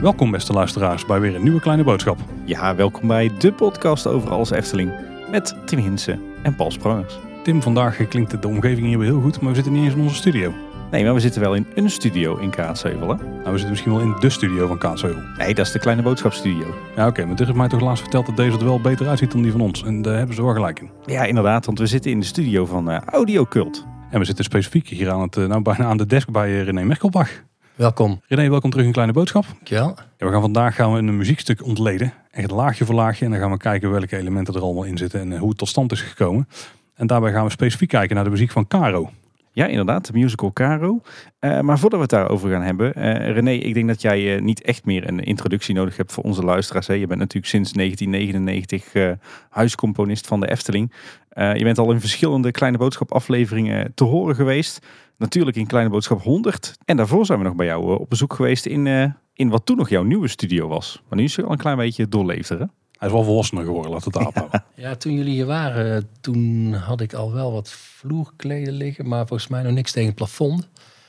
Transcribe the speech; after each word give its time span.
Welkom 0.00 0.30
beste 0.30 0.52
luisteraars 0.52 1.06
bij 1.06 1.20
weer 1.20 1.34
een 1.34 1.42
nieuwe 1.42 1.60
kleine 1.60 1.84
boodschap. 1.84 2.18
Ja, 2.44 2.74
welkom 2.74 3.08
bij 3.08 3.30
de 3.38 3.52
podcast 3.52 4.06
over 4.06 4.30
alles 4.30 4.50
Efteling 4.50 4.92
met 5.30 5.56
Tim 5.66 5.78
Hinsen 5.78 6.20
en 6.42 6.56
Paul 6.56 6.70
Sprangers. 6.70 7.18
Tim, 7.42 7.62
vandaag 7.62 8.08
klinkt 8.08 8.42
de 8.42 8.48
omgeving 8.48 8.86
hier 8.86 8.98
weer 8.98 9.08
heel 9.08 9.20
goed, 9.20 9.40
maar 9.40 9.48
we 9.48 9.54
zitten 9.54 9.72
niet 9.72 9.84
eens 9.84 9.94
in 9.94 10.00
onze 10.00 10.14
studio. 10.14 10.69
Nee, 10.90 11.04
maar 11.04 11.14
we 11.14 11.20
zitten 11.20 11.40
wel 11.40 11.54
in 11.54 11.66
een 11.74 11.90
studio 11.90 12.36
in 12.36 12.50
Kaatsheuvel, 12.50 13.08
hè? 13.08 13.14
Nou, 13.14 13.42
we 13.42 13.50
zitten 13.50 13.68
misschien 13.68 13.92
wel 13.92 14.00
in 14.00 14.16
de 14.20 14.30
studio 14.30 14.66
van 14.66 14.78
Kaatsheuvel. 14.78 15.22
Nee, 15.36 15.54
dat 15.54 15.66
is 15.66 15.72
de 15.72 15.78
kleine 15.78 16.02
boodschapstudio. 16.02 16.74
Ja, 16.96 17.06
oké, 17.06 17.24
maar 17.24 17.36
dit 17.36 17.46
heeft 17.46 17.58
mij 17.58 17.68
toch 17.68 17.80
laatst 17.80 18.02
verteld 18.02 18.26
dat 18.26 18.36
deze 18.36 18.58
er 18.58 18.64
wel 18.64 18.80
beter 18.80 19.08
uitziet 19.08 19.32
dan 19.32 19.42
die 19.42 19.50
van 19.50 19.60
ons. 19.60 19.84
En 19.84 20.02
daar 20.02 20.16
hebben 20.16 20.34
ze 20.34 20.42
wel 20.42 20.52
gelijk 20.52 20.80
in. 20.80 20.90
Ja, 21.04 21.24
inderdaad, 21.24 21.66
want 21.66 21.78
we 21.78 21.86
zitten 21.86 22.10
in 22.10 22.20
de 22.20 22.26
studio 22.26 22.66
van 22.66 22.90
eh 22.90 22.98
Audio 23.06 23.44
Cult. 23.44 23.86
En 24.10 24.18
we 24.18 24.24
zitten 24.24 24.44
specifiek 24.44 24.88
hier 24.88 25.10
aan 25.10 25.20
het, 25.20 25.36
eh, 25.36 25.44
nou, 25.44 25.62
bijna 25.62 25.84
aan 25.84 25.96
de 25.96 26.06
desk 26.06 26.30
bij 26.30 26.48
eh, 26.48 26.62
René 26.62 26.84
Merkelbach. 26.84 27.30
Welkom. 27.74 28.20
René, 28.26 28.50
welkom 28.50 28.70
terug 28.70 28.86
in 28.86 28.92
Kleine 28.92 29.12
Boodschap. 29.12 29.44
Dankjewel. 29.52 29.94
Ja, 30.18 30.26
we 30.26 30.32
gaan 30.32 30.40
vandaag 30.40 30.74
gaan 30.74 30.92
we 30.92 30.98
een 30.98 31.16
muziekstuk 31.16 31.64
ontleden. 31.64 32.12
Echt 32.30 32.50
laagje 32.50 32.84
voor 32.84 32.94
laagje. 32.94 33.24
En 33.24 33.30
dan 33.30 33.40
gaan 33.40 33.50
we 33.50 33.56
kijken 33.56 33.90
welke 33.90 34.16
elementen 34.16 34.54
er 34.54 34.62
allemaal 34.62 34.84
in 34.84 34.98
zitten 34.98 35.20
en 35.20 35.38
hoe 35.38 35.48
het 35.48 35.58
tot 35.58 35.68
stand 35.68 35.92
is 35.92 36.00
gekomen. 36.00 36.48
En 36.94 37.06
daarbij 37.06 37.32
gaan 37.32 37.44
we 37.44 37.50
specifiek 37.50 37.88
kijken 37.88 38.14
naar 38.14 38.24
de 38.24 38.30
muziek 38.30 38.50
van 38.50 38.66
Caro. 38.66 39.10
Ja, 39.60 39.66
inderdaad, 39.66 40.06
de 40.06 40.12
musical 40.12 40.52
Caro. 40.52 41.00
Eh, 41.38 41.60
maar 41.60 41.78
voordat 41.78 41.98
we 41.98 42.04
het 42.04 42.14
daarover 42.14 42.50
gaan 42.50 42.62
hebben, 42.62 42.94
eh, 42.94 43.32
René, 43.32 43.50
ik 43.50 43.74
denk 43.74 43.88
dat 43.88 44.02
jij 44.02 44.34
eh, 44.34 44.42
niet 44.42 44.62
echt 44.62 44.84
meer 44.84 45.08
een 45.08 45.20
introductie 45.20 45.74
nodig 45.74 45.96
hebt 45.96 46.12
voor 46.12 46.24
onze 46.24 46.42
luisteraars. 46.42 46.86
Hè. 46.86 46.94
Je 46.94 47.06
bent 47.06 47.18
natuurlijk 47.18 47.46
sinds 47.46 47.72
1999 47.72 48.94
eh, 48.94 49.10
huiscomponist 49.50 50.26
van 50.26 50.40
de 50.40 50.50
Efteling. 50.50 50.92
Je 51.34 51.62
bent 51.62 51.78
al 51.78 51.92
in 51.92 52.00
verschillende 52.00 52.50
Kleine 52.50 52.78
Boodschap 52.78 53.12
afleveringen 53.12 53.94
te 53.94 54.04
horen 54.04 54.34
geweest. 54.34 54.86
Natuurlijk 55.18 55.56
in 55.56 55.66
Kleine 55.66 55.90
Boodschap 55.90 56.22
100. 56.22 56.74
En 56.84 56.96
daarvoor 56.96 57.26
zijn 57.26 57.38
we 57.38 57.44
nog 57.44 57.54
bij 57.54 57.66
jou 57.66 57.98
op 57.98 58.08
bezoek 58.08 58.34
geweest 58.34 58.66
in, 58.66 59.14
in 59.34 59.48
wat 59.48 59.66
toen 59.66 59.76
nog 59.76 59.88
jouw 59.88 60.02
nieuwe 60.02 60.28
studio 60.28 60.68
was. 60.68 61.02
Maar 61.08 61.18
nu 61.18 61.24
is 61.24 61.36
het 61.36 61.46
al 61.46 61.52
een 61.52 61.58
klein 61.58 61.76
beetje 61.76 62.08
doorleefder, 62.08 62.58
hè? 62.58 62.64
Hij 63.00 63.08
is 63.08 63.14
wel 63.14 63.24
volwassener 63.24 63.64
geworden, 63.64 63.90
we 63.90 64.00
het 64.04 64.12
daarop 64.12 64.34
houden. 64.34 64.64
Ja, 64.74 64.94
toen 64.96 65.14
jullie 65.14 65.32
hier 65.32 65.46
waren, 65.46 66.08
toen 66.20 66.72
had 66.72 67.00
ik 67.00 67.12
al 67.12 67.32
wel 67.32 67.52
wat 67.52 67.70
vloerkleden 67.70 68.72
liggen, 68.72 69.08
maar 69.08 69.26
volgens 69.26 69.48
mij 69.48 69.62
nog 69.62 69.72
niks 69.72 69.92
tegen 69.92 70.08
het 70.08 70.16
plafond. 70.16 70.62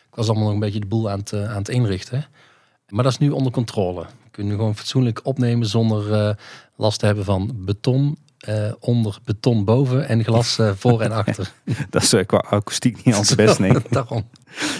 Ik 0.08 0.16
was 0.16 0.28
allemaal 0.28 0.44
nog 0.44 0.54
een 0.54 0.60
beetje 0.60 0.80
de 0.80 0.86
boel 0.86 1.10
aan 1.10 1.20
het, 1.20 1.34
eh, 1.34 1.52
aan 1.52 1.58
het 1.58 1.70
inrichten. 1.70 2.26
Maar 2.88 3.04
dat 3.04 3.12
is 3.12 3.18
nu 3.18 3.30
onder 3.30 3.52
controle. 3.52 4.02
We 4.02 4.30
kunnen 4.32 4.52
nu 4.52 4.58
gewoon 4.58 4.76
fatsoenlijk 4.76 5.20
opnemen 5.24 5.68
zonder 5.68 6.14
eh, 6.14 6.36
last 6.76 7.00
te 7.00 7.06
hebben 7.06 7.26
van 7.26 7.52
beton 7.56 8.18
eh, 8.42 8.72
onder, 8.80 9.18
beton 9.26 9.66
boven 9.66 10.08
en 10.08 10.24
glas 10.24 10.60
eh, 10.60 10.72
voor 10.76 11.02
en 11.02 11.12
achter. 11.12 11.52
Dat 11.90 12.02
is 12.02 12.14
eh, 12.14 12.26
qua 12.26 12.44
akoestiek 12.50 13.04
niet 13.04 13.16
al 13.16 13.24
te 13.24 13.36
best, 13.36 13.60
nee. 13.66 13.72
Daarom. 13.90 14.30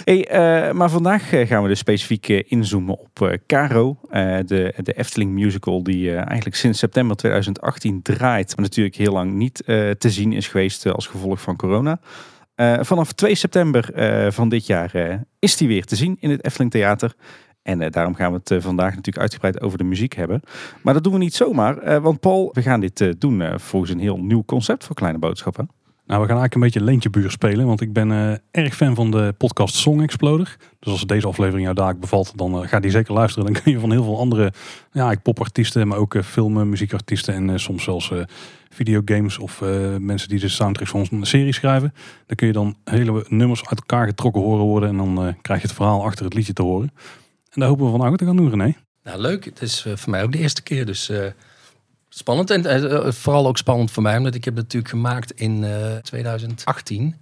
Hey, 0.04 0.28
maar 0.72 0.90
vandaag 0.90 1.28
gaan 1.28 1.62
we 1.62 1.68
dus 1.68 1.78
specifiek 1.78 2.28
inzoomen 2.28 2.98
op 2.98 3.38
Caro, 3.46 3.98
de, 4.46 4.74
de 4.76 4.92
Efteling 4.92 5.30
musical 5.30 5.82
die 5.82 6.14
eigenlijk 6.14 6.56
sinds 6.56 6.78
september 6.78 7.16
2018 7.16 8.02
draait, 8.02 8.56
maar 8.56 8.64
natuurlijk 8.64 8.96
heel 8.96 9.12
lang 9.12 9.32
niet 9.32 9.62
te 9.98 10.10
zien 10.10 10.32
is 10.32 10.48
geweest 10.48 10.86
als 10.86 11.06
gevolg 11.06 11.40
van 11.40 11.56
corona. 11.56 12.00
Vanaf 12.80 13.12
2 13.12 13.34
september 13.34 13.90
van 14.32 14.48
dit 14.48 14.66
jaar 14.66 15.20
is 15.38 15.56
die 15.56 15.68
weer 15.68 15.84
te 15.84 15.96
zien 15.96 16.16
in 16.20 16.30
het 16.30 16.44
Efteling 16.44 16.70
Theater. 16.70 17.14
En 17.62 17.80
eh, 17.80 17.90
daarom 17.90 18.14
gaan 18.14 18.32
we 18.32 18.38
het 18.38 18.50
eh, 18.50 18.60
vandaag 18.60 18.88
natuurlijk 18.88 19.18
uitgebreid 19.18 19.60
over 19.60 19.78
de 19.78 19.84
muziek 19.84 20.14
hebben. 20.14 20.40
Maar 20.82 20.94
dat 20.94 21.04
doen 21.04 21.12
we 21.12 21.18
niet 21.18 21.34
zomaar, 21.34 21.78
eh, 21.78 21.98
want 21.98 22.20
Paul, 22.20 22.50
we 22.52 22.62
gaan 22.62 22.80
dit 22.80 23.14
doen 23.18 23.42
volgens 23.56 23.90
een 23.90 23.98
heel 23.98 24.18
nieuw 24.18 24.44
concept 24.44 24.84
voor 24.84 24.94
Kleine 24.94 25.18
Boodschappen. 25.18 25.70
Nou, 26.06 26.20
we 26.20 26.28
gaan 26.28 26.38
eigenlijk 26.38 26.54
een 26.54 26.60
beetje 26.60 26.92
leentjebuur 26.92 27.30
spelen. 27.30 27.66
Want 27.66 27.80
ik 27.80 27.92
ben 27.92 28.40
erg 28.50 28.74
fan 28.74 28.94
van 28.94 29.10
de 29.10 29.34
podcast 29.38 29.74
Song 29.74 30.00
Exploder. 30.00 30.56
Dus 30.78 30.92
als 30.92 31.06
deze 31.06 31.26
aflevering 31.26 31.62
jou 31.62 31.74
daar 31.74 31.98
bevalt, 31.98 32.32
dan 32.36 32.68
ga 32.68 32.80
die 32.80 32.90
zeker 32.90 33.14
luisteren. 33.14 33.52
Dan 33.52 33.62
kun 33.62 33.72
je 33.72 33.80
van 33.80 33.90
heel 33.90 34.04
veel 34.04 34.18
andere 34.18 34.52
ja, 34.92 35.14
popartiesten, 35.22 35.88
maar 35.88 35.98
ook 35.98 36.14
uh, 36.14 36.22
film, 36.22 36.68
muziekartiesten 36.68 37.34
en 37.34 37.60
soms 37.60 37.84
zelfs 37.84 38.12
videogames 38.68 39.38
of 39.38 39.60
mensen 39.98 40.28
die 40.28 40.38
de 40.38 40.48
soundtracks 40.48 40.90
van 40.90 41.06
een 41.10 41.26
serie 41.26 41.52
schrijven. 41.52 41.94
Dan 42.26 42.36
kun 42.36 42.46
je 42.46 42.52
dan 42.52 42.76
hele 42.84 43.24
nummers 43.28 43.66
uit 43.66 43.78
elkaar 43.78 44.06
getrokken 44.06 44.42
horen 44.42 44.64
worden. 44.64 44.88
En 44.88 44.96
dan 44.96 45.36
krijg 45.42 45.60
je 45.60 45.66
het 45.66 45.76
verhaal 45.76 46.04
achter 46.04 46.24
het 46.24 46.34
liedje 46.34 46.52
te 46.52 46.62
horen. 46.62 46.92
En 47.52 47.60
daar 47.60 47.68
hopen 47.68 47.84
we 47.84 47.90
vandaag 47.90 48.10
ook 48.10 48.16
te 48.16 48.24
gaan 48.24 48.36
doen, 48.36 48.50
René. 48.50 48.74
Nou, 49.02 49.18
leuk. 49.20 49.44
Het 49.44 49.62
is 49.62 49.84
eh, 49.86 49.96
voor 49.96 50.10
mij 50.10 50.22
ook 50.22 50.32
de 50.32 50.38
eerste 50.38 50.62
keer, 50.62 50.86
dus 50.86 51.08
eh, 51.08 51.26
spannend. 52.08 52.50
En 52.50 52.64
eh, 52.66 53.12
vooral 53.12 53.46
ook 53.46 53.58
spannend 53.58 53.90
voor 53.90 54.02
mij, 54.02 54.16
omdat 54.16 54.34
ik 54.34 54.44
heb 54.44 54.54
het 54.54 54.62
natuurlijk 54.62 54.92
gemaakt 54.92 55.30
in 55.32 55.64
eh 55.64 55.96
2018. 55.96 57.16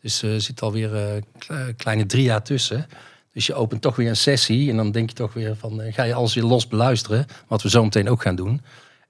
Dus 0.00 0.22
er 0.22 0.40
zit 0.40 0.62
alweer 0.62 1.22
kle- 1.38 1.72
kleine 1.76 2.06
drie 2.06 2.22
jaar 2.22 2.42
tussen. 2.42 2.86
Dus 3.32 3.46
je 3.46 3.54
opent 3.54 3.82
toch 3.82 3.96
weer 3.96 4.08
een 4.08 4.16
sessie 4.16 4.70
en 4.70 4.76
dan 4.76 4.90
denk 4.90 5.08
je 5.08 5.14
toch 5.14 5.32
weer 5.32 5.56
van, 5.56 5.80
ga 5.90 6.02
je 6.02 6.14
alles 6.14 6.34
weer 6.34 6.44
los 6.44 6.68
beluisteren, 6.68 7.26
wat 7.48 7.62
we 7.62 7.68
zo 7.70 7.82
meteen 7.84 8.08
ook 8.08 8.22
gaan 8.22 8.34
doen. 8.36 8.60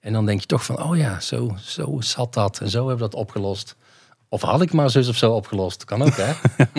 En 0.01 0.13
dan 0.13 0.27
denk 0.27 0.41
je 0.41 0.47
toch 0.47 0.65
van, 0.65 0.83
oh 0.83 0.97
ja, 0.97 1.21
zo, 1.21 1.57
zo 1.61 1.97
zat 2.01 2.35
dat 2.35 2.61
en 2.61 2.69
zo 2.71 2.79
hebben 2.89 3.05
we 3.05 3.11
dat 3.11 3.21
opgelost. 3.21 3.77
Of 4.29 4.43
had 4.43 4.63
ik 4.63 4.73
maar 4.73 4.91
zus 4.91 5.09
of 5.09 5.17
zo 5.17 5.33
opgelost. 5.33 5.85
Kan 5.85 6.03
ook, 6.03 6.17
hè? 6.17 6.33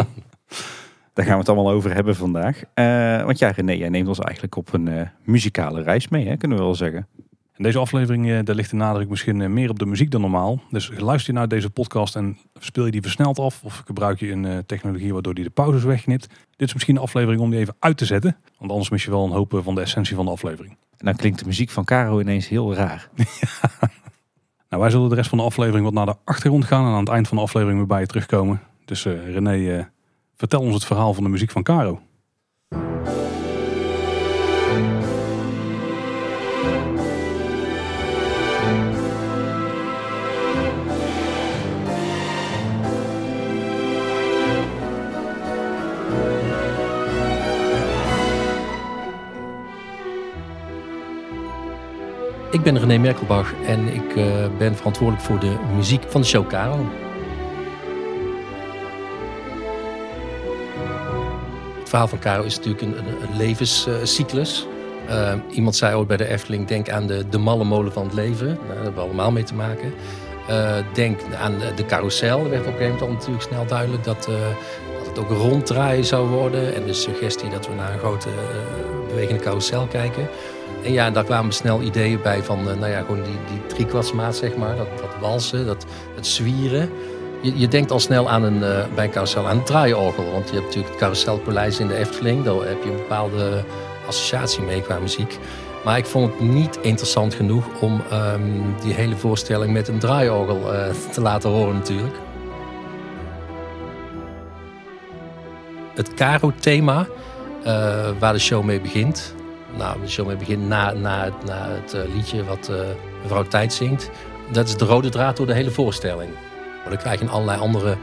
Daar 1.13 1.25
gaan 1.25 1.33
we 1.33 1.39
het 1.39 1.49
allemaal 1.49 1.73
over 1.73 1.93
hebben 1.93 2.15
vandaag. 2.15 2.63
Eh, 2.73 3.23
want 3.25 3.39
ja, 3.39 3.49
René, 3.49 3.71
jij 3.71 3.89
neemt 3.89 4.07
ons 4.07 4.19
eigenlijk 4.19 4.55
op 4.55 4.73
een 4.73 4.87
eh, 4.87 5.07
muzikale 5.23 5.81
reis 5.81 6.07
mee, 6.07 6.27
hè, 6.27 6.37
kunnen 6.37 6.57
we 6.57 6.63
wel 6.63 6.75
zeggen. 6.75 7.07
In 7.55 7.63
deze 7.63 7.79
aflevering 7.79 8.29
eh, 8.29 8.39
daar 8.43 8.55
ligt 8.55 8.69
de 8.69 8.75
nadruk 8.75 9.09
misschien 9.09 9.53
meer 9.53 9.69
op 9.69 9.79
de 9.79 9.85
muziek 9.85 10.11
dan 10.11 10.21
normaal. 10.21 10.61
Dus 10.69 10.91
luister 10.97 11.33
je 11.33 11.39
naar 11.39 11.47
deze 11.47 11.69
podcast 11.69 12.15
en 12.15 12.37
speel 12.59 12.85
je 12.85 12.91
die 12.91 13.01
versneld 13.01 13.39
af. 13.39 13.63
Of 13.63 13.81
gebruik 13.85 14.19
je 14.19 14.31
een 14.31 14.65
technologie 14.65 15.13
waardoor 15.13 15.33
die 15.33 15.43
de 15.43 15.49
pauzes 15.49 15.83
wegknipt. 15.83 16.27
Dit 16.55 16.67
is 16.67 16.73
misschien 16.73 16.95
een 16.95 17.01
aflevering 17.01 17.41
om 17.41 17.49
die 17.49 17.59
even 17.59 17.75
uit 17.79 17.97
te 17.97 18.05
zetten. 18.05 18.37
Want 18.57 18.71
anders 18.71 18.89
mis 18.89 19.03
je 19.03 19.09
wel 19.09 19.25
een 19.25 19.31
hoop 19.31 19.59
van 19.63 19.75
de 19.75 19.81
essentie 19.81 20.15
van 20.15 20.25
de 20.25 20.31
aflevering. 20.31 20.77
En 20.97 21.05
dan 21.05 21.15
klinkt 21.15 21.39
de 21.39 21.45
muziek 21.45 21.69
van 21.69 21.83
Caro 21.83 22.19
ineens 22.19 22.47
heel 22.47 22.73
raar. 22.73 23.09
Nou, 24.69 24.85
wij 24.85 24.93
zullen 24.93 25.09
de 25.09 25.15
rest 25.15 25.29
van 25.29 25.37
de 25.37 25.43
aflevering 25.43 25.83
wat 25.83 25.93
naar 25.93 26.05
de 26.05 26.15
achtergrond 26.23 26.65
gaan. 26.65 26.85
En 26.85 26.91
aan 26.91 26.99
het 26.99 27.09
eind 27.09 27.27
van 27.27 27.37
de 27.37 27.43
aflevering 27.43 27.77
weer 27.77 27.87
bij 27.87 27.99
je 27.99 28.05
terugkomen. 28.05 28.61
Dus 28.85 29.05
René, 29.05 29.89
vertel 30.43 30.61
ons 30.61 30.73
het 30.73 30.85
verhaal 30.85 31.13
van 31.13 31.23
de 31.23 31.29
muziek 31.29 31.51
van 31.51 31.63
Caro. 31.63 32.01
Ik 52.51 52.61
ben 52.63 52.79
René 52.79 52.97
Merkelbach 52.97 53.53
en 53.65 53.93
ik 53.93 54.15
eh, 54.15 54.47
ben 54.57 54.75
verantwoordelijk 54.75 55.25
voor 55.25 55.39
de 55.39 55.55
muziek 55.75 56.03
van 56.07 56.21
de 56.21 56.27
show 56.27 56.47
Caro. 56.47 57.02
Verhaal 61.93 62.07
van 62.07 62.19
Caro 62.19 62.43
is 62.43 62.55
natuurlijk 62.55 62.81
een, 62.81 62.97
een, 62.97 63.37
levenscyclus. 63.37 64.67
Eh, 65.07 65.33
iemand 65.49 65.75
zei 65.75 65.95
ooit 65.95 66.07
bij 66.07 66.17
de 66.17 66.27
Efteling, 66.27 66.67
denk 66.67 66.89
aan 66.89 67.07
de, 67.07 67.29
de 67.29 67.37
malle 67.37 67.63
molen 67.63 67.93
van 67.93 68.03
het 68.03 68.13
leven. 68.13 68.47
Nou, 68.47 68.67
daar 68.67 68.75
hebben 68.75 68.93
we 68.93 69.01
allemaal 69.01 69.31
mee 69.31 69.43
te 69.43 69.53
maken. 69.53 69.93
Eh, 70.47 70.75
denk 70.93 71.19
aan 71.41 71.55
de, 71.75 71.85
carousel. 71.85 72.43
Er 72.43 72.49
werd 72.49 72.61
op 72.61 72.67
een 72.67 72.73
gegeven 72.73 72.99
moment 72.99 73.17
natuurlijk 73.17 73.43
snel 73.43 73.65
duidelijk 73.65 74.03
dat, 74.03 74.27
eh, 74.27 74.33
dat 74.97 75.07
het 75.07 75.19
ook 75.19 75.29
ronddraaien 75.29 76.05
zou 76.05 76.27
worden. 76.27 76.75
En 76.75 76.85
de 76.85 76.93
suggestie 76.93 77.49
dat 77.49 77.67
we 77.67 77.73
naar 77.73 77.93
een 77.93 77.99
grote 77.99 78.29
bewegende 79.07 79.41
carousel 79.41 79.85
kijken. 79.85 80.27
En 80.83 80.91
ja, 80.91 81.11
daar 81.11 81.23
kwamen 81.23 81.53
snel 81.53 81.81
ideeën 81.81 82.21
bij 82.21 82.43
van, 82.43 82.63
nou 82.63 82.87
ja, 82.87 82.99
gewoon 82.99 83.23
die, 83.23 83.37
die 83.49 83.67
driekwartsmaat, 83.67 84.35
zeg 84.35 84.55
maar. 84.55 84.75
Dat, 84.75 84.97
dat 84.97 85.15
walsen, 85.19 85.65
dat, 85.65 85.85
het 86.15 86.27
zwieren. 86.27 86.89
Je, 87.43 87.59
je 87.59 87.67
denkt 87.67 87.91
al 87.91 87.99
snel 87.99 88.29
aan 88.29 88.43
een, 88.43 88.63
eh, 88.63 88.85
bij 88.95 89.03
een 89.03 89.09
carousel 89.09 89.47
aan 89.47 89.57
een 89.57 89.63
draaiorgel. 89.63 90.31
Want 90.31 90.49
je 90.49 90.53
hebt 90.53 90.65
natuurlijk 90.65 90.93
het 90.93 90.99
carouselpaleis 90.99 91.79
in 91.79 91.87
de 91.87 91.95
Efteling. 91.95 92.43
Daar 92.43 92.55
heb 92.55 92.83
je 92.83 92.89
een 92.89 92.95
bepaalde 92.95 93.63
associatie 94.07 94.61
mee 94.61 94.81
qua 94.81 94.99
muziek. 94.99 95.39
Maar 95.83 95.97
ik 95.97 96.05
vond 96.05 96.31
het 96.31 96.41
niet 96.41 96.79
interessant 96.81 97.33
genoeg 97.33 97.65
om 97.81 98.01
ehm, 98.09 98.41
die 98.81 98.93
hele 98.93 99.15
voorstelling 99.15 99.73
met 99.73 99.87
een 99.87 99.99
draaiorgel 99.99 100.73
eh, 100.73 100.89
te 101.11 101.21
laten 101.21 101.49
horen 101.49 101.73
natuurlijk. 101.73 102.15
Het 105.95 106.13
Caro-thema, 106.13 107.07
eh, 107.63 108.09
waar 108.19 108.33
de 108.33 108.39
show 108.39 108.63
mee 108.63 108.81
begint. 108.81 109.35
Nou, 109.77 110.01
de 110.01 110.09
show 110.09 110.27
mee 110.27 110.35
begint 110.35 110.67
na, 110.67 110.91
na, 110.91 111.29
na 111.45 111.67
het 111.69 111.95
liedje 112.15 112.43
wat 112.43 112.71
mevrouw 113.21 113.43
Tijd 113.43 113.73
zingt. 113.73 114.09
Dat 114.51 114.67
is 114.67 114.77
de 114.77 114.85
rode 114.85 115.09
draad 115.09 115.37
door 115.37 115.45
de 115.45 115.53
hele 115.53 115.71
voorstelling. 115.71 116.29
Maar 116.83 116.89
dan 116.89 117.01
krijg 117.01 117.19
je 117.19 117.25
in 117.25 117.31
allerlei 117.31 117.59
andere 117.59 117.97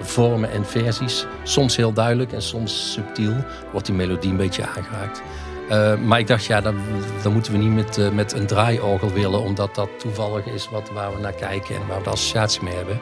vormen 0.00 0.50
en 0.50 0.66
versies. 0.66 1.26
Soms 1.42 1.76
heel 1.76 1.92
duidelijk 1.92 2.32
en 2.32 2.42
soms 2.42 2.92
subtiel 2.92 3.34
wordt 3.72 3.86
die 3.86 3.94
melodie 3.94 4.30
een 4.30 4.36
beetje 4.36 4.66
aangeraakt. 4.66 5.22
Eh, 5.68 5.94
maar 5.96 6.18
ik 6.18 6.26
dacht, 6.26 6.44
ja, 6.44 6.60
dan, 6.60 6.76
dan 7.22 7.32
moeten 7.32 7.52
we 7.52 7.58
niet 7.58 7.74
met, 7.74 7.98
eh, 7.98 8.10
met 8.10 8.32
een 8.32 8.46
draaiorgel 8.46 9.12
willen, 9.12 9.40
omdat 9.40 9.74
dat 9.74 9.88
toevallig 9.98 10.46
is 10.46 10.68
wat, 10.70 10.90
waar 10.90 11.14
we 11.14 11.20
naar 11.20 11.32
kijken 11.32 11.74
en 11.74 11.86
waar 11.86 11.98
we 11.98 12.04
de 12.04 12.10
associatie 12.10 12.62
mee 12.62 12.74
hebben. 12.74 13.00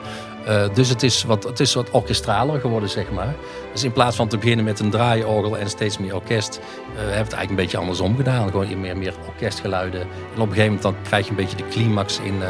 Uh, 0.49 0.75
dus 0.75 0.89
het 0.89 1.03
is, 1.03 1.23
wat, 1.23 1.45
het 1.45 1.61
is 1.61 1.75
wat 1.75 1.91
orkestraler 1.91 2.61
geworden, 2.61 2.89
zeg 2.89 3.11
maar. 3.11 3.35
Dus 3.73 3.85
in 3.85 3.93
plaats 3.93 4.17
van 4.17 4.29
te 4.29 4.39
beginnen 4.39 4.65
met 4.65 4.81
een 4.81 4.91
draaiorgel 4.91 5.59
en 5.59 5.69
steeds 5.69 5.99
meer 5.99 6.15
orkest, 6.15 6.61
hebben 6.85 7.05
we 7.05 7.11
het 7.11 7.17
eigenlijk 7.17 7.51
een 7.51 7.57
beetje 7.57 7.77
andersom 7.77 8.17
gedaan. 8.17 8.51
Gewoon 8.51 8.81
meer, 8.81 8.97
meer 8.97 9.15
orkestgeluiden. 9.27 10.01
En 10.01 10.07
op 10.07 10.49
een 10.49 10.55
gegeven 10.55 10.65
moment 10.65 10.83
dan 10.83 10.95
krijg 11.03 11.25
je 11.25 11.31
een 11.31 11.37
beetje 11.37 11.57
de 11.57 11.69
climax 11.69 12.19
in, 12.19 12.43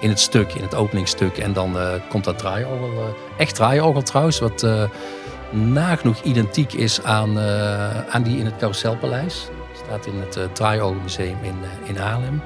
in 0.00 0.08
het 0.08 0.20
stuk, 0.20 0.54
in 0.54 0.62
het 0.62 0.74
openingstuk. 0.74 1.36
En 1.38 1.52
dan 1.52 1.76
komt 2.08 2.24
dat 2.24 2.38
draaiorgel, 2.38 3.14
echt 3.38 3.54
draaiorgel 3.54 4.02
trouwens, 4.02 4.38
wat 4.38 4.66
nagenoeg 5.50 6.22
identiek 6.22 6.72
is 6.72 7.02
aan, 7.02 7.38
aan 8.08 8.22
die 8.22 8.38
in 8.38 8.44
het 8.44 8.56
Carouselpaleis. 8.56 9.48
Staat 9.84 10.06
in 10.06 10.20
het 10.20 10.54
Draaiorgelmuseum 10.54 11.36
in, 11.42 11.56
in 11.84 11.96
Haarlem. 11.96 12.42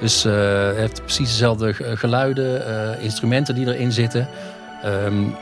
Dus 0.00 0.26
uh, 0.26 0.32
heeft 0.72 1.02
precies 1.02 1.28
dezelfde 1.28 1.74
geluiden, 1.96 2.68
uh, 2.68 3.04
instrumenten 3.04 3.54
die 3.54 3.66
erin 3.66 3.92
zitten. 3.92 4.28
Um, 4.84 5.34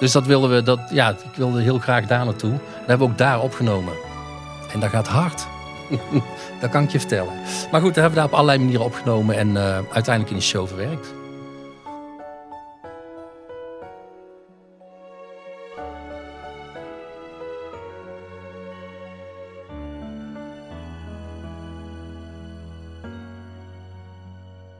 dus 0.00 0.12
dat 0.12 0.26
wilden 0.26 0.50
we, 0.50 0.62
dat, 0.62 0.80
ja, 0.90 1.10
ik 1.10 1.36
wilde 1.36 1.62
heel 1.62 1.78
graag 1.78 2.06
daar 2.06 2.24
naartoe. 2.24 2.50
Dat 2.50 2.86
hebben 2.86 3.06
we 3.06 3.12
ook 3.12 3.18
daar 3.18 3.40
opgenomen. 3.40 3.92
En 4.72 4.80
dat 4.80 4.90
gaat 4.90 5.08
hard. 5.08 5.46
dat 6.64 6.72
kan 6.72 6.82
ik 6.82 6.90
je 6.90 6.98
vertellen. 6.98 7.32
Maar 7.70 7.80
goed, 7.80 7.94
dat 7.94 8.04
hebben 8.04 8.10
we 8.10 8.16
daar 8.16 8.24
op 8.24 8.32
allerlei 8.32 8.58
manieren 8.58 8.84
opgenomen 8.84 9.36
en 9.36 9.48
uh, 9.48 9.78
uiteindelijk 9.92 10.30
in 10.30 10.36
de 10.36 10.42
show 10.42 10.66
verwerkt. 10.66 11.14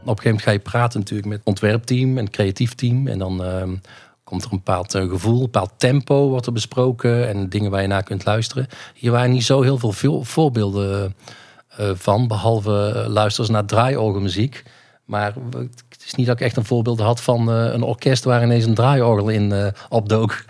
Op 0.07 0.11
een 0.11 0.17
gegeven 0.17 0.31
moment 0.31 0.43
ga 0.43 0.51
je 0.51 0.59
praten 0.59 0.99
natuurlijk 0.99 1.29
met 1.29 1.39
het 1.39 1.47
ontwerpteam 1.47 2.19
en 2.19 2.25
het 2.25 2.33
creatief 2.33 2.75
team. 2.75 3.07
En 3.07 3.19
dan 3.19 3.45
uh, 3.45 3.63
komt 4.25 4.45
er 4.45 4.53
een 4.53 4.57
bepaald 4.57 4.95
uh, 4.95 5.09
gevoel, 5.11 5.37
een 5.37 5.43
bepaald 5.43 5.73
tempo 5.77 6.29
wordt 6.29 6.47
er 6.47 6.53
besproken. 6.53 7.29
En 7.29 7.49
dingen 7.49 7.71
waar 7.71 7.83
je 7.83 7.89
naar 7.89 8.03
kunt 8.03 8.25
luisteren. 8.25 8.67
Hier 8.95 9.11
waren 9.11 9.31
niet 9.31 9.45
zo 9.45 9.63
heel 9.63 9.79
veel 9.79 10.25
voorbeelden 10.25 11.15
van. 11.79 12.29
Behalve 12.29 13.05
luisteren 13.09 13.53
naar 13.53 13.65
draaiorgelmuziek. 13.65 14.63
Maar 15.05 15.35
het 15.89 16.05
is 16.05 16.15
niet 16.15 16.27
dat 16.27 16.41
ik 16.41 16.47
echt 16.47 16.57
een 16.57 16.65
voorbeeld 16.65 17.01
had 17.01 17.21
van 17.21 17.49
een 17.49 17.83
orkest 17.83 18.25
waar 18.25 18.43
ineens 18.43 18.65
een 18.65 18.75
draaiorgel 18.75 19.29
in 19.29 19.73
opdook. 19.89 20.45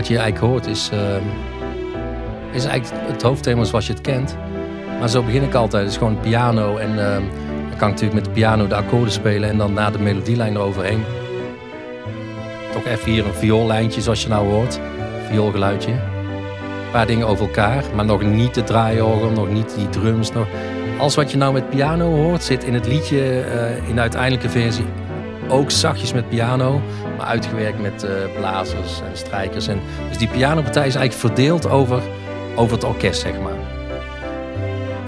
Wat 0.00 0.08
je 0.08 0.18
eigenlijk 0.18 0.52
hoort 0.52 0.66
is, 0.66 0.90
uh, 0.92 0.98
is 2.52 2.64
eigenlijk 2.64 3.06
het 3.06 3.22
hoofdthema 3.22 3.64
zoals 3.64 3.86
je 3.86 3.92
het 3.92 4.02
kent. 4.02 4.36
Maar 4.98 5.08
zo 5.08 5.22
begin 5.22 5.42
ik 5.42 5.54
altijd. 5.54 5.82
Het 5.82 5.92
is 5.92 5.98
gewoon 5.98 6.20
piano 6.20 6.76
en 6.76 6.90
uh, 6.90 7.14
dan 7.68 7.76
kan 7.76 7.88
ik 7.88 7.94
natuurlijk 7.94 8.12
met 8.12 8.24
de 8.24 8.30
piano 8.30 8.66
de 8.66 8.74
akkoorden 8.74 9.12
spelen 9.12 9.48
en 9.48 9.58
dan 9.58 9.72
na 9.72 9.90
de 9.90 9.98
melodielijn 9.98 10.54
eroverheen. 10.54 11.04
Toch 12.72 12.84
even 12.84 13.10
hier 13.10 13.26
een 13.26 13.34
vioollijntje 13.34 14.00
zoals 14.00 14.22
je 14.22 14.28
nou 14.28 14.46
hoort. 14.46 14.80
Vioolgeluidje. 15.28 15.90
Een 15.90 16.90
paar 16.92 17.06
dingen 17.06 17.26
over 17.26 17.46
elkaar, 17.46 17.84
maar 17.94 18.04
nog 18.04 18.22
niet 18.22 18.54
de 18.54 18.64
draaiorgel, 18.64 19.30
nog 19.30 19.50
niet 19.50 19.74
die 19.76 19.88
drums. 19.88 20.32
Nog... 20.32 20.46
Alles 20.98 21.14
wat 21.14 21.30
je 21.30 21.36
nou 21.36 21.52
met 21.52 21.70
piano 21.70 22.14
hoort 22.14 22.42
zit 22.42 22.64
in 22.64 22.74
het 22.74 22.86
liedje, 22.86 23.18
uh, 23.18 23.88
in 23.88 23.94
de 23.94 24.00
uiteindelijke 24.00 24.48
versie 24.48 24.84
ook 25.50 25.70
zachtjes 25.70 26.12
met 26.12 26.28
piano, 26.28 26.80
maar 27.16 27.26
uitgewerkt 27.26 27.80
met 27.80 28.04
uh, 28.04 28.10
blazers 28.36 29.00
en 29.00 29.16
strijkers. 29.16 29.66
En, 29.66 29.80
dus 30.08 30.18
die 30.18 30.28
pianopartij 30.28 30.86
is 30.86 30.94
eigenlijk 30.94 31.26
verdeeld 31.26 31.68
over, 31.68 32.02
over 32.56 32.72
het 32.72 32.84
orkest, 32.84 33.20
zeg 33.20 33.40
maar. 33.40 33.58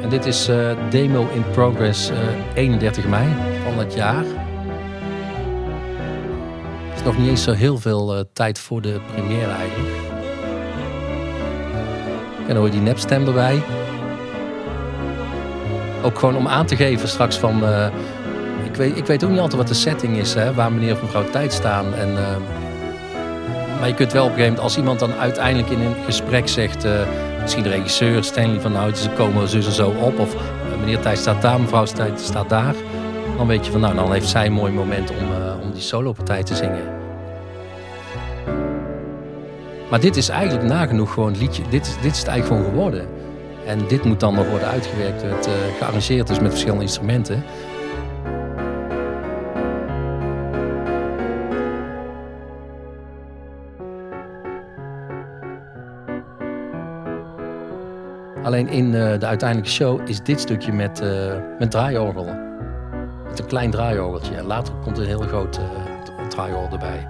En 0.03 0.09
dit 0.09 0.27
is 0.27 0.49
uh, 0.49 0.73
demo 0.91 1.29
in 1.33 1.45
progress 1.51 2.11
uh, 2.11 2.17
31 2.55 3.07
mei 3.07 3.27
van 3.65 3.79
het 3.79 3.95
jaar. 3.95 4.25
Het 6.89 6.99
is 6.99 7.03
nog 7.03 7.19
niet 7.19 7.29
eens 7.29 7.43
zo 7.43 7.53
heel 7.53 7.79
veel 7.79 8.25
tijd 8.33 8.59
voor 8.59 8.83
de 8.83 9.01
première 9.15 9.51
eigenlijk. 9.51 9.95
En 12.41 12.49
dan 12.49 12.57
hoor 12.57 12.67
je 12.67 12.73
die 12.73 12.81
nepstem 12.81 13.27
erbij. 13.27 13.63
Ook 16.03 16.19
gewoon 16.19 16.37
om 16.37 16.49
aan 16.49 16.67
te 16.67 16.77
geven 16.77 17.09
straks 17.09 17.37
van 17.37 17.63
ik 18.73 18.79
weet, 18.79 18.97
ik 18.97 19.07
weet 19.07 19.25
ook 19.25 19.31
niet 19.31 19.39
altijd 19.39 19.59
wat 19.59 19.69
de 19.69 19.75
setting 19.75 20.17
is, 20.17 20.35
hè, 20.35 20.55
waar 20.55 20.73
meneer 20.73 20.93
of 20.93 21.03
mevrouw 21.03 21.31
tijd 21.31 21.53
staan. 21.53 21.95
En, 21.95 22.09
uh, 22.09 22.37
maar 23.79 23.89
je 23.89 23.95
kunt 23.95 24.13
wel 24.13 24.25
op 24.25 24.29
een 24.29 24.35
gegeven 24.35 24.55
moment, 24.55 24.59
als 24.59 24.77
iemand 24.77 24.99
dan 24.99 25.13
uiteindelijk 25.13 25.71
in 25.71 25.81
een 25.81 25.95
gesprek 26.05 26.49
zegt, 26.49 26.85
uh, 26.85 27.01
misschien 27.41 27.63
de 27.63 27.69
regisseur, 27.69 28.25
Stanley 28.25 28.61
van 28.61 28.73
nou, 28.73 28.95
ze 28.95 29.11
komen 29.11 29.49
zo 29.49 29.57
en 29.57 29.63
zo 29.63 29.93
op. 30.01 30.19
Of 30.19 30.35
uh, 30.35 30.41
meneer 30.81 31.01
Tijd 31.01 31.19
staat 31.19 31.43
daar, 31.43 31.61
mevrouw 31.61 31.85
Tijd 31.85 32.21
staat 32.21 32.49
daar. 32.49 32.75
Dan 33.37 33.47
weet 33.47 33.67
je 33.67 33.73
van 33.73 33.81
nou, 33.81 33.95
dan 33.95 34.13
heeft 34.13 34.29
zij 34.29 34.47
een 34.47 34.53
mooi 34.53 34.73
moment 34.73 35.11
om, 35.11 35.17
om 35.63 35.73
die 35.73 35.83
solopartij 35.83 36.43
te 36.43 36.55
zingen. 36.55 37.01
Maar 39.91 40.01
dit 40.01 40.17
is 40.17 40.29
eigenlijk 40.29 40.69
nagenoeg 40.69 41.13
gewoon 41.13 41.37
liedje. 41.37 41.63
Dit, 41.69 41.97
dit 42.03 42.13
is 42.13 42.19
het 42.19 42.29
eigenlijk 42.29 42.47
gewoon 42.47 42.75
geworden. 42.75 43.07
En 43.67 43.79
dit 43.89 44.05
moet 44.05 44.21
dan 44.21 44.35
nog 44.35 44.49
worden 44.49 44.69
uitgewerkt, 44.69 45.23
het, 45.23 45.49
gearrangeerd 45.79 46.31
is 46.31 46.41
met 46.41 46.51
verschillende 46.51 46.83
instrumenten. 46.83 47.45
Alleen 58.43 58.69
in 58.69 58.85
uh, 58.87 58.93
de 59.19 59.27
uiteindelijke 59.27 59.71
show 59.71 60.09
is 60.09 60.23
dit 60.23 60.41
stukje 60.41 60.73
met, 60.73 61.03
uh, 61.03 61.33
met 61.59 61.71
draaiorgel. 61.71 62.29
Met 63.29 63.39
een 63.39 63.47
klein 63.47 63.71
draaiorgeltje. 63.71 64.35
En 64.35 64.45
later 64.45 64.75
komt 64.75 64.99
een 64.99 65.07
heel 65.07 65.21
groot 65.21 65.59
uh, 65.59 65.65
draaiorgel 66.29 66.73
erbij. 66.73 67.09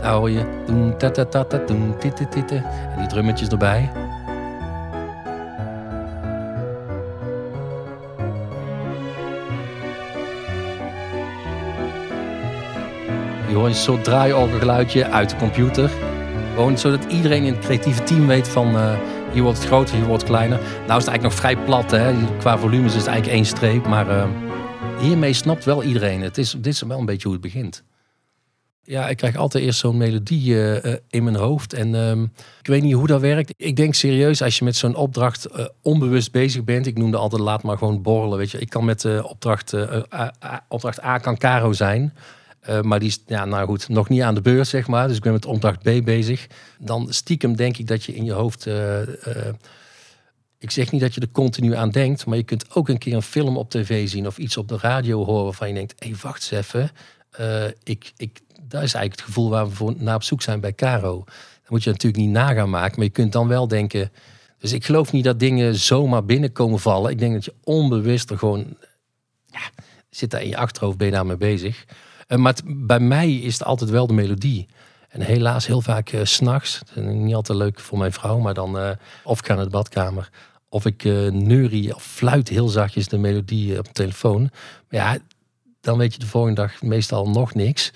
Daar 0.00 0.12
hoor 0.12 0.30
je 0.30 0.62
doen 0.66 0.96
ta 0.96 1.10
ta 1.10 1.24
ta 1.24 1.44
ta 1.44 1.58
doen 1.66 1.94
titte 1.98 2.28
titte. 2.28 2.54
En 2.54 2.98
die 2.98 3.06
drummetjes 3.06 3.48
erbij. 3.48 3.90
Je 13.48 13.54
hoort 13.54 13.68
een 13.68 13.74
soort 13.74 14.04
draaiorgelgeluidje 14.04 15.10
uit 15.10 15.30
de 15.30 15.36
computer. 15.36 15.90
Gewoon 16.54 16.78
zodat 16.78 17.04
iedereen 17.04 17.42
in 17.42 17.52
het 17.52 17.64
creatieve 17.64 18.02
team 18.02 18.26
weet 18.26 18.48
van 18.48 18.76
hier 19.34 19.42
wordt 19.42 19.58
het 19.58 19.66
groter, 19.66 19.96
hier 19.96 20.06
wordt 20.06 20.24
kleiner. 20.24 20.58
Nou 20.58 20.70
is 20.70 20.78
het 20.78 20.88
eigenlijk 20.88 21.22
nog 21.22 21.34
vrij 21.34 21.56
plat. 21.56 21.90
Hè? 21.90 22.14
Qua 22.38 22.58
volumes 22.58 22.92
is 22.92 22.98
het 22.98 23.06
eigenlijk 23.06 23.36
één 23.36 23.46
streep. 23.46 23.86
Maar 23.86 24.08
uh, 24.08 24.26
hiermee 25.00 25.32
snapt 25.32 25.64
wel 25.64 25.82
iedereen. 25.82 26.22
Het 26.22 26.38
is, 26.38 26.50
dit 26.50 26.66
is 26.66 26.82
wel 26.82 26.98
een 26.98 27.06
beetje 27.06 27.22
hoe 27.22 27.32
het 27.32 27.40
begint. 27.40 27.84
Ja, 28.82 29.08
ik 29.08 29.16
krijg 29.16 29.36
altijd 29.36 29.64
eerst 29.64 29.78
zo'n 29.78 29.96
melodie 29.96 30.54
uh, 30.54 30.94
in 31.08 31.24
mijn 31.24 31.36
hoofd. 31.36 31.72
En 31.72 31.94
uh, 31.94 32.22
ik 32.60 32.66
weet 32.66 32.82
niet 32.82 32.94
hoe 32.94 33.06
dat 33.06 33.20
werkt. 33.20 33.54
Ik 33.56 33.76
denk 33.76 33.94
serieus, 33.94 34.42
als 34.42 34.58
je 34.58 34.64
met 34.64 34.76
zo'n 34.76 34.94
opdracht 34.94 35.48
uh, 35.56 35.64
onbewust 35.82 36.32
bezig 36.32 36.64
bent. 36.64 36.86
Ik 36.86 36.98
noemde 36.98 37.16
altijd 37.16 37.42
laat 37.42 37.62
maar 37.62 37.78
gewoon 37.78 38.02
borrelen. 38.02 38.38
Weet 38.38 38.50
je. 38.50 38.58
Ik 38.58 38.68
kan 38.68 38.84
met 38.84 39.22
opdracht, 39.22 39.74
opdracht 40.68 41.04
A 41.04 41.18
kan 41.18 41.36
Caro 41.36 41.72
zijn. 41.72 42.12
Uh, 42.68 42.80
maar 42.80 42.98
die 42.98 43.08
is, 43.08 43.22
ja, 43.26 43.44
nou 43.44 43.66
goed, 43.66 43.88
nog 43.88 44.08
niet 44.08 44.22
aan 44.22 44.34
de 44.34 44.40
beurs, 44.40 44.68
zeg 44.68 44.86
maar. 44.86 45.08
Dus 45.08 45.16
ik 45.16 45.22
ben 45.22 45.32
met 45.32 45.46
opdracht 45.46 45.78
B 45.78 46.04
bezig. 46.04 46.46
Dan 46.78 47.12
stiekem 47.12 47.56
denk 47.56 47.76
ik 47.76 47.86
dat 47.86 48.04
je 48.04 48.14
in 48.14 48.24
je 48.24 48.32
hoofd. 48.32 48.66
Uh, 48.66 49.00
uh, 49.00 49.06
ik 50.58 50.70
zeg 50.70 50.90
niet 50.90 51.00
dat 51.00 51.14
je 51.14 51.20
er 51.20 51.30
continu 51.32 51.74
aan 51.74 51.90
denkt, 51.90 52.26
maar 52.26 52.36
je 52.36 52.42
kunt 52.42 52.74
ook 52.74 52.88
een 52.88 52.98
keer 52.98 53.14
een 53.14 53.22
film 53.22 53.56
op 53.56 53.70
tv 53.70 54.08
zien 54.08 54.26
of 54.26 54.38
iets 54.38 54.56
op 54.56 54.68
de 54.68 54.78
radio 54.78 55.24
horen 55.24 55.44
waarvan 55.44 55.68
je 55.68 55.74
denkt: 55.74 55.94
hé, 55.98 56.08
hey, 56.08 56.16
wacht 56.22 56.52
eens 56.52 56.66
even. 56.66 56.90
ik, 57.82 58.12
ik, 58.16 58.40
dat 58.62 58.82
is 58.82 58.94
eigenlijk 58.94 59.12
het 59.12 59.20
gevoel 59.20 59.50
waar 59.50 59.68
we 59.68 59.74
voor, 59.74 59.94
naar 59.96 60.14
op 60.14 60.22
zoek 60.22 60.42
zijn 60.42 60.60
bij 60.60 60.74
Caro. 60.74 61.24
Dan 61.24 61.68
moet 61.68 61.84
je 61.84 61.90
natuurlijk 61.90 62.22
niet 62.22 62.32
nagaan 62.32 62.70
maken, 62.70 62.94
maar 62.96 63.06
je 63.06 63.12
kunt 63.12 63.32
dan 63.32 63.48
wel 63.48 63.68
denken. 63.68 64.12
Dus 64.58 64.72
ik 64.72 64.84
geloof 64.84 65.12
niet 65.12 65.24
dat 65.24 65.38
dingen 65.38 65.74
zomaar 65.74 66.24
binnenkomen 66.24 66.80
vallen. 66.80 67.10
Ik 67.10 67.18
denk 67.18 67.32
dat 67.32 67.44
je 67.44 67.54
onbewust 67.64 68.30
er 68.30 68.38
gewoon. 68.38 68.76
Ja, 69.46 69.70
zit 70.10 70.30
daar 70.30 70.42
in 70.42 70.48
je 70.48 70.56
achterhoofd, 70.56 70.96
ben 70.96 71.06
je 71.06 71.12
daarmee 71.12 71.36
bezig. 71.36 71.84
Uh, 72.28 72.38
maar 72.38 72.54
bij 72.64 73.00
mij 73.00 73.32
is 73.34 73.52
het 73.52 73.64
altijd 73.64 73.90
wel 73.90 74.06
de 74.06 74.12
melodie. 74.12 74.68
En 75.08 75.20
helaas 75.20 75.66
heel 75.66 75.80
vaak 75.80 76.12
uh, 76.12 76.20
s'nachts. 76.24 76.80
Niet 76.94 77.34
altijd 77.34 77.58
leuk 77.58 77.80
voor 77.80 77.98
mijn 77.98 78.12
vrouw, 78.12 78.38
maar 78.38 78.54
dan 78.54 78.76
uh, 78.78 78.90
of 79.24 79.38
ik 79.38 79.46
ga 79.46 79.54
naar 79.54 79.64
de 79.64 79.70
badkamer. 79.70 80.30
Of 80.68 80.86
ik 80.86 81.04
neurie 81.32 81.94
of 81.94 82.02
fluit 82.02 82.48
heel 82.48 82.68
zachtjes 82.68 83.08
de 83.08 83.18
melodie 83.18 83.78
op 83.78 83.84
de 83.84 83.92
telefoon. 83.92 84.40
Maar 84.88 85.00
ja, 85.00 85.18
dan 85.84 85.98
weet 85.98 86.12
je 86.12 86.18
de 86.18 86.26
volgende 86.26 86.60
dag 86.60 86.82
meestal 86.82 87.28
nog 87.28 87.54
niks. 87.54 87.90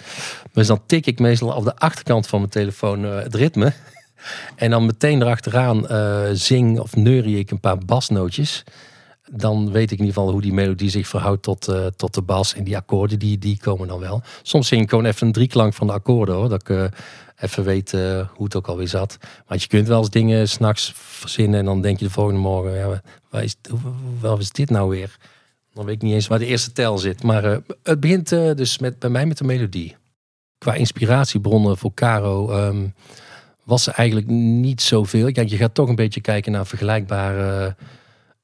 Dus 0.53 0.67
dan 0.67 0.81
tik 0.87 1.07
ik 1.07 1.19
meestal 1.19 1.49
op 1.49 1.65
de 1.65 1.77
achterkant 1.77 2.27
van 2.27 2.39
mijn 2.39 2.51
telefoon 2.51 3.05
uh, 3.05 3.23
het 3.23 3.35
ritme. 3.35 3.73
En 4.57 4.71
dan 4.71 4.87
meteen 4.87 5.23
erachteraan 5.23 5.85
uh, 5.93 6.29
zing 6.33 6.79
of 6.79 6.97
neurie 6.97 7.39
ik 7.39 7.51
een 7.51 7.61
paar 7.61 7.79
basnootjes. 7.79 8.65
Dan 9.33 9.73
weet 9.73 9.91
ik 9.91 9.99
in 9.99 10.05
ieder 10.05 10.15
geval 10.15 10.31
hoe 10.31 10.41
die 10.41 10.53
melodie 10.53 10.91
zich 10.91 11.09
verhoudt 11.09 11.43
tot, 11.43 11.69
uh, 11.69 11.87
tot 11.87 12.15
de 12.15 12.23
bas. 12.23 12.55
En 12.55 12.65
die 12.65 12.77
akkoorden, 12.77 13.19
die, 13.19 13.39
die 13.39 13.59
komen 13.59 13.89
dan 13.89 14.01
wel. 14.01 14.23
Soms 14.43 14.69
zing 14.69 14.83
ik 14.83 14.89
gewoon 14.89 15.05
even 15.05 15.27
een 15.27 15.33
drieklank 15.33 15.75
van 15.75 15.87
de 15.87 15.93
akkoorden 15.93 16.35
hoor. 16.35 16.49
Dat 16.49 16.61
ik 16.61 16.69
uh, 16.69 16.85
even 17.37 17.65
weet 17.65 17.91
hoe 18.35 18.45
het 18.45 18.57
ook 18.57 18.67
alweer 18.67 18.89
zat. 18.89 19.19
Maar 19.47 19.59
je 19.61 19.67
kunt 19.67 19.89
wel 19.89 19.99
eens 19.99 20.11
dingen 20.11 20.49
s'nachts 20.49 20.93
verzinnen. 20.95 21.59
En 21.59 21.65
dan 21.65 21.81
denk 21.81 21.99
je 21.99 22.05
de 22.05 22.11
volgende 22.11 22.41
morgen, 22.41 22.75
ja, 22.75 23.03
waar 23.31 23.43
is, 23.43 23.57
is 24.39 24.51
dit 24.51 24.71
nou 24.71 24.89
weer? 24.91 25.17
Dan 25.73 25.85
weet 25.85 25.95
ik 25.95 26.03
niet 26.03 26.15
eens 26.15 26.27
waar 26.27 26.39
de 26.39 26.47
eerste 26.47 26.73
tel 26.73 26.99
zit. 26.99 27.23
Maar 27.23 27.61
het 27.83 28.01
begint 28.01 28.29
dus 28.29 28.79
met, 28.79 28.99
bij 28.99 29.11
mij 29.11 29.27
met 29.27 29.39
de 29.39 29.45
melodie. 29.45 29.97
Qua 30.59 30.75
inspiratiebronnen 30.75 31.79
voor 31.79 31.95
Caro... 31.95 32.67
Um, 32.67 32.95
was 33.65 33.87
er 33.87 33.93
eigenlijk 33.93 34.29
niet 34.29 34.83
zoveel. 34.83 35.33
Kijk, 35.33 35.49
je 35.49 35.57
gaat 35.57 35.75
toch 35.75 35.89
een 35.89 35.95
beetje 35.95 36.21
kijken 36.21 36.53
naar 36.53 36.67
vergelijkbare 36.67 37.77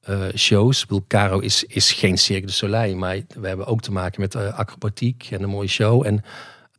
uh, 0.09 0.25
shows. 0.35 0.85
Ik 0.89 1.01
Caro 1.07 1.39
is, 1.39 1.63
is 1.63 1.91
geen 1.91 2.17
Cirque 2.17 2.45
du 2.45 2.51
Soleil, 2.51 2.95
maar 2.95 3.19
we 3.35 3.47
hebben 3.47 3.65
ook 3.65 3.81
te 3.81 3.91
maken 3.91 4.21
met 4.21 4.35
uh, 4.35 4.57
acrobatiek 4.57 5.27
en 5.31 5.43
een 5.43 5.49
mooie 5.49 5.67
show. 5.67 6.05
En 6.05 6.23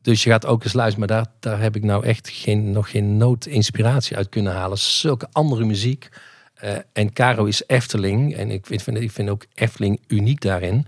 dus 0.02 0.24
je 0.24 0.30
gaat 0.30 0.46
ook 0.46 0.64
eens 0.64 0.72
luisteren, 0.72 1.08
maar 1.08 1.16
daar, 1.16 1.32
daar 1.40 1.60
heb 1.60 1.76
ik 1.76 1.82
nou 1.82 2.04
echt 2.04 2.28
geen, 2.28 2.70
nog 2.70 2.90
geen 2.90 3.16
nood 3.16 3.46
inspiratie 3.46 4.16
uit 4.16 4.28
kunnen 4.28 4.52
halen. 4.52 4.78
Zulke 4.78 5.28
andere 5.32 5.64
muziek. 5.64 6.08
Uh, 6.64 6.76
en 6.92 7.12
Caro 7.12 7.44
is 7.44 7.62
Efteling 7.66 8.34
en 8.34 8.50
ik 8.50 8.66
vind, 8.66 9.00
ik 9.00 9.10
vind 9.10 9.28
ook 9.28 9.44
Efteling 9.54 10.00
uniek 10.06 10.40
daarin. 10.40 10.86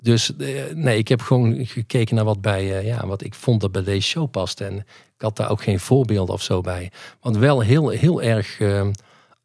Dus 0.00 0.32
nee, 0.74 0.98
ik 0.98 1.08
heb 1.08 1.20
gewoon 1.20 1.66
gekeken 1.66 2.14
naar 2.14 2.24
wat 2.24 2.40
bij, 2.40 2.84
ja, 2.84 3.06
wat 3.06 3.22
ik 3.22 3.34
vond 3.34 3.60
dat 3.60 3.72
bij 3.72 3.82
deze 3.82 4.08
show 4.08 4.30
past. 4.30 4.60
En 4.60 4.76
ik 5.20 5.26
had 5.26 5.36
daar 5.36 5.50
ook 5.50 5.62
geen 5.62 5.80
voorbeelden 5.80 6.34
of 6.34 6.42
zo 6.42 6.60
bij. 6.60 6.90
Want 7.20 7.36
wel 7.36 7.60
heel, 7.60 7.88
heel 7.88 8.22
erg 8.22 8.58
uh, 8.58 8.86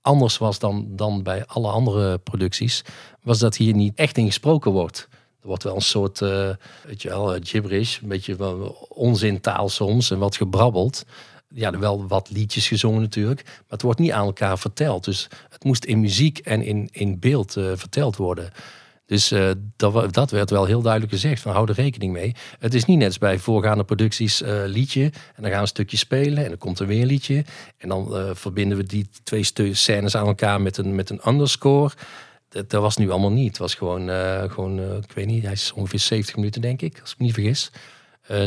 anders 0.05 0.37
was 0.37 0.59
dan, 0.59 0.87
dan 0.89 1.23
bij 1.23 1.45
alle 1.45 1.69
andere 1.69 2.17
producties, 2.17 2.83
was 3.21 3.39
dat 3.39 3.55
hier 3.55 3.73
niet 3.73 3.95
echt 3.95 4.17
in 4.17 4.25
gesproken 4.25 4.71
wordt. 4.71 5.07
Er 5.41 5.47
wordt 5.47 5.63
wel 5.63 5.75
een 5.75 5.81
soort, 5.81 6.21
uh, 6.21 6.49
weet 6.83 7.01
je 7.01 7.09
wel, 7.09 7.37
gibberish, 7.41 8.01
een 8.01 8.07
beetje 8.07 8.37
onzintaal 8.89 9.69
soms 9.69 10.11
en 10.11 10.17
wat 10.17 10.35
gebrabbeld. 10.35 11.05
Ja, 11.49 11.79
wel 11.79 12.07
wat 12.07 12.29
liedjes 12.29 12.67
gezongen 12.67 13.01
natuurlijk, 13.01 13.43
maar 13.43 13.63
het 13.67 13.81
wordt 13.81 13.99
niet 13.99 14.11
aan 14.11 14.25
elkaar 14.25 14.59
verteld. 14.59 15.03
Dus 15.03 15.27
het 15.49 15.63
moest 15.63 15.85
in 15.85 15.99
muziek 15.99 16.37
en 16.37 16.61
in, 16.61 16.89
in 16.91 17.19
beeld 17.19 17.55
uh, 17.55 17.71
verteld 17.75 18.15
worden. 18.15 18.51
Dus 19.05 19.31
uh, 19.31 19.51
dat, 19.75 20.13
dat, 20.13 20.31
werd 20.31 20.49
wel 20.49 20.65
heel 20.65 20.81
duidelijk 20.81 21.11
gezegd, 21.11 21.41
van 21.41 21.51
hou 21.51 21.69
er 21.69 21.75
rekening 21.75 22.13
mee. 22.13 22.35
Het 22.59 22.73
is 22.73 22.85
niet 22.85 22.97
net 22.97 23.07
als 23.07 23.17
bij 23.17 23.39
voorgaande 23.39 23.83
producties 23.83 24.41
uh, 24.41 24.63
liedje 24.65 25.03
en 25.03 25.41
dan 25.41 25.45
gaan 25.45 25.53
we 25.53 25.57
een 25.57 25.67
stukje 25.67 25.97
spelen 25.97 26.43
en 26.43 26.49
dan 26.49 26.57
komt 26.57 26.79
er 26.79 26.87
weer 26.87 27.01
een 27.01 27.07
liedje. 27.07 27.45
En 27.77 27.89
dan 27.89 28.07
uh, 28.11 28.29
verbinden 28.33 28.77
we 28.77 28.83
die 28.83 29.09
twee 29.23 29.73
scènes 29.73 30.15
aan 30.15 30.27
elkaar 30.27 30.61
met 30.61 30.77
een, 30.77 30.95
met 30.95 31.09
een 31.09 31.21
underscore. 31.27 31.93
Dat, 32.49 32.69
dat 32.69 32.81
was 32.81 32.97
nu 32.97 33.09
allemaal 33.09 33.31
niet. 33.31 33.47
Het 33.47 33.57
was 33.57 33.75
gewoon, 33.75 34.09
gewoon 34.49 34.79
ik 35.03 35.11
weet 35.11 35.25
niet, 35.25 35.43
hij 35.43 35.51
is 35.51 35.71
ongeveer 35.71 35.99
70 35.99 36.35
minuten 36.35 36.61
denk 36.61 36.81
ik, 36.81 36.99
als 37.01 37.11
ik 37.11 37.17
me 37.19 37.25
niet 37.25 37.33
vergis. 37.33 37.71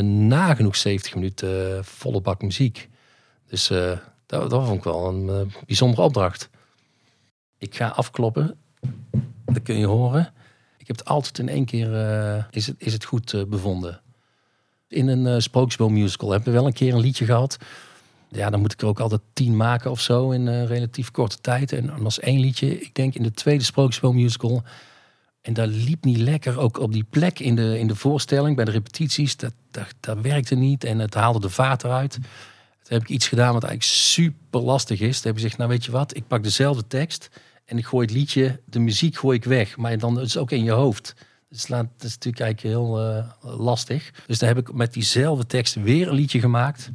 nagenoeg 0.03 0.75
70 0.75 1.15
minuten 1.15 1.85
volle 1.85 2.21
bak 2.21 2.41
muziek. 2.41 2.89
Dus 3.47 3.67
dat, 4.25 4.49
dat 4.49 4.65
vond 4.65 4.77
ik 4.77 4.83
wel 4.83 5.07
een 5.07 5.51
bijzondere 5.65 6.01
opdracht. 6.01 6.49
Ik 7.57 7.75
ga 7.75 7.87
afkloppen. 7.87 8.57
Dat 9.45 9.63
kun 9.63 9.77
je 9.77 9.85
horen 9.85 10.33
heb 10.89 10.97
het 10.97 11.07
altijd 11.07 11.39
in 11.39 11.49
één 11.49 11.65
keer 11.65 11.91
uh, 11.91 12.43
is, 12.51 12.67
het, 12.67 12.75
is 12.77 12.93
het 12.93 13.03
goed 13.05 13.33
uh, 13.33 13.43
bevonden. 13.43 14.01
In 14.87 15.07
een 15.07 15.25
uh, 15.25 15.35
Sprookjesboom 15.37 15.93
musical 15.93 16.31
hebben 16.31 16.49
we 16.49 16.59
wel 16.59 16.67
een 16.67 16.73
keer 16.73 16.93
een 16.93 16.99
liedje 16.99 17.25
gehad. 17.25 17.57
Ja, 18.29 18.49
dan 18.49 18.59
moet 18.59 18.73
ik 18.73 18.81
er 18.81 18.87
ook 18.87 18.99
altijd 18.99 19.21
tien 19.33 19.55
maken 19.55 19.91
of 19.91 20.01
zo 20.01 20.31
in 20.31 20.65
relatief 20.65 21.11
korte 21.11 21.37
tijd. 21.41 21.71
En 21.71 21.85
dan 21.85 22.01
was 22.01 22.19
één 22.19 22.39
liedje, 22.39 22.81
ik 22.81 22.95
denk 22.95 23.15
in 23.15 23.23
de 23.23 23.31
tweede 23.31 23.63
Sprookjesboom 23.63 24.15
musical. 24.15 24.63
En 25.41 25.53
dat 25.53 25.67
liep 25.67 26.03
niet 26.03 26.17
lekker. 26.17 26.59
Ook 26.59 26.79
op 26.79 26.93
die 26.93 27.05
plek 27.09 27.39
in 27.39 27.55
de, 27.55 27.79
in 27.79 27.87
de 27.87 27.95
voorstelling, 27.95 28.55
bij 28.55 28.65
de 28.65 28.71
repetities, 28.71 29.37
dat, 29.37 29.53
dat, 29.71 29.93
dat 29.99 30.17
werkte 30.21 30.55
niet. 30.55 30.83
En 30.83 30.99
het 30.99 31.13
haalde 31.13 31.39
de 31.39 31.49
vaat 31.49 31.83
eruit. 31.83 32.11
Toen 32.11 32.23
heb 32.97 33.01
ik 33.01 33.09
iets 33.09 33.27
gedaan 33.27 33.53
wat 33.53 33.63
eigenlijk 33.63 33.93
super 33.93 34.59
lastig 34.59 34.99
is. 34.99 35.15
Toen 35.15 35.27
heb 35.27 35.35
ik 35.35 35.41
gezegd, 35.41 35.57
nou 35.57 35.69
weet 35.69 35.85
je 35.85 35.91
wat, 35.91 36.15
ik 36.15 36.27
pak 36.27 36.43
dezelfde 36.43 36.87
tekst 36.87 37.29
en 37.69 37.77
ik 37.77 37.85
gooi 37.85 38.05
het 38.05 38.15
liedje, 38.15 38.59
de 38.65 38.79
muziek 38.79 39.17
gooi 39.17 39.37
ik 39.37 39.43
weg. 39.43 39.77
Maar 39.77 39.97
dan 39.97 40.19
is 40.19 40.33
het 40.33 40.41
ook 40.41 40.51
in 40.51 40.63
je 40.63 40.71
hoofd. 40.71 41.13
Dus 41.49 41.65
dat 41.65 41.85
is 41.99 42.13
natuurlijk 42.13 42.43
eigenlijk 42.43 42.61
heel 42.61 43.07
uh, 43.07 43.25
lastig. 43.41 44.11
Dus 44.27 44.39
daar 44.39 44.49
heb 44.49 44.57
ik 44.57 44.73
met 44.73 44.93
diezelfde 44.93 45.45
tekst 45.45 45.75
weer 45.75 46.07
een 46.07 46.13
liedje 46.13 46.39
gemaakt. 46.39 46.89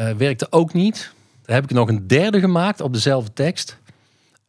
Uh, 0.00 0.10
werkte 0.10 0.52
ook 0.52 0.72
niet. 0.72 1.12
Daar 1.42 1.54
heb 1.54 1.64
ik 1.64 1.70
nog 1.70 1.88
een 1.88 2.06
derde 2.06 2.40
gemaakt 2.40 2.80
op 2.80 2.92
dezelfde 2.92 3.32
tekst. 3.32 3.78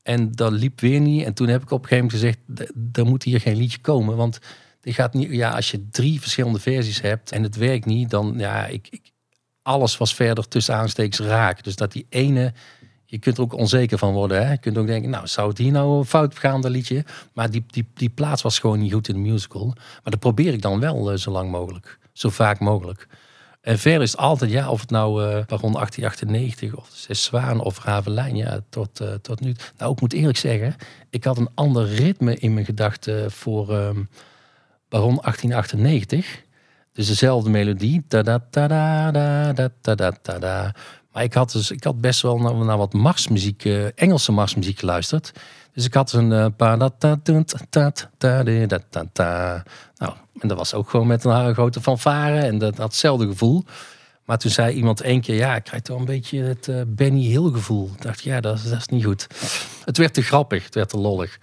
En 0.04 0.32
dat 0.32 0.52
liep 0.52 0.80
weer 0.80 1.00
niet. 1.00 1.26
En 1.26 1.34
toen 1.34 1.48
heb 1.48 1.62
ik 1.62 1.72
op 1.72 1.84
een 1.84 1.88
gegeven 1.88 2.20
moment 2.20 2.38
gezegd, 2.48 2.70
er 2.98 3.06
moet 3.06 3.24
hier 3.24 3.40
geen 3.40 3.58
liedje 3.58 3.80
komen. 3.80 4.16
Want 4.16 4.40
dit 4.82 4.94
gaat 4.94 5.14
niet, 5.14 5.32
ja, 5.32 5.50
als 5.50 5.72
je 5.72 5.90
drie 5.90 6.22
verschillende 6.22 6.60
versies 6.60 7.02
hebt 7.02 7.32
en 7.32 7.44
het 7.44 7.56
werkt 7.56 7.86
niet, 7.86 8.10
dan 8.10 8.34
ja, 8.38 8.66
ik, 8.66 8.88
ik 8.90 9.12
alles 9.62 9.98
was 9.98 10.16
verder 10.16 10.48
tussen 10.48 10.76
aanstekens 10.76 11.20
raak. 11.20 11.64
Dus 11.64 11.76
dat 11.76 11.92
die 11.92 12.06
ene 12.10 12.54
je 13.10 13.20
kunt 13.20 13.38
er 13.38 13.44
ook 13.44 13.54
onzeker 13.54 13.98
van 13.98 14.14
worden. 14.14 14.46
Hè? 14.46 14.52
Je 14.52 14.58
kunt 14.58 14.78
ook 14.78 14.88
denken, 14.88 15.10
nou, 15.10 15.28
zou 15.28 15.50
het 15.50 15.58
hier 15.58 15.72
nou 15.72 16.06
fout 16.06 16.40
gaan, 16.40 16.62
dat 16.62 16.72
liedje? 16.72 17.06
Maar 17.34 17.50
die, 17.52 17.64
die, 17.68 17.88
die 17.94 18.10
plaats 18.10 18.42
was 18.42 18.60
gewoon 18.60 18.80
niet 18.80 18.94
goed 18.94 19.08
in 19.08 19.14
de 19.14 19.30
musical. 19.30 19.66
Maar 19.76 20.12
dat 20.12 20.20
probeer 20.20 20.54
ik 20.54 20.62
dan 20.62 20.80
wel 20.80 21.12
uh, 21.12 21.18
zo 21.18 21.32
lang 21.32 21.52
mogelijk. 21.52 22.00
Zo 22.14 22.30
vaak 22.30 22.60
mogelijk. 22.60 23.08
En 23.62 23.80
verder 23.80 24.02
is 24.02 24.12
het 24.12 24.20
altijd, 24.20 24.52
ja, 24.52 24.70
of 24.70 24.82
het 24.82 24.90
nou 24.90 25.22
uh, 25.22 25.28
Baron 25.28 25.74
1898 25.74 26.76
of 26.76 26.90
Zes 26.94 27.24
Zwaan 27.24 27.60
of 27.62 27.84
Ravelijn, 27.84 28.36
ja, 28.36 28.60
tot, 28.70 29.02
uh, 29.02 29.14
tot 29.14 29.40
nu. 29.40 29.56
Nou, 29.78 29.92
ik 29.92 30.02
moet 30.02 30.14
eerlijk 30.14 30.38
zeggen, 30.38 30.76
ik 31.10 31.24
had 31.24 31.38
een 31.38 31.50
ander 31.54 31.88
ritme 31.88 32.36
in 32.36 32.54
mijn 32.54 32.66
gedachten 32.66 33.32
voor 33.32 33.74
um, 33.74 34.10
Baron 34.90 35.20
1898. 35.22 36.42
Dus 36.94 37.08
dezelfde 37.08 37.50
melodie. 37.50 38.04
Ta 38.08 38.22
-da, 38.22 38.48
ta 38.50 38.68
-da, 38.68 39.12
da, 39.12 39.70
da, 39.82 39.96
-da, 40.22 40.40
-da. 40.40 40.74
Maar 41.14 41.24
ik 41.24 41.34
had, 41.34 41.52
dus, 41.52 41.72
ik 41.72 41.84
had 41.84 42.02
best 42.02 42.22
wel 42.22 42.38
naar, 42.38 42.78
wat 42.78 42.94
marsmuziek, 42.94 43.66
uh, 43.66 43.86
Engelse 43.96 44.32
marsmuziek 44.32 44.80
geluisterd. 44.80 45.32
Dus 45.74 45.86
ik 45.86 45.94
had 45.94 46.12
een 46.12 46.32
uh, 46.32 46.46
paar... 46.58 46.78
Nou, 49.98 50.14
en 50.40 50.48
dat 50.48 50.58
was 50.58 50.74
ook 50.74 50.90
gewoon 50.90 51.08
met 51.08 51.24
een 51.24 51.54
grote 51.54 51.82
fanfare 51.82 52.40
en 52.40 52.58
dat 52.58 52.78
had 52.78 52.88
hetzelfde 52.88 53.28
gevoel. 53.28 53.64
Maar 54.26 54.38
toen 54.38 54.52
zei 54.52 54.76
iemand 54.76 55.02
één 55.02 55.22
keer, 55.22 55.36
ja, 55.36 55.56
ik 55.56 55.64
krijg 55.64 55.82
toch 55.82 56.00
een 56.00 56.06
beetje 56.06 56.44
het 56.44 56.68
uh, 56.68 56.82
Benny 56.88 57.22
Hill 57.22 57.52
gevoel. 57.52 57.90
Ik 57.96 58.02
dacht, 58.02 58.24
ja, 58.24 58.42
dat, 58.42 58.64
dat, 58.64 58.78
is 58.78 58.88
niet 58.88 59.06
goed. 59.06 59.28
Het 59.86 59.98
werd 59.98 60.14
te 60.14 60.22
grappig, 60.22 60.64
het 60.64 60.76
werd 60.76 60.90
te 60.90 60.98
lollig. 60.98 61.40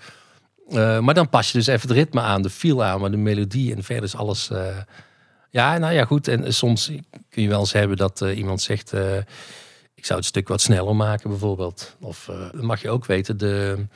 Uh, 0.68 0.99
maar 0.99 1.14
dan 1.14 1.28
pas 1.28 1.52
je 1.52 1.58
dus 1.58 1.66
even 1.66 1.88
het 1.88 1.96
ritme 1.96 2.20
aan, 2.20 2.42
de 2.42 2.50
feel 2.50 2.85
aan, 2.85 3.00
maar 3.00 3.11
de 3.11 3.16
melodie 3.16 3.75
en 3.75 3.85
verder 3.85 4.04
is 4.04 4.16
alles... 4.16 4.50
ja, 5.56 5.78
nou 5.78 5.94
ja, 5.94 6.04
goed. 6.04 6.28
En 6.28 6.54
soms 6.54 6.90
kun 7.28 7.42
je 7.42 7.48
wel 7.48 7.60
eens 7.60 7.72
hebben 7.72 7.96
dat 7.96 8.20
iemand 8.20 8.62
zegt 8.62 8.92
ik 9.94 10.04
zou 10.04 10.18
het 10.18 10.28
stuk 10.28 10.48
wat 10.48 10.60
sneller 10.60 10.96
maken 10.96 11.30
bijvoorbeeld. 11.30 11.96
Of 12.00 12.28
uh, 12.30 12.62
mag 12.62 12.82
je 12.82 12.90
ook 12.90 13.06
weten, 13.06 13.36
de 13.36 13.86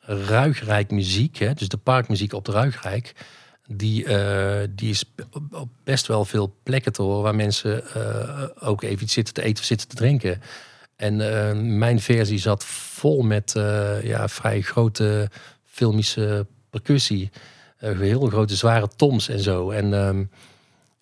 Ruigrijk 0.00 0.90
muziek, 0.90 1.36
hè, 1.36 1.54
dus 1.54 1.68
de 1.68 1.76
parkmuziek 1.76 2.32
op 2.32 2.44
de 2.44 2.52
Ruigrijk, 2.52 3.14
die, 3.66 4.06
die 4.74 4.90
is 4.90 5.04
op 5.50 5.68
best 5.84 6.06
wel 6.06 6.24
veel 6.24 6.56
plekken 6.62 6.92
te 6.92 7.02
horen 7.02 7.22
waar 7.22 7.34
mensen 7.34 7.82
ook 8.60 8.82
even 8.82 9.02
iets 9.02 9.12
zitten 9.12 9.34
te 9.34 9.42
eten 9.42 9.58
of 9.58 9.64
zitten 9.64 9.88
te 9.88 9.96
drinken. 9.96 10.42
En 10.96 11.16
mijn 11.78 12.00
versie 12.00 12.38
zat 12.38 12.64
vol 12.64 13.22
met 13.22 13.52
ja, 14.02 14.28
vrij 14.28 14.60
grote 14.60 15.30
filmische 15.64 16.46
percussie. 16.70 17.30
heel 17.78 18.26
grote 18.26 18.56
zware 18.56 18.88
toms 18.96 19.28
en 19.28 19.40
zo. 19.40 19.70
En 19.70 19.94
ehm, 19.94 20.24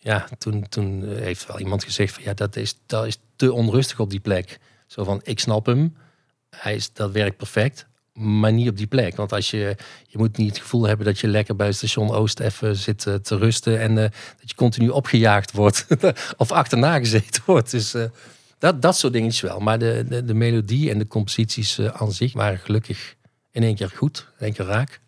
ja, 0.01 0.29
toen, 0.39 0.69
toen 0.69 1.05
heeft 1.09 1.47
wel 1.47 1.59
iemand 1.59 1.85
gezegd 1.85 2.15
van 2.15 2.23
ja, 2.23 2.35
dat 2.35 2.57
is, 2.57 2.77
dat 2.87 3.07
is 3.07 3.19
te 3.37 3.53
onrustig 3.53 4.01
op 4.01 4.11
die 4.11 4.21
plek. 4.21 4.59
Zo 4.87 5.05
van, 5.05 5.21
ik 5.25 5.41
snap 5.41 5.67
hem, 5.67 5.97
hij 6.51 6.75
is, 6.75 6.93
dat 6.93 7.11
werkt 7.11 7.37
perfect, 7.37 7.87
maar 8.13 8.53
niet 8.53 8.69
op 8.69 8.77
die 8.77 8.87
plek. 8.87 9.17
Want 9.17 9.33
als 9.33 9.51
je, 9.51 9.77
je 10.07 10.19
moet 10.19 10.37
niet 10.37 10.49
het 10.49 10.59
gevoel 10.59 10.87
hebben 10.87 11.07
dat 11.07 11.19
je 11.19 11.29
lekker 11.29 11.57
bij 11.57 11.73
station 11.73 12.11
Oost 12.11 12.41
even 12.41 12.77
zit 12.77 13.07
uh, 13.07 13.15
te 13.15 13.37
rusten 13.37 13.81
en 13.81 13.91
uh, 13.91 13.97
dat 13.97 14.13
je 14.45 14.55
continu 14.55 14.89
opgejaagd 14.89 15.53
wordt 15.53 15.87
of 16.37 16.53
achterna 16.53 16.99
gezeten 16.99 17.43
wordt. 17.47 17.71
Dus 17.71 17.95
dat, 18.59 18.83
dat 18.83 18.97
soort 18.97 19.13
dingetjes 19.13 19.41
wel. 19.41 19.59
Maar 19.59 19.79
de, 19.79 20.05
de, 20.09 20.25
de 20.25 20.35
melodie 20.35 20.91
en 20.91 20.99
de 20.99 21.07
composities 21.07 21.81
aan 21.81 22.13
zich 22.13 22.33
waren 22.33 22.59
gelukkig 22.59 23.17
in 23.51 23.63
één 23.63 23.75
keer 23.75 23.91
goed, 23.91 24.27
in 24.39 24.45
één 24.45 24.55
keer 24.55 24.67
raak. 24.67 25.01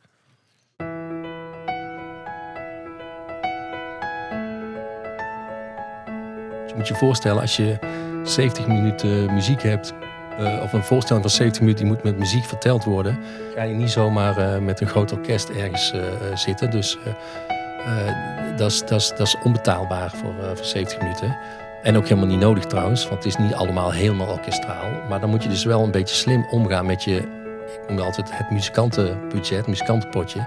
Moet 6.81 6.89
je 6.89 6.95
voorstellen 6.95 7.41
als 7.41 7.57
je 7.57 7.79
70 8.23 8.67
minuten 8.67 9.35
muziek 9.35 9.63
hebt, 9.63 9.93
uh, 10.41 10.63
of 10.63 10.73
een 10.73 10.83
voorstelling 10.83 11.25
van 11.25 11.35
70 11.35 11.61
minuten 11.61 11.85
die 11.85 11.95
moet 11.95 12.05
met 12.05 12.19
muziek 12.19 12.45
verteld 12.45 12.85
worden, 12.85 13.19
ga 13.55 13.63
je 13.63 13.75
niet 13.75 13.91
zomaar 13.91 14.39
uh, 14.39 14.59
met 14.59 14.81
een 14.81 14.87
groot 14.87 15.13
orkest 15.13 15.49
ergens 15.49 15.93
uh, 15.95 16.03
zitten. 16.35 16.71
Dus 16.71 16.99
dat, 18.57 19.19
is, 19.19 19.37
onbetaalbaar 19.43 20.11
voor, 20.11 20.35
voor 20.55 20.65
70 20.65 21.01
minuten. 21.01 21.37
En 21.83 21.97
ook 21.97 22.09
helemaal 22.09 22.29
niet 22.29 22.41
nodig 22.41 22.65
trouwens, 22.65 23.09
want 23.09 23.25
het 23.25 23.33
is 23.33 23.37
niet 23.37 23.55
allemaal 23.55 23.93
helemaal 23.93 24.29
orkestraal. 24.29 24.91
Maar 25.09 25.21
dan 25.21 25.31
moet 25.31 25.43
je 25.43 25.49
dus 25.49 25.65
wel 25.65 25.83
een 25.83 25.91
beetje 25.91 26.15
slim 26.15 26.47
omgaan 26.51 26.87
met 26.87 27.05
je, 27.05 27.40
ik 27.83 27.89
noem 27.89 27.99
altijd 27.99 28.31
het 28.33 28.51
muzikantenbudget, 28.51 29.67
muzikantenpotje. 29.67 30.47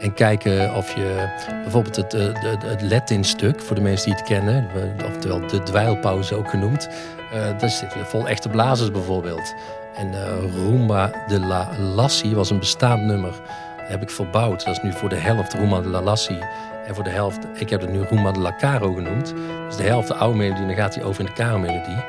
En 0.00 0.14
kijken 0.14 0.74
of 0.74 0.94
je 0.94 1.28
bijvoorbeeld 1.62 1.96
het, 1.96 2.12
het, 2.12 2.62
het 2.62 2.82
Latin-stuk, 2.82 3.60
voor 3.60 3.76
de 3.76 3.82
mensen 3.82 4.06
die 4.06 4.14
het 4.14 4.28
kennen, 4.28 4.68
oftewel 5.06 5.46
de 5.46 5.62
dweilpauze 5.62 6.34
ook 6.34 6.48
genoemd, 6.48 6.88
uh, 7.34 7.58
daar 7.58 7.70
zitten 7.70 8.06
vol 8.06 8.28
echte 8.28 8.48
blazers 8.48 8.90
bijvoorbeeld. 8.90 9.54
En 9.94 10.06
uh, 10.06 11.06
de 11.26 11.40
la 11.40 11.68
Lassi 11.78 12.34
was 12.34 12.50
een 12.50 12.58
bestaand 12.58 13.02
nummer. 13.02 13.30
Dat 13.76 13.88
heb 13.88 14.02
ik 14.02 14.10
verbouwd. 14.10 14.64
Dat 14.64 14.76
is 14.76 14.82
nu 14.82 14.92
voor 14.92 15.08
de 15.08 15.16
helft 15.16 15.52
Rumba 15.52 15.80
de 15.80 15.88
la 15.88 16.02
Lassi. 16.02 16.38
En 16.86 16.94
voor 16.94 17.04
de 17.04 17.10
helft, 17.10 17.46
ik 17.54 17.70
heb 17.70 17.80
het 17.80 17.90
nu 17.90 18.02
Rumba 18.02 18.32
de 18.32 18.40
la 18.40 18.54
Caro 18.58 18.92
genoemd. 18.92 19.34
Dus 19.66 19.76
de 19.76 19.82
helft 19.82 20.08
de 20.08 20.14
oude 20.14 20.38
melodie, 20.38 20.66
dan 20.66 20.74
gaat 20.74 20.94
hij 20.94 21.04
over 21.04 21.20
in 21.20 21.26
de 21.26 21.32
Caro-melodie. 21.32 22.04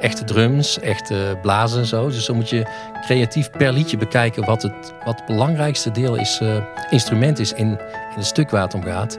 Echte 0.00 0.24
drums, 0.24 0.78
echte 0.78 1.38
blazen 1.42 1.80
en 1.80 1.86
zo. 1.86 2.08
Dus 2.08 2.26
dan 2.26 2.36
moet 2.36 2.48
je 2.48 2.66
creatief 3.06 3.50
per 3.50 3.72
liedje 3.72 3.96
bekijken 3.96 4.44
wat 4.44 4.62
het, 4.62 4.92
wat 5.04 5.18
het 5.18 5.26
belangrijkste 5.26 5.90
deel 5.90 6.14
is, 6.14 6.40
uh, 6.42 6.64
instrument 6.90 7.38
is 7.38 7.52
in, 7.52 7.66
in 7.66 7.78
het 8.14 8.26
stuk 8.26 8.50
waar 8.50 8.62
het 8.62 8.74
om 8.74 8.82
gaat. 8.82 9.18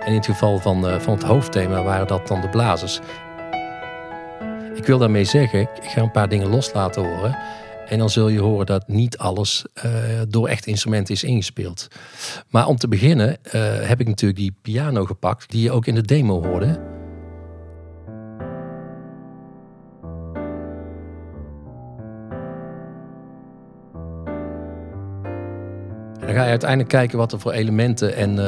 En 0.00 0.08
in 0.08 0.14
het 0.14 0.26
geval 0.26 0.58
van, 0.58 0.88
uh, 0.88 0.98
van 0.98 1.14
het 1.14 1.22
hoofdthema 1.22 1.82
waren 1.82 2.06
dat 2.06 2.28
dan 2.28 2.40
de 2.40 2.48
blazers. 2.48 3.00
Ik 4.74 4.86
wil 4.86 4.98
daarmee 4.98 5.24
zeggen, 5.24 5.60
ik 5.60 5.88
ga 5.88 6.02
een 6.02 6.10
paar 6.10 6.28
dingen 6.28 6.48
los 6.48 6.72
laten 6.72 7.02
horen. 7.04 7.38
En 7.88 7.98
dan 7.98 8.10
zul 8.10 8.28
je 8.28 8.40
horen 8.40 8.66
dat 8.66 8.88
niet 8.88 9.18
alles 9.18 9.64
uh, 9.84 9.92
door 10.28 10.48
echt 10.48 10.66
instrumenten 10.66 11.14
is 11.14 11.24
ingespeeld. 11.24 11.88
Maar 12.48 12.66
om 12.66 12.76
te 12.76 12.88
beginnen 12.88 13.36
heb 13.80 14.00
ik 14.00 14.06
natuurlijk 14.06 14.40
die 14.40 14.54
piano 14.62 15.04
gepakt, 15.04 15.50
die 15.50 15.62
je 15.62 15.70
ook 15.70 15.86
in 15.86 15.94
de 15.94 16.02
demo 16.02 16.44
hoorde. 16.44 16.91
Dan 26.26 26.34
ga 26.34 26.42
je 26.42 26.50
uiteindelijk 26.50 26.88
kijken 26.88 27.18
wat 27.18 27.32
er 27.32 27.40
voor 27.40 27.52
elementen 27.52 28.14
en 28.14 28.38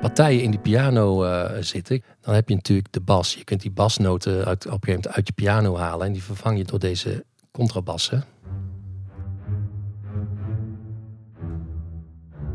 partijen 0.00 0.42
in 0.42 0.50
die 0.50 0.60
piano 0.60 1.24
uh, 1.24 1.50
zitten. 1.60 2.02
Dan 2.20 2.34
heb 2.34 2.48
je 2.48 2.54
natuurlijk 2.54 2.92
de 2.92 3.00
bas. 3.00 3.34
Je 3.34 3.44
kunt 3.44 3.60
die 3.60 3.70
basnoten 3.70 4.44
uit, 4.44 4.66
op 4.66 4.72
een 4.72 4.78
gegeven 4.78 4.92
moment 4.94 5.08
uit 5.08 5.26
je 5.26 5.32
piano 5.32 5.76
halen. 5.76 6.06
En 6.06 6.12
die 6.12 6.22
vervang 6.22 6.58
je 6.58 6.64
door 6.64 6.78
deze 6.78 7.24
contrabassen. 7.50 8.24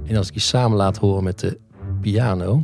En 0.06 0.16
als 0.16 0.28
ik 0.28 0.34
die 0.34 0.42
samen 0.42 0.78
laat 0.78 0.98
horen 0.98 1.24
met 1.24 1.40
de 1.40 1.60
piano. 2.02 2.64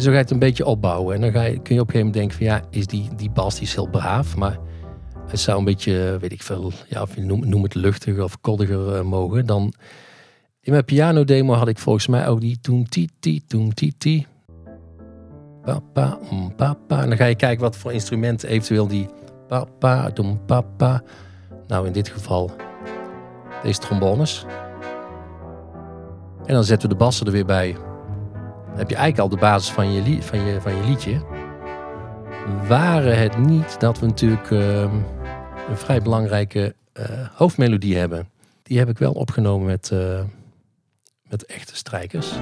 En 0.00 0.06
zo 0.06 0.12
ga 0.12 0.18
je 0.18 0.24
het 0.24 0.32
een 0.32 0.38
beetje 0.38 0.66
opbouwen. 0.66 1.14
En 1.14 1.20
dan 1.20 1.32
ga 1.32 1.42
je, 1.42 1.58
kun 1.62 1.74
je 1.74 1.80
op 1.80 1.86
een 1.86 1.92
gegeven 1.92 1.98
moment 1.98 2.14
denken 2.14 2.36
van 2.36 2.46
ja, 2.46 2.62
is 2.70 2.86
die, 2.86 3.08
die 3.16 3.30
bas 3.30 3.54
die 3.54 3.62
is 3.62 3.74
heel 3.74 3.88
braaf. 3.88 4.36
Maar 4.36 4.58
het 5.26 5.40
zou 5.40 5.58
een 5.58 5.64
beetje, 5.64 6.16
weet 6.20 6.32
ik 6.32 6.42
veel, 6.42 6.72
ja, 6.88 7.02
of 7.02 7.16
noem, 7.16 7.48
noem 7.48 7.62
het 7.62 7.74
luchtiger 7.74 8.22
of 8.22 8.40
koddiger 8.40 8.96
uh, 8.96 9.02
mogen. 9.02 9.46
Dan 9.46 9.72
in 10.60 10.72
mijn 10.72 10.84
piano 10.84 11.24
demo 11.24 11.54
had 11.54 11.68
ik 11.68 11.78
volgens 11.78 12.06
mij 12.06 12.28
ook 12.28 12.40
die 12.40 12.58
toem 12.60 12.88
ti 12.88 13.08
ti 13.20 13.42
ti 13.74 13.92
ti. 13.98 14.26
Papa, 15.62 16.18
um, 16.32 16.54
papa. 16.54 17.02
En 17.02 17.08
dan 17.08 17.16
ga 17.16 17.24
je 17.24 17.34
kijken 17.34 17.60
wat 17.60 17.76
voor 17.76 17.92
instrument 17.92 18.42
eventueel 18.42 18.86
die 18.86 19.08
papa, 19.48 20.10
doem 20.10 20.44
papa. 20.46 21.02
Nou, 21.66 21.86
in 21.86 21.92
dit 21.92 22.08
geval 22.08 22.50
deze 23.62 23.80
trombones. 23.80 24.44
En 26.46 26.54
dan 26.54 26.64
zetten 26.64 26.88
we 26.88 26.94
de 26.94 27.00
bassen 27.00 27.26
er 27.26 27.32
weer 27.32 27.46
bij. 27.46 27.76
Dan 28.70 28.78
heb 28.78 28.90
je 28.90 28.96
eigenlijk 28.96 29.18
al 29.18 29.36
de 29.38 29.46
basis 29.46 29.70
van 29.70 29.92
je, 29.92 30.22
van 30.22 30.40
je, 30.44 30.60
van 30.60 30.76
je 30.76 30.84
liedje. 30.84 31.20
Waren 32.68 33.18
het 33.18 33.38
niet 33.38 33.80
dat 33.80 33.98
we 33.98 34.06
natuurlijk 34.06 34.50
uh, 34.50 34.80
een 35.68 35.76
vrij 35.76 36.02
belangrijke 36.02 36.74
uh, 36.94 37.04
hoofdmelodie 37.32 37.96
hebben. 37.96 38.28
Die 38.62 38.78
heb 38.78 38.88
ik 38.88 38.98
wel 38.98 39.12
opgenomen 39.12 39.66
met, 39.66 39.90
uh, 39.92 40.20
met 41.28 41.46
echte 41.46 41.76
strijkers. 41.76 42.32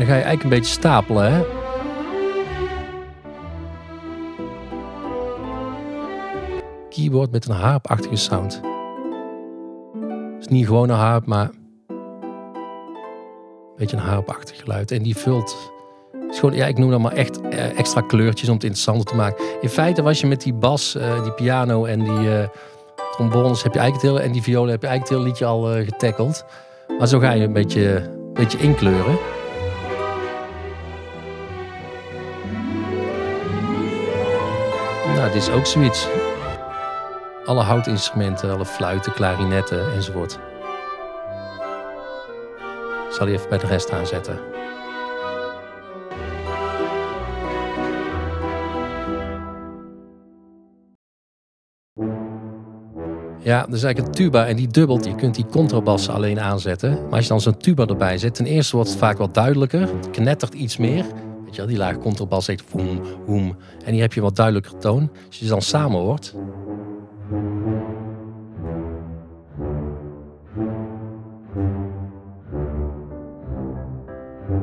Dan 0.00 0.08
ga 0.08 0.16
je 0.16 0.22
eigenlijk 0.22 0.42
een 0.42 0.60
beetje 0.60 0.72
stapelen, 0.72 1.32
hè? 1.32 1.44
Keyboard 6.88 7.30
met 7.30 7.48
een 7.48 7.54
harpachtige 7.54 8.16
sound. 8.16 8.60
Het 10.34 10.40
is 10.40 10.48
niet 10.48 10.66
gewoon 10.66 10.88
een 10.88 10.96
harp, 10.96 11.26
maar 11.26 11.50
beetje 13.76 13.96
een 13.96 14.02
harpachtig 14.02 14.60
geluid. 14.60 14.90
En 14.90 15.02
die 15.02 15.16
vult. 15.16 15.72
gewoon, 16.30 16.54
ja, 16.54 16.66
ik 16.66 16.78
noem 16.78 16.90
dat 16.90 17.00
maar 17.00 17.12
echt 17.12 17.40
eh, 17.40 17.78
extra 17.78 18.00
kleurtjes 18.00 18.48
om 18.48 18.54
het 18.54 18.64
interessanter 18.64 19.04
te 19.04 19.14
maken. 19.14 19.44
In 19.60 19.68
feite 19.68 20.02
was 20.02 20.20
je 20.20 20.26
met 20.26 20.42
die 20.42 20.54
bas, 20.54 20.96
uh, 20.96 21.22
die 21.22 21.32
piano 21.32 21.84
en 21.84 22.04
die 22.04 22.28
uh, 22.28 22.42
trombones 23.10 23.62
heb 23.62 23.72
je 23.72 23.78
eigenlijk 23.78 23.92
het 23.92 24.02
hele, 24.02 24.26
en 24.26 24.32
die 24.32 24.42
violen 24.42 24.70
heb 24.70 24.82
je 24.82 24.86
eigenlijk 24.86 25.08
het 25.08 25.18
hele 25.18 25.30
liedje 25.30 25.44
al 25.44 25.84
getackeld. 25.84 26.44
Maar 26.98 27.08
zo 27.08 27.18
ga 27.18 27.32
je 27.32 27.44
een 27.44 27.52
beetje, 27.52 27.96
een 27.96 28.32
beetje 28.32 28.58
inkleuren. 28.58 29.18
Nou, 35.20 35.32
dit 35.32 35.42
is 35.42 35.50
ook 35.50 35.66
zoiets. 35.66 36.06
Alle 37.44 37.62
houtinstrumenten, 37.62 38.50
alle 38.50 38.64
fluiten, 38.64 39.12
klarinetten 39.12 39.92
enzovoort. 39.92 40.38
Ik 43.08 43.16
zal 43.16 43.26
die 43.26 43.34
even 43.34 43.48
bij 43.48 43.58
de 43.58 43.66
rest 43.66 43.92
aanzetten. 43.92 44.38
Ja, 53.42 53.66
er 53.66 53.74
is 53.74 53.82
eigenlijk 53.82 53.98
een 53.98 54.24
tuba 54.24 54.46
en 54.46 54.56
die 54.56 54.68
dubbelt. 54.68 55.04
Je 55.04 55.14
kunt 55.14 55.34
die 55.34 55.46
contrabas 55.46 56.08
alleen 56.08 56.40
aanzetten. 56.40 56.90
Maar 56.92 57.12
als 57.12 57.22
je 57.22 57.28
dan 57.28 57.40
zo'n 57.40 57.56
tuba 57.56 57.86
erbij 57.86 58.18
zet, 58.18 58.34
ten 58.34 58.46
eerste 58.46 58.76
wordt 58.76 58.90
het 58.90 58.98
vaak 58.98 59.18
wat 59.18 59.34
duidelijker. 59.34 59.80
Het 59.80 60.10
knettert 60.10 60.54
iets 60.54 60.76
meer. 60.76 61.04
Weet 61.56 61.68
die 61.68 61.76
lage 61.76 61.98
contrabas 61.98 62.44
zegt 62.44 62.70
woem, 62.70 63.00
woem. 63.26 63.56
En 63.84 63.92
hier 63.92 64.02
heb 64.02 64.12
je 64.12 64.20
wat 64.20 64.36
duidelijker 64.36 64.78
toon. 64.78 65.10
Als 65.26 65.36
je 65.36 65.44
ze 65.44 65.50
dan 65.50 65.62
samen 65.62 66.00
hoort. 66.00 66.34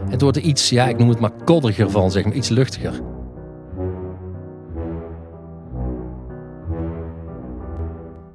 Het 0.10 0.22
wordt 0.22 0.38
er 0.38 0.44
iets, 0.44 0.70
ja, 0.70 0.88
ik 0.88 0.98
noem 0.98 1.10
het 1.10 1.20
maar 1.20 1.32
koddiger 1.46 1.90
van, 1.90 2.12
zeg 2.12 2.24
maar, 2.24 2.34
iets 2.34 2.50
luchtiger. 2.50 3.02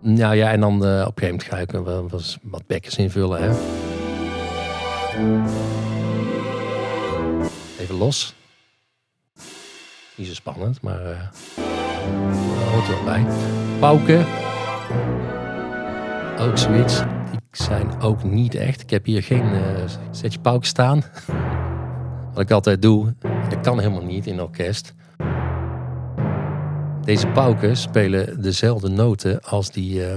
Nou 0.01 0.35
ja, 0.35 0.51
en 0.51 0.61
dan 0.61 0.73
uh, 0.73 1.05
op 1.07 1.21
een 1.21 1.23
gegeven 1.23 1.23
moment 1.23 1.43
ga 1.43 1.59
ik 1.59 1.71
wel 1.71 2.09
wat, 2.09 2.39
wat 2.43 2.97
invullen. 2.97 3.43
Hè. 3.43 3.51
Even 7.79 7.95
los. 7.99 8.35
Niet 10.17 10.27
zo 10.27 10.35
spannend, 10.35 10.81
maar 10.81 11.11
uh, 11.11 11.21
hoort 12.73 12.89
wel 12.89 13.05
bij. 13.05 13.27
Pauken. 13.79 14.27
Ook 16.39 16.59
zoiets. 16.59 17.03
Die 17.31 17.41
zijn 17.51 18.01
ook 18.01 18.23
niet 18.25 18.55
echt. 18.55 18.81
Ik 18.81 18.91
heb 18.91 19.05
hier 19.05 19.23
geen 19.23 19.55
uh, 19.55 19.61
setje 20.11 20.39
pauken 20.39 20.69
staan. 20.69 21.03
Wat 22.33 22.43
ik 22.43 22.51
altijd 22.51 22.83
doe, 22.83 23.15
dat 23.49 23.61
kan 23.61 23.79
helemaal 23.79 24.05
niet 24.05 24.27
in 24.27 24.41
orkest. 24.41 24.95
Deze 27.05 27.27
pauken 27.27 27.77
spelen 27.77 28.43
dezelfde 28.43 28.89
noten 28.89 29.43
als 29.43 29.71
die, 29.71 30.09
uh, 30.09 30.15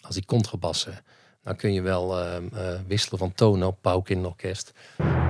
als 0.00 0.14
die 0.14 0.24
contrabassen. 0.24 0.94
Dan 1.42 1.56
kun 1.56 1.72
je 1.72 1.82
wel 1.82 2.16
wisselen 2.86 3.18
van 3.18 3.32
tonen 3.34 3.68
op 3.68 3.78
pauken 3.80 4.16
in 4.16 4.26
orkest. 4.26 4.72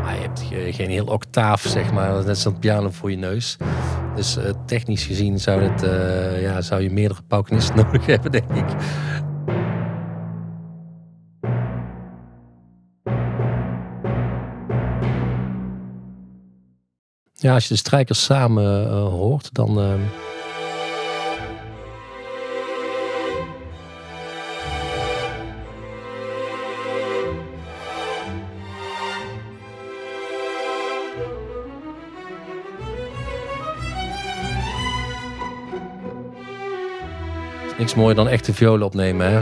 Maar 0.02 0.14
je 0.14 0.20
hebt 0.20 0.42
geen 0.76 0.90
heel 0.90 1.06
octaaf, 1.06 1.60
zeg 1.60 1.92
maar. 1.92 2.24
Net 2.24 2.38
zo'n 2.38 2.58
piano 2.58 2.90
voor 2.90 3.10
je 3.10 3.16
neus. 3.16 3.56
Dus 4.14 4.38
technisch 4.66 5.04
gezien 5.04 5.38
zou, 5.38 5.62
het, 5.62 5.80
ja, 6.40 6.60
zou 6.60 6.82
je 6.82 6.90
meerdere 6.90 7.22
paukenisten 7.22 7.76
nodig 7.84 8.06
hebben, 8.06 8.30
denk 8.30 8.50
ik. 8.50 8.66
Ja, 17.32 17.54
als 17.54 17.62
je 17.62 17.74
de 17.74 17.80
strijkers 17.80 18.24
samen 18.24 18.86
uh, 18.86 18.90
hoort, 18.90 19.54
dan. 19.54 19.98
Niks 37.80 37.94
mooier 37.94 38.14
dan 38.14 38.28
echte 38.28 38.54
violen 38.54 38.86
opnemen, 38.86 39.26
hè? 39.26 39.38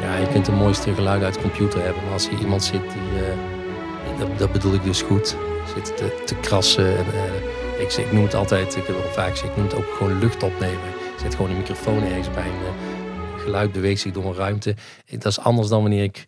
Ja, 0.00 0.16
je 0.16 0.28
kunt 0.32 0.46
de 0.46 0.52
mooiste 0.52 0.94
geluiden 0.94 1.26
uit 1.26 1.34
de 1.34 1.40
computer 1.40 1.82
hebben. 1.82 2.02
Maar 2.02 2.12
als 2.12 2.28
hier 2.28 2.38
iemand 2.38 2.64
zit 2.64 2.80
die... 2.80 3.22
eh, 3.22 4.18
dat, 4.18 4.38
dat 4.38 4.52
bedoel 4.52 4.74
ik 4.74 4.82
dus 4.82 5.02
goed. 5.02 5.36
Zit 5.74 5.96
te, 5.96 6.22
te 6.26 6.34
krassen. 6.34 6.96
En, 6.96 7.04
eh, 7.06 7.80
ik, 7.80 7.92
ik 7.92 8.12
noem 8.12 8.22
het 8.22 8.34
altijd, 8.34 8.76
ik 8.76 8.86
heb 8.86 8.96
het 8.96 9.14
vaak 9.14 9.30
gezegd, 9.30 9.50
ik 9.50 9.56
noem 9.56 9.66
het 9.66 9.74
ook 9.74 9.94
gewoon 9.96 10.18
lucht 10.18 10.42
opnemen. 10.42 10.90
Zet 11.20 11.34
gewoon 11.34 11.50
een 11.50 11.56
microfoon 11.56 12.02
ergens 12.02 12.30
bij. 12.30 12.42
En, 12.42 12.50
eh, 12.50 13.42
geluid 13.42 13.72
beweegt 13.72 14.00
zich 14.00 14.12
door 14.12 14.24
een 14.24 14.34
ruimte. 14.34 14.74
Dat 15.10 15.26
is 15.26 15.38
anders 15.38 15.68
dan 15.68 15.80
wanneer 15.80 16.02
ik, 16.02 16.26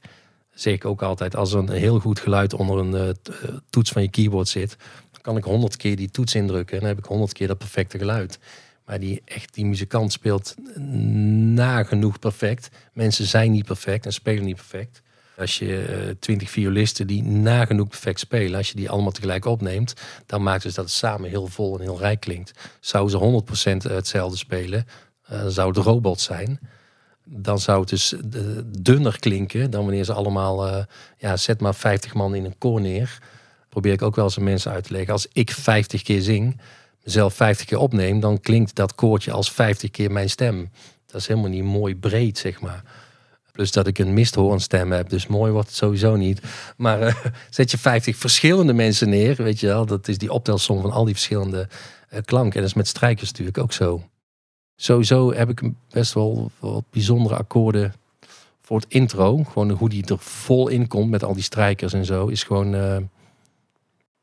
zeg 0.55 0.75
ik 0.75 0.85
ook 0.85 1.03
altijd, 1.03 1.37
als 1.37 1.53
een 1.53 1.71
heel 1.71 2.01
goed 2.01 2.21
geluid 2.21 2.55
onder 2.55 2.79
een 2.79 3.17
toets 3.71 3.91
van 3.91 4.03
je 4.03 4.11
keyboard 4.11 4.49
zit, 4.49 4.77
dan 5.13 5.21
kan 5.21 5.37
ik 5.37 5.45
honderd 5.45 5.77
keer 5.77 5.97
die 5.97 6.11
toets 6.11 6.35
indrukken 6.35 6.75
en 6.75 6.81
dan 6.81 6.89
heb 6.89 6.99
ik 6.99 7.05
honderd 7.05 7.33
keer 7.33 7.47
dat 7.47 7.59
perfecte 7.59 7.99
geluid. 7.99 8.39
Maar 8.89 9.01
die, 9.01 9.23
echt, 9.25 9.55
die 9.55 9.65
muzikant 9.65 10.13
speelt 10.13 10.55
nagenoeg 11.55 12.19
perfect. 12.19 12.69
Mensen 12.93 13.25
zijn 13.25 13.51
niet 13.51 13.65
perfect 13.65 14.07
en 14.07 14.13
spelen 14.13 14.45
niet 14.45 14.57
perfect. 14.57 15.03
Als 15.37 15.59
je 15.59 15.83
eh, 15.83 16.15
twintig 16.19 16.51
violisten 16.51 17.07
die 17.07 17.23
nagenoeg 17.23 17.89
perfect 17.89 18.21
spelen, 18.21 18.59
als 18.59 18.69
je 18.69 18.77
die 18.77 18.91
allemaal 18.91 19.13
tegelijk 19.13 19.45
opneemt, 19.45 19.95
dan 20.27 20.43
maakt 20.43 20.63
dus 20.63 20.75
dat 20.75 20.85
het 20.85 20.95
samen 20.95 21.31
heel 21.31 21.47
vol 21.47 21.75
en 21.75 21.81
heel 21.81 21.99
rijk 21.99 22.21
klinkt. 22.21 22.53
Zouden 22.81 23.19
ze 23.19 23.89
100% 23.89 23.93
hetzelfde 23.93 24.37
spelen, 24.37 24.87
dan 25.29 25.51
zou 25.51 25.69
het 25.69 25.77
robot 25.77 26.21
zijn. 26.21 26.61
Dan 27.25 27.59
zou 27.59 27.81
het 27.81 27.89
dus 27.89 28.13
eh, 28.13 28.21
dunner 28.67 29.19
klinken 29.19 29.71
dan 29.71 29.85
wanneer 29.85 30.05
ze 30.05 30.13
allemaal, 30.13 30.87
ja, 31.19 31.37
zet 31.37 31.61
maar 31.61 31.75
50 31.75 32.15
man 32.15 32.35
in 32.35 32.45
een 32.45 32.59
koor 32.59 32.81
neer. 32.81 33.19
Probeer 33.69 33.93
ik 33.93 34.03
ook 34.03 34.17
wel 34.17 34.25
eens 34.25 34.39
aan 34.39 34.45
mensen 34.45 34.73
uit 34.73 34.85
te 34.85 34.93
leggen. 34.93 35.13
Als 35.13 35.29
ik 35.33 35.51
50 35.51 36.03
keer 36.03 36.23
zing, 36.23 36.61
mezelf 37.09 37.35
50 37.35 37.67
keer 37.67 37.79
opneem, 37.79 38.21
dan 38.21 38.41
klinkt 38.41 38.75
dat 38.75 38.95
koortje 38.95 39.33
als 39.33 39.53
50 39.53 39.91
keer 39.91 40.13
mijn 40.13 40.31
stem. 40.31 40.71
Dat 41.07 41.21
is 41.21 41.27
helemaal 41.27 41.51
niet 41.51 41.65
mooi 41.65 41.97
breed, 41.97 42.39
zeg 42.39 42.61
maar. 42.61 42.83
Plus 43.53 43.71
dat 43.73 43.87
ik 43.87 43.99
een 43.99 44.15
misthoornstem 44.15 44.93
heb, 44.93 45.09
dus 45.09 45.27
mooi 45.27 45.53
wordt 45.53 45.69
het 45.69 45.77
sowieso 45.77 46.17
niet. 46.17 46.41
Maar 46.77 47.01
eh, 47.01 47.15
zet 47.51 47.71
je 47.71 47.79
50 47.79 48.17
verschillende 48.17 48.73
mensen 48.73 49.09
neer, 49.09 49.37
weet 49.37 49.61
je 49.61 49.67
wel, 49.67 49.87
dat 49.87 50.09
is 50.09 50.19
die 50.19 50.33
optelsom 50.33 50.81
van 50.81 50.91
al 50.91 51.05
die 51.05 51.15
verschillende 51.15 51.69
eh, 52.09 52.21
klanken. 52.25 52.55
En 52.55 52.61
dat 52.61 52.71
is 52.71 52.77
met 52.77 52.89
strijkers 52.89 53.31
natuurlijk 53.31 53.59
ook 53.59 53.73
zo. 53.73 54.09
Sowieso 54.77 55.33
heb 55.33 55.49
ik 55.49 55.63
best 55.91 56.13
wel 56.13 56.51
wat 56.59 56.85
bijzondere 56.91 57.37
akkoorden 57.37 57.95
voor 58.63 58.81
het 58.81 58.87
intro. 58.89 59.45
Gewoon 59.45 59.71
hoe 59.71 59.89
die 59.89 60.05
er 60.07 60.19
vol 60.19 60.69
in 60.69 60.89
komt 60.89 61.11
met 61.11 61.25
al 61.25 61.35
die 61.35 61.43
strijkers 61.43 61.93
en 61.93 62.05
zo, 62.05 62.27
is 62.27 62.43
gewoon. 62.43 62.75
eh, 62.75 62.97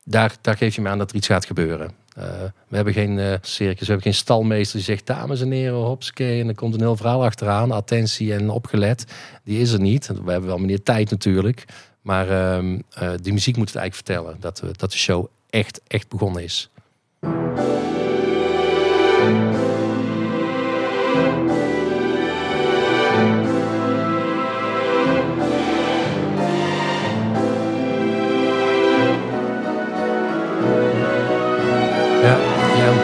daar, 0.04 0.36
daar 0.40 0.56
geef 0.56 0.74
je 0.74 0.80
me 0.80 0.88
aan 0.88 0.98
dat 0.98 1.10
er 1.10 1.16
iets 1.16 1.26
gaat 1.26 1.46
gebeuren. 1.46 2.05
Eh, 2.16 2.24
we 2.68 2.76
hebben 2.76 2.94
geen 2.94 3.18
eh, 3.18 3.34
circus, 3.40 3.80
we 3.80 3.86
hebben 3.86 4.02
geen 4.02 4.14
stalmeester 4.14 4.76
die 4.76 4.86
zegt 4.86 5.06
dames 5.06 5.40
en 5.40 5.50
heren, 5.50 5.74
hopsakee. 5.74 6.40
En 6.40 6.48
er 6.48 6.54
komt 6.54 6.74
een 6.74 6.80
heel 6.80 6.96
verhaal 6.96 7.24
achteraan, 7.24 7.70
attentie 7.70 8.34
en 8.34 8.50
opgelet. 8.50 9.04
Die 9.44 9.60
is 9.60 9.72
er 9.72 9.80
niet. 9.80 10.06
We 10.06 10.30
hebben 10.30 10.48
wel 10.48 10.58
meneer 10.58 10.82
tijd 10.82 11.10
natuurlijk. 11.10 11.64
Maar 12.00 12.28
ehm, 12.30 12.80
eh, 12.90 13.10
die 13.22 13.32
muziek 13.32 13.56
moet 13.56 13.68
het 13.68 13.76
eigenlijk 13.76 14.06
vertellen. 14.06 14.36
Dat, 14.40 14.62
dat 14.78 14.90
de 14.90 14.98
show 14.98 15.26
echt, 15.50 15.80
echt 15.86 16.08
begonnen 16.08 16.42
is. 16.42 16.70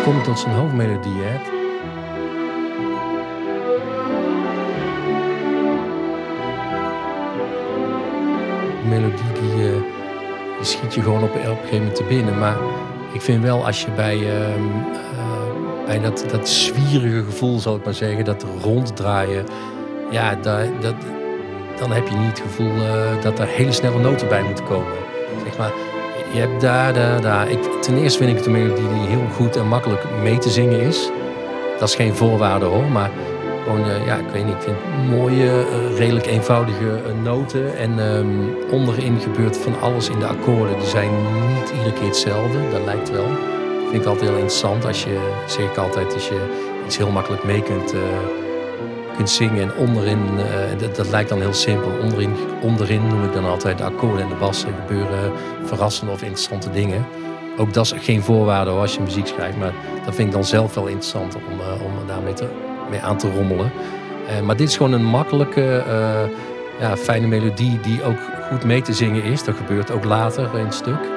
Komt 0.04 0.16
het 0.16 0.24
tot 0.24 0.38
zijn 0.38 0.54
hoofdmelodie, 0.54 1.12
melodie 8.88 9.32
die, 9.40 9.66
eh, 9.66 9.82
die 10.56 10.66
schiet 10.66 10.94
je 10.94 11.02
gewoon 11.02 11.22
op, 11.22 11.34
op 11.34 11.40
gegeven 11.40 11.78
moment 11.78 11.94
te 11.94 12.04
binnen. 12.04 12.38
Maar 12.38 12.56
ik 13.12 13.20
vind 13.20 13.42
wel 13.42 13.66
als 13.66 13.82
je 13.82 13.90
bij, 13.90 14.16
ehm, 14.16 14.62
eh, 14.92 15.86
bij 15.86 16.00
dat, 16.00 16.24
dat 16.30 16.48
zwierige 16.48 17.24
gevoel, 17.24 17.58
zal 17.58 17.76
ik 17.76 17.84
maar 17.84 17.94
zeggen, 17.94 18.24
dat 18.24 18.46
ronddraaien, 18.62 19.44
ja, 20.10 20.34
daar, 20.34 20.66
dat, 20.80 20.94
dan 21.78 21.90
heb 21.92 22.08
je 22.08 22.14
niet 22.14 22.28
het 22.28 22.40
gevoel 22.40 22.72
eh, 22.74 23.22
dat 23.22 23.38
er 23.38 23.46
hele 23.46 23.72
snelle 23.72 23.98
noten 23.98 24.28
bij 24.28 24.42
moeten 24.42 24.64
komen. 24.64 24.92
Zeg 25.44 25.58
maar, 25.58 25.72
je 26.32 26.38
hebt 26.38 26.60
daar, 26.60 26.92
daar, 26.94 27.20
daar. 27.20 27.50
Ik, 27.50 27.62
ten 27.82 27.96
eerste 27.96 28.18
vind 28.18 28.30
ik 28.30 28.44
het 28.44 28.52
melodie 28.52 28.88
die 28.88 29.06
heel 29.06 29.26
goed 29.34 29.56
en 29.56 29.68
makkelijk 29.68 30.04
mee 30.22 30.38
te 30.38 30.50
zingen 30.50 30.80
is. 30.80 31.10
Dat 31.78 31.88
is 31.88 31.94
geen 31.94 32.14
voorwaarde 32.14 32.64
hoor, 32.64 32.84
maar 32.84 33.10
gewoon, 33.62 33.84
eh, 33.84 34.06
ja, 34.06 34.16
ik 34.16 34.28
weet 34.32 34.44
niet, 34.44 34.54
ik 34.54 34.62
vind 34.62 34.76
mooie, 35.10 35.50
eh, 35.50 35.98
redelijk 35.98 36.26
eenvoudige 36.26 36.88
eh, 36.88 37.22
noten. 37.22 37.76
En 37.76 37.98
ehm, 37.98 38.70
onderin 38.70 39.20
gebeurt 39.20 39.56
van 39.56 39.80
alles 39.80 40.08
in 40.08 40.18
de 40.18 40.26
akkoorden. 40.26 40.78
Die 40.78 40.88
zijn 40.88 41.10
niet 41.58 41.70
iedere 41.70 41.92
keer 41.92 42.06
hetzelfde, 42.06 42.58
dat 42.70 42.84
lijkt 42.84 43.10
wel. 43.10 43.28
Dat 43.28 43.90
vind 43.90 44.02
ik 44.02 44.08
altijd 44.08 44.28
heel 44.28 44.38
interessant 44.38 44.84
als 44.84 45.04
je, 45.04 45.18
zeg 45.46 45.70
ik 45.70 45.76
altijd, 45.76 46.14
als 46.14 46.28
je 46.28 46.40
iets 46.86 46.96
heel 46.96 47.10
makkelijk 47.10 47.44
mee 47.44 47.62
kunt, 47.62 47.94
kunt 49.16 49.30
zingen. 49.30 49.62
En 49.62 49.74
onderin, 49.76 50.18
eh, 50.38 50.94
dat, 50.96 51.10
lijkt 51.10 51.28
dan 51.28 51.40
heel 51.40 51.52
simpel. 51.52 51.90
Onderin, 52.02 52.34
onderin 52.62 53.06
noem 53.06 53.24
ik 53.24 53.32
dan 53.32 53.44
altijd 53.44 53.78
de 53.78 53.84
akkoorden 53.84 54.22
en 54.22 54.28
de 54.28 54.34
bassen 54.34 54.74
gebeuren 54.86 55.32
verrassende 55.64 56.12
of 56.12 56.22
interessante 56.22 56.70
dingen. 56.70 57.06
Ook 57.56 57.72
dat 57.72 57.84
is 57.84 57.94
geen 57.96 58.22
voorwaarde 58.22 58.70
als 58.70 58.94
je 58.94 59.00
muziek 59.00 59.26
schrijft. 59.26 59.56
Maar 59.56 59.72
dat 60.04 60.14
vind 60.14 60.28
ik 60.28 60.34
dan 60.34 60.44
zelf 60.44 60.74
wel 60.74 60.86
interessant 60.86 61.34
om, 61.34 61.60
eh, 61.60 61.84
om 61.84 62.06
daarmee 62.06 62.32
te, 62.32 62.46
mee 62.90 63.00
aan 63.00 63.18
te 63.18 63.32
rommelen. 63.32 63.72
Eh, 64.28 64.40
maar 64.40 64.56
dit 64.56 64.68
is 64.68 64.76
gewoon 64.76 64.92
een 64.92 65.04
makkelijke, 65.04 65.84
ja, 66.80 66.96
fijne 66.96 67.26
melodie 67.26 67.80
die 67.80 68.04
ook 68.04 68.18
goed 68.50 68.64
mee 68.64 68.82
te 68.82 68.92
zingen 68.92 69.22
is. 69.22 69.44
Dat 69.44 69.56
gebeurt 69.56 69.90
ook 69.90 70.04
later 70.04 70.58
in 70.58 70.64
het 70.64 70.74
stuk. 70.74 71.10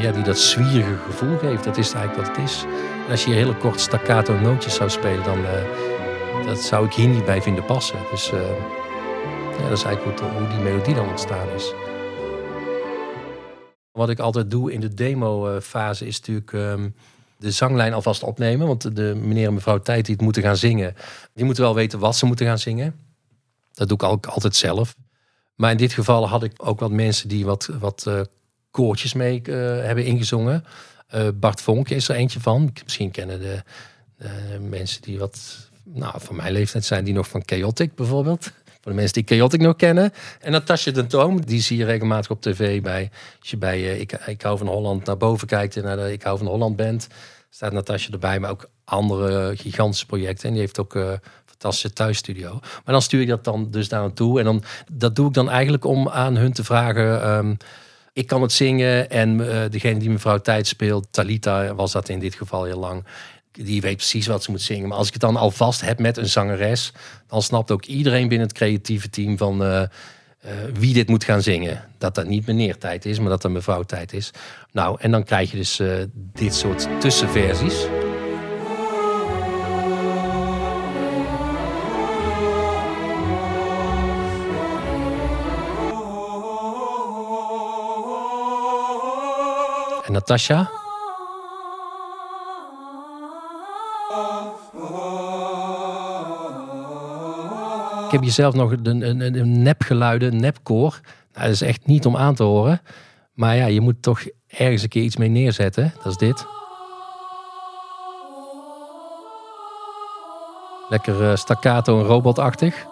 Ja, 0.00 0.12
die 0.12 0.22
dat 0.22 0.38
zwierige 0.38 0.94
gevoel 1.06 1.38
geeft. 1.38 1.64
Dat 1.64 1.76
is 1.76 1.92
eigenlijk 1.92 2.26
wat 2.26 2.36
het 2.36 2.46
is. 2.46 2.64
En 3.04 3.10
als 3.10 3.24
je 3.24 3.30
hier 3.30 3.38
hele 3.38 3.54
korte 3.54 3.78
staccato 3.78 4.34
nootjes 4.34 4.74
zou 4.74 4.90
spelen, 4.90 5.24
dan 5.24 5.38
dat 6.42 6.60
zou 6.60 6.86
ik 6.86 6.92
hier 6.92 7.08
niet 7.08 7.24
bij 7.24 7.42
vinden 7.42 7.64
passen. 7.64 7.98
Dus 8.10 8.32
eh, 8.32 8.48
ja, 9.58 9.68
dat 9.68 9.78
is 9.78 9.82
eigenlijk 9.82 10.20
hoe, 10.20 10.30
hoe 10.30 10.48
die 10.48 10.58
melodie 10.58 10.94
dan 10.94 11.08
ontstaan 11.08 11.48
is. 11.48 11.72
Wat 13.92 14.08
ik 14.08 14.18
altijd 14.18 14.50
doe 14.50 14.72
in 14.72 14.80
de 14.80 14.94
demo-fase 14.94 16.06
is 16.06 16.18
natuurlijk 16.18 16.52
ehm, 16.52 16.88
de 17.36 17.50
zanglijn 17.50 17.92
alvast 17.92 18.22
opnemen. 18.22 18.66
Want 18.66 18.96
de 18.96 19.14
meneer 19.14 19.46
en 19.46 19.54
mevrouw 19.54 19.78
Tijd 19.78 20.04
die 20.04 20.14
het 20.14 20.24
moeten 20.24 20.42
gaan 20.42 20.56
zingen, 20.56 20.94
die 21.34 21.44
moeten 21.44 21.64
wel 21.64 21.74
weten 21.74 21.98
wat 21.98 22.16
ze 22.16 22.26
moeten 22.26 22.46
gaan 22.46 22.58
zingen. 22.58 22.94
Dat 23.72 23.88
doe 23.88 23.96
ik 23.96 24.02
ook 24.02 24.26
altijd 24.26 24.56
zelf. 24.56 24.96
Maar 25.54 25.70
in 25.70 25.76
dit 25.76 25.92
geval 25.92 26.28
had 26.28 26.42
ik 26.42 26.52
ook 26.56 26.80
wat 26.80 26.90
mensen 26.90 27.28
die 27.28 27.44
wat, 27.44 27.68
wat 27.78 28.06
eh, 28.06 28.20
koortjes 28.70 29.12
mee 29.12 29.42
eh, 29.42 29.54
hebben 29.84 30.04
ingezongen. 30.04 30.64
Bart 31.34 31.60
Vonk 31.60 31.88
is 31.88 32.08
er 32.08 32.16
eentje 32.16 32.40
van. 32.40 32.72
Misschien 32.82 33.10
kennen 33.10 33.40
de 33.40 33.62
mensen 34.60 35.02
die 35.02 35.18
wat 35.18 35.68
nou, 35.84 36.14
van 36.16 36.36
mijn 36.36 36.52
leeftijd 36.52 36.84
zijn, 36.84 37.04
die 37.04 37.14
nog 37.14 37.28
van 37.28 37.42
Chaotic 37.46 37.94
bijvoorbeeld. 37.94 38.42
Voor 38.80 38.92
de 38.92 38.98
mensen 38.98 39.24
die 39.24 39.36
Chaotic 39.36 39.60
nog 39.60 39.76
kennen. 39.76 40.12
En 40.40 40.52
Natasja 40.52 40.92
de 40.92 41.06
Toom, 41.06 41.44
die 41.44 41.60
zie 41.60 41.76
je 41.76 41.84
regelmatig 41.84 42.30
op 42.30 42.42
tv 42.42 42.82
bij. 42.82 43.10
Als 43.40 43.50
je 43.50 43.56
bij 43.56 43.76
eh, 43.76 44.00
ik, 44.00 44.12
ik 44.12 44.42
hou 44.42 44.58
van 44.58 44.66
Holland 44.66 45.04
naar 45.04 45.16
boven 45.16 45.46
kijkt 45.46 45.76
en 45.76 45.82
naar 45.82 45.96
de 45.96 46.12
Ik 46.12 46.22
hou 46.22 46.38
van 46.38 46.46
Holland 46.46 46.76
bent, 46.76 47.08
staat 47.50 47.72
Natasja 47.72 48.12
erbij. 48.12 48.40
Maar 48.40 48.50
ook 48.50 48.68
andere 48.84 49.56
gigantische 49.56 50.06
projecten. 50.06 50.46
En 50.46 50.52
die 50.52 50.60
heeft 50.60 50.80
ook 50.80 50.94
een 50.94 51.20
fantastische 51.46 51.92
thuisstudio. 51.92 52.50
Maar 52.60 52.82
dan 52.94 53.02
stuur 53.02 53.20
ik 53.20 53.28
dat 53.28 53.44
dan 53.44 53.70
dus 53.70 53.88
daar 53.88 54.00
naartoe. 54.00 54.38
En 54.38 54.44
dan, 54.44 54.62
dat 54.92 55.16
doe 55.16 55.28
ik 55.28 55.34
dan 55.34 55.50
eigenlijk 55.50 55.84
om 55.84 56.08
aan 56.08 56.36
hun 56.36 56.52
te 56.52 56.64
vragen. 56.64 57.22
ehm, 57.22 57.54
ik 58.12 58.26
kan 58.26 58.42
het 58.42 58.52
zingen 58.52 59.10
en 59.10 59.50
eh, 59.50 59.70
degene 59.70 59.98
die 59.98 60.10
mevrouw 60.10 60.38
Tijd 60.38 60.66
speelt, 60.66 61.06
Talita 61.10 61.74
was 61.74 61.92
dat 61.92 62.08
in 62.08 62.18
dit 62.18 62.34
geval 62.34 62.64
heel 62.64 62.78
lang. 62.78 63.04
Die 63.62 63.80
weet 63.80 63.96
precies 63.96 64.26
wat 64.26 64.42
ze 64.42 64.50
moet 64.50 64.62
zingen. 64.62 64.88
Maar 64.88 64.98
als 64.98 65.06
ik 65.06 65.12
het 65.12 65.22
dan 65.22 65.36
alvast 65.36 65.80
heb 65.80 65.98
met 65.98 66.16
een 66.16 66.28
zangeres, 66.28 66.92
dan 67.26 67.42
snapt 67.42 67.70
ook 67.70 67.84
iedereen 67.84 68.28
binnen 68.28 68.46
het 68.46 68.56
creatieve 68.56 69.10
team 69.10 69.38
van 69.38 69.62
eh, 69.62 69.82
eh, 69.82 69.88
wie 70.72 70.94
dit 70.94 71.08
moet 71.08 71.24
gaan 71.24 71.42
zingen. 71.42 71.84
Dat 71.98 72.14
dat 72.14 72.26
niet 72.26 72.46
meneer 72.46 72.78
tijd 72.78 73.04
is, 73.04 73.18
maar 73.18 73.28
dat 73.28 73.42
dat 73.42 73.50
mevrouw 73.50 73.82
tijd 73.82 74.12
is. 74.12 74.30
Nou, 74.72 74.96
en 75.00 75.10
dan 75.10 75.24
krijg 75.24 75.50
je 75.50 75.56
dus 75.56 75.78
eh, 75.78 75.88
dit 76.14 76.54
soort 76.54 76.88
tussenversies. 77.00 77.86
En 90.04 90.12
Natasja? 90.12 90.83
Heb 98.14 98.22
hier 98.22 98.32
zelf 98.32 98.54
nog 98.54 98.70
een, 98.70 98.86
een, 98.86 99.20
een- 99.20 99.62
nepgeluiden, 99.62 100.32
een. 100.32 100.40
Nou, 100.72 100.92
dat 101.32 101.48
is 101.48 101.62
echt 101.62 101.86
niet 101.86 102.06
om 102.06 102.16
aan 102.16 102.34
te 102.34 102.42
horen. 102.42 102.80
Maar 103.32 103.56
ja, 103.56 103.66
je 103.66 103.80
moet 103.80 104.02
toch 104.02 104.20
ergens 104.46 104.82
een 104.82 104.88
keer 104.88 105.02
iets 105.02 105.16
mee 105.16 105.28
neerzetten. 105.28 105.92
Dat 105.96 106.06
is 106.06 106.16
dit. 106.16 106.46
Lekker 110.88 111.30
eh, 111.30 111.36
staccato 111.36 111.98
en 111.98 112.04
robotachtig. 112.04 112.86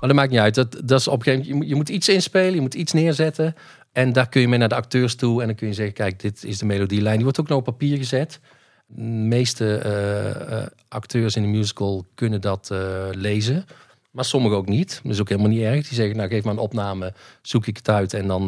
Maar 0.00 0.08
dat 0.08 0.14
maakt 0.14 0.30
niet 0.30 0.40
uit. 0.40 0.54
Dat, 0.54 0.80
dat 0.84 1.00
is 1.00 1.08
op 1.08 1.18
een 1.18 1.22
gegeven 1.22 1.40
moment, 1.42 1.48
je 1.50 1.54
moet, 1.54 1.68
je 1.68 1.74
moet 1.74 1.88
iets 1.88 2.08
inspelen, 2.08 2.54
je 2.54 2.60
moet 2.60 2.74
iets 2.74 2.92
neerzetten. 2.92 3.54
En 3.92 4.12
daar 4.12 4.28
kun 4.28 4.40
je 4.40 4.48
mee 4.48 4.58
naar 4.58 4.68
de 4.68 4.74
acteurs 4.74 5.14
toe. 5.14 5.40
En 5.40 5.46
dan 5.46 5.56
kun 5.56 5.66
je 5.66 5.74
zeggen, 5.74 5.94
kijk, 5.94 6.20
dit 6.20 6.44
is 6.44 6.58
de 6.58 6.66
melodielijn. 6.66 7.14
Die 7.14 7.24
wordt 7.24 7.40
ook 7.40 7.48
nog 7.48 7.58
op 7.58 7.64
papier 7.64 7.96
gezet. 7.96 8.40
De 8.86 9.02
meeste 9.02 9.76
eh, 9.76 10.60
eh, 10.60 10.66
acteurs 10.88 11.36
in 11.36 11.42
de 11.42 11.48
musical 11.48 12.06
kunnen 12.14 12.40
dat 12.40 12.70
eh, 12.70 13.08
lezen. 13.10 13.66
Maar 14.10 14.24
sommigen 14.24 14.56
ook 14.56 14.68
niet. 14.68 15.00
Dat 15.02 15.12
is 15.12 15.20
ook 15.20 15.28
helemaal 15.28 15.50
niet 15.50 15.62
erg. 15.62 15.88
Die 15.88 15.94
zeggen, 15.94 16.16
nou 16.16 16.28
geef 16.28 16.44
maar 16.44 16.52
een 16.52 16.58
opname, 16.58 17.14
zoek 17.42 17.66
ik 17.66 17.76
het 17.76 17.88
uit 17.88 18.14
en 18.14 18.26
dan, 18.26 18.46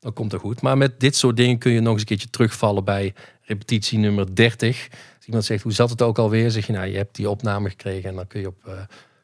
dan 0.00 0.12
komt 0.12 0.32
het 0.32 0.40
goed. 0.40 0.60
Maar 0.60 0.76
met 0.76 1.00
dit 1.00 1.16
soort 1.16 1.36
dingen 1.36 1.58
kun 1.58 1.72
je 1.72 1.80
nog 1.80 1.92
eens 1.92 2.00
een 2.00 2.06
keertje 2.06 2.30
terugvallen 2.30 2.84
bij 2.84 3.14
repetitie 3.42 3.98
nummer 3.98 4.34
30. 4.34 4.88
Als 5.16 5.26
iemand 5.26 5.44
zegt, 5.44 5.62
hoe 5.62 5.72
zat 5.72 5.90
het 5.90 6.02
ook 6.02 6.18
alweer? 6.18 6.50
Zeg 6.50 6.66
je, 6.66 6.72
nou, 6.72 6.86
je 6.86 6.96
hebt 6.96 7.14
die 7.14 7.30
opname 7.30 7.68
gekregen 7.68 8.08
en 8.08 8.16
dan 8.16 8.26
kun 8.26 8.40
je, 8.40 8.46
op, 8.46 8.62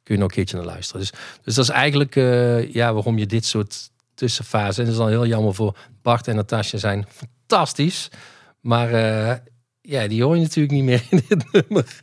kun 0.02 0.14
je 0.14 0.16
nog 0.16 0.28
een 0.28 0.34
keertje 0.34 0.56
naar 0.56 0.66
luisteren. 0.66 1.00
Dus, 1.00 1.12
dus 1.42 1.54
dat 1.54 1.64
is 1.64 1.70
eigenlijk 1.70 2.14
ja, 2.72 2.92
waarom 2.92 3.18
je 3.18 3.26
dit 3.26 3.44
soort 3.44 3.90
tussenfasen... 4.14 4.78
En 4.78 4.84
dat 4.84 4.92
is 4.92 5.00
dan 5.00 5.08
heel 5.08 5.26
jammer 5.26 5.54
voor 5.54 5.76
Bart 6.02 6.28
en 6.28 6.36
Natasja 6.36 6.78
zijn 6.78 7.06
fantastisch. 7.08 8.10
Maar 8.60 8.90
ja, 9.86 10.06
die 10.08 10.22
hoor 10.22 10.34
je 10.34 10.42
natuurlijk 10.42 10.74
niet 10.74 10.84
meer 10.84 11.02
in 11.10 11.22
dit 11.28 11.52
nummer. 11.52 12.02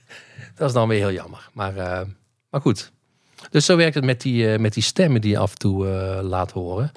Dat 0.56 0.68
is 0.68 0.74
dan 0.74 0.88
weer 0.88 1.00
heel 1.00 1.12
jammer. 1.12 1.50
Maar, 1.54 1.78
eh, 1.78 2.08
maar 2.50 2.62
goed. 2.62 2.92
Dus 3.50 3.66
zo 3.66 3.76
werkt 3.76 3.96
het 3.96 4.04
met 4.04 4.22
die, 4.22 4.52
eh, 4.52 4.60
met 4.60 4.74
die 4.74 4.84
stemmen 4.84 5.22
die 5.22 5.32
je 5.32 5.38
af 5.38 5.52
en 5.52 5.58
toe 5.58 5.88
eh, 5.88 6.20
laat 6.24 6.52
horen. 6.52 6.92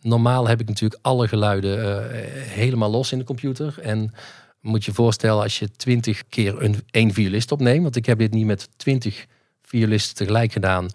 Normaal 0.00 0.48
heb 0.48 0.60
ik 0.60 0.68
natuurlijk 0.68 1.00
alle 1.02 1.28
geluiden 1.28 2.08
helemaal 2.48 2.90
los 2.90 3.12
in 3.12 3.18
de 3.18 3.24
computer. 3.24 3.78
En 3.82 4.14
moet 4.60 4.84
je 4.84 4.92
voorstellen 4.92 5.42
als 5.42 5.58
je 5.58 5.70
twintig 5.70 6.22
keer 6.28 6.62
een, 6.62 6.76
één 6.90 7.12
violist 7.12 7.52
opneemt. 7.52 7.82
Want 7.82 7.96
ik 7.96 8.06
heb 8.06 8.18
dit 8.18 8.32
niet 8.32 8.46
met 8.46 8.68
twintig 8.76 9.26
violisten 9.62 10.16
tegelijk 10.16 10.52
gedaan. 10.52 10.88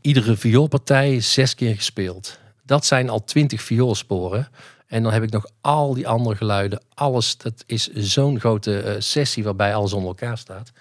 Iedere 0.00 0.36
vioolpartij 0.36 1.20
zes 1.20 1.54
keer 1.54 1.74
gespeeld. 1.74 2.38
Dat 2.64 2.86
zijn 2.86 3.08
al 3.08 3.24
twintig 3.24 3.62
vioolsporen. 3.62 4.48
En 4.90 5.02
dan 5.02 5.12
heb 5.12 5.22
ik 5.22 5.30
nog 5.30 5.46
al 5.60 5.94
die 5.94 6.08
andere 6.08 6.36
geluiden. 6.36 6.82
Alles, 6.94 7.36
dat 7.36 7.64
is 7.66 7.92
zo'n 7.92 8.40
grote 8.40 8.80
eh, 8.80 8.94
sessie 8.98 9.44
waarbij 9.44 9.74
alles 9.74 9.92
onder 9.92 10.08
elkaar 10.08 10.38
staat. 10.38 10.72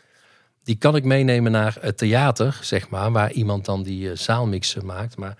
Die 0.63 0.75
kan 0.75 0.95
ik 0.95 1.03
meenemen 1.03 1.51
naar 1.51 1.77
het 1.81 1.97
theater, 1.97 2.59
zeg 2.61 2.89
maar, 2.89 3.11
waar 3.11 3.31
iemand 3.31 3.65
dan 3.65 3.83
die 3.83 4.09
eh, 4.09 4.17
zaalmixen 4.17 4.85
maakt. 4.85 5.17
Maar 5.17 5.37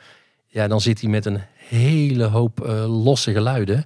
ja, 0.47 0.67
dan 0.67 0.81
zit 0.81 1.01
hij 1.01 1.09
met 1.09 1.25
een 1.25 1.41
hele 1.55 2.23
hoop 2.23 2.61
eh, 2.61 3.03
losse 3.03 3.31
geluiden. 3.31 3.85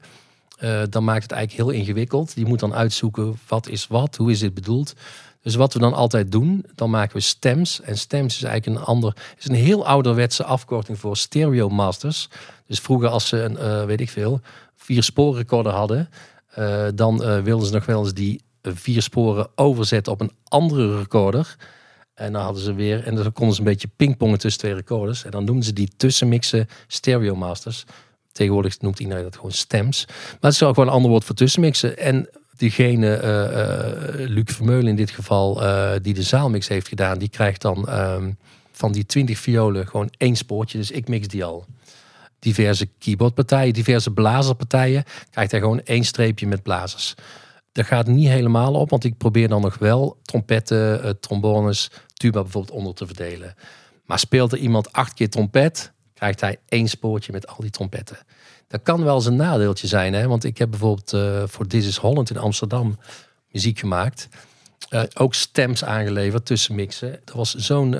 Dan 0.90 1.04
maakt 1.04 1.24
het 1.24 1.32
eigenlijk 1.32 1.70
heel 1.70 1.80
ingewikkeld. 1.80 2.36
Die 2.36 2.46
moet 2.46 2.60
dan 2.60 2.74
uitzoeken 2.74 3.38
wat 3.48 3.68
is 3.68 3.88
wat, 3.88 4.16
hoe 4.16 4.32
is 4.32 4.40
dit 4.40 4.54
bedoeld. 4.54 4.94
Dus 5.42 5.56
wat 5.56 5.74
we 5.74 5.80
dan 5.80 5.94
altijd 5.94 6.32
doen, 6.32 6.66
dan 6.76 6.90
maken 6.90 7.16
we 7.16 7.22
stems. 7.22 7.82
En 7.82 7.98
stems 7.98 8.36
is 8.36 8.44
eigenlijk 8.44 8.80
een 8.80 8.86
ander, 8.86 9.16
is 9.38 9.48
een 9.48 9.56
heel 9.56 9.86
ouderwetse 9.86 10.44
afkorting 10.44 11.00
voor 11.00 11.18
stereo 11.18 11.70
masters. 11.70 12.30
Dus 12.68 12.80
vroeger 12.80 13.10
als 13.10 13.28
ze 13.28 13.42
een, 13.42 13.86
weet 13.86 14.02
ik 14.02 14.10
veel, 14.10 14.42
vier 14.84 15.04
sporen 15.04 15.38
recorder 15.38 15.72
hadden, 15.72 16.10
eh, 16.50 16.88
dan 16.96 17.24
eh, 17.24 17.40
wilden 17.40 17.68
ze 17.68 17.74
nog 17.74 17.86
wel 17.86 18.00
eens 18.00 18.14
die 18.14 18.44
vier 18.62 19.02
sporen 19.02 19.48
overzetten 19.56 20.14
op 20.14 20.22
een 20.22 20.32
andere 20.48 20.98
recorder. 20.98 21.56
En 22.14 22.34
dan 22.34 22.42
hadden 22.42 22.62
ze 22.62 22.74
weer, 22.74 23.04
en 23.04 23.16
dan 23.16 23.34
konden 23.34 23.56
ze 23.56 23.62
een 23.62 23.68
beetje 23.68 23.90
pingpongen 23.96 24.40
tussen 24.40 24.62
twee 24.62 24.74
recorders. 24.74 25.26
En 25.26 25.32
dan 25.32 25.44
noemden 25.44 25.66
ze 25.66 25.74
die 25.74 25.92
tussenmixen 25.98 26.68
stereo 26.88 27.36
masters. 27.36 27.86
Tegenwoordig 28.32 28.82
noemt 28.82 29.00
iedereen 29.00 29.24
dat 29.24 29.36
gewoon 29.36 29.52
stems. 29.52 30.06
Maar 30.08 30.38
het 30.40 30.54
is 30.54 30.64
ook 30.64 30.74
gewoon 30.74 30.90
een 30.90 30.96
ander 30.96 31.12
woord 31.12 31.24
voor 31.24 31.36
tussenmixen. 31.36 31.98
En 31.98 32.30
diegene, 32.58 33.14
eh, 33.14 34.28
Luc 34.28 34.54
Vermeulen 34.54 34.88
in 34.88 34.96
dit 34.96 35.12
geval, 35.12 35.62
die 36.02 36.14
de 36.14 36.24
zaalmix 36.24 36.68
heeft 36.68 36.88
gedaan, 36.88 37.18
die 37.18 37.30
krijgt 37.30 37.62
dan 37.62 37.88
ehm, 37.88 38.32
van 38.72 38.92
die 38.92 39.06
20 39.06 39.40
violen 39.40 39.88
gewoon 39.88 40.14
één 40.18 40.36
spoortje. 40.36 40.78
Dus 40.78 40.92
ik 40.92 41.08
mix 41.08 41.28
die 41.28 41.44
al. 41.44 41.66
Diverse 42.44 42.90
keyboardpartijen, 43.00 43.74
diverse 43.74 44.12
blazerpartijen, 44.12 45.04
krijgt 45.30 45.52
hij 45.52 45.60
gewoon 45.60 45.82
één 45.84 46.04
streepje 46.04 46.48
met 46.48 46.64
blazers. 46.64 47.16
Dat 47.72 47.86
gaat 47.86 48.08
niet 48.08 48.28
helemaal 48.28 48.74
op, 48.74 48.90
want 48.90 49.04
ik 49.04 49.18
probeer 49.18 49.48
dan 49.48 49.62
nog 49.62 49.78
wel 49.78 50.18
trompetten, 50.22 51.04
eh, 51.04 51.10
trombones, 51.10 51.92
tuba 52.14 52.42
bijvoorbeeld 52.42 52.78
onder 52.78 52.94
te 52.94 53.06
verdelen. 53.06 53.56
Maar 54.06 54.20
speelt 54.20 54.52
er 54.52 54.58
iemand 54.58 54.92
acht 54.92 55.14
keer 55.14 55.30
trompet, 55.30 55.92
krijgt 56.14 56.42
hij 56.42 56.60
één 56.70 56.88
spoortje 56.88 57.32
met 57.32 57.48
al 57.48 57.58
die 57.60 57.70
trompetten. 57.70 58.18
Dat 58.68 58.84
kan 58.84 59.04
wel 59.04 59.16
eens 59.16 59.26
een 59.26 59.36
nadeeltje 59.36 59.88
zijn, 59.88 60.14
hè? 60.14 60.28
want 60.28 60.44
ik 60.44 60.58
heb 60.58 60.70
bijvoorbeeld 60.70 61.14
eh, 61.14 61.44
voor 61.46 61.68
This 61.68 61.88
is 61.88 61.98
Holland 61.98 62.30
in 62.30 62.38
Amsterdam 62.38 63.00
muziek 63.52 63.80
gemaakt. 63.80 64.28
Eh, 64.90 65.04
ook 65.14 65.34
stems 65.34 65.84
aangeleverd 65.84 66.46
tussen 66.46 66.76
mixen. 66.76 67.22
Dat 67.26 67.36
was 67.36 67.56
zo'n 67.56 67.96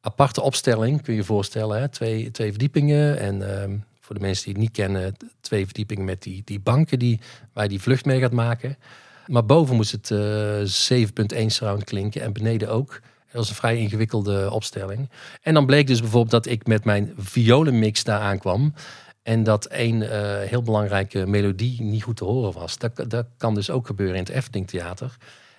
aparte 0.00 0.40
opstelling, 0.40 1.02
kun 1.02 1.12
je 1.12 1.18
je 1.18 1.26
voorstellen. 1.26 1.80
Hè? 1.80 1.88
Twee, 1.88 2.30
twee 2.30 2.50
verdiepingen 2.50 3.18
en 3.18 3.60
ehm, 3.60 3.76
voor 4.00 4.14
de 4.14 4.20
mensen 4.20 4.44
die 4.44 4.52
het 4.52 4.62
niet 4.62 4.72
kennen, 4.72 5.16
twee 5.40 5.64
verdiepingen 5.64 6.04
met 6.04 6.22
die, 6.22 6.42
die 6.44 6.60
banken 6.60 6.98
die, 6.98 7.20
waar 7.52 7.68
die 7.68 7.80
vlucht 7.80 8.04
mee 8.04 8.20
gaat 8.20 8.32
maken. 8.32 8.78
Maar 9.26 9.46
boven 9.46 9.76
moest 9.76 9.92
het 9.92 10.10
eh 10.10 11.40
7.1 11.40 11.46
surround 11.46 11.84
klinken 11.84 12.22
en 12.22 12.32
beneden 12.32 12.68
ook. 12.68 13.00
Dat 13.26 13.40
was 13.40 13.48
een 13.48 13.54
vrij 13.54 13.76
ingewikkelde 13.76 14.50
opstelling. 14.50 15.10
En 15.42 15.54
dan 15.54 15.66
bleek 15.66 15.86
dus 15.86 16.00
bijvoorbeeld 16.00 16.44
dat 16.44 16.52
ik 16.52 16.66
met 16.66 16.84
mijn 16.84 17.12
violenmix 17.16 18.04
daar 18.04 18.20
aankwam. 18.20 18.74
En 19.22 19.42
dat 19.42 19.64
één 19.64 20.10
eh, 20.10 20.48
heel 20.48 20.62
belangrijke 20.62 21.26
melodie 21.26 21.82
niet 21.82 22.02
goed 22.02 22.16
te 22.16 22.24
horen 22.24 22.52
was. 22.52 22.78
Dat, 22.78 23.04
dat 23.10 23.26
kan 23.36 23.54
dus 23.54 23.70
ook 23.70 23.86
gebeuren 23.86 24.16
in 24.16 24.22
het 24.22 24.32
Efteling 24.32 24.68
Theater. 24.68 25.16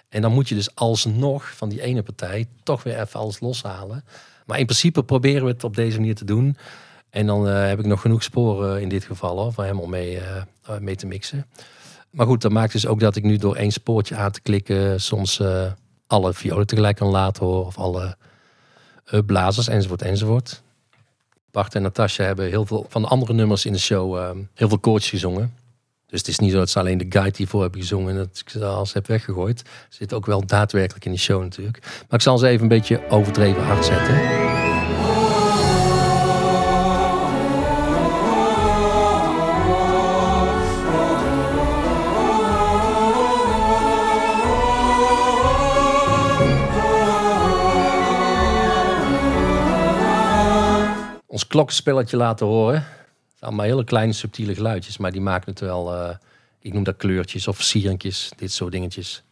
En 0.10 0.22
dan 0.22 0.34
moet 0.34 0.50
je 0.50 0.56
dus 0.56 0.76
alsnog 0.76 1.56
van 1.56 1.70
die 1.70 1.82
ene 1.82 2.04
partij 2.04 2.48
toch 2.64 2.84
weer 2.84 3.00
even 3.00 3.20
alles 3.20 3.40
loshalen. 3.40 4.04
Maar 4.52 4.60
in 4.60 4.66
principe 4.66 5.04
proberen 5.04 5.44
we 5.44 5.52
het 5.52 5.64
op 5.64 5.76
deze 5.76 6.00
manier 6.00 6.16
te 6.16 6.26
doen. 6.26 6.58
En 7.10 7.26
dan 7.26 7.48
eh, 7.48 7.68
heb 7.68 7.80
ik 7.80 7.86
nog 7.86 8.02
genoeg 8.02 8.24
sporen 8.24 8.82
in 8.82 8.90
dit 8.90 9.04
geval 9.04 9.38
hoor, 9.38 9.54
voor 9.54 9.64
hem 9.64 9.80
om 9.80 9.90
mee, 9.90 10.20
eh, 10.20 10.78
mee 10.80 10.96
te 10.96 11.06
mixen. 11.06 11.46
Maar 12.10 12.26
goed, 12.26 12.42
dat 12.42 12.52
maakt 12.52 12.72
dus 12.72 12.88
ook 12.88 13.00
dat 13.00 13.16
ik 13.16 13.24
nu 13.24 13.38
door 13.38 13.56
één 13.56 13.72
spoortje 13.72 14.16
aan 14.16 14.32
te 14.32 14.42
klikken 14.42 15.02
soms 15.02 15.40
eh, 15.40 15.72
alle 16.08 16.34
violen 16.34 16.68
tegelijk 16.68 16.96
kan 16.96 17.08
laten 17.08 17.46
horen. 17.46 17.66
Of 17.66 17.78
alle 17.78 18.18
blazers 19.26 19.68
enzovoort 19.68 20.02
enzovoort. 20.02 20.62
Bart 21.52 21.76
en 21.76 21.82
Natasja 21.82 22.26
hebben 22.26 22.50
heel 22.50 22.66
veel 22.66 22.86
van 22.90 23.02
de 23.02 23.08
andere 23.08 23.34
nummers 23.34 23.66
in 23.66 23.74
de 23.74 23.80
show 23.80 24.36
heel 24.54 24.68
veel 24.68 24.80
koortjes 24.80 25.10
gezongen. 25.10 25.54
Dus 26.12 26.20
het 26.20 26.30
is 26.30 26.40
niet 26.40 26.52
zo 26.52 26.58
dat 26.58 26.70
ze 26.70 26.80
alleen 26.80 26.98
de 26.98 27.06
guide 27.10 27.38
hiervoor 27.38 27.62
hebben 27.62 27.82
gezongen 27.82 28.10
en 28.10 28.18
dat 28.18 28.42
ik 28.46 28.50
ze 28.50 28.66
alles 28.66 28.94
heb 28.94 29.08
weggegooid. 29.08 29.62
Zitten 29.90 30.18
ook 30.18 30.26
wel 30.26 30.46
daadwerkelijk 30.46 31.06
in 31.06 31.12
de 31.12 31.18
show 31.18 31.42
natuurlijk. 31.42 31.80
Maar 31.82 32.20
ik 32.20 32.22
zal 32.22 32.38
ze 32.38 32.48
even 32.48 32.62
een 32.62 32.68
beetje 32.68 33.10
overdreven 33.10 33.64
hard 33.64 33.86
zetten. 33.86 34.40
ons 51.28 51.48
klokkenspelletje 51.48 52.18
laten 52.18 52.46
horen. 52.46 52.86
Allemaal 53.42 53.66
hele 53.66 53.84
kleine 53.84 54.14
subtiele 54.14 54.56
geluidjes, 54.56 54.98
maar 54.98 55.12
die 55.12 55.22
maken 55.22 55.52
het 55.52 55.60
wel, 55.60 55.94
eh, 55.94 56.16
ik 56.60 56.74
noem 56.74 56.84
dat 56.84 56.98
kleurtjes 56.98 57.48
of 57.48 57.56
versieringjes, 57.56 58.32
dit 58.36 58.52
soort 58.52 58.72
dingetjes. 58.72 59.24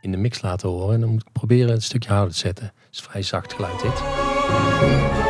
In 0.00 0.10
de 0.10 0.16
mix 0.16 0.40
laten 0.40 0.68
horen 0.68 0.94
en 0.94 1.00
dan 1.00 1.10
moet 1.10 1.22
ik 1.22 1.32
proberen 1.32 1.74
een 1.74 1.82
stukje 1.82 2.10
harder 2.10 2.32
te 2.32 2.38
zetten. 2.38 2.64
Het 2.64 2.94
is 2.94 3.00
vrij 3.00 3.22
zacht 3.22 3.52
geluid 3.52 3.80
dit. 3.80 5.27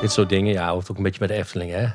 Dit 0.00 0.12
soort 0.12 0.28
dingen, 0.28 0.52
ja, 0.52 0.70
hoort 0.70 0.90
ook 0.90 0.96
een 0.96 1.02
beetje 1.02 1.18
bij 1.18 1.28
de 1.28 1.34
Efteling, 1.34 1.70
hè? 1.70 1.86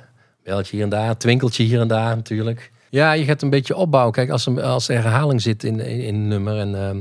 Belletje 0.43 0.75
hier 0.75 0.83
en 0.83 0.89
daar, 0.89 1.17
twinkeltje 1.17 1.63
hier 1.63 1.79
en 1.79 1.87
daar 1.87 2.15
natuurlijk. 2.15 2.71
Ja, 2.89 3.11
je 3.11 3.23
gaat 3.23 3.41
een 3.41 3.49
beetje 3.49 3.75
opbouwen. 3.75 4.13
Kijk, 4.13 4.29
als 4.29 4.45
er, 4.45 4.61
als 4.61 4.87
er 4.87 4.95
herhaling 4.95 5.41
zit 5.41 5.63
in, 5.63 5.79
in, 5.79 6.15
een 6.15 6.27
nummer. 6.27 6.57
En, 6.57 6.75
ehm, 6.75 6.95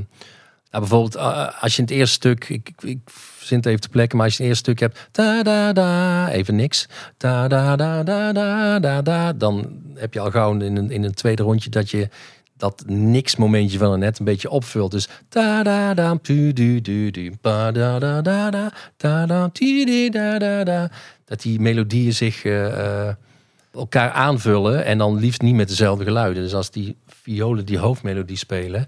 nou, 0.71 0.87
bijvoorbeeld, 0.87 1.17
als 1.61 1.75
je 1.75 1.81
in 1.81 1.87
het 1.87 1.93
eerste 1.93 2.13
stuk, 2.13 2.49
ik, 2.49 2.69
ik, 2.79 2.81
ik 2.83 2.99
het 3.49 3.65
even 3.65 3.81
te 3.81 3.89
plekken, 3.89 4.17
maar 4.17 4.25
als 4.25 4.37
je 4.37 4.43
het 4.43 4.51
eerste 4.51 4.71
stuk 4.71 4.79
hebt, 4.79 5.07
da 5.11 5.43
da 5.43 5.73
da, 5.73 6.29
even 6.29 6.55
niks, 6.55 6.87
da 7.17 7.47
da 7.47 7.75
da 7.75 8.03
da 8.03 8.79
da 8.79 9.01
da, 9.01 9.33
dan 9.33 9.81
heb 9.95 10.13
je 10.13 10.19
al 10.19 10.31
gauw 10.31 10.53
in 10.53 10.75
een, 10.75 10.91
in 10.91 11.03
een 11.03 11.13
tweede 11.13 11.43
rondje 11.43 11.69
dat 11.69 11.89
je 11.89 12.09
dat 12.57 12.83
niks 12.87 13.35
momentje 13.35 13.77
van 13.77 13.99
net 13.99 14.19
een 14.19 14.25
beetje 14.25 14.49
opvult. 14.49 14.91
Dus 14.91 15.07
da 15.29 15.63
da 15.63 15.93
da 15.93 16.15
pu 16.15 16.53
du 16.53 16.81
du 16.81 17.11
du 17.11 17.31
ba 17.41 17.71
da 17.71 17.99
da 17.99 18.21
da 18.21 18.49
da 18.49 18.71
da 18.97 19.25
da 19.25 19.49
ti 19.49 19.85
di 19.85 20.09
da 20.09 20.37
da 20.37 20.63
da 20.63 20.89
dat 21.25 21.41
die 21.41 21.59
melodieën 21.59 22.13
zich 22.13 22.45
eh, 22.45 23.07
eh, 23.07 23.15
elkaar 23.73 24.11
aanvullen 24.11 24.85
en 24.85 24.97
dan 24.97 25.19
liefst 25.19 25.41
niet 25.41 25.55
met 25.55 25.67
dezelfde 25.67 26.03
geluiden. 26.03 26.43
Dus 26.43 26.53
als 26.53 26.71
die 26.71 26.97
violen 27.07 27.65
die 27.65 27.77
hoofdmelodie 27.77 28.37
spelen. 28.37 28.87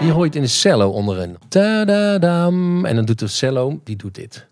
Hier 0.00 0.12
hoor 0.12 0.20
je 0.20 0.26
het 0.26 0.36
in 0.36 0.42
de 0.42 0.48
cello 0.48 0.88
onderin. 0.88 1.36
Ta-da-dam. 1.48 2.84
En 2.84 2.96
dan 2.96 3.04
doet 3.04 3.18
de 3.18 3.26
cello, 3.26 3.80
die 3.84 3.96
doet 3.96 4.14
dit. 4.14 4.46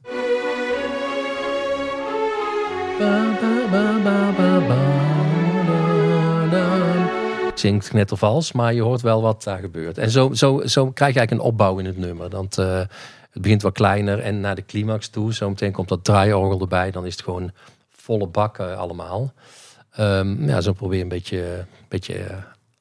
Zingt 7.54 7.92
net 7.92 8.12
of 8.12 8.18
vals, 8.18 8.52
maar 8.52 8.74
je 8.74 8.82
hoort 8.82 9.00
wel 9.00 9.22
wat 9.22 9.42
daar 9.42 9.58
gebeurt. 9.58 9.98
En 9.98 10.10
zo, 10.10 10.34
zo, 10.34 10.60
zo 10.66 10.92
krijg 10.92 11.12
je 11.12 11.18
eigenlijk 11.18 11.30
een 11.30 11.52
opbouw 11.52 11.78
in 11.78 11.84
het 11.86 11.96
nummer. 11.96 12.28
Want, 12.28 12.58
eh, 12.58 12.78
het 13.30 13.42
begint 13.42 13.62
wat 13.62 13.72
kleiner 13.72 14.18
en 14.18 14.40
naar 14.40 14.54
de 14.54 14.64
climax 14.64 15.08
toe. 15.08 15.32
Zometeen 15.32 15.72
komt 15.72 15.88
dat 15.88 16.04
draaiorgel 16.04 16.60
erbij. 16.60 16.90
Dan 16.90 17.06
is 17.06 17.12
het 17.12 17.22
gewoon 17.22 17.50
volle 17.88 18.26
bak 18.26 18.58
eh, 18.58 18.78
allemaal. 18.78 19.32
Ehm, 19.90 20.48
ja, 20.48 20.60
zo 20.60 20.72
probeer 20.72 20.96
je 20.96 21.02
een 21.02 21.08
beetje, 21.08 21.66
beetje 21.88 22.14
eh, 22.14 22.36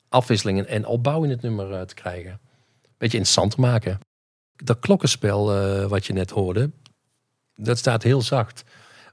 afwisseling 0.10 0.62
en- 0.62 0.86
opbouw 0.86 1.24
in 1.24 1.30
het 1.30 1.42
nummer 1.42 1.86
te 1.88 1.94
krijgen. 1.96 2.32
Een 2.32 2.40
beetje 2.98 3.18
interessant 3.18 3.52
te 3.52 3.60
maken. 3.62 4.00
Dat 4.56 4.80
klokkenspel 4.80 5.46
wat 5.88 6.06
je 6.06 6.14
net 6.14 6.30
hoorde, 6.30 6.72
dat 7.56 7.78
staat 7.78 8.04
heel 8.04 8.22
zacht. 8.22 8.64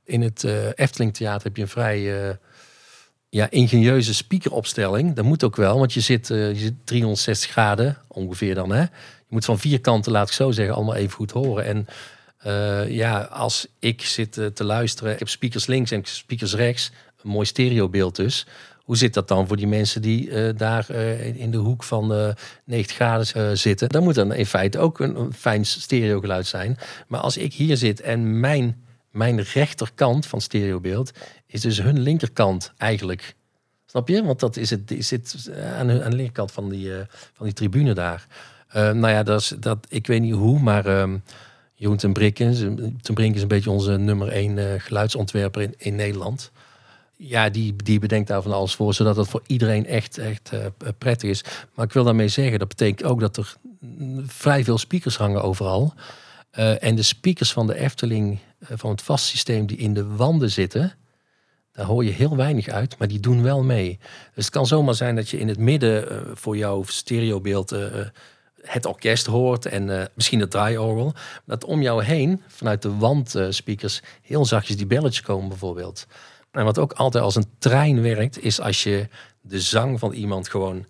In 0.05 0.21
het 0.23 0.45
eh 0.45 0.67
Efteling 0.75 1.15
Theater 1.15 1.43
heb 1.47 1.57
je 1.57 1.63
een 1.63 1.69
vrij 1.69 2.29
eh, 2.29 2.35
ja, 3.29 3.51
ingenieuze 3.51 4.15
speakeropstelling. 4.15 5.15
Dat 5.15 5.25
moet 5.25 5.45
ook 5.45 5.57
wel, 5.57 5.79
want 5.79 5.93
je 5.93 6.01
zit, 6.01 6.31
eh, 6.31 6.49
je 6.53 6.59
zit 6.59 6.75
360 6.85 7.51
graden 7.51 7.97
ongeveer 8.09 8.55
dan. 8.55 8.71
Hè? 8.73 8.81
Je 8.81 8.89
moet 9.29 9.45
van 9.45 9.59
vier 9.59 9.81
kanten, 9.81 10.13
laat 10.13 10.27
ik 10.29 10.35
zo 10.35 10.51
zeggen, 10.51 10.75
allemaal 10.75 10.95
even 10.95 11.13
goed 11.17 11.31
horen. 11.31 11.65
En 11.65 11.87
ja, 12.89 13.21
als 13.23 13.67
ik 13.79 14.03
zit 14.03 14.33
te 14.55 14.65
luisteren, 14.65 15.13
ik 15.13 15.19
heb 15.19 15.29
speakers 15.29 15.67
links 15.67 15.91
en 15.91 16.01
speakers 16.05 16.55
rechts, 16.55 16.91
een 17.23 17.31
mooi 17.31 17.47
stereobeeld 17.47 18.17
dus. 18.17 18.47
Hoe 18.79 18.97
zit 18.97 19.15
dat 19.15 19.29
dan 19.29 19.47
voor 19.49 19.57
die 19.57 19.67
mensen 19.67 20.03
die 20.03 20.53
daar 20.55 20.91
in- 21.37 21.51
de 21.51 21.57
hoek 21.57 21.83
van 21.83 22.15
eh 22.15 22.29
90 22.65 22.97
graden 22.97 23.59
zitten? 23.59 23.89
Dan 23.89 24.03
moet 24.03 24.15
dan 24.15 24.33
in 24.35 24.47
feite 24.47 24.79
ook 24.79 25.01
een, 25.01 25.17
een 25.17 25.33
fijn 25.33 25.67
stereogeluid 25.67 26.47
zijn. 26.47 26.79
Maar 27.09 27.21
als 27.21 27.37
ik 27.37 27.55
hier 27.55 27.77
zit 27.77 28.01
en 28.01 28.41
mijn, 28.41 28.85
mijn 29.13 29.41
rechterkant 29.43 30.27
van 30.27 30.41
stereobeeld 30.41 31.11
is 31.47 31.61
dus 31.61 31.83
hun 31.83 32.01
linkerkant 32.01 32.73
eigenlijk. 32.77 33.35
Snap 33.87 34.09
je? 34.09 34.25
Want 34.25 34.41
dat 34.41 34.57
is 34.57 34.71
het, 34.71 34.91
is 34.91 35.11
het 35.11 35.51
aan, 35.79 35.87
de- 35.87 36.03
aan 36.05 36.11
de 36.11 36.17
linkerkant 36.17 36.53
van 36.53 36.69
die, 36.69 36.97
eh, 36.97 37.05
van 37.33 37.47
die 37.47 37.55
tribune 37.55 37.95
daar. 37.95 38.27
Eh, 38.69 38.83
nou 38.91 39.09
ja, 39.09 39.23
dat 39.23 39.41
is, 39.41 39.53
dat, 39.59 39.87
ik 39.89 40.07
weet 40.07 40.21
niet 40.21 40.35
hoe, 40.35 40.61
maar 40.61 40.87
ehm 40.87 41.17
Jeroen 41.75 41.97
ten 41.97 42.13
Brink 42.13 42.39
is 42.39 43.43
een 43.43 43.49
beetje 43.49 43.71
onze 43.71 43.97
nummer 43.97 44.29
één 44.29 44.59
eh, 44.59 44.81
geluidsontwerper 44.81 45.63
in, 45.63 45.75
in 45.79 45.95
Nederland. 45.95 46.51
Ja, 47.17 47.49
die, 47.51 47.77
die 47.77 47.99
bedenkt 47.99 48.29
daar 48.29 48.43
van 48.43 48.53
alles 48.53 48.75
voor, 48.75 48.95
zodat 48.95 49.17
het 49.17 49.29
voor 49.29 49.43
iedereen 49.47 49.87
echt, 49.87 50.19
echt 50.19 50.51
eh, 50.53 50.67
prettig 50.99 51.31
is. 51.31 51.45
Maar 51.75 51.85
ik 51.87 51.93
wil 51.93 52.05
daarmee 52.05 52.29
zeggen, 52.29 52.59
dat 52.59 52.69
betekent 52.69 53.05
ook 53.09 53.21
dat 53.21 53.37
er 53.37 53.55
mm, 53.81 54.29
vrij 54.29 54.65
veel 54.65 54.79
speakers 54.79 55.17
hangen 55.17 55.43
overal. 55.43 55.95
Eh, 56.51 56.83
en 56.83 56.95
de 56.95 57.03
speakers 57.03 57.53
van 57.53 57.67
de 57.67 57.79
Efteling, 57.79 58.33
eh, 58.33 58.39
van 58.63 58.91
het 58.91 59.03
vast 59.03 59.25
systeem 59.25 59.67
die 59.67 59.77
in 59.77 59.95
de 59.95 60.07
wanden 60.07 60.51
zitten, 60.51 60.93
daar 61.73 61.87
hoor 61.87 62.05
je 62.05 62.11
heel 62.11 62.37
weinig 62.37 62.69
uit, 62.69 62.99
maar 62.99 63.09
die 63.09 63.21
doen 63.21 63.43
wel 63.43 63.63
mee. 63.63 63.99
Dus 64.35 64.45
het 64.45 64.55
kan 64.55 64.67
zomaar 64.67 64.95
zijn 64.95 65.17
dat 65.17 65.29
je 65.29 65.39
in 65.39 65.49
het 65.49 65.59
midden 65.59 66.11
eh, 66.11 66.17
voor 66.35 66.57
jouw 66.57 66.83
stereobeeld 66.87 67.73
eh, 67.73 68.01
eh, 68.01 68.07
het 68.63 68.87
orkest 68.87 69.27
hoort 69.27 69.67
en 69.67 70.01
eh, 70.01 70.07
misschien 70.15 70.41
het 70.41 70.51
draaiorgel. 70.51 71.15
Dat 71.45 71.65
om 71.65 71.83
jou 71.83 72.05
heen, 72.05 72.43
vanuit 72.47 72.83
de 72.83 72.97
wandspeakers, 72.97 74.03
heel 74.23 74.45
zachtjes 74.45 74.77
die 74.77 74.87
belletjes 74.87 75.23
komen 75.23 75.49
bijvoorbeeld. 75.49 76.07
En 76.51 76.65
wat 76.65 76.79
ook 76.79 76.93
altijd 76.93 77.25
als 77.25 77.35
een 77.35 77.51
trein 77.59 78.03
werkt, 78.03 78.43
is 78.43 78.61
als 78.61 78.83
je 78.83 79.09
de 79.41 79.61
zang 79.61 79.99
van 79.99 80.13
iemand 80.13 80.49
gewoon... 80.49 80.87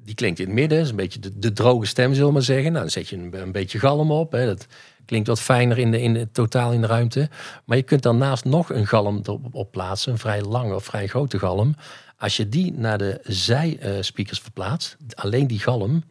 Die 0.00 0.14
klinkt 0.14 0.38
in 0.38 0.46
het 0.46 0.54
midden, 0.54 0.78
is 0.78 0.90
een 0.90 0.96
beetje 0.96 1.18
de, 1.18 1.38
de 1.38 1.52
droge 1.52 1.86
stem, 1.86 2.12
zullen 2.12 2.26
we 2.26 2.32
maar 2.32 2.42
zeggen. 2.42 2.70
Nou, 2.70 2.82
dan 2.82 2.90
zet 2.90 3.08
je 3.08 3.16
een, 3.16 3.40
een 3.40 3.52
beetje 3.52 3.78
galm 3.78 4.10
op. 4.10 4.32
Hè. 4.32 4.46
Dat 4.46 4.66
klinkt 5.06 5.28
wat 5.28 5.40
fijner 5.40 5.78
in 5.78 5.90
de, 5.90 6.02
in 6.02 6.14
de, 6.14 6.30
totaal 6.32 6.72
in 6.72 6.80
de 6.80 6.86
ruimte. 6.86 7.28
Maar 7.64 7.76
je 7.76 7.82
kunt 7.82 8.02
daarnaast 8.02 8.44
nog 8.44 8.72
een 8.72 8.86
galm 8.86 9.20
erop 9.22 9.54
op 9.54 9.70
plaatsen. 9.70 10.12
Een 10.12 10.18
vrij 10.18 10.42
lange 10.42 10.74
of 10.74 10.84
vrij 10.84 11.06
grote 11.06 11.38
galm. 11.38 11.76
Als 12.18 12.36
je 12.36 12.48
die 12.48 12.72
naar 12.72 12.98
de 12.98 13.20
zijspeakers 13.22 14.40
verplaatst, 14.40 14.96
alleen 15.14 15.46
die 15.46 15.58
galm... 15.58 16.04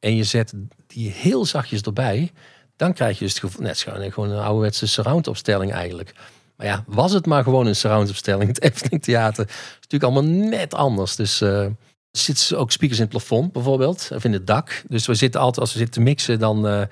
en 0.00 0.16
je 0.16 0.24
zet 0.24 0.54
die 0.86 1.10
heel 1.10 1.44
zachtjes 1.44 1.80
erbij... 1.80 2.32
dan 2.76 2.92
krijg 2.92 3.18
je 3.18 3.24
dus 3.24 3.34
het 3.34 3.42
gevoel... 3.42 3.62
Net 3.62 3.86
gewoon, 4.10 4.30
een 4.30 4.42
ouderwetse 4.42 4.86
surround 4.86 5.26
opstelling 5.26 5.72
eigenlijk... 5.72 6.14
Maar 6.56 6.66
ja, 6.66 6.84
was 6.86 7.12
het 7.12 7.26
maar 7.26 7.42
gewoon 7.42 7.66
een 7.66 7.76
surround 7.76 8.08
opstelling. 8.08 8.48
Het 8.48 8.62
Efteling 8.70 9.02
Theater 9.02 9.46
is 9.48 9.54
natuurlijk 9.74 10.12
allemaal 10.12 10.48
net 10.48 10.74
anders. 10.74 11.16
Dus 11.16 11.40
eh, 11.40 11.62
er 11.62 11.76
zitten 12.10 12.58
ook 12.58 12.72
speakers 12.72 12.98
in 12.98 13.04
het 13.04 13.12
plafond 13.12 13.52
bijvoorbeeld. 13.52 14.10
Of 14.14 14.24
in 14.24 14.32
het 14.32 14.46
dak. 14.46 14.82
Dus 14.88 15.06
we 15.06 15.14
zitten 15.14 15.40
altijd, 15.40 15.60
als 15.60 15.72
we 15.72 15.78
zitten 15.78 15.94
te 15.94 16.08
mixen, 16.08 16.38
dan... 16.38 16.66
eh, 16.66 16.82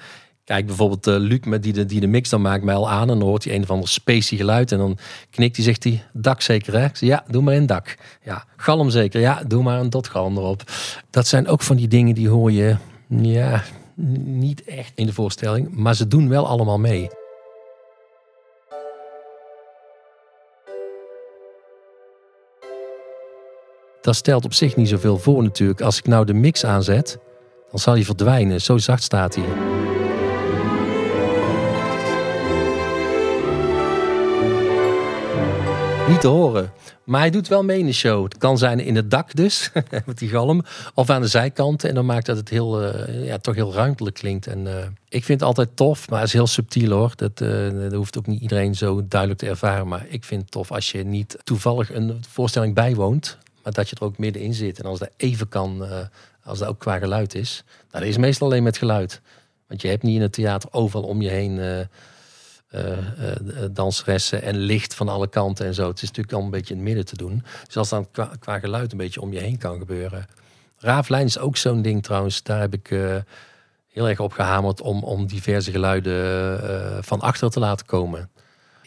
Kijk 0.45 0.67
bijvoorbeeld 0.67 1.07
eh, 1.07 1.17
Luc 1.19 1.41
met 1.45 1.63
die 1.63 1.73
de, 1.73 1.85
die 1.85 2.01
de 2.01 2.07
mix 2.07 2.29
dan 2.29 2.43
maakt 2.43 2.65
mij 2.65 2.75
al 2.75 2.91
aan. 2.91 3.11
En 3.11 3.19
dan 3.19 3.29
hoort 3.29 3.45
hij 3.45 3.55
een 3.55 3.63
of 3.63 3.71
ander 3.71 3.89
spacey 3.89 4.37
geluid. 4.37 4.73
En 4.73 4.79
dan 4.79 4.99
knikt 5.31 5.57
hij, 5.57 5.65
zegt 5.65 5.85
hij, 5.85 6.05
dak 6.13 6.41
zeker 6.41 6.79
hè? 6.79 6.87
Ja, 6.93 7.25
doe 7.29 7.43
maar 7.43 7.55
in 7.55 7.67
dak. 7.67 7.99
Ja, 8.23 8.45
galm 8.57 8.91
zeker. 8.91 9.21
Ja, 9.21 9.43
doe 9.47 9.63
maar 9.63 9.81
een 9.81 9.91
dotgalm 9.91 10.37
erop. 10.37 10.63
Dat 11.11 11.27
zijn 11.27 11.49
ook 11.49 11.63
van 11.63 11.77
die 11.77 11.89
dingen 11.89 12.15
die 12.15 12.29
hoor 12.29 12.53
je, 12.53 12.77
ja, 13.09 13.63
niet 14.25 14.65
echt 14.65 14.93
in 14.95 15.07
de 15.07 15.13
voorstelling. 15.13 15.75
Maar 15.77 15.95
ze 15.95 16.09
doen 16.09 16.29
wel 16.29 16.47
allemaal 16.47 16.79
mee. 16.79 17.11
Dat 24.01 24.17
stelt 24.17 24.45
op 24.45 24.55
zich 24.55 24.77
niet 24.77 24.89
zoveel 24.89 25.19
voor 25.19 25.43
natuurlijk. 25.43 25.81
Als 25.81 25.99
ik 25.99 26.07
nou 26.07 26.27
de 26.27 26.35
mix 26.35 26.65
aanzet, 26.65 27.19
dan 27.71 27.81
zal 27.81 27.95
hij 27.95 28.05
verdwijnen. 28.05 28.61
Zo 28.61 28.79
zacht 28.79 29.03
staat 29.03 29.35
hij. 29.35 29.45
Niet 36.13 36.21
te 36.21 36.29
horen. 36.29 36.73
Maar 37.05 37.21
hij 37.21 37.31
doet 37.31 37.49
wel 37.49 37.65
mee 37.65 37.79
in 37.79 37.87
de 37.87 37.93
show. 37.93 38.25
Het 38.25 38.39
kan 38.39 38.59
zijn 38.59 38.81
in 38.81 38.97
het 38.97 39.11
dak 39.11 39.35
dus, 39.35 39.71
met 40.07 40.19
die 40.19 40.29
galm. 40.29 40.63
Of 40.95 41.11
aan 41.11 41.21
de 41.21 41.29
zijkanten. 41.29 41.89
En 41.89 41.95
dan 41.95 42.07
maakt 42.07 42.27
dat 42.27 42.37
het 42.37 42.49
heel, 42.49 42.83
eh, 42.83 43.27
ja, 43.27 43.39
toch 43.39 43.55
heel 43.55 43.73
ruimtelijk 43.73 44.17
klinkt. 44.17 44.47
En 44.47 44.67
eh, 44.67 44.87
ik 45.09 45.25
vind 45.25 45.41
het 45.41 45.49
altijd 45.49 45.69
tof, 45.75 46.09
maar 46.09 46.19
het 46.19 46.29
is 46.29 46.35
heel 46.35 46.47
subtiel 46.47 46.91
hoor. 46.91 47.13
Dat, 47.17 47.41
eh, 47.41 47.71
dat 47.71 47.93
hoeft 47.93 48.19
ook 48.19 48.27
niet 48.27 48.41
iedereen 48.41 48.75
zo 48.75 49.03
duidelijk 49.09 49.41
te 49.41 49.49
ervaren. 49.49 49.89
Maar 49.89 50.07
ik 50.09 50.25
vind 50.25 50.43
het 50.43 50.51
tof 50.51 50.73
als 50.73 50.91
je 50.91 51.05
niet 51.05 51.37
toevallig 51.45 51.95
een 51.95 52.25
voorstelling 52.29 52.75
bijwoont. 52.75 53.39
Maar 53.63 53.73
dat 53.73 53.89
je 53.89 53.97
er 53.97 54.05
ook 54.05 54.19
middenin 54.19 54.55
zit. 54.55 54.79
En 54.79 54.85
als 54.85 54.99
dat 54.99 55.11
even 55.17 55.49
kan, 55.49 55.85
als 56.45 56.59
dat 56.59 56.69
ook 56.69 56.79
qua 56.79 56.99
geluid 56.99 57.35
is. 57.35 57.65
Nou, 57.67 58.05
dat 58.05 58.13
is 58.13 58.19
meestal 58.19 58.47
alleen 58.47 58.63
met 58.63 58.79
geluid. 58.79 59.21
Want 59.67 59.83
je 59.83 59.89
hebt 59.89 60.03
niet 60.03 60.17
in 60.17 60.23
het 60.23 60.33
theater 60.33 60.69
overal 60.73 61.09
om 61.09 61.23
je 61.23 61.29
heen... 61.29 61.87
eh, 62.73 62.93
eh, 62.93 63.05
eh, 63.29 63.71
danseressen 63.71 64.43
en 64.43 64.57
licht 64.57 64.95
van 64.95 65.09
alle 65.09 65.29
kanten 65.29 65.67
en 65.67 65.75
zo. 65.75 65.89
Het 65.89 66.03
is 66.03 66.09
natuurlijk 66.09 66.35
al 66.35 66.43
een 66.43 66.51
beetje 66.51 66.75
in 66.75 66.81
het 66.81 66.89
midden 66.89 67.05
te 67.05 67.17
doen. 67.17 67.45
Dus 67.67 67.77
als 67.77 67.89
dan 67.89 68.11
qua, 68.41 68.59
geluid 68.59 68.93
een 68.93 68.99
beetje 68.99 69.21
om 69.21 69.33
je 69.33 69.39
heen 69.39 69.59
kan 69.59 69.79
gebeuren. 69.79 70.27
Raaflijn 70.79 71.27
is 71.27 71.39
ook 71.39 71.57
zo'n 71.57 71.83
ding 71.83 72.03
trouwens. 72.03 72.43
Daar 72.43 72.61
heb 72.61 72.75
ik 72.75 72.89
heel 73.89 74.09
erg 74.09 74.21
op 74.21 74.33
gehamerd 74.33 74.81
om, 74.81 75.03
om 75.03 75.27
diverse 75.27 75.71
geluiden 75.71 77.05
van 77.05 77.21
achter 77.21 77.51
te 77.51 77.61
laten 77.61 77.87
komen. 77.87 78.31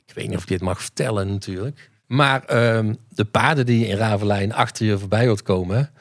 Ik 0.05 0.13
weet 0.13 0.27
niet 0.27 0.37
of 0.37 0.41
ik 0.41 0.49
dit 0.49 0.61
mag 0.61 0.81
vertellen 0.81 1.27
natuurlijk. 1.27 1.89
Maar 2.05 2.43
ehm, 2.43 2.93
de 3.09 3.25
paarden 3.25 3.65
die 3.65 3.87
in 3.87 3.97
Ravelijn 3.97 4.53
achter 4.53 4.85
je 4.85 4.97
voorbij 4.97 5.27
hoort 5.27 5.41
komen... 5.41 5.91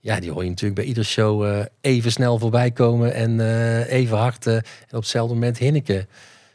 Ja, 0.00 0.20
die 0.20 0.30
hoor 0.30 0.42
je 0.42 0.48
natuurlijk 0.48 0.80
bij 0.80 0.88
iedere 0.88 1.06
show 1.06 1.64
even 1.80 2.12
snel 2.12 2.38
voorbij 2.38 2.70
komen... 2.70 3.14
en 3.14 3.40
even 3.86 4.16
hard 4.16 4.46
en 4.46 4.62
op 4.90 5.00
hetzelfde 5.00 5.34
moment 5.34 5.58
hinniken. 5.58 6.08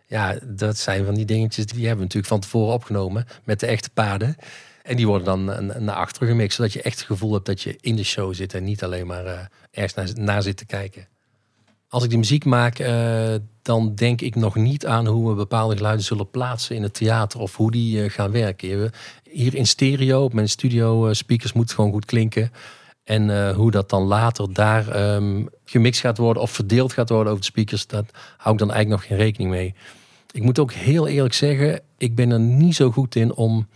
Ja, 0.07 0.39
dat 0.43 0.77
zijn 0.77 1.05
van 1.05 1.13
die 1.13 1.25
dingetjes 1.25 1.65
die 1.65 1.79
hebben 1.79 1.97
we 1.97 2.03
natuurlijk 2.03 2.33
van 2.33 2.39
tevoren 2.39 2.73
opgenomen 2.73 3.25
met 3.43 3.59
de 3.59 3.65
echte 3.65 3.89
paarden. 3.89 4.35
En 4.83 4.95
die 4.95 5.07
worden 5.07 5.25
dan 5.25 5.51
eh, 5.51 5.79
naar 5.79 5.95
achteren 5.95 6.27
gemixt, 6.27 6.55
zodat 6.55 6.73
je 6.73 6.81
echt 6.81 6.97
het 6.97 7.07
gevoel 7.07 7.33
hebt 7.33 7.45
dat 7.45 7.61
je 7.61 7.77
in 7.81 7.95
de 7.95 8.03
show 8.03 8.33
zit 8.33 8.53
en 8.53 8.63
niet 8.63 8.83
alleen 8.83 9.07
maar 9.07 9.25
eh, 9.25 9.39
ergens 9.71 9.93
naar, 9.93 10.25
naar 10.25 10.41
zit 10.41 10.57
te 10.57 10.65
kijken. 10.65 11.07
Als 11.89 12.03
ik 12.03 12.09
die 12.09 12.17
muziek 12.17 12.45
maak, 12.45 12.79
eh, 12.79 13.33
dan 13.61 13.95
denk 13.95 14.21
ik 14.21 14.35
nog 14.35 14.55
niet 14.55 14.85
aan 14.85 15.07
hoe 15.07 15.29
we 15.29 15.35
bepaalde 15.35 15.75
geluiden 15.75 16.05
zullen 16.05 16.29
plaatsen 16.29 16.75
in 16.75 16.83
het 16.83 16.93
theater 16.93 17.39
of 17.39 17.55
hoe 17.55 17.71
die 17.71 18.09
gaan 18.09 18.31
werken. 18.31 18.91
Hier 19.23 19.55
in 19.55 19.67
stereo, 19.67 20.23
op 20.23 20.33
mijn 20.33 20.49
studio 20.49 21.13
speakers 21.13 21.53
moet 21.53 21.71
gewoon 21.71 21.91
goed 21.91 22.05
klinken. 22.05 22.51
En 23.07 23.29
eh, 23.29 23.55
hoe 23.55 23.71
dat 23.71 23.89
dan 23.89 24.03
later 24.03 24.53
daar 24.53 24.87
ehm, 24.87 25.45
gemixt 25.65 26.01
gaat 26.01 26.17
worden 26.17 26.41
of 26.41 26.51
verdeeld 26.51 26.93
gaat 26.93 27.09
worden 27.09 27.27
over 27.27 27.45
de 27.45 27.51
speakers, 27.51 27.87
dat 27.87 28.05
hou 28.37 28.53
ik 28.53 28.59
dan 28.59 28.71
eigenlijk 28.71 29.01
nog 29.01 29.09
geen 29.09 29.25
rekening 29.25 29.49
mee. 29.49 29.75
Ik 30.31 30.43
moet 30.43 30.59
ook 30.59 30.73
heel 30.73 31.07
eerlijk 31.07 31.33
zeggen, 31.33 31.81
ik 31.97 32.15
ben 32.15 32.31
er 32.31 32.39
niet 32.39 32.75
zo 32.75 32.91
goed 32.91 33.15
in 33.15 33.33
om 33.33 33.67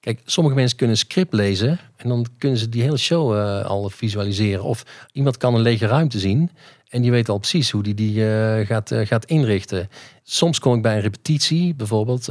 Kijk, 0.00 0.20
sommige 0.24 0.56
mensen 0.56 0.76
kunnen 0.76 0.96
script 0.96 1.32
lezen 1.32 1.78
en 1.96 2.08
dan 2.08 2.26
kunnen 2.38 2.58
ze 2.58 2.68
die 2.68 2.82
hele 2.82 2.96
show 2.96 3.36
eh, 3.36 3.64
al 3.64 3.90
visualiseren. 3.90 4.64
Of 4.64 4.84
iemand 5.12 5.36
kan 5.36 5.54
een 5.54 5.60
lege 5.60 5.86
ruimte 5.86 6.18
zien 6.18 6.50
en 6.88 7.02
die 7.02 7.10
weet 7.10 7.28
al 7.28 7.38
precies 7.38 7.70
hoe 7.70 7.82
die 7.82 7.94
die 7.94 8.30
eh, 8.30 8.66
gaat, 8.66 8.92
gaat 8.94 9.24
inrichten. 9.24 9.88
Soms 10.22 10.58
kom 10.58 10.74
ik 10.74 10.82
bij 10.82 10.94
een 10.94 11.00
repetitie 11.00 11.74
bijvoorbeeld, 11.74 12.28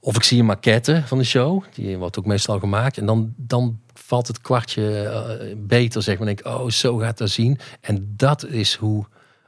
of 0.00 0.16
ik 0.16 0.22
zie 0.22 0.38
een 0.38 0.46
maquette 0.46 1.02
van 1.06 1.18
de 1.18 1.24
show, 1.24 1.62
die 1.74 1.98
wordt 1.98 2.18
ook 2.18 2.26
meestal 2.26 2.58
gemaakt. 2.58 2.98
En 2.98 3.06
dan, 3.06 3.34
dan 3.36 3.80
valt 4.12 4.26
het 4.26 4.40
kwartje 4.40 5.02
eh, 5.02 5.56
beter, 5.56 6.02
zeg 6.02 6.18
maar. 6.18 6.26
Denk 6.26 6.46
oh, 6.46 6.68
zo 6.68 6.96
gaat 6.96 7.18
dat 7.18 7.30
zien. 7.30 7.58
En 7.80 8.14
dat 8.16 8.46
is 8.46 8.74
hoe 8.74 9.04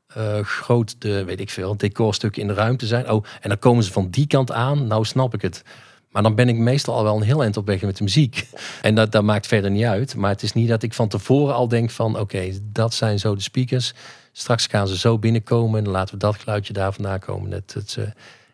eh, 0.07 0.41
groot 0.41 1.01
de, 1.01 1.25
weet 1.25 1.41
ik 1.41 1.51
veel, 1.51 1.77
decorstukken 1.77 2.43
in 2.43 2.49
de 2.49 2.55
ruimte 2.55 2.87
zijn. 2.87 3.11
Oh, 3.11 3.25
en 3.41 3.49
dan 3.49 3.59
komen 3.59 3.85
ze 3.85 3.93
van 3.93 4.11
die 4.11 4.27
kant 4.27 4.53
aan. 4.53 4.87
Nou 4.87 5.05
snap 5.05 5.35
ik 5.35 5.43
het. 5.43 5.62
Maar 6.11 6.23
dan 6.23 6.35
ben 6.35 6.49
ik 6.49 6.57
meestal 6.57 6.95
al 6.95 7.03
wel 7.03 7.17
een 7.17 7.23
heel 7.23 7.43
eind 7.43 7.57
op 7.57 7.67
weg 7.67 7.83
met 7.83 7.97
de 7.97 8.05
muziek. 8.05 8.49
En 8.83 8.95
dat, 8.95 9.12
dat 9.12 9.23
maakt 9.23 9.47
verder 9.47 9.71
niet 9.71 9.85
uit. 9.85 10.17
Maar 10.17 10.31
het 10.31 10.43
is 10.43 10.53
niet 10.53 10.69
dat 10.69 10.83
ik 10.83 10.95
van 10.95 11.09
tevoren 11.09 11.55
al 11.55 11.69
denk 11.69 11.91
van... 11.91 12.19
oké, 12.19 12.51
dat 12.62 12.95
zijn 12.95 13.19
zo 13.19 13.35
de 13.35 13.43
speakers. 13.43 13.95
Straks 14.33 14.67
gaan 14.67 14.89
ze 14.89 14.99
zo 14.99 15.19
binnenkomen... 15.19 15.79
en 15.79 15.85
dan 15.85 15.93
laten 15.93 16.15
we 16.15 16.21
dat 16.21 16.37
geluidje 16.37 16.73
daar 16.73 16.93
vandaan 16.93 17.19
komen. 17.19 17.51
Het, 17.51 17.75
het, 17.75 17.97
eh, 17.99 18.05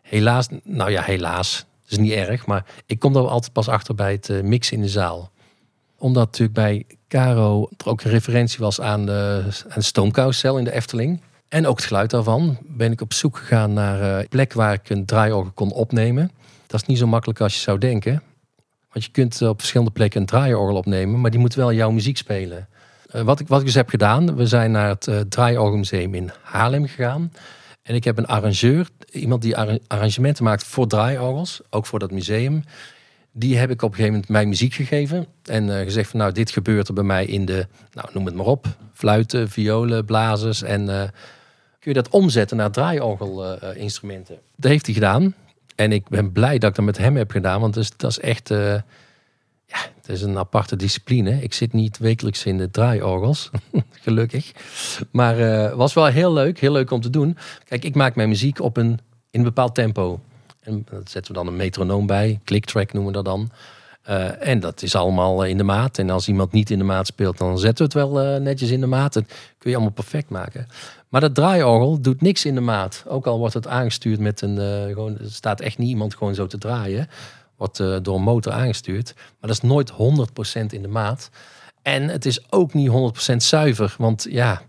helaas, 0.01 0.47
nou 0.63 0.91
ja, 0.91 1.01
helaas. 1.01 1.57
Het 1.57 1.91
is 1.91 1.97
niet 1.97 2.11
erg. 2.11 2.45
Maar 2.45 2.65
ik 2.85 2.99
kom 2.99 3.15
er 3.15 3.27
altijd 3.27 3.53
pas 3.53 3.67
achter 3.67 3.95
bij 3.95 4.11
het 4.11 4.29
eh, 4.29 4.41
mixen 4.41 4.77
in 4.77 4.81
de 4.81 4.89
zaal. 4.89 5.31
Omdat 6.01 6.25
natuurlijk 6.25 6.53
bij 6.53 6.85
Caro 7.07 7.69
er 7.77 7.89
ook 7.89 8.01
een 8.01 8.11
referentie 8.11 8.59
was 8.59 8.81
aan 8.81 9.05
de, 9.05 9.43
aan 9.69 10.57
in 10.57 10.63
de 10.63 10.71
Efteling... 10.71 11.21
En 11.51 11.67
ook 11.67 11.75
het 11.75 11.85
geluid 11.85 12.09
daarvan 12.09 12.57
ben 12.61 12.91
ik 12.91 13.01
op 13.01 13.13
zoek 13.13 13.37
gegaan 13.37 13.73
naar 13.73 14.01
eh, 14.01 14.19
een 14.19 14.27
plek 14.27 14.53
waar 14.53 14.73
ik 14.73 14.89
een 14.89 15.05
draaiorgel 15.05 15.51
kon 15.51 15.71
opnemen. 15.71 16.31
Dat 16.67 16.81
is 16.81 16.87
niet 16.87 16.97
zo 16.97 17.07
makkelijk 17.07 17.41
als 17.41 17.53
je 17.53 17.59
zou 17.59 17.77
denken. 17.77 18.23
Want 18.91 19.05
je 19.05 19.11
kunt 19.11 19.41
op 19.41 19.59
verschillende 19.59 19.91
plekken 19.91 20.19
een 20.19 20.25
draaiorgel 20.25 20.75
opnemen, 20.75 21.21
maar 21.21 21.31
die 21.31 21.39
moet 21.39 21.53
wel 21.53 21.73
jouw 21.73 21.91
muziek 21.91 22.17
spelen. 22.17 22.67
Eh, 23.09 23.21
wat, 23.21 23.39
ik, 23.39 23.47
wat 23.47 23.59
ik 23.59 23.65
dus 23.65 23.75
heb 23.75 23.89
gedaan, 23.89 24.35
we 24.35 24.45
zijn 24.47 24.71
naar 24.71 24.89
het 24.89 25.31
Draaiorgelmuseum 25.31 26.13
in 26.13 26.31
Haarlem 26.41 26.87
gegaan. 26.87 27.31
En 27.81 27.95
ik 27.95 28.03
heb 28.03 28.17
een 28.17 28.27
arrangeur, 28.27 28.89
iemand 29.11 29.41
die 29.41 29.57
arra- 29.57 29.79
arrangementen 29.87 30.43
maakt 30.43 30.63
voor 30.63 30.87
draaiorgels, 30.87 31.61
ook 31.69 31.85
voor 31.85 31.99
dat 31.99 32.11
museum. 32.11 32.63
Die 33.33 33.57
heb 33.57 33.69
ik 33.69 33.81
op 33.81 33.89
een 33.89 33.95
gegeven 33.95 34.13
moment 34.13 34.31
mijn 34.31 34.49
muziek 34.49 34.73
gegeven. 34.73 35.27
En 35.43 35.77
eh, 35.77 35.83
gezegd 35.83 36.09
van 36.09 36.19
nou, 36.19 36.31
dit 36.31 36.51
gebeurt 36.51 36.87
er 36.87 36.93
bij 36.93 37.03
mij 37.03 37.25
in 37.25 37.45
de, 37.45 37.67
nou 37.91 38.09
noem 38.13 38.25
het 38.25 38.35
maar 38.35 38.45
op, 38.45 38.67
fluiten, 38.93 39.49
violen, 39.49 40.05
blazers. 40.05 40.61
En 40.61 40.89
eh, 40.89 41.09
kun 41.79 41.91
je 41.91 41.93
dat 41.93 42.09
omzetten 42.09 42.57
naar 42.57 42.71
draaiorgelinstrumenten. 42.71 44.37
dat 44.55 44.71
heeft 44.71 44.85
hij 44.85 44.93
gedaan. 44.93 45.35
En 45.75 45.91
ik 45.91 46.07
ben 46.07 46.31
blij 46.31 46.57
dat 46.57 46.69
ik 46.69 46.75
dat 46.75 46.85
met 46.85 46.97
hem 46.97 47.15
heb 47.15 47.31
gedaan. 47.31 47.61
Want 47.61 47.73
dus, 47.73 47.97
dat 47.97 48.09
is 48.09 48.19
echt, 48.19 48.51
eh, 48.51 48.73
ja, 49.65 49.77
het 49.95 50.09
is 50.09 50.21
een 50.21 50.37
aparte 50.37 50.75
discipline. 50.75 51.41
Ik 51.41 51.53
zit 51.53 51.73
niet 51.73 51.97
wekelijks 51.97 52.45
in 52.45 52.57
de 52.57 52.71
draaiorgels, 52.71 53.49
gelukkig. 54.05 54.51
Maar 55.11 55.35
was 55.75 55.93
wel 55.93 56.05
heel 56.05 56.33
leuk, 56.33 56.59
heel 56.59 56.71
leuk 56.71 56.91
om 56.91 57.01
te 57.01 57.09
doen. 57.09 57.37
Kijk, 57.65 57.83
ik 57.83 57.95
maak 57.95 58.15
mijn 58.15 58.29
muziek 58.29 58.61
op 58.61 58.77
een, 58.77 58.99
in 59.29 59.39
een 59.39 59.43
bepaald 59.43 59.75
tempo. 59.75 60.19
En 60.61 60.85
dat 60.89 61.09
zetten 61.09 61.31
we 61.31 61.37
dan 61.37 61.47
een 61.47 61.55
metronoom 61.55 62.05
bij, 62.05 62.39
clicktrack 62.43 62.93
noemen 62.93 63.11
we 63.11 63.23
dat 63.23 63.25
dan. 63.25 63.51
Uh, 64.09 64.47
en 64.47 64.59
dat 64.59 64.81
is 64.81 64.95
allemaal 64.95 65.45
in 65.45 65.57
de 65.57 65.63
maat. 65.63 65.97
En 65.97 66.09
als 66.09 66.27
iemand 66.27 66.51
niet 66.51 66.69
in 66.69 66.77
de 66.77 66.83
maat 66.83 67.07
speelt, 67.07 67.37
dan 67.37 67.59
zetten 67.59 67.77
we 67.87 67.99
het 67.99 68.09
wel 68.09 68.35
uh, 68.35 68.41
netjes 68.41 68.69
in 68.69 68.79
de 68.79 68.87
maat. 68.87 69.13
Dat 69.13 69.23
kun 69.57 69.69
je 69.69 69.75
allemaal 69.75 69.93
perfect 69.93 70.29
maken. 70.29 70.67
Maar 71.09 71.21
dat 71.21 71.35
draaiorgel 71.35 72.01
doet 72.01 72.21
niks 72.21 72.45
in 72.45 72.55
de 72.55 72.61
maat. 72.61 73.03
Ook 73.07 73.27
al 73.27 73.37
wordt 73.37 73.53
het 73.53 73.67
aangestuurd 73.67 74.19
met 74.19 74.41
een... 74.41 74.57
Gewoon, 74.87 75.17
er 75.17 75.31
staat 75.31 75.61
echt 75.61 75.77
niet 75.77 75.89
iemand 75.89 76.15
gewoon 76.15 76.35
zo 76.35 76.47
te 76.47 76.57
draaien. 76.57 77.09
Wordt 77.57 77.77
door 77.77 78.15
een 78.15 78.21
motor 78.21 78.53
aangestuurd. 78.53 79.13
Maar 79.15 79.49
dat 79.49 79.49
is 79.49 79.61
nooit 79.61 79.91
100% 79.91 79.95
in 80.69 80.81
de 80.81 80.87
maat. 80.87 81.29
En 81.81 82.07
het 82.07 82.25
is 82.25 82.51
ook 82.51 82.73
niet 82.73 82.89
100% 83.33 83.35
zuiver. 83.35 83.95
Want 83.97 84.27
ja, 84.29 84.61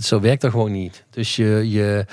zo 0.00 0.20
werkt 0.20 0.42
dat 0.42 0.50
gewoon 0.50 0.72
niet. 0.72 1.04
Dus 1.10 1.36
je, 1.36 1.70
je, 1.70 2.06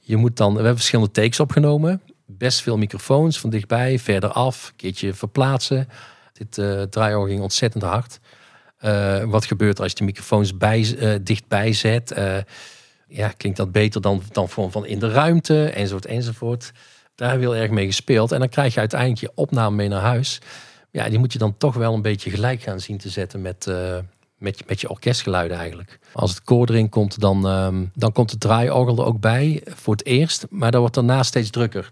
je 0.00 0.16
moet 0.16 0.36
dan... 0.36 0.50
We 0.50 0.56
hebben 0.56 0.76
verschillende 0.76 1.12
takes 1.12 1.40
opgenomen 1.40 2.00
best 2.26 2.62
veel 2.62 2.76
microfoons 2.76 3.40
van 3.40 3.50
dichtbij, 3.50 3.98
verder 3.98 4.30
af, 4.30 4.68
een 4.68 4.76
keertje 4.76 5.14
verplaatsen. 5.14 5.88
Dit 6.32 6.58
uh, 6.58 7.24
ging 7.26 7.40
ontzettend 7.40 7.82
hard. 7.82 8.20
Uh, 8.80 9.24
wat 9.24 9.44
gebeurt 9.44 9.76
er 9.76 9.82
als 9.82 9.92
je 9.92 9.98
de 9.98 10.04
microfoons 10.04 10.56
bij, 10.56 10.80
uh, 10.80 11.14
dichtbij 11.22 11.72
zet? 11.72 12.14
ja, 13.08 13.28
klinkt 13.28 13.58
dat 13.58 13.72
beter 13.72 14.00
dan, 14.00 14.22
dan 14.32 14.48
van 14.48 14.86
in 14.86 14.98
de 14.98 15.10
ruimte, 15.10 15.68
enzovoort, 15.68 16.06
enzovoort. 16.06 16.72
Daar 17.14 17.28
hebben 17.28 17.48
we 17.48 17.54
heel 17.54 17.62
erg 17.62 17.72
mee 17.72 17.86
gespeeld. 17.86 18.32
En 18.32 18.38
dan 18.38 18.48
krijg 18.48 18.74
je 18.74 18.80
uiteindelijk 18.80 19.20
je 19.20 19.32
opname 19.34 19.76
mee 19.76 19.88
naar 19.88 20.00
huis. 20.00 20.40
Ja, 20.90 21.08
die 21.08 21.18
moet 21.18 21.32
je 21.32 21.38
dan 21.38 21.56
toch 21.56 21.74
wel 21.74 21.94
een 21.94 22.02
beetje 22.02 22.30
gelijk 22.30 22.62
gaan 22.62 22.80
zien 22.80 22.98
te 22.98 23.08
zetten 23.08 23.42
met, 23.42 23.66
met, 24.38 24.80
je, 24.80 24.90
orkestgeluiden 24.90 25.56
eigenlijk. 25.56 25.98
Als 26.12 26.30
het 26.30 26.42
koor 26.42 26.68
erin 26.68 26.88
komt, 26.88 27.20
dan, 27.20 27.46
um, 27.46 27.90
dan 27.94 28.12
komt 28.12 28.30
het 28.30 28.40
draaiorgel 28.40 28.98
er 28.98 29.04
ook 29.04 29.20
bij 29.20 29.62
voor 29.64 29.94
het 29.94 30.06
eerst. 30.06 30.46
Maar 30.50 30.70
dat 30.70 30.80
wordt 30.80 30.94
daarna 30.94 31.22
steeds 31.22 31.50
drukker. 31.50 31.88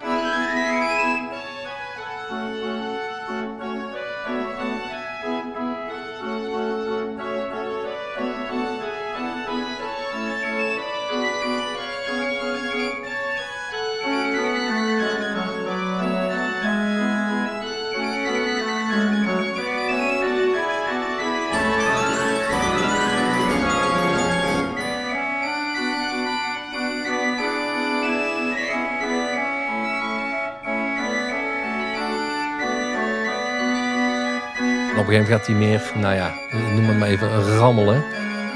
Gaat 35.27 35.47
hij 35.47 35.57
meer, 35.57 35.93
nou 35.97 36.15
ja, 36.15 36.35
noem 36.75 36.85
het 36.85 36.99
maar 36.99 37.09
even, 37.09 37.57
rammelen. 37.57 38.05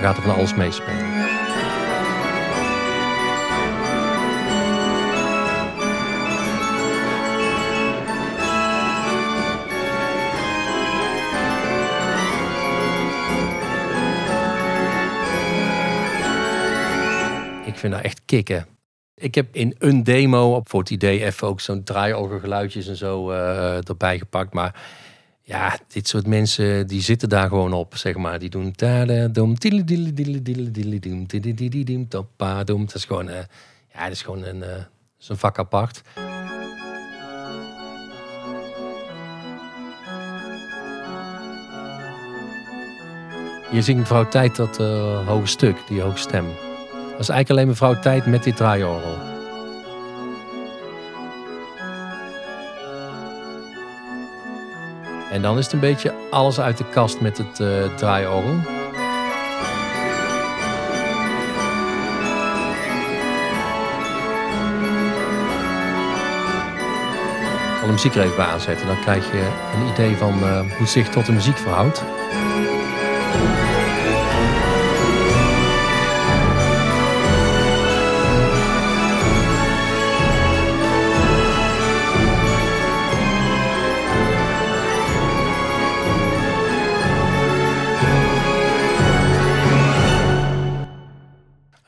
Gaat 0.01 0.17
er 0.17 0.23
van 0.23 0.35
alles 0.35 0.55
meespelen. 0.55 1.25
Ik 17.65 17.83
vind 17.83 17.93
dat 17.93 18.03
echt 18.03 18.21
kicken. 18.25 18.67
Ik 19.15 19.35
heb 19.35 19.47
in 19.53 19.75
een 19.79 20.05
demo 20.05 20.55
op 20.55 20.69
voor 20.69 20.81
het 20.81 20.91
idee 20.91 21.25
even 21.25 21.49
ook 21.49 21.61
zo'n 21.61 21.83
draaiorgelgeluidjes 21.83 22.89
en 22.89 22.97
zo 22.97 23.31
uh, 23.31 23.89
erbij 23.89 24.19
gepakt. 24.19 24.53
Maar 24.53 24.75
ja, 25.47 25.79
dit 25.89 26.09
soort 26.09 26.27
mensen 26.27 26.87
die 26.87 27.03
zitten 27.03 27.29
daar 27.29 27.49
gewoon 27.49 27.73
op, 27.73 27.97
zeg 27.97 28.17
maar. 28.17 28.39
Die 28.39 28.51
doen 28.51 28.73
Dat 32.87 32.95
is 32.95 33.05
gewoon, 33.05 33.29
uh, 33.29 33.35
ja, 33.93 34.03
dat 34.03 34.13
is 34.13 34.23
gewoon 34.23 34.45
een, 34.45 34.57
uh, 34.57 34.85
is 35.21 35.29
een 35.29 35.37
vak 35.37 35.59
apart. 35.59 36.03
Hier 43.71 43.83
zingt 43.83 44.01
mevrouw 44.01 44.29
Tijd 44.29 44.57
dat 44.57 44.81
uh, 44.81 45.27
hoge 45.27 45.47
stuk, 45.47 45.77
die 45.89 46.01
hoge 46.01 46.19
stem. 46.19 46.47
Dat 47.11 47.21
is 47.21 47.29
eigenlijk 47.29 47.51
alleen 47.51 47.67
mevrouw 47.67 47.99
Tijd 47.99 48.27
met 48.27 48.43
dit 48.43 48.57
draaiorgel. 48.57 49.36
En 55.37 55.43
dan 55.43 55.59
is 55.59 55.65
het 55.65 55.73
een 55.73 55.81
beetje 55.81 56.15
alles 56.31 56.61
uit 56.61 56.79
de 56.79 56.85
kast 56.91 57.21
met 57.21 57.39
het 57.39 57.59
uh, 57.59 57.95
draaiorgel. 57.95 58.53
Ik 67.73 67.79
zal 67.79 67.87
de 67.87 67.93
muziek 67.93 68.15
er 68.15 68.23
even 68.23 68.37
bij 68.37 68.47
aanzetten. 68.47 68.87
Dan 68.87 69.01
krijg 69.01 69.33
je 69.33 69.51
een 69.75 69.93
idee 69.93 70.17
van 70.17 70.39
uh, 70.39 70.61
hoe 70.61 70.71
het 70.77 70.89
zich 70.89 71.09
tot 71.09 71.27
de 71.27 71.33
muziek 71.33 71.57
verhoudt. 71.57 72.03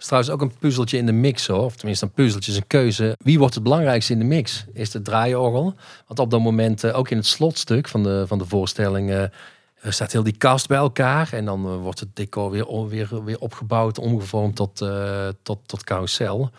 Trouwens 0.09 0.33
ook 0.33 0.41
een 0.41 0.59
puzzeltje 0.59 0.97
in 0.97 1.07
de 1.07 1.13
mix, 1.13 1.47
hoor. 1.47 1.65
Of 1.65 1.77
tenminste, 1.77 2.05
een 2.05 2.13
puzzeltje 2.13 2.51
is 2.51 2.57
een 2.57 2.67
keuze. 2.67 3.17
Wie 3.19 3.39
wordt 3.39 3.55
het 3.55 3.63
belangrijkste 3.63 4.13
in 4.13 4.19
de 4.19 4.25
mix? 4.25 4.65
Is 4.73 4.93
het 4.93 5.05
draaiorgel? 5.05 5.75
Want 6.07 6.19
op 6.19 6.31
dat 6.31 6.41
moment, 6.41 6.85
eh, 6.85 6.99
ook 6.99 7.11
in 7.11 7.17
het 7.17 7.27
slotstuk 7.27 7.89
van 7.89 8.03
de, 8.03 8.25
van 8.27 8.39
de 8.39 8.45
voorstelling, 8.45 9.11
eh, 9.11 9.23
er 9.81 9.93
staat 9.93 10.13
heel 10.13 10.23
die 10.23 10.37
cast 10.37 10.69
bij 10.69 10.77
elkaar. 10.77 11.33
En 11.33 11.45
dan 11.45 11.67
eh, 11.67 11.77
wordt 11.77 12.01
het 12.01 12.17
decor 12.17 12.51
weer, 12.51 12.89
weer, 12.89 13.25
weer 13.25 13.39
opgebouwd, 13.39 13.99
omgevormd 13.99 14.57
tot, 14.57 14.81
uh, 14.81 15.29
tot, 15.43 15.59
tot 15.67 15.85
carousel. 15.85 16.51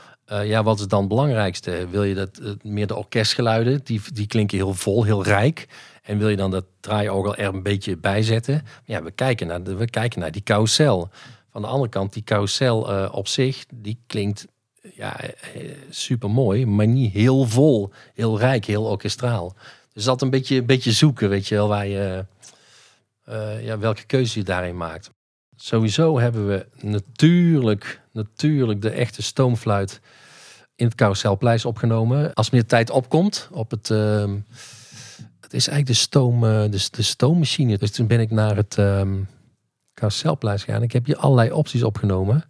Ja, 0.43 0.63
wat 0.63 0.79
is 0.79 0.87
dan 0.87 0.99
het 0.99 1.09
belangrijkste? 1.09 1.87
Wil 1.89 2.03
je 2.03 2.15
dat 2.15 2.41
meer 2.61 2.87
de 2.87 2.95
orkestgeluiden? 2.95 3.81
Die, 3.83 4.01
die 4.13 4.27
klinken 4.27 4.57
heel 4.57 4.73
vol, 4.73 5.03
heel 5.03 5.23
rijk. 5.23 5.67
En 6.03 6.17
wil 6.17 6.29
je 6.29 6.35
dan 6.35 6.51
dat 6.51 6.65
draaiorgel 6.79 7.35
er 7.35 7.53
een 7.53 7.63
beetje 7.63 7.97
bij 7.97 8.23
zetten? 8.23 8.65
Ja, 8.85 9.03
we 9.03 9.11
kijken 9.11 9.47
naar, 9.47 9.63
de, 9.63 9.75
we 9.75 9.89
kijken 9.89 10.19
naar 10.19 10.31
die 10.31 10.43
carousel. 10.43 11.09
Van 11.51 11.61
de 11.61 11.67
andere 11.67 11.89
kant, 11.89 12.13
die 12.13 12.23
carousel 12.23 12.91
uh, 12.91 13.09
op 13.11 13.27
zich, 13.27 13.65
die 13.73 13.99
klinkt 14.07 14.47
ja, 14.93 15.19
super 15.89 16.29
mooi, 16.29 16.65
maar 16.65 16.87
niet 16.87 17.13
heel 17.13 17.45
vol, 17.45 17.91
heel 18.13 18.39
rijk, 18.39 18.65
heel 18.65 18.85
orkestraal. 18.85 19.55
Dus 19.93 20.03
dat 20.03 20.21
een 20.21 20.29
beetje, 20.29 20.55
een 20.55 20.65
beetje 20.65 20.91
zoeken, 20.91 21.29
weet 21.29 21.47
je 21.47 21.55
wel, 21.55 21.67
waar 21.67 21.87
je, 21.87 22.25
uh, 23.29 23.65
ja, 23.65 23.77
welke 23.77 24.05
keuze 24.05 24.39
je 24.39 24.45
daarin 24.45 24.77
maakt. 24.77 25.11
Sowieso 25.55 26.19
hebben 26.19 26.47
we 26.47 26.65
natuurlijk, 26.81 28.01
natuurlijk 28.11 28.81
de 28.81 28.89
echte 28.89 29.21
stoomfluit 29.21 30.01
in 30.75 30.85
het 30.85 30.95
carouselpleis 30.95 31.65
opgenomen. 31.65 32.33
Als 32.33 32.49
meer 32.49 32.65
tijd 32.65 32.89
opkomt 32.89 33.49
op 33.51 33.71
het... 33.71 33.89
Uh, 33.89 34.33
het 35.41 35.53
is 35.53 35.67
eigenlijk 35.67 35.99
de, 35.99 36.05
stoom, 36.05 36.41
de, 36.41 36.87
de 36.91 37.01
stoommachine. 37.01 37.77
Dus 37.77 37.91
toen 37.91 38.07
ben 38.07 38.19
ik 38.19 38.31
naar 38.31 38.55
het 38.55 38.77
um, 38.77 39.27
carouselpleis 39.99 40.63
gegaan. 40.63 40.83
Ik 40.83 40.91
heb 40.91 41.05
hier 41.05 41.17
allerlei 41.17 41.51
opties 41.51 41.83
opgenomen. 41.83 42.43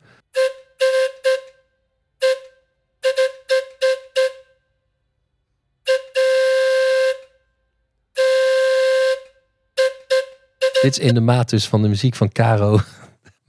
Dit 10.82 10.98
is 10.98 11.00
in 11.00 11.14
de 11.14 11.20
maat 11.20 11.50
dus 11.50 11.68
van 11.68 11.82
de 11.82 11.88
muziek 11.88 12.16
van 12.16 12.32
Caro. 12.32 12.80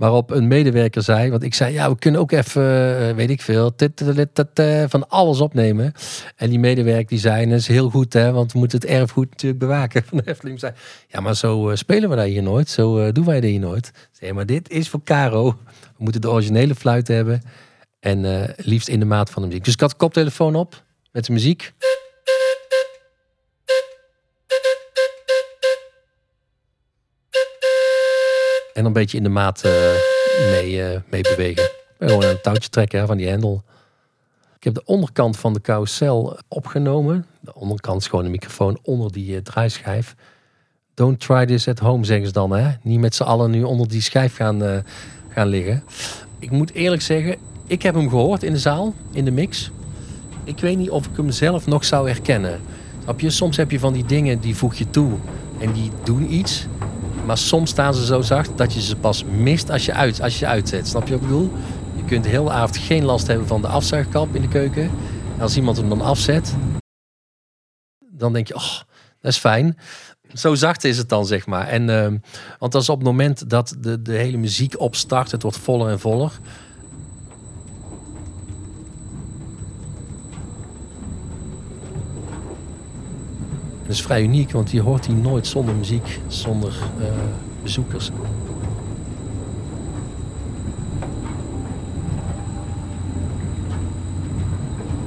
Waarop 0.00 0.30
een 0.30 0.48
medewerker 0.48 1.02
zei, 1.02 1.30
want 1.30 1.42
ik 1.42 1.54
zei, 1.54 1.72
ja, 1.72 1.90
we 1.90 1.98
kunnen 1.98 2.20
ook 2.20 2.32
even, 2.32 2.62
uh, 2.62 3.14
weet 3.14 3.30
ik 3.30 3.42
veel, 3.42 3.72
van 4.88 5.08
alles 5.08 5.40
opnemen. 5.40 5.92
En 6.36 6.50
die 6.50 6.58
medewerker 6.58 7.06
die 7.06 7.18
zei, 7.18 7.46
dat 7.46 7.58
is 7.58 7.66
heel 7.66 7.90
goed, 7.90 8.12
hè, 8.12 8.32
want 8.32 8.52
we 8.52 8.58
moeten 8.58 8.78
het 8.78 8.88
erfgoed 8.88 9.30
natuurlijk 9.30 9.60
bewaken 9.60 10.02
van 10.08 10.18
de 10.18 10.30
Efteling. 10.30 10.60
Zei, 10.60 10.72
ja, 11.08 11.20
maar 11.20 11.36
zo 11.36 11.70
uh, 11.70 11.76
spelen 11.76 12.08
we 12.08 12.16
dat 12.16 12.24
hier 12.24 12.42
nooit, 12.42 12.68
zo 12.68 12.98
uh, 12.98 13.12
doen 13.12 13.24
wij 13.24 13.40
dat 13.40 13.50
hier 13.50 13.60
nooit. 13.60 13.92
Zei, 14.12 14.32
maar 14.32 14.46
dit 14.46 14.70
is 14.70 14.88
voor 14.88 15.02
Caro. 15.04 15.56
We 15.70 16.04
moeten 16.04 16.20
de 16.20 16.30
originele 16.30 16.74
fluit 16.74 17.08
hebben 17.08 17.42
en 17.98 18.54
liefst 18.56 18.88
in 18.88 18.98
de 18.98 19.06
maat 19.06 19.30
van 19.30 19.42
de 19.42 19.48
muziek. 19.48 19.64
Dus 19.64 19.74
ik 19.74 19.80
had 19.80 19.90
de 19.90 19.96
koptelefoon 19.96 20.54
op 20.54 20.84
met 21.12 21.24
de 21.24 21.32
muziek. 21.32 21.72
En 28.72 28.84
een 28.84 28.92
beetje 28.92 29.16
in 29.16 29.22
de 29.22 29.28
maat 29.28 29.62
mee, 30.50 30.72
uh, 30.72 31.00
mee 31.10 31.22
bewegen. 31.22 31.70
Gewoon 31.98 32.24
een 32.24 32.40
touwtje 32.42 32.68
trekken 32.68 33.00
hè, 33.00 33.06
van 33.06 33.16
die 33.16 33.28
hendel. 33.28 33.62
Ik 34.56 34.64
heb 34.64 34.74
de 34.74 34.84
onderkant 34.84 35.36
van 35.36 35.52
de 35.52 35.60
carousel 35.60 36.38
opgenomen. 36.48 37.26
De 37.40 37.54
onderkant 37.54 38.00
is 38.00 38.06
gewoon 38.06 38.24
een 38.24 38.30
microfoon 38.30 38.78
onder 38.82 39.12
die 39.12 39.34
uh, 39.34 39.38
draaischijf. 39.38 40.14
Don't 40.94 41.20
try 41.20 41.46
this 41.46 41.68
at 41.68 41.78
home, 41.78 42.04
zeggen 42.04 42.26
ze 42.26 42.32
dan. 42.32 42.50
Hè? 42.50 42.70
Niet 42.82 43.00
met 43.00 43.14
z'n 43.14 43.22
allen 43.22 43.50
nu 43.50 43.62
onder 43.62 43.88
die 43.88 44.02
schijf 44.02 44.36
gaan, 44.36 44.84
gaan 45.28 45.48
liggen. 45.48 45.82
Ik 46.38 46.50
moet 46.50 46.72
eerlijk 46.72 47.02
zeggen, 47.02 47.36
ik 47.66 47.82
heb 47.82 47.94
hem 47.94 48.08
gehoord 48.08 48.42
in 48.42 48.52
de 48.52 48.58
zaal, 48.58 48.94
in 49.12 49.24
de 49.24 49.30
mix. 49.30 49.70
Ik 50.44 50.58
weet 50.58 50.76
niet 50.76 50.90
of 50.90 51.06
ik 51.06 51.16
hem 51.16 51.30
zelf 51.30 51.66
nog 51.66 51.84
zou 51.84 52.08
herkennen. 52.08 52.60
Je? 53.16 53.30
Soms 53.30 53.56
heb 53.56 53.70
je 53.70 53.78
van 53.78 53.92
die 53.92 54.04
dingen 54.04 54.40
die 54.40 54.56
voeg 54.56 54.74
je 54.74 54.90
toe 54.90 55.12
en 55.60 55.72
die 55.72 55.90
doen 56.04 56.32
iets. 56.32 56.66
Maar 57.30 57.38
soms 57.38 57.70
staan 57.70 57.94
ze 57.94 58.04
zo 58.04 58.20
zacht 58.20 58.50
dat 58.56 58.72
je 58.74 58.80
ze 58.80 58.96
pas 58.96 59.24
mist 59.24 59.70
als 59.70 59.84
je, 59.84 59.94
uit, 59.94 60.20
als 60.20 60.38
je 60.38 60.46
uitzet. 60.46 60.88
Snap 60.88 61.06
je 61.06 61.12
wat 61.12 61.22
ik 61.22 61.28
bedoel? 61.28 61.50
Je 61.96 62.04
kunt 62.04 62.24
de 62.24 62.30
hele 62.30 62.50
avond 62.50 62.76
geen 62.76 63.04
last 63.04 63.26
hebben 63.26 63.46
van 63.46 63.60
de 63.60 63.66
afzuigkap 63.66 64.34
in 64.34 64.42
de 64.42 64.48
keuken. 64.48 64.82
En 65.36 65.40
als 65.40 65.56
iemand 65.56 65.76
hem 65.76 65.88
dan 65.88 66.00
afzet, 66.00 66.54
dan 67.98 68.32
denk 68.32 68.48
je, 68.48 68.54
oh, 68.54 68.78
dat 69.20 69.32
is 69.32 69.36
fijn. 69.36 69.78
Zo 70.32 70.54
zacht 70.54 70.84
is 70.84 70.98
het 70.98 71.08
dan, 71.08 71.26
zeg 71.26 71.46
maar. 71.46 71.68
En, 71.68 71.88
uh, 71.88 72.06
want 72.58 72.72
dat 72.72 72.82
is 72.82 72.88
op 72.88 72.98
het 72.98 73.06
moment 73.06 73.50
dat 73.50 73.76
de, 73.78 74.02
de 74.02 74.12
hele 74.12 74.36
muziek 74.36 74.80
opstart, 74.80 75.30
het 75.30 75.42
wordt 75.42 75.58
voller 75.58 75.90
en 75.90 76.00
voller. 76.00 76.32
Is 83.90 84.02
vrij 84.02 84.22
uniek, 84.22 84.52
want 84.52 84.70
je 84.70 84.80
hoort 84.80 85.04
die 85.04 85.14
nooit 85.14 85.46
zonder 85.46 85.74
muziek, 85.74 86.20
zonder 86.28 86.72
uh, 86.98 87.06
bezoekers. 87.62 88.10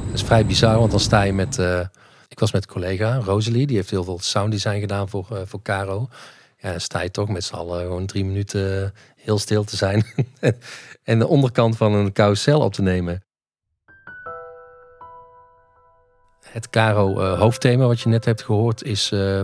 Dat 0.06 0.14
is 0.14 0.24
vrij 0.24 0.46
bizar, 0.46 0.78
want 0.78 0.92
dan 0.92 1.00
sta 1.00 1.22
je 1.22 1.34
met... 1.34 1.58
Uh, 1.58 1.80
ik 2.28 2.40
was 2.40 2.52
met 2.52 2.64
een 2.64 2.74
collega, 2.74 3.18
Rosalie, 3.18 3.68
die 3.68 3.76
heeft 3.76 3.90
heel 3.90 4.04
veel 4.04 4.20
sounddesign 4.22 4.80
gedaan 4.80 5.10
voor, 5.10 5.28
uh, 5.34 5.40
voor 5.46 5.62
Caro. 5.62 6.08
Ja, 6.58 6.72
dan 6.72 6.82
sta 6.82 7.02
je 7.02 7.12
toch 7.12 7.30
met 7.30 7.44
z'n 7.44 7.56
allen 7.56 7.82
gewoon 7.82 8.06
drie 8.06 8.26
minuten 8.26 8.94
heel 9.16 9.40
stil 9.40 9.64
te 9.64 9.76
zijn. 9.76 10.06
en 11.04 11.20
de 11.20 11.28
onderkant 11.28 11.78
van 11.78 11.94
een 11.94 12.14
carousel 12.14 12.60
op 12.60 12.74
te 12.74 12.82
nemen. 12.82 13.24
Het 16.54 16.70
Caro 16.70 17.22
uh, 17.22 17.39
hoofdthema 17.39 17.86
wat 17.86 18.01
je 18.01 18.10
net 18.10 18.26
hebt 18.26 18.43
gehoord 18.43 18.84
is, 18.84 19.12
uh, 19.14 19.41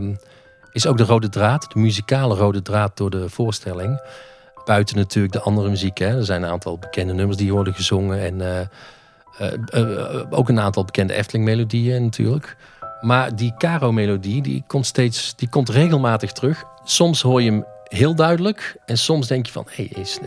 is 0.71 0.87
ook 0.87 0.97
de 0.97 1.03
rode 1.03 1.29
draad. 1.29 1.71
De 1.73 1.79
muzikale 1.79 2.35
rode 2.35 2.61
draad 2.61 2.97
door 2.97 3.09
de 3.09 3.29
voorstelling. 3.29 4.01
Buiten 4.65 4.95
natuurlijk 4.95 5.33
de 5.33 5.41
andere 5.41 5.69
muziek. 5.69 5.97
Hè. 5.97 6.17
Er 6.17 6.25
zijn 6.25 6.43
een 6.43 6.49
aantal 6.49 6.77
bekende 6.77 7.13
nummers 7.13 7.37
die 7.37 7.53
worden 7.53 7.73
gezongen. 7.73 8.19
En 8.19 8.67
uh, 9.39 10.21
ook 10.29 10.49
een 10.49 10.59
aantal 10.59 10.85
bekende 10.85 11.13
Efteling 11.13 11.45
melodieën 11.45 12.03
natuurlijk. 12.03 12.55
Maar 13.01 13.35
die 13.35 13.53
Caro 13.57 13.91
melodie 13.91 14.41
die 14.41 14.63
komt, 14.67 14.85
steeds, 14.85 15.35
die 15.35 15.49
komt 15.49 15.69
regelmatig 15.69 16.31
terug. 16.31 16.63
Soms 16.83 17.21
hoor 17.21 17.41
je 17.41 17.51
hem 17.51 17.65
heel 17.83 18.15
duidelijk. 18.15 18.75
En 18.85 18.97
soms 18.97 19.27
denk 19.27 19.45
je 19.45 19.51
van... 19.51 19.67
Hey, 19.69 19.85
is, 19.85 20.19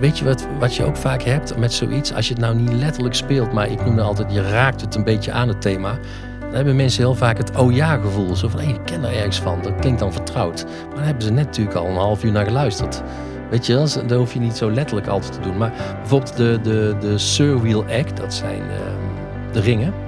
Weet 0.00 0.18
je 0.18 0.24
wat, 0.24 0.46
wat 0.58 0.74
je 0.74 0.84
ook 0.84 0.96
vaak 0.96 1.22
hebt 1.22 1.56
met 1.56 1.72
zoiets? 1.72 2.14
Als 2.14 2.28
je 2.28 2.32
het 2.32 2.42
nou 2.42 2.54
niet 2.54 2.72
letterlijk 2.72 3.14
speelt, 3.14 3.52
maar 3.52 3.70
ik 3.70 3.84
noem 3.84 3.96
het 3.96 4.06
altijd, 4.06 4.32
je 4.32 4.42
raakt 4.42 4.80
het 4.80 4.94
een 4.94 5.04
beetje 5.04 5.32
aan 5.32 5.48
het 5.48 5.60
thema. 5.60 5.98
Dan 6.40 6.54
hebben 6.54 6.76
mensen 6.76 7.02
heel 7.02 7.14
vaak 7.14 7.36
het 7.36 7.56
oh 7.56 7.74
ja 7.74 7.96
gevoel. 7.96 8.36
Zo 8.36 8.48
van, 8.48 8.60
hé, 8.60 8.68
ik 8.68 8.84
ken 8.84 9.02
daar 9.02 9.12
ergens 9.12 9.40
van. 9.40 9.62
Dat 9.62 9.74
klinkt 9.80 10.00
dan 10.00 10.12
vertrouwd. 10.12 10.64
Maar 10.64 10.94
dan 10.94 11.04
hebben 11.04 11.22
ze 11.22 11.32
net 11.32 11.44
natuurlijk 11.44 11.76
al 11.76 11.86
een 11.86 11.96
half 11.96 12.24
uur 12.24 12.32
naar 12.32 12.44
geluisterd. 12.44 13.02
Weet 13.50 13.66
je, 13.66 13.74
dat 14.06 14.10
hoef 14.10 14.32
je 14.32 14.40
niet 14.40 14.56
zo 14.56 14.70
letterlijk 14.70 15.06
altijd 15.06 15.32
te 15.32 15.40
doen. 15.40 15.56
Maar 15.56 15.72
bijvoorbeeld 15.98 16.36
de, 16.36 16.58
de, 16.62 16.96
de 17.00 17.18
Surwheel 17.18 17.84
Act, 17.84 18.16
dat 18.16 18.34
zijn 18.34 18.62
uh, 18.62 19.52
de 19.52 19.60
ringen. 19.60 20.05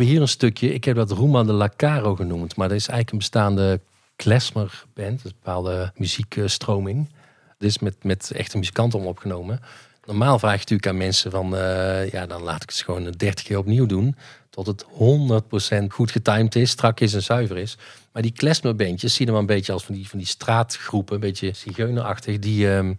Hebben 0.00 0.18
we 0.18 0.20
hier 0.20 0.30
een 0.30 0.38
stukje. 0.40 0.74
Ik 0.74 0.84
heb 0.84 0.96
dat 0.96 1.12
Ruma 1.12 1.42
de 1.42 1.52
La 1.52 1.70
Caro 1.76 2.14
genoemd. 2.14 2.56
Maar 2.56 2.68
dat 2.68 2.76
is 2.76 2.88
eigenlijk 2.88 3.10
een 3.10 3.18
bestaande 3.18 3.80
klezmer 4.16 4.84
band. 4.94 5.24
een 5.24 5.32
bepaalde 5.42 5.92
muziekstroming. 5.94 7.08
Dit 7.58 7.68
is 7.68 7.78
met, 7.78 8.04
met 8.04 8.30
echte 8.30 8.58
muzikanten 8.58 8.98
om 8.98 9.06
opgenomen. 9.06 9.60
Normaal 10.04 10.38
vraag 10.38 10.52
je 10.52 10.58
natuurlijk 10.58 10.88
aan 10.88 10.96
mensen 10.96 11.30
van... 11.30 11.54
Uh, 11.54 12.10
ja, 12.10 12.26
dan 12.26 12.42
laat 12.42 12.62
ik 12.62 12.68
het 12.68 12.78
gewoon 12.78 13.14
30 13.16 13.44
keer 13.44 13.58
opnieuw 13.58 13.86
doen. 13.86 14.16
Tot 14.50 14.66
het 14.66 14.84
100% 14.84 15.86
goed 15.88 16.10
getimed 16.10 16.54
is, 16.54 16.70
strak 16.70 17.00
is 17.00 17.14
en 17.14 17.22
zuiver 17.22 17.56
is. 17.56 17.78
Maar 18.12 18.22
die 18.22 18.32
klezmerbandjes 18.32 19.14
zien 19.14 19.26
wel 19.26 19.38
een 19.38 19.46
beetje 19.46 19.72
als 19.72 19.84
van 19.84 19.94
die, 19.94 20.08
van 20.08 20.18
die 20.18 20.28
straatgroepen. 20.28 21.14
Een 21.14 21.20
beetje 21.20 21.52
zigeunerachtig. 21.54 22.38
Die... 22.38 22.66
Uh, 22.66 22.90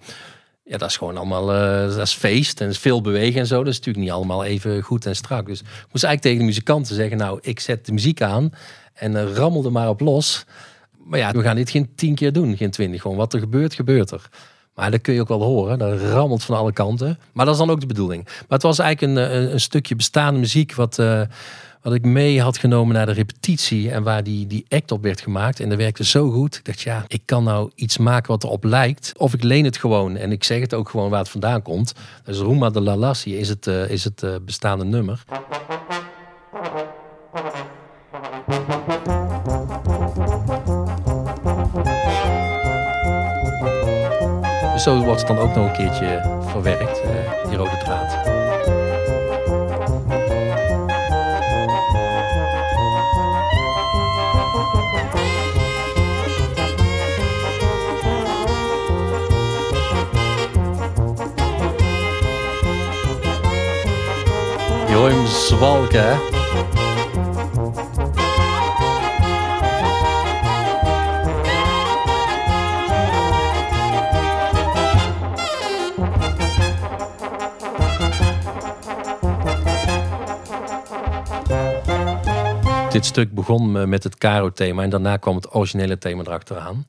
Ja, 0.72 0.78
dat 0.78 0.90
is 0.90 0.98
gewoon 0.98 1.18
allemaal, 1.18 1.54
eh, 1.54 1.96
dat 1.96 2.08
is 2.08 2.14
feest 2.14 2.62
en 2.62 2.70
is 2.70 2.78
veel 2.78 3.02
bewegen 3.02 3.40
en 3.40 3.48
zo. 3.48 3.58
Dat 3.58 3.68
is 3.68 3.78
natuurlijk 3.78 4.06
niet 4.06 4.14
allemaal 4.14 4.44
even 4.44 4.82
goed 4.82 5.06
en 5.06 5.16
strak. 5.16 5.46
Dus 5.46 5.60
ik 5.60 5.66
moest 5.92 6.04
eigenlijk 6.04 6.22
tegen 6.22 6.38
de 6.38 6.44
muzikanten 6.44 6.96
zeggen, 6.96 7.18
nou, 7.18 7.40
ik 7.42 7.60
zet 7.60 7.86
de 7.86 7.92
muziek 7.92 8.22
aan 8.22 8.54
en 8.94 9.12
uh, 9.12 9.34
rammel 9.34 9.66
er 9.66 9.72
maar 9.72 9.90
op 9.90 10.00
los. 10.00 10.46
Maar 10.98 11.20
ja, 11.20 11.32
we 11.32 11.42
gaan 11.42 11.56
dit 11.56 11.70
geen 11.70 11.90
tien 11.96 12.16
keer 12.16 12.34
doen, 12.34 12.58
geen 12.58 12.72
twintig. 12.72 13.02
Gewoon 13.02 13.18
wat 13.18 13.34
er 13.34 13.40
gebeurt, 13.40 13.74
gebeurt 13.74 14.12
er. 14.12 14.30
Maar 14.76 14.92
dat 14.92 15.02
kun 15.02 15.14
je 15.14 15.22
ook 15.22 15.28
wel 15.28 15.42
horen. 15.42 15.80
Dat 15.80 16.00
rammelt 16.00 16.44
van 16.44 16.58
alle 16.58 16.74
kanten. 16.74 17.20
Maar 17.34 17.46
dat 17.46 17.54
is 17.54 17.60
dan 17.60 17.70
ook 17.70 17.80
de 17.80 17.86
bedoeling. 17.86 18.24
Maar 18.24 18.46
het 18.48 18.64
was 18.64 18.80
eigenlijk 18.80 19.18
een, 19.18 19.36
een, 19.36 19.54
een 19.54 19.60
stukje 19.60 19.96
bestaande 19.96 20.40
muziek 20.40 20.76
wat... 20.76 21.00
wat 21.82 21.94
ik 21.94 22.06
mee 22.06 22.42
had 22.42 22.58
genomen 22.58 22.96
naar 22.96 23.06
de 23.06 23.12
repetitie 23.12 23.92
en 23.92 24.04
waar 24.04 24.24
die, 24.24 24.48
die 24.48 24.66
act 24.70 24.92
op 24.92 25.04
werd 25.04 25.22
gemaakt. 25.22 25.60
En 25.60 25.70
dat 25.70 25.78
werkte 25.78 26.06
zo 26.06 26.30
goed. 26.30 26.56
Ik 26.56 26.66
dacht, 26.66 26.82
ja, 26.82 27.04
ik 27.08 27.22
kan 27.26 27.44
nou 27.44 27.72
iets 27.76 27.98
maken 27.98 28.32
wat 28.32 28.44
erop 28.44 28.64
lijkt. 28.64 29.14
Of 29.18 29.34
ik 29.34 29.44
leen 29.44 29.66
het 29.66 29.78
gewoon 29.78 30.16
en 30.18 30.32
ik 30.32 30.44
zeg 30.44 30.60
het 30.60 30.74
ook 30.74 30.90
gewoon 30.90 31.10
waar 31.10 31.20
het 31.20 31.30
vandaan 31.30 31.62
komt. 31.62 31.94
Dus 32.24 32.38
Roema 32.38 32.70
de 32.70 32.82
la 32.82 32.96
Lassie 32.96 33.38
is 33.38 33.50
het, 33.50 33.68
uh, 33.68 33.90
is 33.90 34.04
het 34.04 34.24
uh, 34.24 34.36
bestaande 34.46 34.86
nummer. 34.86 35.24
Zo 44.78 45.04
wordt 45.04 45.20
het 45.20 45.28
dan 45.28 45.38
ook 45.38 45.56
nog 45.56 45.66
een 45.66 45.74
keertje 45.74 46.40
verwerkt, 46.48 47.02
uh, 47.06 47.50
die 47.50 47.58
rode 47.58 47.78
draad. 47.78 48.41
Hè? 65.02 66.16
Dit 82.90 83.06
stuk 83.06 83.34
begon 83.34 83.90
met 83.90 84.04
het 84.04 84.18
Caro-thema 84.18 84.84
en 84.84 84.90
daarna 84.90 85.18
kwam 85.18 85.36
het 85.36 85.56
originele 85.56 85.98
thema 85.98 86.22
erachteraan. 86.22 86.86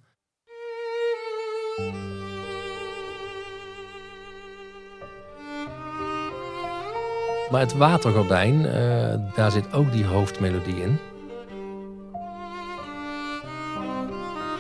Maar 7.53 7.61
het 7.61 7.77
watergordijn, 7.77 8.55
uh, 8.55 9.35
daar 9.35 9.51
zit 9.51 9.73
ook 9.73 9.93
die 9.93 10.05
hoofdmelodie 10.05 10.83
in. 10.83 10.99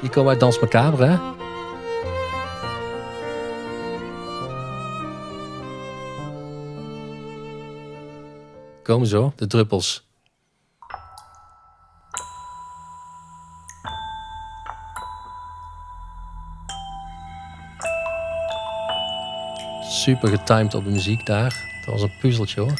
Die 0.00 0.10
komen 0.10 0.30
uit 0.30 0.40
Dans 0.40 0.60
Macabre, 0.60 1.04
hè? 1.04 1.18
Komen 8.82 9.06
zo, 9.06 9.32
de 9.36 9.46
druppels. 9.46 10.06
Super 19.82 20.28
getimed 20.28 20.74
op 20.74 20.84
de 20.84 20.90
muziek 20.90 21.26
daar. 21.26 21.71
Dat 21.84 21.94
was 21.94 22.02
een 22.02 22.12
puzzeltje 22.20 22.60
hoor. 22.60 22.74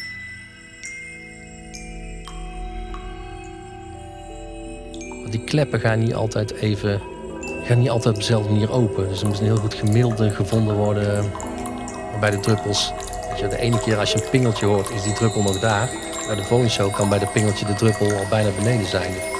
Die 5.31 5.45
kleppen 5.45 5.81
gaan 5.81 5.99
niet 5.99 6.15
altijd 6.15 6.53
even. 6.53 7.01
gaan 7.65 7.79
niet 7.79 7.91
altijd 7.91 8.15
op 8.15 8.21
dezelfde 8.21 8.53
manier 8.53 8.71
open. 8.71 9.09
Dus 9.09 9.21
er 9.21 9.27
moet 9.27 9.39
een 9.39 9.45
heel 9.45 9.57
goed 9.57 9.75
gemiddelde 9.75 10.31
gevonden 10.31 10.77
worden 10.77 11.31
bij 12.21 12.31
de 12.31 12.41
druppels. 12.41 12.93
Je, 13.41 13.49
de 13.49 13.59
ene 13.59 13.81
keer 13.81 13.99
als 13.99 14.13
je 14.13 14.23
een 14.23 14.31
pingeltje 14.31 14.67
hoort, 14.67 14.91
is 14.91 15.03
die 15.03 15.13
druppel 15.13 15.43
nog 15.43 15.61
daar. 15.61 15.91
Bij 16.27 16.37
de 16.37 16.43
volgende 16.43 16.73
show 16.73 16.95
kan 16.95 17.09
bij 17.09 17.19
de 17.19 17.27
pingeltje 17.27 17.67
de 17.67 17.75
druppel 17.75 18.13
al 18.13 18.27
bijna 18.31 18.51
beneden 18.51 18.87
zijn. 18.87 19.32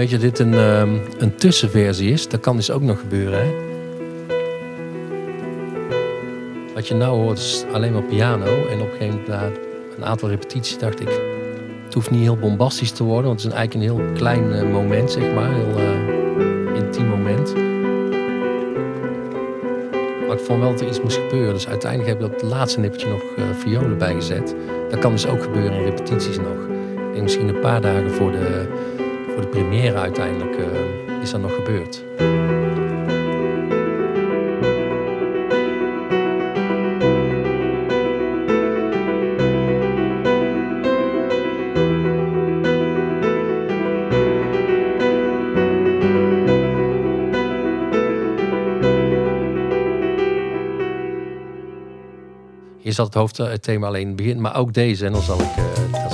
Weet 0.00 0.10
je, 0.10 0.18
dit 0.18 0.38
een, 0.38 0.54
um, 0.54 1.00
een 1.18 1.34
tussenversie 1.34 2.12
is, 2.12 2.28
dat 2.28 2.40
kan 2.40 2.56
dus 2.56 2.70
ook 2.70 2.82
nog 2.82 2.98
gebeuren. 2.98 3.38
Hè? 3.38 3.50
Wat 6.74 6.88
je 6.88 6.94
nou 6.94 7.16
hoort 7.22 7.38
is 7.38 7.64
alleen 7.72 7.92
maar 7.92 8.02
piano. 8.02 8.44
En 8.44 8.80
op 8.80 8.92
een 8.92 8.98
gegeven 8.98 9.20
moment, 9.28 9.58
een 9.96 10.04
aantal 10.04 10.28
repetities, 10.28 10.78
dacht 10.78 11.00
ik... 11.00 11.08
Het 11.84 11.94
hoeft 11.94 12.10
niet 12.10 12.20
heel 12.20 12.36
bombastisch 12.36 12.90
te 12.90 13.04
worden, 13.04 13.26
want 13.26 13.42
het 13.42 13.52
is 13.52 13.58
eigenlijk 13.58 13.90
een 13.90 13.96
heel 13.96 14.12
klein 14.12 14.52
uh, 14.52 14.72
moment, 14.72 15.10
zeg 15.10 15.34
maar. 15.34 15.54
Heel 15.54 15.78
uh, 15.78 16.82
intiem 16.82 17.06
moment. 17.06 17.54
Maar 20.26 20.36
ik 20.36 20.44
vond 20.44 20.60
wel 20.60 20.70
dat 20.70 20.80
er 20.80 20.88
iets 20.88 21.02
moest 21.02 21.16
gebeuren. 21.16 21.54
Dus 21.54 21.68
uiteindelijk 21.68 22.10
heb 22.10 22.20
ik 22.20 22.26
op 22.26 22.40
het 22.40 22.50
laatste 22.50 22.80
nippertje 22.80 23.08
nog 23.08 23.22
uh, 23.38 23.44
violen 23.58 23.98
bijgezet. 23.98 24.54
Dat 24.90 24.98
kan 24.98 25.12
dus 25.12 25.26
ook 25.26 25.42
gebeuren 25.42 25.72
in 25.72 25.84
repetities 25.84 26.36
nog. 26.36 26.68
Denk 27.12 27.22
misschien 27.22 27.48
een 27.48 27.60
paar 27.60 27.80
dagen 27.80 28.10
voor 28.10 28.32
de 28.32 28.66
voor 29.32 29.40
de 29.40 29.48
première 29.50 29.96
uiteindelijk 29.96 30.58
uh, 30.58 31.22
is 31.22 31.30
dat 31.30 31.40
nog 31.40 31.54
gebeurd. 31.54 32.04
Hier 52.90 52.98
zat 52.98 53.06
het 53.06 53.14
hoofdthema 53.14 53.86
alleen 53.86 54.00
in 54.00 54.06
het 54.06 54.16
begin, 54.16 54.40
maar 54.40 54.56
ook 54.56 54.72
deze. 54.72 55.06
En 55.06 55.12
dan 55.12 55.22
zal 55.22 55.40
ik, 55.40 55.56
uh, 55.56 56.09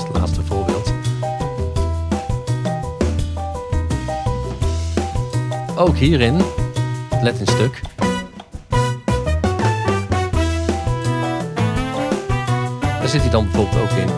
Ook 5.86 5.96
hierin, 5.96 6.40
let 7.22 7.38
in 7.38 7.46
stuk. 7.46 7.80
Daar 12.80 13.08
zit 13.08 13.20
hij 13.20 13.30
dan 13.30 13.44
bijvoorbeeld 13.44 13.82
ook 13.82 13.90
in. 13.98 14.08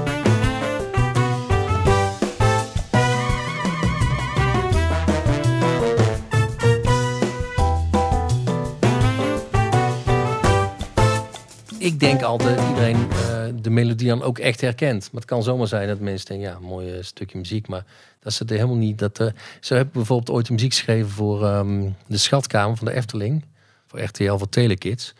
Melodie 13.81 14.09
dan 14.09 14.23
ook 14.23 14.39
echt 14.39 14.61
herkent. 14.61 15.03
Maar 15.03 15.21
het 15.21 15.31
kan 15.31 15.43
zomaar 15.43 15.67
zijn 15.67 15.89
dat 15.89 16.01
mensen 16.01 16.27
denken, 16.27 16.49
ja, 16.49 16.59
mooi 16.59 16.97
uh, 16.97 17.03
stukje 17.03 17.39
muziek. 17.39 17.69
Maar 17.69 17.85
dat 18.21 18.33
ze 18.33 18.43
het 18.43 18.53
helemaal 18.53 18.77
niet. 18.77 18.99
Dat, 18.99 19.21
uh, 19.21 19.29
zo 19.61 19.75
heb 19.75 19.87
ik 19.87 19.93
bijvoorbeeld 19.93 20.31
ooit 20.31 20.51
muziek 20.51 20.73
geschreven 20.73 21.11
voor 21.11 21.47
um, 21.47 21.97
de 22.07 22.17
schatkamer 22.17 22.77
van 22.77 22.87
de 22.87 22.93
Efteling. 22.93 23.45
Voor 23.87 24.01
RTL, 24.01 24.37
voor 24.37 24.49
Telekids. 24.49 25.15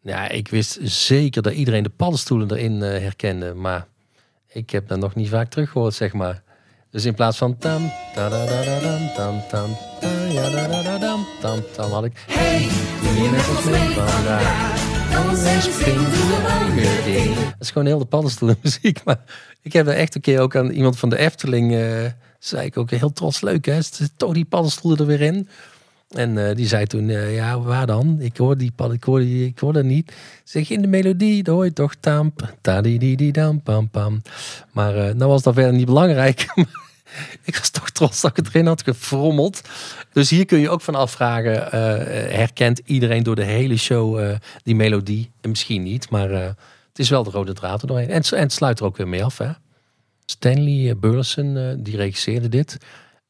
Ja, 0.00 0.28
ik 0.28 0.48
wist 0.48 0.78
zeker 0.82 1.42
dat 1.42 1.52
iedereen 1.52 1.82
de 1.82 1.88
paddenstoelen 1.88 2.50
erin 2.50 2.80
herkende. 2.80 3.54
Maar 3.54 3.86
ik 4.48 4.70
heb 4.70 4.88
dat 4.88 4.98
nog 4.98 5.14
niet 5.14 5.28
vaak 5.28 5.50
teruggehoord, 5.50 5.94
zeg 5.94 6.12
maar. 6.12 6.42
Dus 6.90 7.04
in 7.04 7.14
plaats 7.14 7.38
van 7.38 7.58
tam, 7.58 7.92
tam, 8.14 8.30
tam, 9.16 9.42
tam, 11.40 11.62
tam, 11.72 11.90
had 11.90 12.04
ik... 12.04 12.24
Hey, 12.26 12.68
doe 13.02 13.22
je 13.22 13.30
met 13.30 13.48
ons 13.48 13.64
mee 13.64 13.94
vandaag? 13.94 14.95
Dat 17.50 17.60
is 17.60 17.70
gewoon 17.70 17.86
heel 17.86 17.98
de 17.98 18.04
paddenstoelen 18.04 18.58
muziek. 18.62 19.04
Maar 19.04 19.20
ik 19.62 19.72
heb 19.72 19.86
er 19.86 19.94
echt 19.94 20.14
een 20.14 20.20
keer 20.20 20.40
ook 20.40 20.56
aan 20.56 20.70
iemand 20.70 20.98
van 20.98 21.08
de 21.08 21.18
Efteling... 21.18 21.72
Uh, 21.72 22.04
zei 22.38 22.66
ik 22.66 22.76
ook 22.76 22.90
heel 22.90 23.12
trots, 23.12 23.40
leuk 23.40 23.66
hè? 23.66 23.78
Toch 24.16 24.32
die 24.32 24.44
paddenstoelen 24.44 25.00
er 25.00 25.06
weer 25.06 25.20
in. 25.20 25.48
En 26.08 26.36
uh, 26.36 26.54
die 26.54 26.66
zei 26.66 26.86
toen, 26.86 27.08
uh, 27.08 27.34
ja, 27.34 27.60
waar 27.60 27.86
dan? 27.86 28.16
Ik 28.20 28.36
hoor 28.36 28.56
die 28.56 28.72
pad, 28.76 28.92
ik 28.92 29.04
hoor, 29.04 29.18
die, 29.18 29.46
ik 29.46 29.58
hoor 29.58 29.72
dat 29.72 29.84
niet. 29.84 30.12
Zeg, 30.44 30.70
in 30.70 30.82
de 30.82 30.88
melodie, 30.88 31.42
dan 31.42 31.54
hoor 31.54 31.64
je 31.64 31.72
toch 31.72 31.94
tamp, 31.94 32.54
ta 32.60 32.80
di 32.80 32.98
di 32.98 33.16
di 33.16 33.30
dam 33.30 33.62
pam 33.62 33.90
pam. 33.90 34.22
Maar 34.72 34.96
uh, 34.96 35.14
nou 35.14 35.30
was 35.30 35.42
dat 35.42 35.54
verder 35.54 35.72
niet 35.72 35.86
belangrijk. 35.86 36.46
ik 37.48 37.56
was 37.56 37.70
toch 37.70 37.90
trots 37.90 38.20
dat 38.20 38.30
ik 38.30 38.36
het 38.36 38.48
erin 38.48 38.66
had 38.66 38.82
gefrommeld. 38.82 39.60
Dus 40.16 40.30
hier 40.30 40.46
kun 40.46 40.58
je 40.58 40.70
ook 40.70 40.80
van 40.80 40.94
afvragen, 40.94 41.72
eh, 41.72 41.80
herkent 42.36 42.80
iedereen 42.84 43.22
door 43.22 43.34
de 43.34 43.44
hele 43.44 43.76
show 43.76 44.18
eh, 44.18 44.36
die 44.62 44.74
melodie? 44.74 45.30
En 45.40 45.50
misschien 45.50 45.82
niet, 45.82 46.10
maar 46.10 46.30
eh, 46.30 46.40
het 46.88 46.98
is 46.98 47.10
wel 47.10 47.22
de 47.22 47.30
rode 47.30 47.52
draad 47.52 47.82
er 47.82 47.86
doorheen. 47.86 48.10
En, 48.10 48.22
en 48.22 48.40
het 48.40 48.52
sluit 48.52 48.78
er 48.78 48.84
ook 48.84 48.96
weer 48.96 49.08
mee 49.08 49.24
af. 49.24 49.38
Hè? 49.38 49.50
Stanley 50.24 50.96
Burleson, 50.96 51.76
die 51.82 51.96
regisseerde 51.96 52.48
dit. 52.48 52.78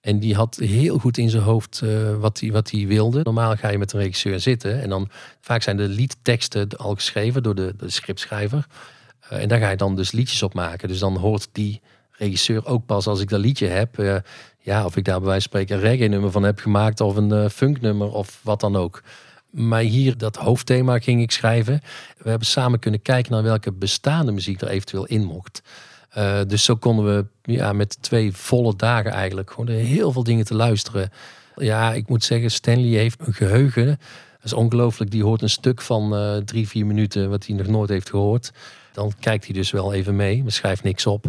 En 0.01 0.19
die 0.19 0.35
had 0.35 0.57
heel 0.57 0.99
goed 0.99 1.19
in 1.19 1.31
zijn 1.31 1.43
hoofd 1.43 1.83
wat 2.19 2.41
hij 2.41 2.53
wat 2.53 2.71
wilde. 2.71 3.21
Normaal 3.23 3.57
ga 3.57 3.69
je 3.69 3.79
met 3.79 3.93
een 3.93 4.01
regisseur 4.01 4.41
zitten. 4.41 4.83
En 4.83 4.89
dan 4.89 5.09
vaak 5.41 5.63
zijn 5.63 5.77
de 5.77 5.89
liedteksten 5.89 6.69
al 6.69 6.95
geschreven 6.95 7.43
door 7.43 7.55
de, 7.55 7.75
de 7.77 7.91
scriptschrijver. 7.91 8.67
en 9.29 9.49
daar 9.49 9.61
ga 9.61 9.71
je 9.71 9.77
dan 9.77 9.97
dus 9.97 10.13
liedjes 10.13 10.43
op 10.43 10.55
maken. 10.55 10.89
Dus 10.89 10.99
dan 10.99 11.17
hoort 11.17 11.49
die 11.53 11.81
regisseur 12.11 12.67
ook 12.67 12.87
pas 12.87 13.07
als 13.07 13.21
ik 13.21 13.29
dat 13.29 13.41
liedje 13.41 13.67
heb. 13.67 14.23
Ja, 14.67 14.85
of 14.85 14.97
ik 14.97 15.05
daar 15.05 15.19
bij 15.19 15.29
wijze 15.29 15.49
van 15.49 15.61
spreken 15.61 15.77
een 15.77 15.91
reggae 15.91 16.09
nummer 16.09 16.31
van 16.31 16.43
heb 16.43 16.59
gemaakt 16.59 17.01
of 17.01 17.17
een 17.17 17.33
uh, 17.33 17.49
funk 17.49 17.81
nummer 17.81 18.13
of 18.13 18.41
wat 18.43 18.61
dan 18.61 18.77
ook. 18.77 19.03
Maar 19.51 19.81
hier, 19.81 20.19
dat 20.19 20.37
hoofdthema 20.37 20.99
ging 20.99 21.23
ik 21.23 21.31
schrijven. 21.31 21.81
We 22.19 22.29
hebben 22.29 22.49
samen 22.49 22.79
kunnen 22.79 23.03
kijken 23.03 23.33
naar 23.33 23.43
welke 23.43 23.73
bestaande 23.73 24.33
muziek 24.33 24.61
er 24.61 24.69
eventueel 24.69 25.07
in 25.07 25.25
mocht. 25.25 25.63
Uh, 26.19 26.41
dus 26.47 26.65
zo 26.65 26.77
konden 26.77 27.05
we 27.05 27.53
ja, 27.53 27.73
met 27.73 28.03
twee 28.03 28.33
volle 28.33 28.77
dagen 28.77 29.11
eigenlijk 29.11 29.51
gewoon 29.51 29.69
heel 29.69 30.13
veel 30.13 30.25
dingen 30.25 30.45
te 30.45 30.55
luisteren. 30.55 31.11
Ja, 31.57 31.93
ik 31.93 32.09
moet 32.09 32.25
zeggen, 32.25 32.51
Stanley 32.51 32.99
heeft 32.99 33.27
een 33.27 33.35
geheugen. 33.35 33.87
Dat 33.87 34.45
is 34.45 34.53
ongelooflijk. 34.53 35.11
Die 35.11 35.25
hoort 35.25 35.43
een 35.43 35.51
stuk 35.51 35.81
van 35.81 36.15
uh, 36.15 36.37
drie, 36.37 36.69
vier 36.69 36.87
minuten 36.87 37.31
wat 37.31 37.47
hij 37.47 37.57
nog 37.57 37.67
nooit 37.67 37.89
heeft 37.89 38.11
gehoord. 38.11 38.53
Dan 38.93 39.13
kijkt 39.21 39.45
hij 39.45 39.55
dus 39.55 39.71
wel 39.71 39.93
even 39.93 40.17
mee, 40.17 40.43
maar 40.43 40.53
schrijft 40.53 40.83
niks 40.83 41.07
op 41.07 41.27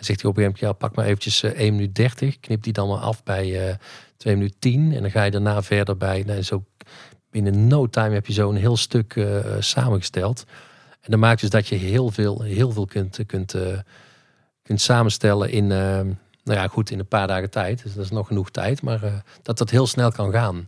zegt 0.00 0.22
hij 0.22 0.30
op 0.30 0.36
een 0.36 0.42
gegeven 0.42 0.66
moment, 0.66 0.80
ja, 0.80 0.86
pak 0.88 0.94
maar 0.96 1.04
eventjes 1.04 1.42
uh, 1.42 1.50
eh, 1.50 1.58
1 1.58 1.74
minuut 1.74 1.94
30. 1.94 2.40
Knip 2.40 2.62
die 2.62 2.72
dan 2.72 2.88
maar 2.88 2.98
af 2.98 3.22
bij 3.22 3.46
uh, 3.46 3.70
eh, 3.70 3.76
2 4.16 4.36
minuten 4.36 4.58
10. 4.58 4.92
En 4.92 5.02
dan 5.02 5.10
ga 5.10 5.22
je 5.22 5.30
daarna 5.30 5.62
verder 5.62 5.96
bij, 5.96 6.22
nou, 6.26 6.42
zo 6.42 6.64
binnen 7.30 7.66
no 7.66 7.86
time 7.86 8.14
heb 8.14 8.26
je 8.26 8.32
zo'n 8.32 8.56
heel 8.56 8.76
stuk 8.76 9.14
uh, 9.14 9.38
samengesteld. 9.58 10.44
En 11.00 11.10
dat 11.10 11.20
maakt 11.20 11.40
dus 11.40 11.50
dat 11.50 11.68
je 11.68 11.74
heel 11.74 12.10
veel, 12.10 12.42
heel 12.42 12.70
veel 12.70 12.86
kunt, 12.86 13.18
kunt, 13.26 13.54
kunt 14.62 14.80
samenstellen 14.80 15.50
in, 15.50 15.66
nou 15.66 16.16
ja, 16.44 16.68
goed, 16.68 16.90
in 16.90 16.98
een 16.98 17.06
paar 17.06 17.26
dagen 17.26 17.50
tijd. 17.50 17.82
Dus 17.82 17.94
dat 17.94 18.04
is 18.04 18.10
nog 18.10 18.26
genoeg 18.26 18.50
tijd, 18.50 18.82
maar 18.82 19.22
dat 19.42 19.58
dat 19.58 19.70
heel 19.70 19.86
snel 19.86 20.12
kan 20.12 20.32
gaan. 20.32 20.64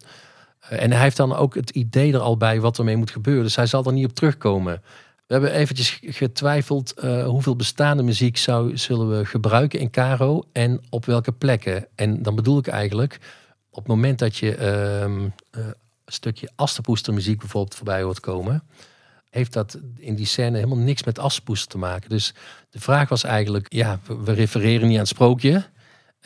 en 0.69 0.93
hij 0.93 1.03
heeft 1.03 1.17
dan 1.17 1.35
ook 1.35 1.55
het 1.55 1.71
idee 1.71 2.13
er 2.13 2.21
al 2.21 2.37
bij 2.37 2.61
wat 2.61 2.79
ermee 2.79 2.97
moet 2.97 3.11
gebeuren. 3.11 3.45
Dus 3.45 3.57
hij 3.57 3.67
zal 3.67 3.85
er 3.85 3.93
niet 3.93 4.07
op 4.07 4.15
terugkomen. 4.15 4.83
We 5.31 5.37
hebben 5.37 5.55
eventjes 5.55 5.99
getwijfeld 6.03 6.95
uh, 7.05 7.25
hoeveel 7.25 7.57
bestaande 7.57 8.03
muziek 8.03 8.37
zou, 8.37 8.77
zullen 8.77 9.19
we 9.19 9.25
gebruiken 9.25 9.79
in 9.79 9.91
Caro 9.91 10.43
en 10.53 10.81
op 10.89 11.05
welke 11.05 11.33
plekken. 11.33 11.87
En 11.95 12.23
dan 12.23 12.35
bedoel 12.35 12.59
ik 12.59 12.67
eigenlijk, 12.67 13.19
op 13.71 13.79
het 13.79 13.87
moment 13.87 14.19
dat 14.19 14.37
je 14.37 14.57
uh, 14.59 15.01
een 15.51 15.75
stukje 16.07 16.51
bijvoorbeeld 17.39 17.75
voorbij 17.75 18.03
hoort 18.03 18.21
komen, 18.21 18.63
heeft 19.31 19.53
dat 19.53 19.79
in 19.97 20.15
die 20.15 20.27
scène 20.27 20.57
helemaal 20.57 20.85
niks 20.85 21.05
met 21.05 21.19
Asterpoester 21.19 21.69
te 21.69 21.79
maken. 21.79 22.09
Dus 22.09 22.35
de 22.71 22.81
vraag 22.81 23.09
was 23.09 23.25
eigenlijk, 23.25 23.67
ja, 23.73 24.01
we 24.25 24.33
refereren 24.33 24.87
niet 24.87 24.97
aan 24.97 25.03
het 25.03 25.09
sprookje. 25.09 25.65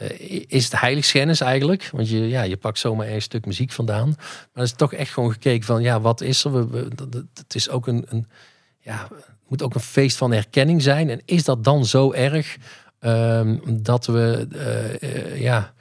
Uh, 0.02 0.44
is 0.48 0.64
het 0.64 0.80
heiligschennis 0.80 1.40
eigenlijk? 1.40 1.88
Want 1.92 2.08
je, 2.08 2.28
ja, 2.28 2.42
je 2.42 2.56
pakt 2.56 2.78
zomaar 2.78 3.08
een 3.08 3.22
stuk 3.22 3.46
muziek 3.46 3.72
vandaan. 3.72 4.08
Maar 4.08 4.48
er 4.52 4.62
is 4.62 4.72
toch 4.72 4.92
echt 4.92 5.12
gewoon 5.12 5.32
gekeken 5.32 5.66
van, 5.66 5.82
ja, 5.82 6.00
wat 6.00 6.20
is 6.20 6.44
er? 6.44 6.52
We, 6.52 6.88
we, 6.88 7.26
het 7.34 7.54
is 7.54 7.68
ook 7.68 7.86
een, 7.86 8.04
een 8.08 8.26
ja, 8.84 9.08
het 9.10 9.48
moet 9.48 9.62
ook 9.62 9.74
een 9.74 9.80
feest 9.80 10.16
van 10.16 10.32
herkenning 10.32 10.82
zijn. 10.82 11.10
En 11.10 11.20
is 11.24 11.44
dat 11.44 11.64
dan 11.64 11.84
zo 11.84 12.12
erg 12.12 12.56
um, 13.00 13.60
dat 13.82 14.06
we, 14.06 14.46
uh, 15.00 15.40
ja, 15.40 15.72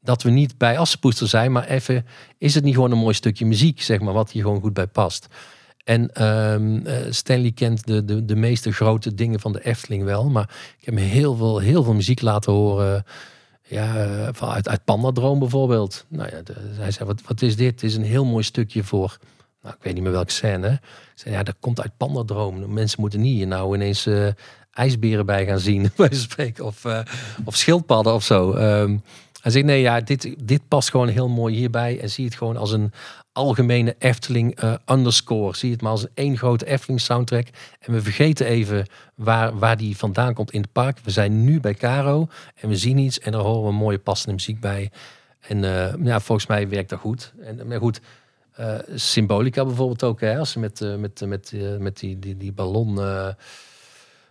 dat 0.00 0.22
we 0.22 0.30
niet 0.30 0.58
bij 0.58 0.78
Assenpoester 0.78 1.28
zijn, 1.28 1.52
maar 1.52 1.68
even, 1.68 2.06
is 2.38 2.54
het 2.54 2.64
niet 2.64 2.74
gewoon 2.74 2.90
een 2.90 2.98
mooi 2.98 3.14
stukje 3.14 3.46
muziek, 3.46 3.82
zeg 3.82 4.00
maar, 4.00 4.14
wat 4.14 4.30
hier 4.30 4.42
gewoon 4.42 4.60
goed 4.60 4.74
bij 4.74 4.86
past? 4.86 5.26
En 5.84 6.26
um, 6.26 6.84
Stanley 7.10 7.52
kent 7.52 7.86
de, 7.86 8.04
de, 8.04 8.24
de 8.24 8.36
meeste 8.36 8.72
grote 8.72 9.14
dingen 9.14 9.40
van 9.40 9.52
de 9.52 9.64
Efteling 9.64 10.04
wel, 10.04 10.30
maar 10.30 10.50
ik 10.78 10.84
heb 10.84 10.98
heel 10.98 11.36
veel, 11.36 11.58
heel 11.58 11.82
veel 11.82 11.94
muziek 11.94 12.20
laten 12.20 12.52
horen. 12.52 13.04
Ja, 13.68 13.92
uit, 14.40 14.68
uit 14.68 14.84
Pandadroom 14.84 15.38
bijvoorbeeld. 15.38 16.04
Nou 16.08 16.28
ja, 16.30 16.42
hij 16.54 16.90
zei, 16.90 17.08
wat, 17.08 17.22
wat 17.26 17.42
is 17.42 17.56
dit? 17.56 17.70
Het 17.70 17.82
is 17.82 17.96
een 17.96 18.04
heel 18.04 18.24
mooi 18.24 18.44
stukje 18.44 18.84
voor 18.84 19.18
nou, 19.62 19.74
ik 19.74 19.82
weet 19.82 19.94
niet 19.94 20.02
meer 20.02 20.12
welke 20.12 20.32
scène. 20.32 20.80
Ja, 21.14 21.42
dat 21.42 21.54
komt 21.60 21.80
uit 21.80 21.96
Pandadroom. 21.96 22.72
Mensen 22.72 23.00
moeten 23.00 23.20
niet 23.20 23.34
hier 23.34 23.46
nou 23.46 23.74
ineens 23.74 24.06
uh, 24.06 24.28
ijsberen 24.72 25.26
bij 25.26 25.46
gaan 25.46 25.58
zien, 25.58 25.90
bij 25.96 26.14
spreken. 26.14 26.64
Of, 26.64 26.84
uh, 26.84 27.00
of 27.44 27.56
schildpadden 27.56 28.14
of 28.14 28.24
zo. 28.24 28.54
Um, 28.54 29.02
hij 29.40 29.52
zegt, 29.52 29.64
nee, 29.64 29.80
ja, 29.80 30.00
dit, 30.00 30.34
dit 30.46 30.68
past 30.68 30.90
gewoon 30.90 31.08
heel 31.08 31.28
mooi 31.28 31.56
hierbij. 31.56 32.00
En 32.00 32.10
zie 32.10 32.24
het 32.24 32.34
gewoon 32.34 32.56
als 32.56 32.72
een 32.72 32.92
algemene 33.32 33.96
Efteling 33.98 34.62
uh, 34.62 34.74
underscore. 34.86 35.56
Zie 35.56 35.70
het 35.70 35.82
maar 35.82 35.90
als 35.90 36.02
een 36.02 36.10
één 36.14 36.36
grote 36.36 36.66
Efteling 36.66 37.00
soundtrack. 37.00 37.46
En 37.80 37.92
we 37.92 38.02
vergeten 38.02 38.46
even 38.46 38.86
waar, 39.14 39.58
waar 39.58 39.76
die 39.76 39.96
vandaan 39.96 40.34
komt 40.34 40.50
in 40.50 40.60
het 40.60 40.72
park. 40.72 40.98
We 41.02 41.10
zijn 41.10 41.44
nu 41.44 41.60
bij 41.60 41.74
Caro 41.74 42.28
en 42.54 42.68
we 42.68 42.76
zien 42.76 42.98
iets 42.98 43.18
en 43.18 43.32
daar 43.32 43.40
horen 43.40 43.70
we 43.70 43.72
mooie 43.72 43.98
passende 43.98 44.32
muziek 44.32 44.60
bij. 44.60 44.90
En 45.40 45.58
ja, 46.04 46.20
volgens 46.20 46.46
mij 46.46 46.68
werkt 46.68 46.90
dat 46.90 46.98
goed. 46.98 47.32
En, 47.40 47.66
maar 47.66 47.78
goed, 47.78 48.00
uh, 48.60 48.78
symbolica 48.94 49.64
bijvoorbeeld 49.64 50.02
ook, 50.02 50.20
hè, 50.20 50.38
als 50.38 50.50
ze 50.50 50.58
met, 50.58 50.80
uh, 50.80 50.96
met, 50.96 51.20
met, 51.26 51.52
uh, 51.54 51.76
met 51.76 51.98
die, 51.98 52.18
die, 52.18 52.36
die 52.36 52.52
ballon 52.52 52.88
op 52.88 52.98
een 52.98 53.34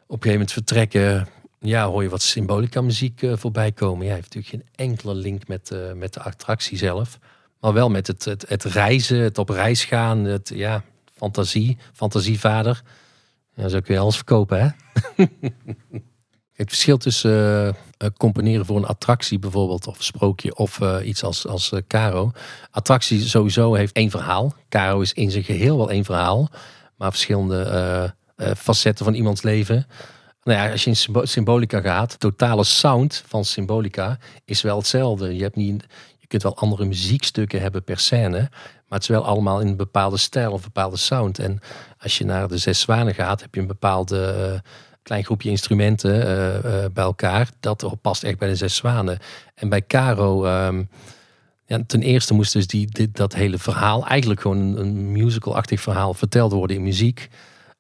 gegeven 0.07 0.31
moment 0.31 0.51
vertrekken, 0.51 1.27
ja, 1.59 1.87
hoor 1.87 2.03
je 2.03 2.09
wat 2.09 2.21
symbolica 2.21 2.81
muziek 2.81 3.21
voorbij 3.33 3.71
komen. 3.71 4.05
Ja, 4.05 4.13
heeft 4.13 4.33
natuurlijk 4.33 4.63
geen 4.63 4.87
enkele 4.87 5.15
link 5.15 5.47
met, 5.47 5.75
met 5.95 6.13
de 6.13 6.21
attractie 6.21 6.77
zelf, 6.77 7.19
maar 7.59 7.73
wel 7.73 7.89
met 7.89 8.07
het, 8.07 8.25
het, 8.25 8.49
het 8.49 8.63
reizen, 8.63 9.19
het 9.19 9.37
op 9.37 9.49
reis 9.49 9.85
gaan, 9.85 10.23
het 10.23 10.51
ja, 10.53 10.83
fantasie, 11.15 11.77
fantasievader. 11.93 12.81
Ja, 13.55 13.67
zo 13.67 13.79
kun 13.79 13.93
je 13.93 13.99
alles 13.99 14.15
verkopen, 14.15 14.61
hè? 14.61 14.69
Het 16.61 16.69
verschil 16.69 16.97
tussen 16.97 17.67
uh, 17.67 18.09
componeren 18.17 18.65
voor 18.65 18.77
een 18.77 18.85
attractie 18.85 19.39
bijvoorbeeld, 19.39 19.87
of 19.87 20.03
sprookje, 20.03 20.55
of 20.55 20.79
uh, 20.79 20.95
iets 21.03 21.23
als, 21.23 21.47
als 21.47 21.71
Caro. 21.87 22.31
Attractie 22.71 23.21
sowieso 23.21 23.73
heeft 23.73 23.95
één 23.95 24.09
verhaal. 24.09 24.53
Caro 24.69 24.99
is 24.99 25.13
in 25.13 25.31
zijn 25.31 25.43
geheel 25.43 25.77
wel 25.77 25.91
één 25.91 26.05
verhaal, 26.05 26.49
maar 26.97 27.11
verschillende 27.11 28.13
facetten 28.57 29.05
van 29.05 29.13
iemands 29.13 29.41
leven. 29.41 29.87
Nou 30.43 30.57
ja, 30.59 30.71
als 30.71 30.83
je 30.83 30.89
in 30.89 31.27
Symbolica 31.27 31.81
gaat, 31.81 32.19
totale 32.19 32.63
sound 32.63 33.23
van 33.27 33.45
Symbolica 33.45 34.17
is 34.45 34.61
wel 34.61 34.77
hetzelfde. 34.77 35.35
Je, 35.35 35.43
hebt 35.43 35.55
niet, 35.55 35.85
je 36.19 36.27
kunt 36.27 36.43
wel 36.43 36.57
andere 36.57 36.85
muziekstukken 36.85 37.61
hebben 37.61 37.83
per 37.83 37.99
scène, 37.99 38.39
maar 38.87 38.99
het 38.99 39.01
is 39.01 39.07
wel 39.07 39.25
allemaal 39.25 39.61
in 39.61 39.67
een 39.67 39.75
bepaalde 39.75 40.17
stijl 40.17 40.51
of 40.51 40.57
een 40.57 40.71
bepaalde 40.73 40.97
sound. 40.97 41.39
En 41.39 41.59
als 41.99 42.17
je 42.17 42.25
naar 42.25 42.47
de 42.47 42.57
Zes 42.57 42.79
Zwanen 42.79 43.13
gaat, 43.13 43.41
heb 43.41 43.55
je 43.55 43.61
een 43.61 43.67
bepaalde 43.67 44.61
klein 45.11 45.25
groepje 45.25 45.49
instrumenten 45.49 46.15
uh, 46.15 46.55
uh, 46.55 46.85
bij 46.93 47.03
elkaar. 47.03 47.49
Dat 47.59 47.95
past 48.01 48.23
echt 48.23 48.37
bij 48.37 48.47
de 48.47 48.55
Zes 48.55 48.75
Zwanen. 48.75 49.19
En 49.55 49.69
bij 49.69 49.85
Caro, 49.85 50.45
um, 50.45 50.89
ja, 51.65 51.79
ten 51.87 52.01
eerste 52.01 52.33
moest 52.33 52.53
dus 52.53 52.67
die, 52.67 52.87
dit, 52.91 53.15
dat 53.15 53.33
hele 53.33 53.57
verhaal, 53.57 54.07
eigenlijk 54.07 54.41
gewoon 54.41 54.57
een, 54.57 54.79
een 54.79 55.11
musical-achtig 55.11 55.81
verhaal, 55.81 56.13
verteld 56.13 56.51
worden 56.51 56.75
in 56.75 56.83
muziek. 56.83 57.29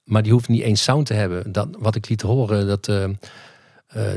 Maar 0.03 0.23
die 0.23 0.31
hoeft 0.31 0.47
niet 0.47 0.61
eens 0.61 0.83
sound 0.83 1.05
te 1.05 1.13
hebben. 1.13 1.51
Dat, 1.51 1.67
wat 1.79 1.95
ik 1.95 2.09
liet 2.09 2.21
horen, 2.21 2.67
dat, 2.67 2.87
uh, 2.87 3.05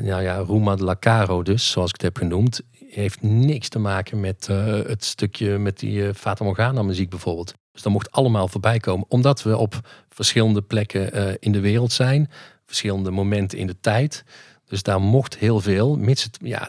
nou 0.03 0.23
ja, 0.23 0.37
Ruma 0.37 0.77
de 0.77 0.85
la 0.85 0.97
Caro 1.01 1.43
dus, 1.43 1.71
zoals 1.71 1.89
ik 1.89 1.97
het 1.97 2.03
heb 2.03 2.17
genoemd, 2.17 2.61
heeft 2.89 3.23
niks 3.23 3.69
te 3.69 3.79
maken 3.79 4.21
met 4.21 4.47
het 4.87 5.05
stukje 5.05 5.59
met 5.59 5.79
die 5.79 6.15
Fata 6.15 6.45
Morgana 6.45 6.83
muziek 6.83 7.11
bijvoorbeeld. 7.11 7.55
Dus 7.73 7.83
dat 7.83 7.93
mocht 7.93 8.11
allemaal 8.11 8.49
voorbij 8.49 8.79
komen. 8.79 9.07
Omdat 9.09 9.43
we 9.43 9.57
op 9.57 9.81
verschillende 10.09 10.63
plekken 10.63 11.39
in 11.41 11.53
de 11.53 11.61
wereld 11.61 11.93
zijn 11.93 12.31
verschillende 12.67 13.11
momenten 13.11 13.59
in 13.59 13.67
de 13.67 13.77
tijd. 13.81 14.25
Dus 14.67 14.83
daar 14.83 15.01
mocht 15.01 15.37
heel 15.37 15.61
veel, 15.61 15.97
mits 15.97 16.25
het, 16.25 16.39
ja, 16.43 16.69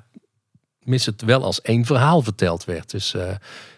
mits 0.85 1.05
het 1.05 1.21
wel 1.21 1.43
als 1.43 1.61
één 1.61 1.85
verhaal 1.85 2.21
verteld 2.21 2.65
werd. 2.65 2.91
Dus 2.91 3.13
uh, 3.13 3.27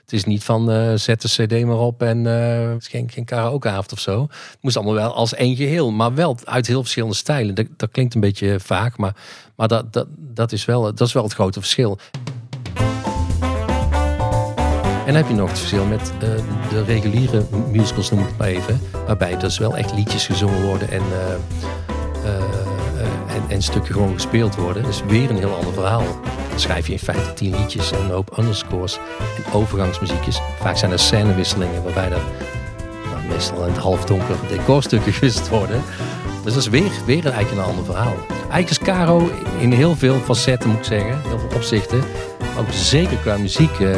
het 0.01 0.13
is 0.13 0.23
niet 0.23 0.43
van 0.43 0.71
uh, 0.71 0.93
zet 0.95 1.21
de 1.21 1.27
cd 1.27 1.65
maar 1.65 1.79
op 1.79 2.01
en 2.01 2.25
uh, 2.25 2.69
het 2.69 2.87
geen, 2.87 3.09
geen 3.09 3.25
karaokeavond 3.25 3.91
of 3.91 3.99
zo. 3.99 4.21
Het 4.21 4.57
moest 4.61 4.75
allemaal 4.75 4.93
wel 4.93 5.13
als 5.13 5.33
één 5.33 5.55
geheel, 5.55 5.91
maar 5.91 6.13
wel 6.13 6.37
uit 6.43 6.67
heel 6.67 6.81
verschillende 6.81 7.15
stijlen. 7.15 7.55
Dat, 7.55 7.65
dat 7.77 7.91
klinkt 7.91 8.13
een 8.15 8.21
beetje 8.21 8.59
vaag, 8.59 8.97
maar, 8.97 9.15
maar 9.55 9.67
dat, 9.67 9.93
dat, 9.93 10.07
dat, 10.17 10.51
is 10.51 10.65
wel, 10.65 10.81
dat 10.81 11.07
is 11.07 11.13
wel 11.13 11.23
het 11.23 11.33
grote 11.33 11.59
verschil. 11.59 11.99
En 15.05 15.13
dan 15.13 15.21
heb 15.21 15.27
je 15.27 15.33
nog 15.33 15.49
het 15.49 15.59
verschil 15.59 15.85
met 15.85 16.11
de 16.69 16.83
reguliere 16.83 17.45
musicals, 17.71 18.11
noem 18.11 18.19
ik 18.19 18.27
het 18.27 18.37
maar 18.37 18.47
even. 18.47 18.81
Waarbij 19.05 19.37
dus 19.37 19.57
wel 19.57 19.77
echt 19.77 19.93
liedjes 19.93 20.25
gezongen 20.25 20.65
worden 20.65 20.89
en 20.89 21.01
en, 23.29 23.43
en 23.47 23.61
stukken 23.61 23.93
gewoon 23.93 24.13
gespeeld 24.13 24.55
worden, 24.55 24.85
is 24.85 25.01
weer 25.07 25.29
een 25.29 25.37
heel 25.37 25.55
ander 25.55 25.73
verhaal. 25.73 26.05
Dan 26.49 26.59
schrijf 26.59 26.87
je 26.87 26.93
in 26.93 26.99
feite 26.99 27.33
tien 27.33 27.55
liedjes 27.55 27.91
en 27.91 27.99
een 27.99 28.09
hoop 28.09 28.37
underscores 28.37 28.99
en 29.19 29.53
overgangsmuziekjes. 29.53 30.41
Vaak 30.59 30.77
zijn 30.77 30.91
er 30.91 30.99
scènewisselingen 30.99 31.83
waarbij 31.83 32.11
er 32.11 32.21
nou, 33.11 33.27
meestal 33.29 33.65
in 33.65 33.73
het 33.73 33.81
halfdonker 33.81 34.35
decorstukken 34.47 35.13
gewist 35.17 35.49
worden. 35.49 35.81
Dus 36.43 36.53
dat 36.53 36.61
is 36.61 36.69
weer, 36.69 36.91
weer 37.05 37.25
eigenlijk 37.25 37.51
een 37.51 37.69
ander 37.69 37.85
verhaal. 37.85 38.15
Eigenlijk 38.29 38.69
is 38.69 38.79
Caro 38.79 39.29
in 39.59 39.71
heel 39.71 39.95
veel 39.95 40.19
facetten, 40.19 40.69
moet 40.69 40.79
ik 40.79 40.85
zeggen, 40.85 41.21
heel 41.27 41.39
veel 41.39 41.55
opzichten. 41.55 42.03
Ook 42.59 42.71
zeker 42.71 43.17
qua 43.17 43.37
muziek 43.37 43.79
uh, 43.79 43.89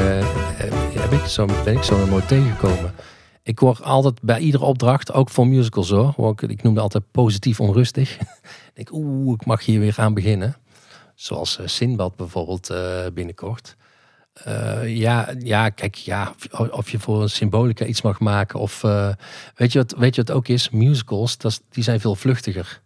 heb 0.94 1.12
ik 1.12 1.26
zo, 1.26 1.46
ben 1.64 1.74
ik 1.76 1.84
zo 1.84 1.96
tegengekomen. 2.28 2.94
Ik 3.44 3.60
word 3.60 3.84
altijd 3.84 4.22
bij 4.22 4.40
iedere 4.40 4.64
opdracht, 4.64 5.14
ook 5.14 5.30
voor 5.30 5.48
musicals 5.48 5.90
hoor, 5.90 6.32
ik, 6.32 6.42
ik 6.42 6.64
noemde 6.64 6.80
altijd 6.80 7.04
positief 7.12 7.60
onrustig. 7.60 8.18
ik 8.70 8.72
denk, 8.74 8.92
oeh, 8.92 9.34
ik 9.40 9.46
mag 9.46 9.66
hier 9.66 9.80
weer 9.80 9.96
aan 9.98 10.14
beginnen. 10.14 10.56
Zoals 11.16 11.60
uh, 11.60 11.68
Sinbad 11.68 12.16
bijvoorbeeld 12.16 12.72
uh, 12.72 13.06
binnenkort. 13.14 13.76
Uh, 14.48 14.98
ja, 14.98 15.34
ja, 15.40 15.70
kijk, 15.70 15.96
ja, 15.96 16.34
of 16.72 16.90
je 16.90 17.00
voor 17.00 17.22
een 17.22 17.30
symbolica 17.30 17.86
iets 17.86 18.02
mag 18.02 18.20
maken. 18.20 18.60
Of 18.60 18.82
weet, 19.56 19.72
je 19.72 19.80
wat, 19.80 19.96
weet 19.98 20.16
je 20.16 20.24
wat 20.24 20.36
ook 20.36 20.48
is? 20.48 20.70
Musicals, 20.70 21.38
dat 21.38 21.62
die 21.70 21.84
zijn 21.84 22.00
veel 22.00 22.16
vluchtiger. 22.16 22.82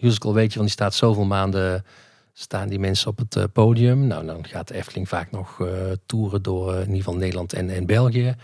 Musical 0.00 0.34
weet 0.34 0.52
je, 0.52 0.60
die 0.60 0.68
staat 0.68 0.94
zoveel 0.94 1.24
maanden, 1.24 1.84
staan 2.32 2.68
die 2.68 2.78
mensen 2.78 3.08
op 3.08 3.18
het 3.18 3.52
podium. 3.52 4.06
Nou, 4.06 4.26
dan 4.26 4.46
gaat 4.46 4.68
de 4.68 4.74
Efteling 4.74 5.08
vaak 5.08 5.30
nog 5.30 5.68
toeren 6.06 6.42
door 6.42 6.74
in 6.74 6.80
ieder 6.80 6.96
geval 6.96 7.16
Nederland 7.16 7.52
en, 7.52 7.70
en 7.70 7.86
België. 7.86 8.36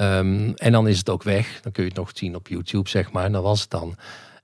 Um, 0.00 0.54
en 0.54 0.72
dan 0.72 0.88
is 0.88 0.98
het 0.98 1.10
ook 1.10 1.22
weg. 1.22 1.60
Dan 1.60 1.72
kun 1.72 1.82
je 1.82 1.88
het 1.88 1.98
nog 1.98 2.10
zien 2.14 2.34
op 2.34 2.48
YouTube, 2.48 2.88
zeg 2.88 3.12
maar. 3.12 3.24
En 3.24 3.32
dat 3.32 3.42
was 3.42 3.60
het 3.60 3.70
dan. 3.70 3.96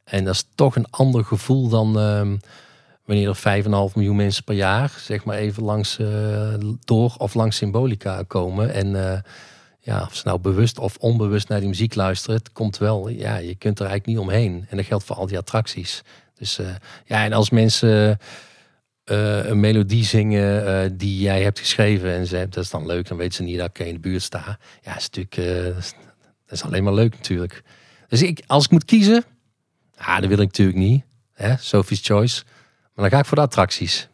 En 0.04 0.24
dat 0.24 0.34
is 0.34 0.46
toch 0.54 0.76
een 0.76 0.90
ander 0.90 1.24
gevoel 1.24 1.68
dan 1.68 1.98
um, 1.98 2.40
wanneer 3.04 3.28
er 3.28 3.62
5,5 3.62 3.70
miljoen 3.94 4.16
mensen 4.16 4.44
per 4.44 4.54
jaar, 4.54 4.96
zeg 5.00 5.24
maar 5.24 5.36
even 5.36 5.62
langs 5.62 5.98
uh, 5.98 6.54
door 6.84 7.14
of 7.18 7.34
langs 7.34 7.56
Symbolica 7.56 8.22
komen. 8.26 8.72
En 8.72 8.86
uh, 8.86 9.18
ja, 9.80 10.02
of 10.02 10.14
ze 10.14 10.22
nou 10.24 10.38
bewust 10.38 10.78
of 10.78 10.96
onbewust 10.96 11.48
naar 11.48 11.60
die 11.60 11.68
muziek 11.68 11.94
luisteren, 11.94 12.36
het 12.36 12.52
komt 12.52 12.78
wel. 12.78 13.08
Ja, 13.08 13.36
je 13.36 13.54
kunt 13.54 13.78
er 13.80 13.86
eigenlijk 13.86 14.18
niet 14.18 14.28
omheen. 14.28 14.66
En 14.68 14.76
dat 14.76 14.86
geldt 14.86 15.04
voor 15.04 15.16
al 15.16 15.26
die 15.26 15.38
attracties. 15.38 16.02
Dus 16.34 16.58
uh, 16.58 16.66
ja, 17.04 17.24
en 17.24 17.32
als 17.32 17.50
mensen 17.50 18.18
uh, 19.04 19.44
een 19.44 19.60
melodie 19.60 20.04
zingen 20.04 20.68
uh, 20.68 20.90
die 20.92 21.18
jij 21.20 21.42
hebt 21.42 21.58
geschreven. 21.58 22.10
En 22.10 22.26
ze, 22.26 22.46
dat 22.50 22.64
is 22.64 22.70
dan 22.70 22.86
leuk, 22.86 23.08
dan 23.08 23.16
weet 23.16 23.34
ze 23.34 23.42
niet 23.42 23.58
dat 23.58 23.68
ik 23.68 23.86
in 23.86 23.94
de 23.94 24.00
buurt 24.00 24.22
sta. 24.22 24.58
Ja, 24.82 24.96
is 24.96 25.10
natuurlijk, 25.10 25.36
dat 26.46 26.52
is 26.52 26.62
alleen 26.62 26.84
maar 26.84 26.94
leuk 26.94 27.12
natuurlijk. 27.12 27.62
Dus 28.08 28.22
ik, 28.22 28.42
als 28.46 28.64
ik 28.64 28.70
moet 28.70 28.84
kiezen, 28.84 29.24
ah, 29.96 30.20
dat 30.20 30.28
wil 30.28 30.38
ik 30.38 30.46
natuurlijk 30.46 30.78
niet. 30.78 31.04
Hè? 31.32 31.56
Sophie's 31.56 32.00
Choice. 32.02 32.42
Maar 32.94 33.04
dan 33.04 33.10
ga 33.10 33.18
ik 33.18 33.24
voor 33.24 33.36
de 33.36 33.42
attracties. 33.42 34.08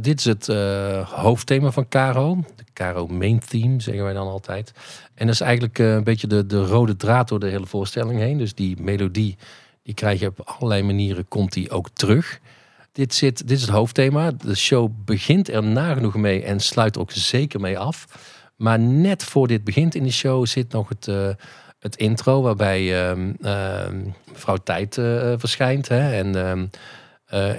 dit 0.00 0.18
is 0.18 0.24
het 0.24 0.46
hoofdthema 1.08 1.70
van 1.70 1.88
Caro. 1.88 2.44
De 2.56 2.64
Caro 2.72 3.06
main 3.06 3.38
theme, 3.38 3.80
zeggen 3.80 4.04
wij 4.04 4.12
dan 4.12 4.28
altijd. 4.28 4.72
En 5.14 5.26
dat 5.26 5.34
is 5.34 5.40
eigenlijk 5.40 5.78
een 5.78 6.04
beetje 6.04 6.26
de, 6.26 6.46
de 6.46 6.64
rode 6.64 6.96
draad 6.96 7.28
door 7.28 7.40
de 7.40 7.48
hele 7.48 7.66
voorstelling 7.66 8.20
heen. 8.20 8.38
Dus 8.38 8.54
die 8.54 8.82
melodie, 8.82 9.36
die 9.82 9.94
krijg 9.94 10.20
je 10.20 10.26
op 10.26 10.40
allerlei 10.40 10.82
manieren, 10.82 11.28
komt 11.28 11.52
die 11.52 11.70
ook 11.70 11.88
terug. 11.92 12.40
Dit, 12.94 13.14
zit, 13.14 13.48
dit 13.48 13.56
is 13.56 13.62
het 13.62 13.70
hoofdthema. 13.70 14.30
De 14.30 14.56
show 14.56 14.90
begint 15.04 15.48
er 15.48 15.62
nagenoeg 15.62 16.14
mee 16.14 16.42
en 16.42 16.60
sluit 16.60 16.98
ook 16.98 17.10
zeker 17.10 17.60
mee 17.60 17.78
af. 17.78 18.06
Maar 18.56 18.78
net 18.78 19.24
voor 19.24 19.48
dit 19.48 19.64
begint 19.64 19.94
in 19.94 20.02
de 20.02 20.12
show 20.12 20.46
zit 20.46 20.72
nog 20.72 20.88
het, 20.88 21.06
uh, 21.06 21.28
het 21.78 21.96
intro 21.96 22.42
waarbij 22.42 22.80
uh, 22.82 23.24
uh, 23.40 23.88
mevrouw 24.32 24.56
Tijd 24.56 24.96
uh, 24.96 25.32
verschijnt. 25.36 25.88
Hè? 25.88 26.12
En, 26.12 26.36
ehm, 26.36 26.66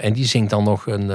en 0.00 0.12
die 0.12 0.24
zingt 0.24 0.50
dan 0.50 0.64
nog 0.64 0.86
een 0.86 1.06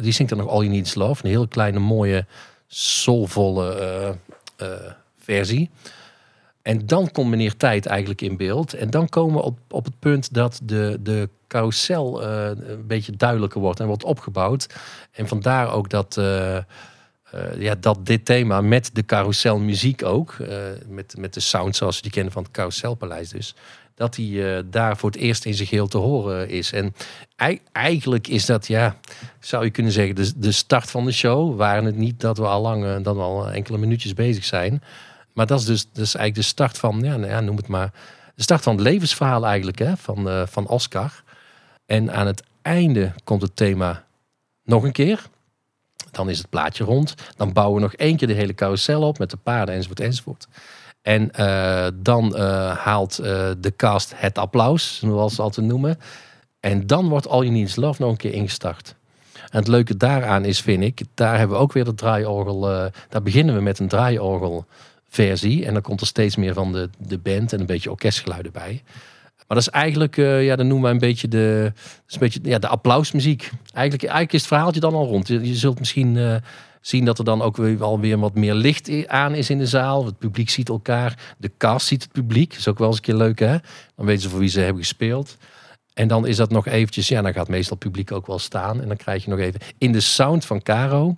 die 0.00 0.12
zingt 0.12 0.32
dan 0.32 0.40
nog 0.40 0.50
All 0.50 0.60
You 0.60 0.68
Need 0.68 0.94
Love. 0.94 1.24
Een 1.24 1.30
heel 1.30 1.48
kleine, 1.48 1.78
mooie, 1.78 2.26
soulvolle 2.66 4.16
versie. 5.18 5.70
En 6.68 6.86
dan 6.86 7.10
komt 7.10 7.30
meneer 7.30 7.56
Tijd 7.56 7.86
eigenlijk 7.86 8.20
in 8.20 8.36
beeld. 8.36 8.74
En 8.74 8.90
dan 8.90 9.08
komen 9.08 9.36
we 9.36 9.42
op, 9.42 9.58
op 9.68 9.84
het 9.84 9.98
punt 9.98 10.34
dat 10.34 10.60
de, 10.62 10.98
de 11.00 11.28
carousel 11.46 12.22
uh, 12.22 12.46
een 12.46 12.86
beetje 12.86 13.12
duidelijker 13.16 13.60
wordt 13.60 13.80
en 13.80 13.86
wordt 13.86 14.04
opgebouwd. 14.04 14.66
En 15.12 15.28
vandaar 15.28 15.72
ook 15.72 15.90
dat, 15.90 16.16
uh, 16.18 16.24
uh, 16.54 16.62
ja, 17.58 17.74
dat 17.74 18.06
dit 18.06 18.24
thema 18.24 18.60
met 18.60 18.90
de 18.92 19.04
carouselmuziek 19.04 20.04
ook, 20.04 20.36
met, 20.88 21.14
met 21.18 21.34
de 21.34 21.40
sound 21.40 21.76
zoals 21.76 21.96
we 21.96 22.02
die 22.02 22.10
kennen 22.10 22.32
van 22.32 22.42
het 22.42 22.52
carouselpaleis 22.52 23.28
dus, 23.28 23.54
dat 23.94 24.14
die 24.14 24.68
daar 24.68 24.96
voor 24.96 25.10
het 25.10 25.18
eerst 25.18 25.44
in 25.44 25.54
zijn 25.54 25.68
geheel 25.68 25.88
te 25.88 25.98
horen 25.98 26.48
is. 26.48 26.72
En 26.72 26.94
eigenlijk 27.72 28.28
is 28.28 28.46
dat, 28.46 28.66
ja, 28.66 28.96
zou 29.40 29.64
je 29.64 29.70
kunnen 29.70 29.92
zeggen, 29.92 30.14
de, 30.14 30.32
de 30.36 30.52
start 30.52 30.90
van 30.90 31.04
de 31.04 31.12
show. 31.12 31.56
Waren 31.56 31.84
het 31.84 31.96
niet 31.96 32.20
dat 32.20 32.38
we 32.38 32.46
al 32.46 32.62
lang, 32.62 33.02
dat 33.02 33.16
al 33.16 33.50
enkele 33.50 33.78
minuutjes 33.78 34.14
bezig 34.14 34.44
zijn. 34.44 34.82
Maar 35.38 35.46
dat 35.46 35.58
is 35.58 35.64
dus 35.64 35.82
dat 35.92 36.04
is 36.04 36.14
eigenlijk 36.14 36.34
de 36.34 36.42
start 36.42 36.78
van, 36.78 37.00
ja, 37.02 37.16
nou 37.16 37.32
ja, 37.32 37.40
noem 37.40 37.56
het 37.56 37.68
maar, 37.68 37.92
de 38.34 38.42
start 38.42 38.62
van 38.62 38.74
het 38.74 38.82
levensverhaal 38.82 39.46
eigenlijk 39.46 39.78
hè, 39.78 39.96
van, 39.96 40.28
uh, 40.28 40.42
van 40.46 40.66
Oscar. 40.66 41.22
En 41.86 42.12
aan 42.12 42.26
het 42.26 42.42
einde 42.62 43.12
komt 43.24 43.42
het 43.42 43.56
thema 43.56 44.04
nog 44.64 44.82
een 44.82 44.92
keer. 44.92 45.26
Dan 46.10 46.30
is 46.30 46.38
het 46.38 46.48
plaatje 46.48 46.84
rond. 46.84 47.14
Dan 47.36 47.52
bouwen 47.52 47.76
we 47.76 47.82
nog 47.82 47.94
één 47.94 48.16
keer 48.16 48.28
de 48.28 48.34
hele 48.34 48.54
carousel 48.54 49.02
op 49.02 49.18
met 49.18 49.30
de 49.30 49.36
paarden 49.36 49.74
enzovoort 49.74 50.00
enzovoort. 50.00 50.48
En 51.02 51.30
uh, 51.40 51.86
dan 51.94 52.32
uh, 52.36 52.76
haalt 52.76 53.16
de 53.16 53.72
cast 53.76 54.12
het 54.16 54.38
applaus, 54.38 54.98
zoals 54.98 55.34
ze 55.34 55.42
altijd 55.42 55.66
noemen. 55.66 55.98
En 56.60 56.86
dan 56.86 57.08
wordt 57.08 57.28
All 57.28 57.42
You 57.42 57.52
Need 57.52 57.76
Love 57.76 58.02
nog 58.02 58.10
een 58.10 58.16
keer 58.16 58.32
ingestart. 58.32 58.94
En 59.34 59.58
het 59.58 59.68
leuke 59.68 59.96
daaraan 59.96 60.44
is, 60.44 60.60
vind 60.60 60.82
ik, 60.82 61.02
daar 61.14 61.38
hebben 61.38 61.56
we 61.56 61.62
ook 61.62 61.72
weer 61.72 61.84
dat 61.84 61.96
draaiorgel. 61.96 62.60
daar 63.08 63.22
beginnen 63.22 63.54
we 63.54 63.60
met 63.60 63.78
een 63.78 63.88
draaiorgel 63.88 64.66
versie. 65.08 65.66
En 65.66 65.72
dan 65.72 65.82
komt 65.82 66.00
er 66.00 66.06
steeds 66.06 66.36
meer 66.36 66.54
van 66.54 66.72
de, 66.72 66.90
de 66.98 67.18
band 67.18 67.52
en 67.52 67.60
een 67.60 67.66
beetje 67.66 67.90
orkestgeluiden 67.90 68.52
bij. 68.52 68.82
Maar 69.48 69.56
dat 69.56 69.66
is 69.66 69.72
eigenlijk, 69.72 70.16
uh, 70.16 70.44
ja, 70.44 70.56
dan 70.56 70.66
noemen 70.66 70.86
we 70.86 70.94
een 70.94 71.00
beetje 71.00 71.28
de, 71.28 71.72
is 72.08 72.14
een 72.14 72.20
beetje, 72.20 72.40
ja, 72.42 72.58
de 72.58 72.68
applausmuziek. 72.68 73.50
Eigenlijk, 73.72 74.02
eigenlijk 74.02 74.32
is 74.32 74.40
het 74.40 74.48
verhaaltje 74.48 74.80
dan 74.80 74.94
al 74.94 75.06
rond. 75.06 75.28
Je, 75.28 75.54
zult 75.54 75.78
misschien 75.78 76.14
uh, 76.14 76.36
zien 76.80 77.04
dat 77.04 77.18
er 77.18 77.24
dan 77.24 77.42
ook 77.42 77.56
weer, 77.56 77.82
alweer 77.82 78.18
wat 78.18 78.34
meer 78.34 78.54
licht 78.54 79.06
aan 79.06 79.34
is 79.34 79.50
in 79.50 79.58
de 79.58 79.66
zaal. 79.66 80.04
Het 80.04 80.18
publiek 80.18 80.50
ziet 80.50 80.68
elkaar. 80.68 81.34
De 81.38 81.50
cast 81.58 81.86
ziet 81.86 82.02
het 82.02 82.12
publiek. 82.12 82.50
Dat 82.50 82.58
is 82.58 82.68
ook 82.68 82.78
wel 82.78 82.88
eens 82.88 82.96
een 82.96 83.02
keer 83.02 83.14
leuk, 83.14 83.38
hè? 83.38 83.56
Dan 83.96 84.06
weten 84.06 84.22
ze 84.22 84.28
voor 84.28 84.38
wie 84.38 84.48
ze 84.48 84.60
hebben 84.60 84.82
gespeeld. 84.82 85.36
En 85.94 86.08
dan 86.08 86.26
is 86.26 86.36
dat 86.36 86.50
nog 86.50 86.66
eventjes, 86.66 87.08
ja, 87.08 87.22
dan 87.22 87.32
gaat 87.32 87.48
meestal 87.48 87.76
het 87.76 87.84
publiek 87.84 88.12
ook 88.12 88.26
wel 88.26 88.38
staan. 88.38 88.80
En 88.80 88.88
dan 88.88 88.96
krijg 88.96 89.24
je 89.24 89.30
nog 89.30 89.38
even 89.38 89.60
in 89.78 89.92
de 89.92 90.00
sound 90.00 90.44
van 90.44 90.62
Caro. 90.62 91.16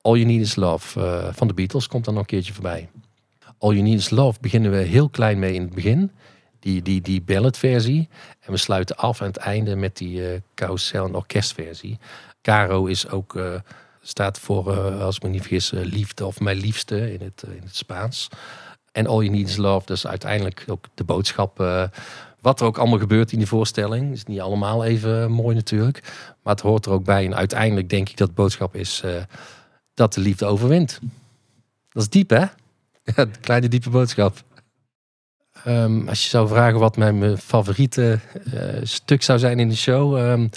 All 0.00 0.14
You 0.14 0.24
Need 0.24 0.40
Is 0.40 0.56
Love 0.56 1.00
uh, 1.00 1.28
van 1.32 1.46
de 1.46 1.54
Beatles 1.54 1.86
komt 1.86 2.04
dan 2.04 2.14
nog 2.14 2.22
een 2.22 2.28
keertje 2.28 2.52
voorbij. 2.52 2.88
All 3.64 3.72
You 3.72 3.82
Need 3.82 3.98
Is 3.98 4.10
Love 4.10 4.40
beginnen 4.40 4.70
we 4.70 4.76
heel 4.76 5.08
klein 5.08 5.38
mee 5.38 5.54
in 5.54 5.62
het 5.62 5.74
begin. 5.74 6.10
Die, 6.60 6.82
die, 6.82 7.00
die 7.00 7.22
balladversie. 7.22 8.08
En 8.40 8.52
we 8.52 8.56
sluiten 8.56 8.96
af 8.96 9.20
aan 9.20 9.26
het 9.26 9.36
einde 9.36 9.76
met 9.76 9.96
die 9.96 10.20
uh, 10.20 10.40
carousel 10.54 11.06
en 11.06 11.14
orkestversie. 11.14 11.98
Caro 12.42 12.86
is 12.86 13.08
ook, 13.08 13.34
uh, 13.34 13.54
staat 14.00 14.38
voor, 14.38 14.72
uh, 14.72 15.00
als 15.00 15.16
ik 15.16 15.22
me 15.22 15.28
niet 15.28 15.40
vergis, 15.40 15.70
liefde 15.70 16.26
of 16.26 16.40
mijn 16.40 16.56
liefste 16.56 17.12
in 17.12 17.20
het, 17.20 17.44
in 17.46 17.62
het 17.62 17.76
Spaans. 17.76 18.28
En 18.92 19.06
All 19.06 19.22
You 19.22 19.28
Need 19.28 19.48
Is 19.48 19.56
Love, 19.56 19.86
dus 19.86 20.06
uiteindelijk 20.06 20.64
ook 20.66 20.84
de 20.94 21.04
boodschap. 21.04 21.56
wat 22.40 22.60
er 22.60 22.66
ook 22.66 22.78
allemaal 22.78 22.98
gebeurt 22.98 23.32
in 23.32 23.38
die 23.38 23.46
voorstelling. 23.46 24.12
Is 24.12 24.24
niet 24.24 24.40
allemaal 24.40 24.84
even 24.84 25.30
mooi 25.30 25.54
natuurlijk. 25.54 26.02
Maar 26.42 26.54
het 26.54 26.62
hoort 26.62 26.86
er 26.86 26.92
ook 26.92 27.04
bij. 27.04 27.24
En 27.24 27.34
uiteindelijk 27.34 27.88
denk 27.88 28.08
ik 28.08 28.16
dat 28.16 28.28
de 28.28 28.34
boodschap 28.34 28.74
is 28.74 29.02
dat 29.94 30.14
de 30.14 30.20
liefde 30.20 30.44
overwint. 30.44 31.00
Dat 31.88 32.02
is 32.02 32.08
diep 32.08 32.30
hè? 32.30 32.44
Kleine 33.40 33.68
diepe 33.68 33.90
boodschap. 33.90 34.42
Um, 35.66 36.08
als 36.08 36.22
je 36.22 36.28
zou 36.28 36.48
vragen 36.48 36.78
wat 36.78 36.96
mijn 36.96 37.38
favoriete 37.38 38.18
uh, 38.54 38.62
stuk 38.82 39.22
zou 39.22 39.38
zijn 39.38 39.58
in 39.58 39.68
de 39.68 39.76
show. 39.76 40.18
Um, 40.18 40.50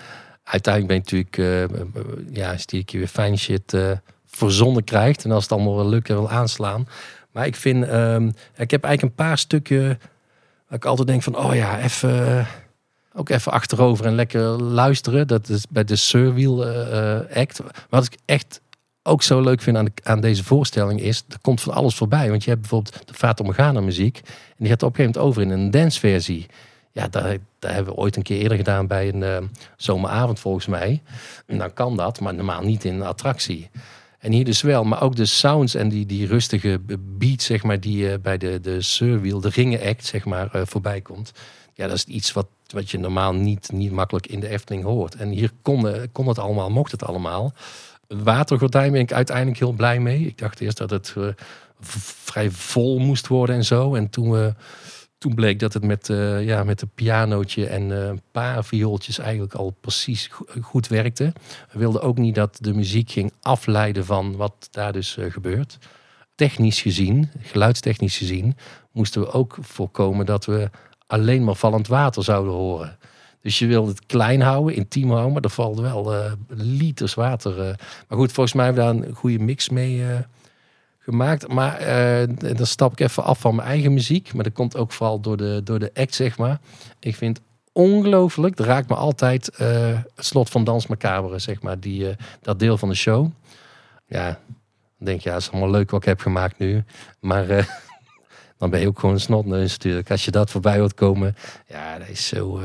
uiteindelijk 0.44 1.06
ben 1.06 1.22
ik 1.22 1.32
natuurlijk, 1.32 1.38
uh, 1.38 2.34
ja, 2.34 2.52
als 2.52 2.66
die 2.66 2.84
keer 2.84 3.00
weer 3.00 3.08
fijn 3.08 3.38
shit 3.38 3.74
uh, 3.74 3.92
verzonnen 4.26 4.84
krijgt. 4.84 5.24
En 5.24 5.32
als 5.32 5.44
het 5.44 5.52
allemaal 5.52 5.76
wel 5.76 5.90
lukt 5.90 6.10
en 6.10 6.16
wil 6.16 6.30
aanslaan. 6.30 6.88
Maar 7.32 7.46
ik 7.46 7.56
vind, 7.56 7.88
um, 7.88 8.28
ik 8.56 8.72
heb 8.72 8.84
eigenlijk 8.84 9.02
een 9.02 9.26
paar 9.26 9.38
stukken 9.38 9.88
waar 10.68 10.78
ik 10.78 10.86
altijd 10.86 11.08
denk 11.08 11.24
van, 11.24 11.38
oh 11.38 11.56
ja, 11.56 11.80
even, 11.80 12.48
ook 13.14 13.30
even 13.30 13.52
achterover 13.52 14.06
en 14.06 14.16
lekker 14.16 14.42
luisteren. 14.64 15.28
Dat 15.28 15.50
is 15.50 15.66
bij 15.70 15.84
de 15.84 15.96
Surwheel 15.96 16.66
Act. 17.34 17.60
Wat 17.90 18.06
ik 18.06 18.18
echt 18.26 18.62
ook 19.08 19.24
zo 19.24 19.42
leuk 19.42 19.62
vind 19.62 19.78
aan, 19.78 19.88
aan 20.04 20.22
deze 20.22 20.44
voorstelling 20.44 21.02
is, 21.02 21.24
er 21.30 21.40
komt 21.42 21.62
van 21.62 21.74
alles 21.74 21.96
voorbij. 21.96 22.30
Want 22.30 22.44
je 22.44 22.50
hebt 22.50 22.62
bijvoorbeeld 22.62 23.08
de 23.08 23.14
Fata 23.14 23.44
Morgana 23.44 23.82
muziek. 23.82 24.18
En 24.26 24.56
die 24.58 24.68
gaat 24.68 24.84
op 24.84 24.90
een 24.90 24.96
gegeven 24.96 25.22
moment 25.22 25.38
over 25.38 25.42
in 25.42 25.50
een 25.50 25.72
danceversie. 25.72 26.46
Ja, 26.92 27.08
daar 27.08 27.38
hebben 27.60 27.94
we 27.94 28.00
ooit 28.00 28.16
een 28.16 28.24
keer 28.24 28.38
eerder 28.38 28.58
gedaan 28.58 28.88
bij 28.88 29.08
een 29.08 29.22
uh, 29.22 29.38
zomeravond 29.78 30.40
volgens 30.40 30.66
mij. 30.66 31.02
En 31.46 31.58
dan 31.58 31.74
kan 31.74 31.98
dat, 31.98 32.20
maar 32.20 32.34
normaal 32.34 32.62
niet 32.62 32.84
in 32.84 32.94
een 32.94 33.08
attractie. 33.08 33.70
En 34.20 34.32
hier 34.32 34.46
dus 34.46 34.62
wel, 34.62 34.84
maar 34.84 35.02
ook 35.02 35.16
de 35.16 35.26
sounds 35.26 35.76
en 35.76 35.90
die, 35.90 36.06
die 36.06 36.28
rustige 36.28 36.80
beat, 37.00 37.42
zeg 37.42 37.64
maar, 37.64 37.80
die 37.80 38.04
uh, 38.04 38.14
bij 38.22 38.38
de, 38.38 38.60
de 38.60 38.82
Surwheel, 38.82 39.42
de 39.42 39.50
ringen 39.50 39.82
act, 39.82 40.06
zeg 40.06 40.26
maar, 40.26 40.56
uh, 40.56 40.62
voorbij 40.66 41.02
komt. 41.02 41.32
Ja, 41.74 41.88
dat 41.88 41.96
is 41.96 42.04
iets 42.04 42.34
wat, 42.34 42.48
wat 42.68 42.90
je 42.90 43.00
normaal 43.00 43.34
niet, 43.34 43.72
niet 43.72 43.92
makkelijk 43.92 44.28
in 44.28 44.40
de 44.40 44.48
Efteling 44.48 44.84
hoort. 44.84 45.16
En 45.16 45.30
hier 45.30 45.52
kon, 45.62 46.10
kon 46.12 46.28
het 46.28 46.40
allemaal, 46.40 46.70
mocht 46.70 46.92
het 46.92 47.04
allemaal 47.04 47.54
watergordijn 48.08 48.92
ben 48.92 49.02
ik 49.02 49.14
uiteindelijk 49.14 49.60
heel 49.60 49.72
blij 49.72 50.00
mee. 50.00 50.20
Ik 50.20 50.38
dacht 50.38 50.60
eerst 50.60 50.78
dat 50.78 50.90
het 50.90 51.14
uh, 51.18 51.28
vrij 51.80 52.52
vol 52.52 53.00
moest 53.00 53.28
worden 53.28 53.56
en 53.56 53.66
zo. 53.66 53.96
En 53.96 54.10
toen 54.10 54.32
we 54.32 54.54
toen 55.18 55.36
bleek 55.36 55.60
dat 55.60 55.74
het 55.74 55.84
met, 55.84 56.10
uh, 56.10 56.46
ja, 56.46 56.64
met 56.64 56.82
een 56.82 56.92
pianootje 56.96 57.68
en 57.68 57.90
een 57.90 58.22
paar 58.32 58.66
viooltjes 58.66 59.20
eigenlijk 59.20 59.54
al 59.54 59.76
precies 59.82 60.30
goed 60.62 60.88
werkte. 60.88 61.34
We 61.72 61.80
wilden 61.80 62.02
ook 62.02 62.18
niet 62.18 62.36
dat 62.36 62.58
de 62.62 62.74
muziek 62.74 63.12
ging 63.12 63.32
afleiden 63.42 64.06
van 64.06 64.36
wat 64.36 64.68
daar 64.72 64.94
dus 64.94 65.18
gebeurt. 65.30 65.78
Technisch 66.36 66.82
gezien, 66.82 67.32
geluidstechnisch 67.42 68.18
gezien, 68.18 68.58
moesten 68.92 69.22
we 69.22 69.32
ook 69.32 69.58
voorkomen 69.62 70.26
dat 70.26 70.46
we 70.46 70.70
alleen 71.08 71.44
maar 71.44 71.56
vallend 71.56 71.88
water 71.88 72.24
zouden 72.24 72.54
horen. 72.54 72.98
Dus 73.42 73.60
je 73.60 73.68
wilde 73.68 73.90
het 73.90 74.06
klein 74.06 74.42
houden, 74.42 74.76
intiem 74.76 75.10
houden, 75.10 75.34
maar 75.34 75.42
er 75.42 75.50
valt 75.50 75.80
wel 75.80 76.14
liters 76.48 77.14
water. 77.14 77.56
Maar 78.08 78.18
goed, 78.18 78.32
volgens 78.32 78.56
mij 78.56 78.66
hebben 78.66 78.86
we 78.86 78.94
daar 78.94 79.08
een 79.08 79.16
goede 79.16 79.40
mix 79.40 79.70
mee 79.70 80.04
gemaakt. 81.00 81.48
Maar 81.48 81.80
dan 82.38 82.66
stap 82.66 82.92
ik 82.92 83.00
even 83.00 83.24
af 83.24 83.40
van 83.40 83.56
mijn 83.56 83.68
eigen 83.68 83.94
muziek. 83.94 84.34
Maar 84.34 84.44
dat 84.44 84.54
komt 84.54 84.78
ook 84.78 84.92
vooral 84.92 85.20
door 85.20 85.38
de, 85.38 85.62
door 85.64 85.80
de 85.80 85.92
act, 85.94 86.16
zeg 86.16 86.38
maar. 86.38 86.60
Ik 87.00 87.16
vind 87.16 87.42
ongelooflijk, 87.72 88.56
dat 88.56 88.66
raakt 88.66 88.90
me 88.90 88.96
altijd 88.96 89.52
het 89.58 90.26
slot 90.26 90.50
van 90.50 90.64
Dans 90.64 90.88
Macabre, 90.88 91.40
zeg 91.40 91.62
maar. 91.62 91.80
Die, 91.80 92.16
dat 92.42 92.60
deel 92.60 92.78
van 92.78 92.90
de 92.90 92.96
show. 92.96 93.30
Ja, 94.08 94.40
dan 94.98 95.06
denk 95.06 95.22
je, 95.22 95.30
ja, 95.30 95.36
is 95.36 95.52
allemaal 95.52 95.72
leuk 95.72 95.92
wat 95.92 96.02
ik 96.02 96.08
heb 96.08 96.20
gemaakt 96.20 96.58
nu. 96.58 96.84
Maar 97.20 97.46
dan 98.58 98.70
ben 98.70 98.80
je 98.80 98.88
ook 98.88 99.00
gewoon 99.00 99.16
een 99.16 99.22
snotneus 99.22 99.72
natuurlijk. 99.72 100.12
Als 100.12 100.26
je 100.26 100.32
dat 100.32 100.52
voorbij 100.52 100.78
wilt 100.78 100.94
komen, 100.94 101.36
ja, 101.68 101.98
dat 101.98 102.08
is 102.08 102.28
zo, 102.28 102.62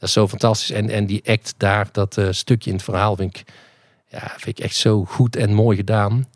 dat 0.00 0.08
is 0.08 0.12
zo 0.12 0.28
fantastisch. 0.28 0.70
En, 0.70 0.88
en 0.88 1.06
die 1.06 1.22
act 1.26 1.54
daar, 1.56 1.88
dat 1.92 2.20
stukje 2.30 2.70
in 2.70 2.76
het 2.76 2.84
verhaal, 2.84 3.16
vind 3.16 3.36
ik, 3.36 3.44
ja, 4.08 4.32
vind 4.36 4.58
ik 4.58 4.64
echt 4.64 4.76
zo 4.76 5.04
goed 5.04 5.36
en 5.36 5.54
mooi 5.54 5.76
gedaan. 5.76 6.26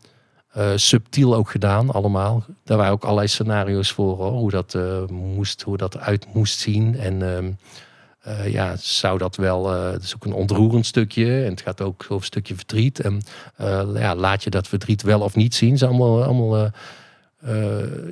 Uh, 0.57 0.71
subtiel 0.75 1.35
ook 1.35 1.49
gedaan, 1.49 1.91
allemaal. 1.91 2.45
Daar 2.63 2.77
waren 2.77 2.91
ook 2.91 3.03
allerlei 3.03 3.27
scenario's 3.27 3.91
voor, 3.91 4.17
hoor, 4.17 4.31
hoe 4.31 4.51
dat 4.51 4.73
uh, 4.73 5.05
moest, 5.07 5.61
hoe 5.61 5.77
dat 5.77 5.95
eruit 5.95 6.33
moest 6.33 6.59
zien. 6.59 6.99
En 6.99 7.57
uh, 8.27 8.51
ja, 8.51 8.75
zou 8.77 9.17
dat 9.17 9.35
wel, 9.35 9.71
het 9.71 10.03
is 10.03 10.15
ook 10.15 10.25
een 10.25 10.33
ontroerend 10.33 10.85
stukje. 10.85 11.43
En 11.43 11.49
het 11.49 11.61
gaat 11.61 11.81
ook 11.81 12.03
over 12.03 12.15
een 12.15 12.23
stukje 12.23 12.55
verdriet. 12.55 12.99
En 12.99 13.21
ja, 13.93 14.15
laat 14.15 14.43
je 14.43 14.49
dat 14.49 14.67
verdriet 14.67 15.01
wel 15.01 15.21
of 15.21 15.35
niet 15.35 15.55
zien. 15.55 15.69
Het 15.69 15.79
zijn 15.79 15.91
allemaal, 15.91 16.23
allemaal 16.23 16.71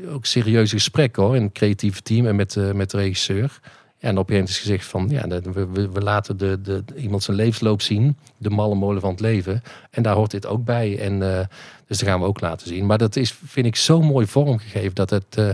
ook 0.10 0.26
serieuze 0.26 0.76
gesprekken 0.76 1.24
hoor, 1.24 1.36
in 1.36 1.44
het 1.44 1.54
creatieve 1.54 2.02
team 2.02 2.28
en 2.28 2.36
met, 2.36 2.56
met 2.74 2.92
de 2.92 2.98
regisseur. 2.98 3.60
En 4.04 4.18
op 4.18 4.30
moment 4.30 4.50
is 4.50 4.60
gezegd 4.60 4.86
van 4.86 5.10
ja, 5.10 5.28
we, 5.28 5.68
we, 5.68 5.90
we 5.90 6.02
laten 6.02 6.38
de, 6.38 6.62
de, 6.62 6.84
iemand 6.96 7.24
zijn 7.24 7.38
levensloop 7.38 7.82
zien, 7.82 8.18
de 8.38 8.50
malle 8.50 8.76
molen 8.76 9.02
van 9.02 9.12
het 9.12 9.20
leven. 9.20 9.64
En 9.90 10.04
daar 10.04 10.16
hoort 10.16 10.32
dit 10.32 10.46
ook 10.46 10.64
bij. 10.64 11.00
En 11.00 11.14
uh, 11.14 11.40
dus 11.88 11.98
dat 11.98 12.10
gaan 12.10 12.20
we 12.20 12.26
ook 12.26 12.42
laten 12.42 12.68
zien. 12.68 12.86
Maar 12.86 12.98
dat 12.98 13.16
is, 13.16 13.36
vind 13.46 13.66
ik, 13.66 13.76
zo 13.76 14.02
mooi 14.02 14.28
vormgegeven 14.28 14.96
dat 14.96 15.10
het 15.10 15.38
uh, 15.40 15.50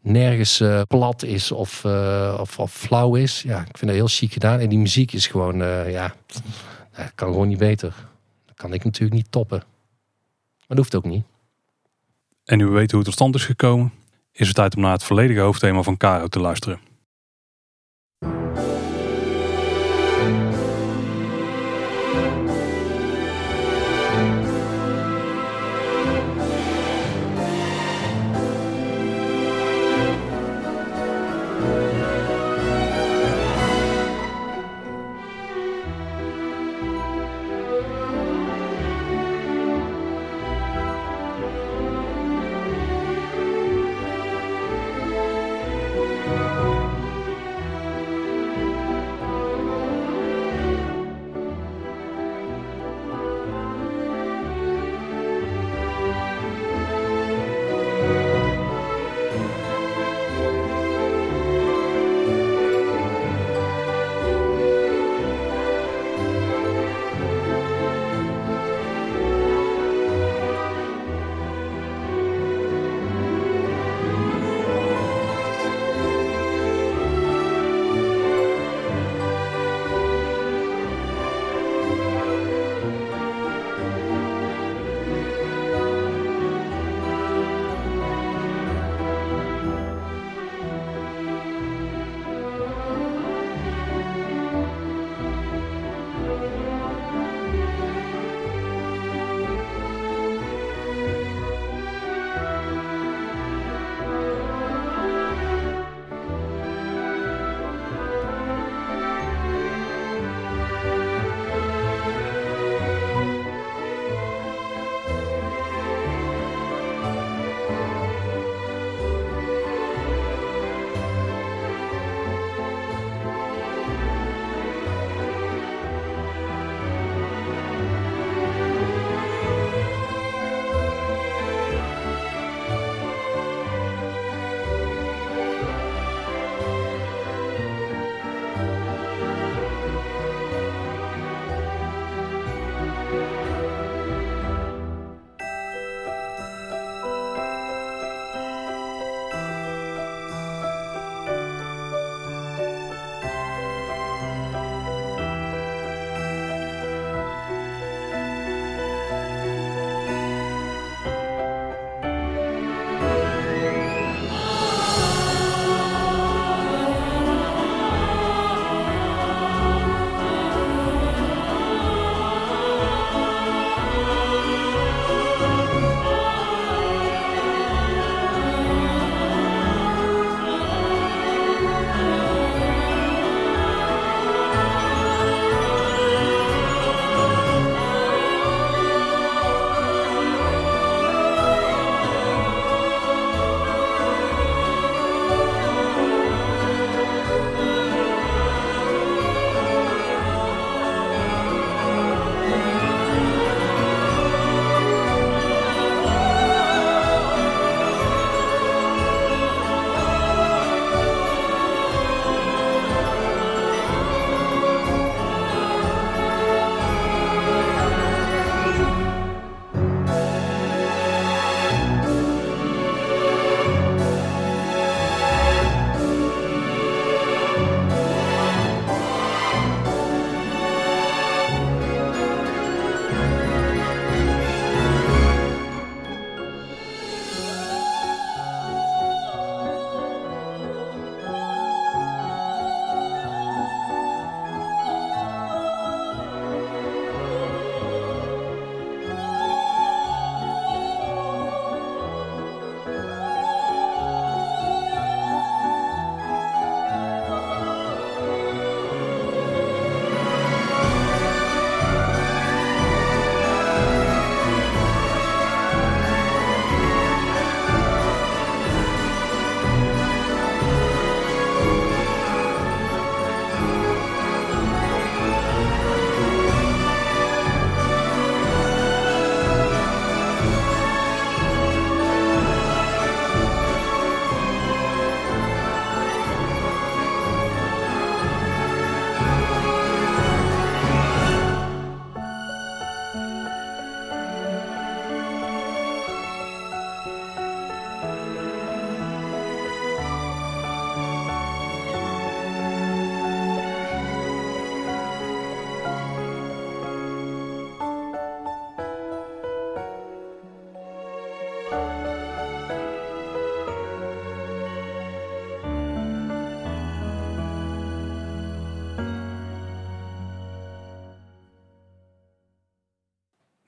nergens 0.00 0.60
uh, 0.60 0.80
plat 0.88 1.22
is 1.22 1.52
of, 1.52 1.84
of, 2.38 2.58
of, 2.58 2.72
flauw 2.72 3.14
is. 3.14 3.42
Ja, 3.42 3.60
ik 3.60 3.78
vind 3.78 3.90
dat 3.90 4.00
heel 4.00 4.08
chic 4.08 4.32
gedaan. 4.32 4.58
En 4.58 4.68
die 4.68 4.78
muziek 4.78 5.12
is 5.12 5.26
gewoon, 5.26 5.56
ja, 5.90 6.14
kan 7.14 7.32
gewoon 7.32 7.48
niet 7.48 7.58
beter. 7.58 7.94
Dat 8.46 8.56
kan 8.56 8.72
ik 8.72 8.84
natuurlijk 8.84 9.16
niet 9.16 9.32
toppen. 9.32 9.58
Maar 9.58 10.76
dat 10.76 10.78
hoeft 10.78 10.96
ook 10.96 11.04
niet. 11.04 11.24
En 12.44 12.58
nu 12.58 12.64
we 12.64 12.72
weten 12.72 12.90
hoe 12.90 12.98
het 12.98 13.04
tot 13.04 13.14
stand 13.14 13.34
is 13.34 13.44
gekomen, 13.44 13.92
is 14.32 14.46
het 14.46 14.56
tijd 14.56 14.76
om 14.76 14.82
naar 14.82 14.92
het 14.92 15.04
volledige 15.04 15.40
hoofdthema 15.40 15.82
van 15.82 15.96
Caro 15.96 16.26
te 16.26 16.40
luisteren. 16.40 16.87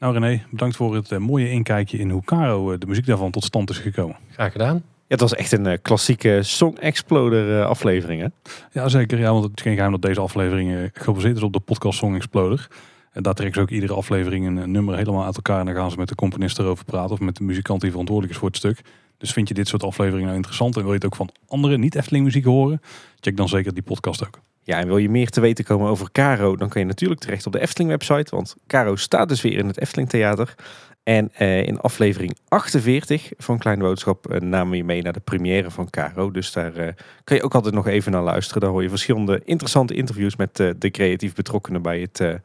Nou 0.00 0.12
René, 0.12 0.42
bedankt 0.50 0.76
voor 0.76 0.94
het 0.94 1.18
mooie 1.18 1.50
inkijkje 1.50 1.98
in 1.98 2.10
hoe 2.10 2.24
Caro 2.24 2.78
de 2.78 2.86
muziek 2.86 3.06
daarvan 3.06 3.30
tot 3.30 3.44
stand 3.44 3.70
is 3.70 3.78
gekomen. 3.78 4.16
Graag 4.30 4.52
gedaan. 4.52 4.74
Ja, 4.74 4.82
het 5.06 5.20
was 5.20 5.34
echt 5.34 5.52
een 5.52 5.82
klassieke 5.82 6.38
Song 6.42 6.76
Exploder 6.76 7.64
aflevering 7.64 8.20
hè? 8.20 8.26
Ja 8.72 8.88
zeker, 8.88 9.18
ja, 9.18 9.32
want 9.32 9.44
het 9.44 9.52
is 9.56 9.62
geen 9.62 9.74
geheim 9.74 9.92
dat 9.92 10.02
deze 10.02 10.20
aflevering 10.20 10.90
gebaseerd 10.92 11.36
is 11.36 11.42
op 11.42 11.52
de 11.52 11.60
podcast 11.60 11.98
Song 11.98 12.14
Exploder. 12.14 12.68
En 13.12 13.22
daar 13.22 13.34
trekken 13.34 13.56
ze 13.56 13.62
ook 13.62 13.70
iedere 13.70 13.94
aflevering 13.94 14.46
een 14.46 14.70
nummer 14.70 14.96
helemaal 14.96 15.24
uit 15.24 15.36
elkaar. 15.36 15.58
En 15.58 15.66
dan 15.66 15.74
gaan 15.74 15.90
ze 15.90 15.96
met 15.96 16.08
de 16.08 16.14
componist 16.14 16.58
erover 16.58 16.84
praten. 16.84 17.10
Of 17.10 17.20
met 17.20 17.36
de 17.36 17.44
muzikant 17.44 17.80
die 17.80 17.90
verantwoordelijk 17.90 18.34
is 18.34 18.40
voor 18.40 18.48
het 18.48 18.58
stuk. 18.58 18.80
Dus 19.18 19.32
vind 19.32 19.48
je 19.48 19.54
dit 19.54 19.68
soort 19.68 19.82
afleveringen 19.82 20.24
nou 20.24 20.36
interessant 20.36 20.76
en 20.76 20.80
wil 20.80 20.90
je 20.90 20.96
het 20.96 21.06
ook 21.06 21.16
van 21.16 21.30
andere 21.46 21.78
niet-Efteling 21.78 22.24
muziek 22.24 22.44
horen? 22.44 22.80
Check 23.20 23.36
dan 23.36 23.48
zeker 23.48 23.74
die 23.74 23.82
podcast 23.82 24.26
ook. 24.26 24.40
Ja, 24.70 24.78
en 24.78 24.86
wil 24.86 24.96
je 24.96 25.10
meer 25.10 25.30
te 25.30 25.40
weten 25.40 25.64
komen 25.64 25.88
over 25.88 26.12
Caro, 26.12 26.56
dan 26.56 26.68
kan 26.68 26.80
je 26.80 26.86
natuurlijk 26.86 27.20
terecht 27.20 27.46
op 27.46 27.52
de 27.52 27.60
Efteling 27.60 27.90
website. 27.90 28.36
Want 28.36 28.54
Caro 28.66 28.96
staat 28.96 29.28
dus 29.28 29.40
weer 29.40 29.58
in 29.58 29.66
het 29.66 29.80
Efteling 29.80 30.08
Theater. 30.08 30.54
En 31.02 31.30
eh, 31.34 31.66
in 31.66 31.80
aflevering 31.80 32.36
48 32.48 33.32
van 33.36 33.58
Kleine 33.58 33.82
Boodschap 33.82 34.30
eh, 34.30 34.40
namen 34.40 34.70
we 34.70 34.76
je 34.76 34.84
mee 34.84 35.02
naar 35.02 35.12
de 35.12 35.20
première 35.20 35.70
van 35.70 35.90
Caro. 35.90 36.30
Dus 36.30 36.52
daar 36.52 36.76
eh, 36.76 36.92
kan 37.24 37.36
je 37.36 37.42
ook 37.42 37.54
altijd 37.54 37.74
nog 37.74 37.86
even 37.86 38.12
naar 38.12 38.22
luisteren. 38.22 38.62
Daar 38.62 38.70
hoor 38.70 38.82
je 38.82 38.88
verschillende 38.88 39.40
interessante 39.44 39.94
interviews 39.94 40.36
met 40.36 40.56
de 40.56 40.90
creatief 40.90 41.34
betrokkenen 41.34 41.82
bij 41.82 42.00
het 42.00 42.40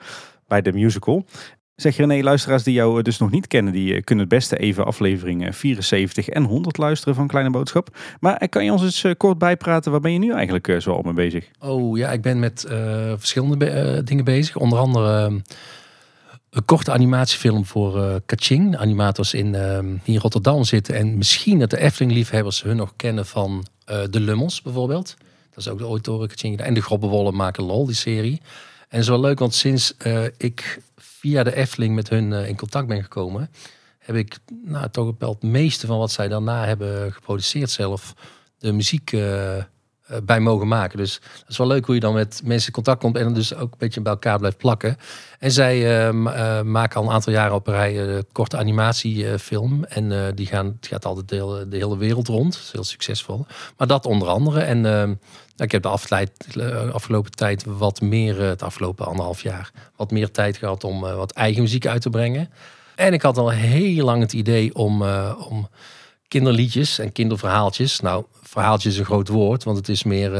bij 0.47 0.61
de 0.61 0.73
musical. 0.73 1.25
Zeg 1.75 1.97
René, 1.97 2.23
luisteraars 2.23 2.63
die 2.63 2.73
jou 2.73 3.01
dus 3.01 3.17
nog 3.17 3.31
niet 3.31 3.47
kennen, 3.47 3.73
die 3.73 4.01
kunnen 4.01 4.25
het 4.25 4.33
beste 4.33 4.57
even 4.57 4.85
afleveringen 4.85 5.53
74 5.53 6.29
en 6.29 6.43
100 6.43 6.77
luisteren 6.77 7.15
van 7.15 7.27
Kleine 7.27 7.49
Boodschap. 7.49 7.97
Maar 8.19 8.49
kan 8.49 8.65
je 8.65 8.71
ons 8.71 8.81
eens 8.81 9.17
kort 9.17 9.37
bijpraten, 9.37 9.91
waar 9.91 9.99
ben 9.99 10.13
je 10.13 10.19
nu 10.19 10.33
eigenlijk 10.33 10.75
zo 10.79 10.91
al 10.91 11.01
mee 11.01 11.13
bezig? 11.13 11.49
Oh 11.59 11.97
ja, 11.97 12.11
ik 12.11 12.21
ben 12.21 12.39
met 12.39 12.65
verschillende 13.17 14.03
dingen 14.03 14.23
bezig. 14.23 14.55
Onder 14.55 14.79
andere 14.79 15.41
een 16.49 16.65
korte 16.65 16.91
animatiefilm 16.91 17.65
voor 17.65 17.97
uh, 17.97 18.15
Kaching, 18.25 18.77
animators 18.77 19.33
in, 19.33 19.51
die 20.03 20.13
in 20.13 20.19
Rotterdam 20.19 20.63
zitten. 20.63 20.95
En 20.95 21.17
misschien 21.17 21.59
dat 21.59 21.69
de 21.69 21.79
Efteling-liefhebbers 21.79 22.63
hun 22.63 22.75
nog 22.75 22.93
kennen 22.95 23.25
van 23.25 23.65
De 23.85 24.19
Lummels 24.19 24.61
bijvoorbeeld. 24.61 25.15
Dat 25.49 25.57
is 25.57 25.67
ook 25.67 25.77
de 25.77 25.87
ooit 25.87 26.03
door 26.03 26.27
Kaching. 26.27 26.59
En 26.59 26.73
de 26.73 26.81
Grobbenwollen 26.81 27.35
maken 27.35 27.63
lol, 27.63 27.85
die 27.85 27.95
serie. 27.95 28.41
En 28.79 28.87
het 28.87 28.99
is 28.99 29.07
wel 29.07 29.19
leuk, 29.19 29.39
want 29.39 29.53
sinds 29.53 29.95
ik 30.37 30.79
via 31.25 31.43
de 31.43 31.55
Efteling 31.55 31.95
met 31.95 32.09
hun 32.09 32.31
uh, 32.31 32.47
in 32.47 32.55
contact 32.55 32.87
ben 32.87 33.03
gekomen, 33.03 33.51
heb 33.97 34.15
ik 34.15 34.37
nou, 34.63 34.89
toch 34.89 35.15
wel 35.19 35.29
het 35.29 35.43
meeste 35.43 35.87
van 35.87 35.97
wat 35.97 36.11
zij 36.11 36.27
daarna 36.27 36.65
hebben 36.65 37.13
geproduceerd 37.13 37.69
zelf 37.69 38.13
de 38.57 38.71
muziek 38.71 39.11
uh, 39.11 39.63
bij 40.23 40.39
mogen 40.39 40.67
maken. 40.67 40.97
Dus 40.97 41.19
dat 41.39 41.49
is 41.49 41.57
wel 41.57 41.67
leuk 41.67 41.85
hoe 41.85 41.95
je 41.95 42.01
dan 42.01 42.13
met 42.13 42.41
mensen 42.43 42.67
in 42.67 42.73
contact 42.73 42.99
komt 42.99 43.17
en 43.17 43.23
dan 43.23 43.33
dus 43.33 43.55
ook 43.55 43.71
een 43.71 43.77
beetje 43.77 44.01
bij 44.01 44.11
elkaar 44.11 44.37
blijft 44.37 44.57
plakken. 44.57 44.97
En 45.39 45.51
zij 45.51 46.13
maken 46.63 46.99
al 46.99 47.07
een 47.07 47.13
aantal 47.13 47.33
jaren 47.33 47.55
op 47.55 47.67
een 47.67 47.73
rij 47.73 48.23
korte 48.31 48.57
animatiefilm. 48.57 49.83
en 49.83 50.35
die 50.35 50.45
gaan, 50.45 50.65
het 50.65 50.87
gaat 50.87 51.05
altijd 51.05 51.29
de 51.29 51.35
hele, 51.35 51.67
de 51.67 51.77
hele 51.77 51.97
wereld 51.97 52.27
rond. 52.27 52.53
Dat 52.53 52.61
is 52.61 52.71
heel 52.71 52.83
succesvol. 52.83 53.45
Maar 53.77 53.87
dat 53.87 54.05
onder 54.05 54.27
andere. 54.27 54.59
En 54.59 54.85
ehm, 54.85 55.13
ik 55.57 55.71
heb 55.71 55.81
de 55.81 56.29
eh, 56.59 56.93
afgelopen 56.93 57.31
tijd 57.31 57.63
wat 57.65 58.01
meer, 58.01 58.41
eh, 58.41 58.47
het 58.47 58.63
afgelopen 58.63 59.05
anderhalf 59.05 59.41
jaar, 59.41 59.71
wat 59.95 60.11
meer 60.11 60.31
tijd 60.31 60.57
gehad 60.57 60.83
om 60.83 61.05
eh, 61.05 61.15
wat 61.15 61.31
eigen 61.31 61.61
muziek 61.61 61.87
uit 61.87 62.01
te 62.01 62.09
brengen. 62.09 62.49
En 62.95 63.13
ik 63.13 63.21
had 63.21 63.37
al 63.37 63.49
heel 63.49 64.05
lang 64.05 64.21
het 64.21 64.33
idee 64.33 64.75
om, 64.75 65.03
om 65.49 65.69
kinderliedjes 66.35 66.99
en 66.99 67.11
kinderverhaaltjes. 67.11 67.99
Nou, 67.99 68.25
verhaaltjes 68.41 68.93
is 68.93 68.99
een 68.99 69.05
groot 69.05 69.27
woord, 69.27 69.63
want 69.63 69.77
het 69.77 69.89
is 69.89 70.03
meer 70.03 70.31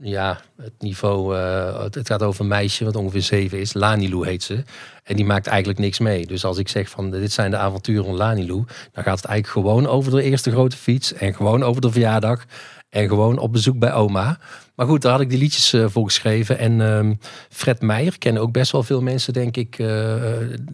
ja, 0.00 0.40
het 0.56 0.72
niveau. 0.78 1.36
het, 1.36 2.06
gaat 2.08 2.22
over 2.22 2.40
een 2.40 2.48
meisje 2.48 2.84
wat 2.84 2.96
ongeveer 2.96 3.22
zeven 3.22 3.60
is. 3.60 3.72
Lanilou 3.72 4.26
heet 4.26 4.42
ze. 4.42 4.62
En 5.04 5.16
die 5.16 5.24
maakt 5.24 5.46
eigenlijk 5.46 5.78
niks 5.78 5.98
mee. 5.98 6.26
Dus 6.26 6.44
als 6.44 6.58
ik 6.58 6.68
zeg 6.68 6.88
van 6.88 7.10
dit 7.10 7.32
zijn 7.32 7.50
de 7.50 7.56
avonturen 7.56 8.04
van 8.04 8.16
Lanilou, 8.16 8.64
dan 8.92 9.04
gaat 9.04 9.16
het 9.16 9.24
eigenlijk 9.24 9.66
gewoon 9.66 9.86
over 9.86 10.10
de 10.10 10.22
eerste 10.22 10.50
grote 10.50 10.76
fiets 10.76 11.12
en 11.12 11.34
gewoon 11.34 11.62
over 11.62 11.80
de 11.80 11.90
verjaardag. 11.90 12.44
En 12.88 13.08
gewoon 13.08 13.38
op 13.38 13.52
bezoek 13.52 13.78
bij 13.78 13.92
oma. 13.92 14.38
Maar 14.74 14.86
goed, 14.86 15.02
daar 15.02 15.12
had 15.12 15.20
ik 15.20 15.30
die 15.30 15.38
liedjes 15.38 15.72
uh, 15.72 15.86
voor 15.88 16.04
geschreven. 16.04 16.58
En 16.58 16.80
um, 16.80 17.18
Fred 17.48 17.80
Meijer 17.80 18.18
kennen 18.18 18.42
ook 18.42 18.52
best 18.52 18.72
wel 18.72 18.82
veel 18.82 19.02
mensen, 19.02 19.32
denk 19.32 19.56
ik. 19.56 19.82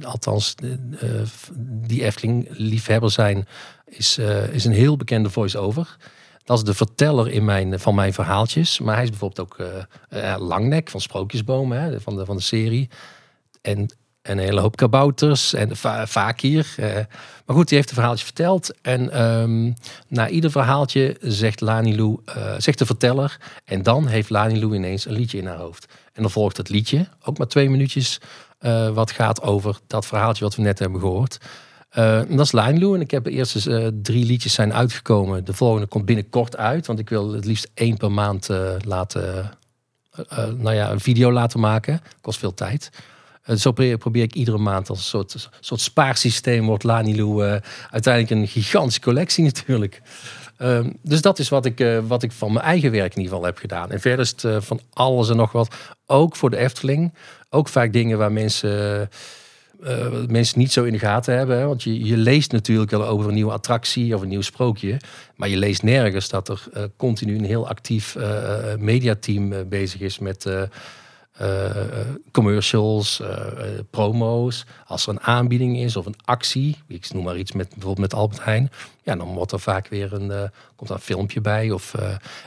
Althans, 0.03 0.55
die 1.59 2.05
Efteling-liefhebber 2.05 3.11
zijn, 3.11 3.47
is, 3.87 4.19
is 4.53 4.65
een 4.65 4.73
heel 4.73 4.97
bekende 4.97 5.31
voice-over. 5.31 5.97
Dat 6.45 6.59
is 6.59 6.65
de 6.65 6.75
verteller 6.75 7.31
in 7.31 7.45
mijn, 7.45 7.81
van 7.81 7.95
mijn 7.95 8.13
verhaaltjes. 8.13 8.79
Maar 8.81 8.95
hij 8.95 9.05
is 9.05 9.11
bijvoorbeeld 9.11 9.41
ook 9.41 9.69
Langnek 10.41 10.91
van 10.91 11.01
Sprookjesbomen, 11.01 11.81
hè, 11.81 12.01
van, 12.01 12.17
de, 12.17 12.25
van 12.25 12.37
de 12.37 12.43
serie. 12.43 12.89
En 13.63 13.89
en 14.27 14.39
een 14.39 14.45
hele 14.45 14.61
hoop 14.61 14.77
kabouters 14.77 15.53
en 15.55 15.77
vaak 16.07 16.41
hier. 16.41 16.75
Eh. 16.77 16.95
maar 17.47 17.57
goed, 17.57 17.69
die 17.69 17.77
heeft 17.77 17.89
een 17.89 17.95
verhaaltje 17.95 18.25
verteld. 18.25 18.75
En 18.83 19.23
um, 19.23 19.75
na 20.09 20.29
ieder 20.29 20.51
verhaaltje 20.51 21.17
zegt 21.21 21.61
Lou, 21.61 22.21
uh, 22.37 22.55
zegt 22.59 22.79
de 22.79 22.87
verteller. 22.87 23.39
En 23.65 23.83
dan 23.83 24.07
heeft 24.07 24.31
Lou 24.31 24.75
ineens 24.75 25.07
een 25.07 25.13
liedje 25.13 25.39
in 25.39 25.47
haar 25.47 25.57
hoofd. 25.57 25.87
En 26.13 26.23
dan 26.23 26.31
volgt 26.31 26.57
het 26.57 26.69
liedje, 26.69 27.09
ook 27.25 27.39
maar 27.39 27.47
twee 27.47 27.71
minuutjes, 27.71 28.21
uh, 28.61 28.89
wat 28.89 29.11
gaat 29.11 29.43
over 29.43 29.79
dat 29.87 30.07
verhaaltje 30.07 30.45
wat 30.45 30.55
we 30.55 30.63
net 30.63 30.79
hebben 30.79 31.01
gehoord. 31.01 31.39
Uh, 31.95 32.21
dat 32.29 32.41
is 32.41 32.53
Lou. 32.53 32.95
En 32.95 33.01
ik 33.01 33.11
heb 33.11 33.25
de 33.25 33.31
eerste 33.31 33.93
drie 34.03 34.25
liedjes 34.25 34.55
zijn 34.55 34.75
uitgekomen. 34.75 35.45
De 35.45 35.55
volgende 35.55 35.87
komt 35.87 36.05
binnenkort 36.05 36.57
uit. 36.57 36.87
Want 36.87 36.99
ik 36.99 37.09
wil 37.09 37.33
het 37.33 37.45
liefst 37.45 37.71
één 37.75 37.97
per 37.97 38.13
maand 38.13 38.49
laten, 38.85 39.51
nou 40.57 40.73
ja, 40.75 40.91
een 40.91 41.01
video 41.01 41.33
laten 41.33 41.61
maken. 41.61 42.01
Kost 42.21 42.39
veel 42.39 42.55
tijd. 42.55 42.91
Zo 43.57 43.73
probeer 43.73 44.23
ik 44.23 44.35
iedere 44.35 44.59
maand 44.59 44.89
als 44.89 44.99
een 44.99 45.05
soort, 45.05 45.49
soort 45.61 45.81
spaarsysteem 45.81 46.67
wordt 46.67 46.85
Lanilu 46.85 47.61
uiteindelijk 47.91 48.31
een 48.31 48.49
gigantische 48.49 49.01
collectie 49.01 49.45
natuurlijk. 49.55 50.03
Uh, 50.59 50.87
dus 51.03 51.21
dat 51.21 51.39
is 51.39 51.49
wat 51.49 51.65
ik, 51.65 51.87
wat 52.07 52.23
ik 52.23 52.33
van 52.33 52.53
mijn 52.53 52.65
eigen 52.65 52.91
werk 52.91 53.15
in 53.15 53.21
ieder 53.23 53.33
geval 53.33 53.45
heb 53.45 53.59
gedaan. 53.59 53.91
En 53.91 54.01
verder 54.01 54.21
is 54.25 54.35
het 54.37 54.65
van 54.65 54.81
alles 54.93 55.29
en 55.29 55.37
nog 55.37 55.53
wat. 55.53 55.75
Ook 56.07 56.37
voor 56.37 56.51
de 56.51 56.57
Efteling. 56.57 57.15
Ook 57.51 57.69
vaak 57.69 57.93
dingen 57.93 58.19
waar 58.19 58.33
mensen, 58.33 59.11
mensen 60.29 60.59
niet 60.59 60.73
zo 60.73 60.85
in 60.85 60.93
de 60.93 60.99
gaten 60.99 61.37
hebben. 61.37 61.59
Hè? 61.59 61.67
Want 61.67 61.83
je, 61.83 62.05
je 62.05 62.17
leest 62.17 62.53
natuurlijk 62.53 62.91
wel 62.91 63.07
over 63.07 63.29
een 63.29 63.35
nieuwe 63.35 63.53
attractie 63.53 64.15
of 64.15 64.21
een 64.21 64.29
nieuw 64.29 64.41
sprookje. 64.41 65.01
Maar 65.37 65.49
je 65.49 65.57
leest 65.57 65.83
nergens 65.83 66.29
dat 66.29 66.49
er 66.49 66.91
continu 66.97 67.39
een 67.39 67.45
heel 67.45 67.69
actief 67.69 68.17
mediateam 68.79 69.69
bezig 69.69 70.01
is 70.01 70.19
met 70.19 70.47
uh, 71.43 71.71
commercials, 72.33 73.21
uh, 73.21 73.29
promo's. 73.91 74.65
Als 74.87 75.07
er 75.07 75.13
een 75.13 75.21
aanbieding 75.21 75.79
is 75.79 75.97
of 75.97 76.07
een 76.07 76.17
actie, 76.25 76.77
ik 76.87 77.13
noem 77.13 77.25
maar 77.25 77.37
iets 77.37 77.53
met 77.53 77.69
bijvoorbeeld 77.69 77.99
met 77.99 78.15
Albert 78.15 78.45
Heijn, 78.45 78.71
ja, 79.03 79.17
dan 79.17 79.35
wordt 79.35 79.53
er 79.53 79.61
vaak 79.61 79.89
weer 79.89 80.13
een, 80.13 80.51
komt 80.77 80.91
een 80.91 80.99
filmpje 80.99 81.41
bij. 81.41 81.71
Of, 81.71 81.95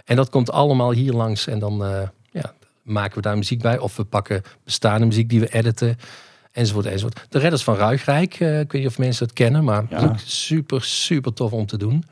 en 0.05 0.15
dat 0.15 0.29
komt 0.29 0.51
allemaal 0.51 0.91
hier 0.91 1.13
langs 1.13 1.47
en 1.47 1.59
dan 1.59 1.83
ja, 2.31 2.53
maken 2.81 3.15
we 3.15 3.21
daar 3.21 3.37
muziek 3.37 3.61
bij. 3.61 3.77
Of 3.77 3.95
we 3.95 4.03
pakken 4.03 4.41
bestaande 4.63 5.05
muziek 5.05 5.29
die 5.29 5.39
we 5.39 5.53
editen. 5.53 5.97
Enzovoort, 6.51 6.85
enzovoort. 6.85 7.25
De 7.29 7.39
Redders 7.39 7.63
van 7.63 7.75
Ruigrijk, 7.75 8.33
ik 8.33 8.39
weet 8.39 8.73
niet 8.73 8.87
of 8.87 8.97
mensen 8.97 9.25
het 9.25 9.33
kennen, 9.33 9.63
maar 9.63 9.85
ja. 9.89 10.15
super, 10.25 10.83
super 10.83 11.33
tof 11.33 11.51
om 11.51 11.65
te 11.65 11.77
doen. 11.77 12.03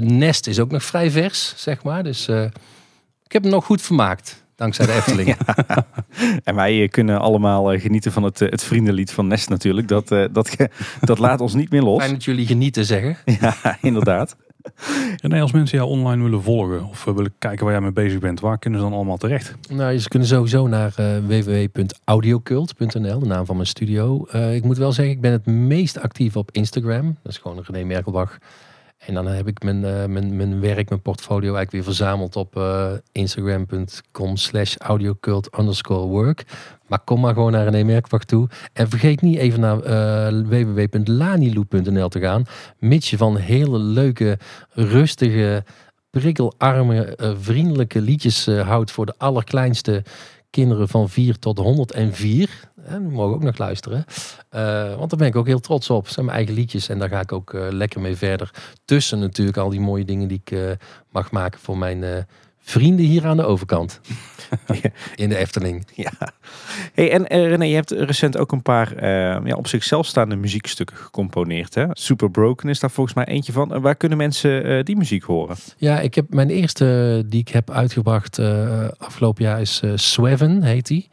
Nest 0.00 0.46
is 0.46 0.60
ook 0.60 0.70
nog 0.70 0.82
vrij 0.82 1.10
vers, 1.10 1.54
zeg 1.56 1.82
maar. 1.82 2.02
Dus 2.02 2.28
ik 3.24 3.32
heb 3.32 3.42
hem 3.42 3.50
nog 3.50 3.64
goed 3.64 3.82
vermaakt. 3.82 4.44
Dankzij 4.56 4.86
de 4.86 4.92
Efteling. 5.02 5.36
En 6.44 6.54
wij 6.54 6.88
kunnen 6.88 7.20
allemaal 7.20 7.72
eh, 7.72 7.80
genieten 7.80 8.12
van 8.12 8.22
het, 8.22 8.40
eh, 8.40 8.50
het 8.50 8.64
vriendenlied 8.64 9.12
van 9.12 9.26
Nest 9.26 9.48
natuurlijk. 9.48 9.88
Dat, 9.88 10.10
eh, 10.10 10.24
dat, 10.32 10.56
dat 11.00 11.18
laat 11.18 11.40
ons 11.40 11.54
niet 11.54 11.70
meer 11.70 11.82
los. 11.82 11.98
Fijn 11.98 12.12
dat 12.12 12.24
jullie 12.24 12.46
genieten 12.46 12.84
zeggen. 12.84 13.16
Ja, 13.40 13.78
inderdaad. 13.80 14.36
En 15.22 15.32
als 15.32 15.52
mensen 15.52 15.78
jou 15.78 15.90
online 15.90 16.22
willen 16.22 16.42
volgen 16.42 16.84
of 16.84 17.04
willen 17.04 17.34
kijken 17.38 17.64
waar 17.64 17.74
jij 17.74 17.82
mee 17.82 17.92
bezig 17.92 18.18
bent, 18.18 18.40
waar 18.40 18.58
kunnen 18.58 18.80
ze 18.80 18.86
dan 18.86 18.94
allemaal 18.94 19.16
terecht? 19.16 19.54
Nou, 19.70 19.98
ze 19.98 20.08
kunnen 20.08 20.28
sowieso 20.28 20.66
naar 20.66 20.94
uh, 21.00 21.16
www.audiocult.nl, 21.26 23.18
de 23.18 23.26
naam 23.26 23.46
van 23.46 23.56
mijn 23.56 23.68
studio. 23.68 24.26
ik 24.52 24.64
moet 24.64 24.78
wel 24.78 24.92
zeggen, 24.92 25.14
ik 25.14 25.20
ben 25.20 25.32
het 25.32 25.46
meest 25.46 26.00
actief 26.00 26.36
op 26.36 26.50
Instagram. 26.50 27.16
Dat 27.22 27.32
is 27.32 27.38
gewoon 27.38 27.64
René 27.66 27.84
Merkelbach. 27.84 28.38
En 28.98 29.14
dan 29.14 29.26
heb 29.26 29.46
ik 29.46 29.62
mijn, 29.62 29.80
mijn, 30.12 30.36
mijn 30.36 30.60
werk, 30.60 30.88
mijn 30.88 31.02
portfolio 31.02 31.54
eigenlijk 31.54 31.70
weer 31.70 31.84
verzameld 31.84 32.36
op 32.36 32.60
instagram.com 33.12 34.36
slash 34.36 34.76
audiocult 34.76 35.58
underscore 35.58 36.06
work. 36.06 36.44
Maar 36.86 36.98
kom 37.04 37.20
maar 37.20 37.34
gewoon 37.34 37.52
naar 37.52 37.74
een 37.74 37.86
Merkbach 37.86 38.24
toe. 38.24 38.48
En 38.72 38.88
vergeet 38.88 39.20
niet 39.20 39.38
even 39.38 39.60
naar 39.60 39.86
uh, 39.86 40.26
eh, 40.26 40.46
www.laniloop.nl 40.46 42.08
te 42.08 42.20
gaan. 42.20 42.44
Mits 42.78 43.10
je 43.10 43.16
van 43.16 43.36
hele 43.36 43.78
leuke, 43.78 44.38
rustige, 44.70 45.64
prikkelarme, 46.10 47.18
vriendelijke 47.40 48.00
liedjes 48.00 48.46
houdt 48.46 48.90
voor 48.90 49.06
de 49.06 49.14
allerkleinste 49.18 50.02
kinderen 50.50 50.88
van 50.88 51.08
4 51.08 51.38
tot 51.38 51.58
104. 51.58 52.50
En 52.84 53.02
die 53.02 53.16
mogen 53.16 53.34
ook 53.34 53.42
nog 53.42 53.58
luisteren. 53.58 54.04
Want 54.96 55.10
daar 55.10 55.18
ben 55.18 55.28
ik 55.28 55.36
ook 55.36 55.46
heel 55.46 55.60
trots 55.60 55.90
op. 55.90 56.04
Het 56.04 56.12
zijn 56.12 56.26
mijn 56.26 56.38
eigen 56.38 56.54
liedjes 56.54 56.88
en 56.88 56.98
daar 56.98 57.08
ga 57.08 57.20
ik 57.20 57.32
ook 57.32 57.52
lekker 57.52 58.00
mee 58.00 58.16
verder. 58.16 58.50
Tussen 58.84 59.18
natuurlijk 59.18 59.56
al 59.56 59.70
die 59.70 59.80
mooie 59.80 60.04
dingen 60.04 60.28
die 60.28 60.40
ik 60.44 60.76
mag 61.10 61.30
maken 61.30 61.60
voor 61.60 61.78
mijn 61.78 62.26
vrienden 62.64 63.06
hier 63.06 63.26
aan 63.26 63.36
de 63.36 63.44
overkant. 63.44 64.00
In 65.16 65.28
de 65.28 65.36
Efteling. 65.36 65.86
Ja. 65.94 66.12
Hey, 66.94 67.12
en 67.12 67.28
eh, 67.28 67.48
René, 67.48 67.64
je 67.64 67.74
hebt 67.74 67.90
recent 67.90 68.36
ook 68.36 68.52
een 68.52 68.62
paar 68.62 68.96
eh, 68.96 69.46
ja, 69.46 69.54
op 69.56 69.66
zichzelf 69.66 70.06
staande 70.06 70.36
muziekstukken 70.36 70.96
gecomponeerd. 70.96 71.74
Hè? 71.74 71.86
Super 71.90 72.30
Broken 72.30 72.68
is 72.68 72.80
daar 72.80 72.90
volgens 72.90 73.16
mij 73.16 73.24
eentje 73.24 73.52
van. 73.52 73.80
Waar 73.80 73.94
kunnen 73.94 74.18
mensen 74.18 74.64
eh, 74.64 74.84
die 74.84 74.96
muziek 74.96 75.22
horen? 75.22 75.56
Ja, 75.76 76.00
ik 76.00 76.14
heb 76.14 76.34
mijn 76.34 76.50
eerste 76.50 77.22
die 77.26 77.40
ik 77.40 77.48
heb 77.48 77.70
uitgebracht 77.70 78.38
afgelopen 78.98 79.44
jaar 79.44 79.60
is 79.60 79.82
Sweven, 79.94 80.62
heet 80.62 80.86
die. 80.86 81.08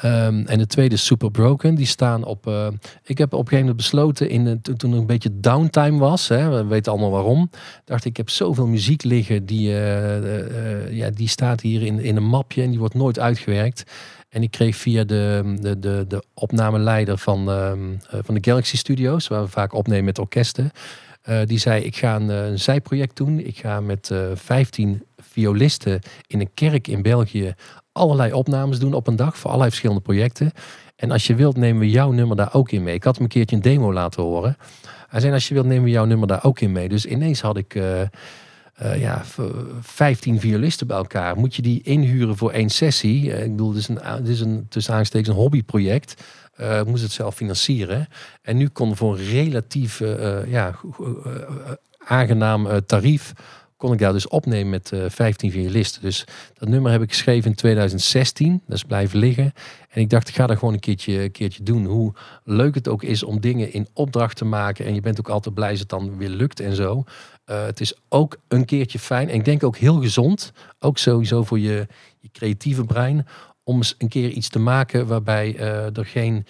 Ehm, 0.00 0.42
en 0.46 0.58
de 0.58 0.66
tweede 0.66 0.94
is 0.94 1.04
Super 1.04 1.30
Broken. 1.30 1.74
Die 1.74 1.86
staan 1.86 2.24
op. 2.24 2.46
eh, 2.46 2.66
ik 3.04 3.18
heb 3.18 3.32
op 3.32 3.38
een 3.40 3.44
gegeven 3.48 3.58
moment 3.58 3.76
besloten, 3.76 4.28
in, 4.28 4.60
toen- 4.62 4.92
er 4.92 4.98
een 4.98 5.06
beetje 5.06 5.40
downtime 5.40 5.98
was, 5.98 6.28
hè, 6.28 6.48
we 6.48 6.64
weten 6.64 6.92
allemaal 6.92 7.10
waarom. 7.10 7.50
Dacht 7.84 8.04
ik, 8.04 8.10
ik 8.10 8.16
heb 8.16 8.30
zoveel 8.30 8.66
muziek 8.66 9.02
liggen, 9.04 9.46
die, 9.46 9.68
eh, 9.72 10.16
eh, 10.86 10.92
ja, 10.92 11.10
die 11.10 11.28
staat 11.28 11.60
hier 11.60 11.82
in, 11.82 11.98
in 11.98 12.16
een 12.16 12.26
mapje 12.28 12.62
en 12.62 12.70
die 12.70 12.78
wordt 12.78 12.94
nooit 12.94 13.18
uitgewerkt. 13.18 13.82
En 14.28 14.42
ik 14.42 14.50
kreeg 14.50 14.76
via 14.76 15.04
de, 15.04 15.56
de, 15.60 15.78
de, 15.78 16.04
de 16.08 16.22
opnameleider 16.34 17.18
van, 17.18 17.50
ehm, 17.50 17.78
eh, 18.10 18.18
van 18.22 18.34
de 18.34 18.44
Galaxy 18.44 18.76
Studios, 18.76 19.28
waar 19.28 19.42
we 19.42 19.48
vaak 19.48 19.72
opnemen 19.74 20.04
met 20.04 20.18
orkesten. 20.18 20.70
die 21.44 21.58
zei, 21.58 21.82
ik 21.84 21.96
ga 21.96 22.16
een, 22.16 22.58
zijproject 22.58 23.16
doen. 23.16 23.38
Ik 23.38 23.58
ga 23.58 23.80
met 23.80 24.10
eh 24.10 24.18
15 24.34 25.02
violisten 25.16 26.00
in 26.26 26.40
een 26.40 26.50
kerk 26.54 26.88
in 26.88 27.02
België 27.02 27.54
allerlei 27.92 28.32
opnames 28.32 28.78
doen 28.78 28.94
op 28.94 29.06
een 29.06 29.16
dag 29.16 29.36
voor 29.36 29.46
allerlei 29.46 29.70
verschillende 29.70 30.02
projecten. 30.02 30.52
En 30.96 31.10
als 31.10 31.26
je 31.26 31.34
wilt, 31.34 31.56
nemen 31.56 31.80
we 31.80 31.90
jouw 31.90 32.10
nummer 32.10 32.36
daar 32.36 32.54
ook 32.54 32.70
in 32.70 32.82
mee. 32.82 32.94
Ik 32.94 33.04
had 33.04 33.14
hem 33.14 33.22
een 33.24 33.30
keertje 33.30 33.56
een 33.56 33.62
demo 33.62 33.92
laten 33.92 34.22
horen. 34.22 34.56
Hij 35.08 35.20
zei, 35.20 35.32
als 35.32 35.48
je 35.48 35.54
wilt, 35.54 35.66
nemen 35.66 35.84
we 35.84 35.90
jouw 35.90 36.04
nummer 36.04 36.28
daar 36.28 36.44
ook 36.44 36.60
in 36.60 36.72
mee. 36.72 36.88
Dus 36.88 37.06
ineens 37.06 37.40
had 37.40 37.56
ik 37.56 37.74
eh, 37.74 38.00
eh, 38.00 38.08
ja, 39.00 39.24
v- 39.24 39.38
15 39.80 40.40
violisten 40.40 40.86
bij 40.86 40.96
elkaar. 40.96 41.36
Moet 41.36 41.54
je 41.54 41.62
die 41.62 41.82
inhuren 41.82 42.36
voor 42.36 42.50
één 42.50 42.68
sessie? 42.70 43.32
Eh, 43.32 43.44
ik 43.44 43.50
bedoel, 43.50 43.72
dit 43.72 43.80
is 43.80 43.88
een, 43.88 44.00
dit 44.18 44.28
is 44.28 44.40
een 44.40 44.66
tussen 44.68 45.06
een 45.12 45.30
hobbyproject. 45.30 46.22
Ik 46.56 46.86
moest 46.86 47.02
het 47.02 47.12
zelf 47.12 47.34
financieren. 47.34 48.08
En 48.42 48.56
nu 48.56 48.68
kon 48.68 48.96
voor 48.96 49.18
een 49.18 49.24
relatief 49.24 50.02
ja, 50.46 50.74
aangenaam 52.06 52.68
tarief 52.86 53.32
kon 53.80 53.92
ik 53.92 53.98
daar 53.98 54.12
dus 54.12 54.28
opnemen 54.28 54.70
met 54.70 54.92
eh 54.92 55.04
15 55.08 55.50
violisten. 55.50 56.02
Dus 56.02 56.24
dat 56.58 56.68
nummer 56.68 56.92
heb 56.92 57.02
ik 57.02 57.08
geschreven 57.08 57.50
in 57.50 57.56
2016. 57.56 58.62
Dat 58.66 58.76
is 58.76 58.84
blijven 58.84 59.18
liggen. 59.18 59.52
En 59.88 60.00
ik 60.00 60.10
dacht, 60.10 60.28
ik 60.28 60.34
ga 60.34 60.46
dat 60.46 60.58
gewoon 60.58 60.74
een 60.74 60.80
keertje, 60.80 61.22
een 61.22 61.30
keertje 61.30 61.62
doen. 61.62 61.84
Hoe 61.84 62.12
leuk 62.44 62.74
het 62.74 62.88
ook 62.88 63.02
is 63.02 63.22
om 63.22 63.40
dingen 63.40 63.72
in 63.72 63.88
opdracht 63.92 64.36
te 64.36 64.44
maken. 64.44 64.84
En 64.84 64.94
je 64.94 65.00
bent 65.00 65.18
ook 65.18 65.28
altijd 65.28 65.54
blij 65.54 65.70
als 65.70 65.78
het 65.78 65.88
dan 65.88 66.16
weer 66.16 66.28
lukt 66.28 66.60
en 66.60 66.74
zo. 66.74 67.04
Eh, 67.44 67.64
het 67.64 67.80
is 67.80 67.94
ook 68.08 68.36
een 68.48 68.64
keertje 68.64 68.98
fijn. 68.98 69.28
En 69.28 69.34
ik 69.34 69.44
denk 69.44 69.64
ook 69.64 69.76
heel 69.76 70.00
gezond. 70.00 70.52
Ook 70.78 70.98
sowieso 70.98 71.44
voor 71.44 71.58
je, 71.58 71.86
je 72.18 72.28
creatieve 72.32 72.84
brein. 72.84 73.26
Om 73.62 73.76
eens 73.76 73.94
een 73.98 74.08
keer 74.08 74.30
iets 74.30 74.48
te 74.48 74.58
maken 74.58 75.06
waarbij 75.06 75.56
eh, 75.56 75.96
er 75.96 76.06
geen... 76.06 76.46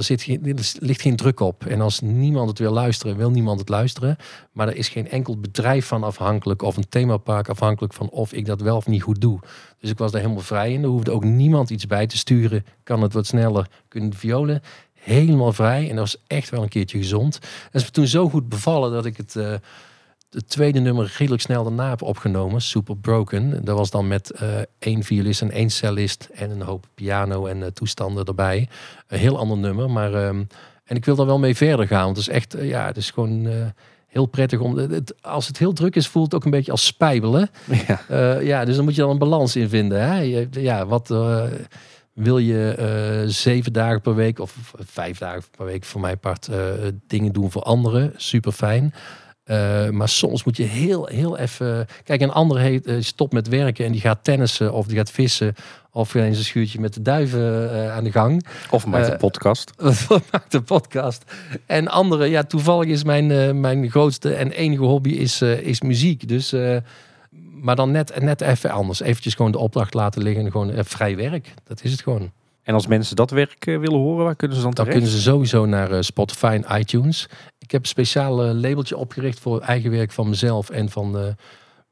Er, 0.00 0.06
zit 0.06 0.22
geen, 0.22 0.46
er 0.46 0.72
ligt 0.78 1.00
geen 1.00 1.16
druk 1.16 1.40
op. 1.40 1.66
En 1.66 1.80
als 1.80 2.00
niemand 2.00 2.48
het 2.48 2.58
wil 2.58 2.72
luisteren, 2.72 3.16
wil 3.16 3.30
niemand 3.30 3.58
het 3.58 3.68
luisteren. 3.68 4.16
Maar 4.52 4.68
er 4.68 4.76
is 4.76 4.88
geen 4.88 5.08
enkel 5.08 5.40
bedrijf 5.40 5.86
van 5.86 6.04
afhankelijk 6.04 6.62
of 6.62 6.76
een 6.76 6.88
themapark 6.88 7.48
afhankelijk 7.48 7.92
van 7.92 8.10
of 8.10 8.32
ik 8.32 8.46
dat 8.46 8.60
wel 8.60 8.76
of 8.76 8.86
niet 8.86 9.02
goed 9.02 9.20
doe. 9.20 9.38
Dus 9.78 9.90
ik 9.90 9.98
was 9.98 10.12
daar 10.12 10.20
helemaal 10.20 10.42
vrij 10.42 10.72
in. 10.72 10.82
Er 10.82 10.88
hoefde 10.88 11.10
ook 11.10 11.24
niemand 11.24 11.70
iets 11.70 11.86
bij 11.86 12.06
te 12.06 12.16
sturen. 12.16 12.64
Kan 12.82 13.02
het 13.02 13.12
wat 13.12 13.26
sneller, 13.26 13.66
kunnen 13.88 14.14
violen. 14.14 14.62
Helemaal 14.92 15.52
vrij. 15.52 15.82
En 15.82 15.96
dat 15.96 16.04
was 16.04 16.22
echt 16.26 16.50
wel 16.50 16.62
een 16.62 16.68
keertje 16.68 16.98
gezond. 16.98 17.38
En 17.42 17.80
is 17.80 17.84
me 17.84 17.90
toen 17.90 18.06
zo 18.06 18.28
goed 18.28 18.48
bevallen 18.48 18.92
dat 18.92 19.04
ik 19.04 19.16
het, 19.16 19.36
eh, 19.36 19.54
het 20.30 20.48
tweede 20.48 20.80
nummer 20.80 21.14
redelijk 21.18 21.42
snel 21.42 21.62
daarna 21.64 21.88
heb 21.88 22.02
opgenomen. 22.02 22.60
Super 22.60 22.96
Broken. 22.96 23.64
Dat 23.64 23.76
was 23.76 23.90
dan 23.90 24.08
met 24.08 24.30
eh, 24.30 24.48
één 24.78 25.02
violist 25.02 25.40
en 25.40 25.50
één 25.50 25.70
cellist 25.70 26.28
en 26.34 26.50
een 26.50 26.62
hoop 26.62 26.86
piano 26.94 27.46
en 27.46 27.62
eh, 27.62 27.68
toestanden 27.68 28.24
erbij. 28.24 28.68
Een 29.06 29.18
heel 29.18 29.38
ander 29.38 29.56
nummer. 29.58 29.90
Maar, 29.90 30.14
ehm, 30.14 30.42
en 30.84 30.96
ik 30.96 31.04
wil 31.04 31.14
daar 31.16 31.26
wel 31.26 31.38
mee 31.38 31.56
verder 31.56 31.86
gaan. 31.86 32.04
Want 32.04 32.16
het 32.16 32.26
is 32.28 32.32
echt, 32.34 32.54
eh, 32.54 32.68
ja, 32.68 32.86
het 32.86 32.96
is 32.96 33.10
gewoon... 33.10 33.48
Heel 34.06 34.26
prettig 34.26 34.60
om. 34.60 34.76
Het, 34.76 35.14
als 35.22 35.46
het 35.46 35.58
heel 35.58 35.72
druk 35.72 35.96
is, 35.96 36.08
voelt 36.08 36.24
het 36.24 36.34
ook 36.34 36.44
een 36.44 36.50
beetje 36.50 36.70
als 36.70 36.86
spijbelen. 36.86 37.50
Ja. 38.08 38.38
Ja, 38.40 38.64
dus 38.64 38.76
dan 38.76 38.84
moet 38.84 38.94
je 38.94 39.00
dan 39.00 39.10
een 39.10 39.18
balans 39.18 39.56
in 39.56 39.68
vinden. 39.68 40.02
Hè? 40.02 40.18
Je- 40.18 40.48
Ja, 40.50 40.86
wat 40.86 41.08
wil 42.12 42.38
je 42.38 43.24
zeven 43.26 43.72
dagen 43.72 44.00
per 44.00 44.14
week 44.14 44.38
of 44.38 44.56
vijf 44.78 45.18
dagen 45.18 45.42
per 45.56 45.66
week 45.66 45.84
voor 45.84 46.00
mij 46.00 46.16
part 46.16 46.48
dingen 47.06 47.32
doen 47.32 47.50
voor 47.50 47.62
anderen? 47.62 48.12
Super 48.16 48.52
fijn. 48.52 48.94
Eh, 49.50 49.88
maar 49.88 50.08
soms 50.08 50.44
moet 50.44 50.56
je 50.56 50.62
heel, 50.62 51.06
heel 51.06 51.38
even. 51.38 51.86
Kijk, 52.04 52.20
een 52.20 52.30
ander 52.30 52.58
heeft, 52.58 52.86
eh, 52.86 52.96
stopt 53.00 53.32
met 53.32 53.48
werken 53.48 53.84
en 53.84 53.92
die 53.92 54.00
gaat 54.00 54.24
tennissen 54.24 54.72
of 54.72 54.86
die 54.86 54.96
gaat 54.96 55.10
vissen. 55.10 55.54
Of 55.92 56.14
in 56.14 56.32
zijn 56.34 56.44
schuurtje 56.44 56.80
met 56.80 56.94
de 56.94 57.02
duiven 57.02 57.72
eh, 57.72 57.92
aan 57.92 58.04
de 58.04 58.12
gang. 58.12 58.46
Of 58.70 58.86
maakt 58.86 59.08
een 59.08 59.16
podcast. 59.16 59.72
maakt 60.32 60.54
een 60.54 60.64
podcast. 60.64 61.24
En 61.66 61.88
andere, 61.88 62.26
ja, 62.26 62.42
toevallig 62.42 62.88
is 62.88 63.04
mijn, 63.04 63.60
mijn 63.60 63.90
grootste 63.90 64.34
en 64.34 64.50
enige 64.50 64.82
hobby 64.82 65.10
is, 65.10 65.42
is 65.42 65.80
muziek. 65.80 66.28
Dus, 66.28 66.54
maar 67.62 67.76
dan 67.76 67.90
net, 67.90 68.20
net 68.20 68.40
even 68.40 68.70
anders. 68.70 69.00
Eventjes 69.00 69.34
gewoon 69.34 69.52
de 69.52 69.58
opdracht 69.58 69.94
laten 69.94 70.22
liggen 70.22 70.44
en 70.44 70.50
gewoon 70.50 70.70
eh, 70.70 70.84
vrij 70.84 71.16
werk. 71.16 71.54
Dat 71.64 71.84
is 71.84 71.90
het 71.90 72.02
gewoon. 72.02 72.32
En 72.62 72.74
als 72.74 72.86
mensen 72.86 73.16
dat 73.16 73.30
werk 73.30 73.66
eh, 73.66 73.78
willen 73.78 73.98
horen, 73.98 74.24
waar 74.24 74.36
kunnen 74.36 74.56
ze 74.56 74.62
dan 74.62 74.72
Dan 74.72 74.84
terecht? 74.84 75.02
kunnen 75.02 75.20
ze 75.20 75.30
sowieso 75.30 75.66
naar 75.66 75.90
eh, 75.90 76.00
Spotify 76.00 76.60
en 76.62 76.80
iTunes. 76.80 77.28
Ik 77.58 77.70
heb 77.70 77.80
een 77.80 77.88
speciaal 77.88 78.34
labeltje 78.36 78.96
opgericht 78.96 79.40
voor 79.40 79.60
eigen 79.60 79.90
werk 79.90 80.12
van 80.12 80.28
mezelf 80.28 80.70
en 80.70 80.90
van 80.90 81.36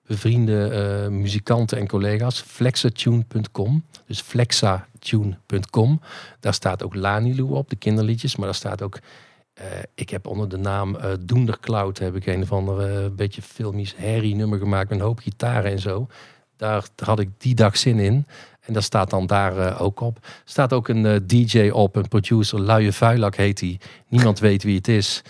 bevriende 0.07 0.69
eh, 0.69 1.09
muzikanten 1.09 1.79
en 1.79 1.89
collega's. 1.89 2.41
Flexatune.com. 2.41 3.85
Dus 4.07 4.21
flexatune.com. 4.21 6.01
Daar 6.41 6.55
staat 6.55 6.83
ook 6.83 6.95
Lanilu 6.95 7.43
op, 7.43 7.71
de 7.71 7.77
kinderliedjes. 7.77 8.37
Maar 8.37 8.47
daar 8.47 8.55
staat 8.55 8.83
ook... 8.83 8.99
ik 9.95 10.11
heb 10.11 10.27
onder 10.27 10.49
de 10.49 10.57
naam 10.57 10.97
eh 10.97 11.13
Doendercloud 11.21 11.99
heb 11.99 12.17
ik 12.17 12.27
een 12.27 12.43
of 12.43 12.53
andere 12.53 13.11
beetje 13.11 13.43
filmisch 13.43 13.95
herrie 13.97 14.35
nummer 14.35 14.59
gemaakt 14.59 14.89
met 14.89 14.99
een 14.99 15.05
hoop 15.05 15.19
gitaren 15.19 15.71
en 15.71 15.79
zo. 15.79 16.07
Daar 16.57 16.89
had 16.97 17.19
ik 17.19 17.29
die 17.39 17.55
dag 17.55 17.77
zin 17.77 17.99
in. 17.99 18.27
En 18.69 18.75
daar 18.75 18.83
staat 18.83 19.11
dan 19.11 19.27
daar 19.27 19.59
eh, 19.59 19.83
ook 19.83 20.01
op. 20.01 20.17
Er 20.17 20.31
staat 20.45 20.73
ook 20.73 20.89
een 20.89 21.07
eh, 21.07 21.17
DJ 21.27 21.69
op, 21.69 21.97
een 21.97 22.09
producer, 22.09 22.61
Luie 22.61 22.93
Vuilak 22.93 23.37
heet 23.37 23.61
hij. 23.61 23.81
Niemand 24.09 24.39
weet 24.39 24.63
wie 24.63 24.77
het 24.77 24.89
is. 24.89 25.23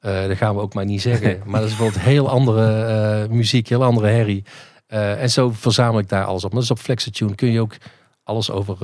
Eh 0.00 0.26
dat 0.26 0.36
gaan 0.36 0.54
we 0.54 0.60
ook 0.60 0.74
maar 0.74 0.84
niet 0.84 1.00
zeggen. 1.00 1.40
Maar 1.46 1.60
dat 1.60 1.70
is 1.70 1.76
bijvoorbeeld 1.76 2.04
heel 2.04 2.28
andere 2.28 3.28
muziek, 3.28 3.68
heel 3.68 3.84
andere 3.84 4.06
herrie. 4.06 4.44
En 4.86 5.30
zo 5.30 5.50
verzamel 5.50 5.98
ik 5.98 6.08
daar 6.08 6.24
alles 6.24 6.44
op. 6.44 6.52
Maar 6.52 6.60
dus 6.60 6.70
op 6.70 6.78
Flexatune 6.78 7.34
kun 7.34 7.52
je 7.52 7.60
ook 7.60 7.76
alles 8.24 8.50
over, 8.50 8.76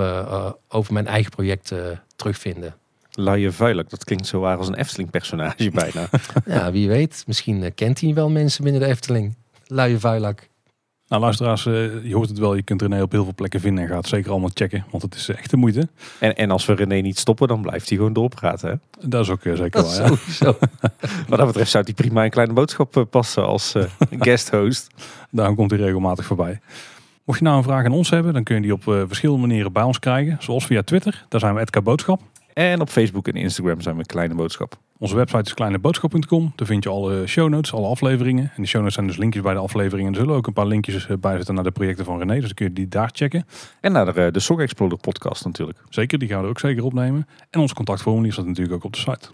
over 0.69 0.93
mijn 0.93 1.07
eigen 1.07 1.31
project 1.31 1.73
terugvinden. 2.17 2.75
Luie 3.11 3.51
Vuilik, 3.51 3.91
dat 3.91 4.05
klinkt 4.05 4.27
zo 4.27 4.41
waar 4.41 4.57
als 4.57 4.69
een 4.69 4.75
Efteling-personage 4.75 5.71
bijna. 5.71 6.09
Ja, 6.57 6.73
wie 6.73 6.89
weet. 6.89 7.23
Misschien 7.27 7.75
kent 7.75 8.01
hij 8.01 8.15
wel 8.15 8.31
mensen 8.31 8.65
binnen 8.65 8.83
de 8.83 8.89
Efteling. 8.89 9.37
Luie 9.67 9.99
Vuilak. 9.99 10.50
Nou 11.11 11.23
luisteraars, 11.23 11.67
eh, 11.67 12.05
je 12.05 12.15
hoort 12.15 12.29
het 12.29 12.39
wel. 12.39 12.55
Je 12.55 12.63
kunt 12.63 12.83
René 12.83 13.03
op 13.03 13.13
heel 13.13 13.25
veel 13.25 13.35
plekken 13.35 13.61
vinden. 13.61 13.85
En 13.85 13.91
gaat 13.91 14.09
zeker 14.09 14.31
allemaal 14.31 14.51
checken. 14.55 14.85
Want 14.91 15.03
het 15.03 15.15
is 15.15 15.29
eh, 15.29 15.39
echt 15.39 15.51
de 15.51 15.57
moeite. 15.57 15.89
en, 16.19 16.37
en 16.37 16.51
als 16.51 16.67
we 16.67 16.75
René 16.75 17.01
niet 17.01 17.19
stoppen, 17.19 17.49
dan 17.49 17.63
blijft 17.63 17.89
hij 17.89 17.99
gewoon 17.99 18.13
doorpraten. 18.13 18.69
Hè? 18.71 19.09
Dat 19.09 19.23
is 19.25 19.31
ook 19.31 19.45
eh, 19.45 19.57
zeker 19.57 19.83
Dat 19.83 19.99
wel. 19.99 20.17
Ja. 20.41 20.55
Wat 21.29 21.39
dat 21.39 21.47
betreft 21.47 21.71
zou 21.71 21.85
hij 21.85 21.95
prima 21.95 22.25
een 22.25 22.31
kleine 22.31 22.53
boodschap 22.53 23.07
passen 23.11 23.47
als 23.47 23.75
eh 23.75 23.85
guest 24.27 24.51
host. 24.51 24.87
Daarom 25.31 25.55
komt 25.55 25.71
hij 25.71 25.81
regelmatig 25.81 26.25
voorbij. 26.25 26.61
Mocht 27.25 27.43
je 27.43 27.49
nou 27.49 27.59
een 27.59 27.65
vraag 27.65 27.85
aan 27.85 27.93
ons 27.93 28.11
hebben, 28.11 28.33
dan 28.33 28.43
kun 28.43 28.55
je 28.55 28.61
die 28.61 28.73
op 28.73 28.89
eh, 28.89 29.03
verschillende 29.07 29.41
manieren 29.47 29.73
bij 29.73 29.83
ons 29.83 29.99
krijgen. 29.99 30.37
Zoals 30.41 30.67
via 30.67 30.83
Twitter, 30.83 31.25
daar 31.29 31.41
zijn 31.41 31.55
we 31.55 31.61
Edka 31.61 31.81
Boodschap. 31.81 32.21
En 32.53 32.81
op 32.81 32.89
Facebook 32.89 33.29
en 33.29 33.35
Instagram 33.35 33.81
zijn 33.81 33.97
we 33.97 34.07
kleine 34.07 34.35
boodschap. 34.35 34.79
Onze 34.99 35.17
website 35.17 35.43
is 35.43 35.55
kleineboodschap.com. 35.55 36.53
Daar 36.57 36.67
vind 36.67 36.85
je 36.85 36.91
alle 36.91 37.27
show 37.27 37.49
notes, 37.49 37.73
alle 37.73 37.87
afleveringen. 37.87 38.45
En 38.45 38.57
die 38.57 38.67
show 38.67 38.81
notes 38.81 38.95
zijn 38.95 39.07
dus 39.07 39.17
linkjes 39.17 39.43
bij 39.43 39.53
de 39.53 39.59
afleveringen. 39.59 40.13
Er 40.13 40.19
zullen 40.19 40.35
ook 40.35 40.47
een 40.47 40.53
paar 40.53 40.67
linkjes 40.67 41.07
eh, 41.07 41.17
bij 41.17 41.37
zitten 41.37 41.55
naar 41.55 41.65
de 41.65 41.71
projecten 41.71 42.05
van 42.05 42.19
René. 42.19 42.35
Dus 42.35 42.43
dan 42.43 42.55
kun 42.55 42.67
je 42.67 42.73
die 42.73 42.89
daar 42.89 43.11
checken. 43.13 43.47
En 43.81 43.93
naar 43.93 44.15
de, 44.15 44.31
de 44.31 44.41
Song 44.41 44.61
Exploder 44.61 44.99
podcast 44.99 45.45
natuurlijk. 45.45 45.79
Zeker, 45.89 46.19
die 46.19 46.29
gaan 46.29 46.43
we 46.43 46.49
ook 46.49 46.59
zeker 46.59 46.85
opnemen. 46.85 47.27
En 47.51 47.61
ons 47.61 47.73
contactformulier 47.73 48.33
staat 48.33 48.47
natuurlijk 48.47 48.75
ook 48.75 48.85
op 48.85 48.93
de 48.93 48.99
site. 48.99 49.29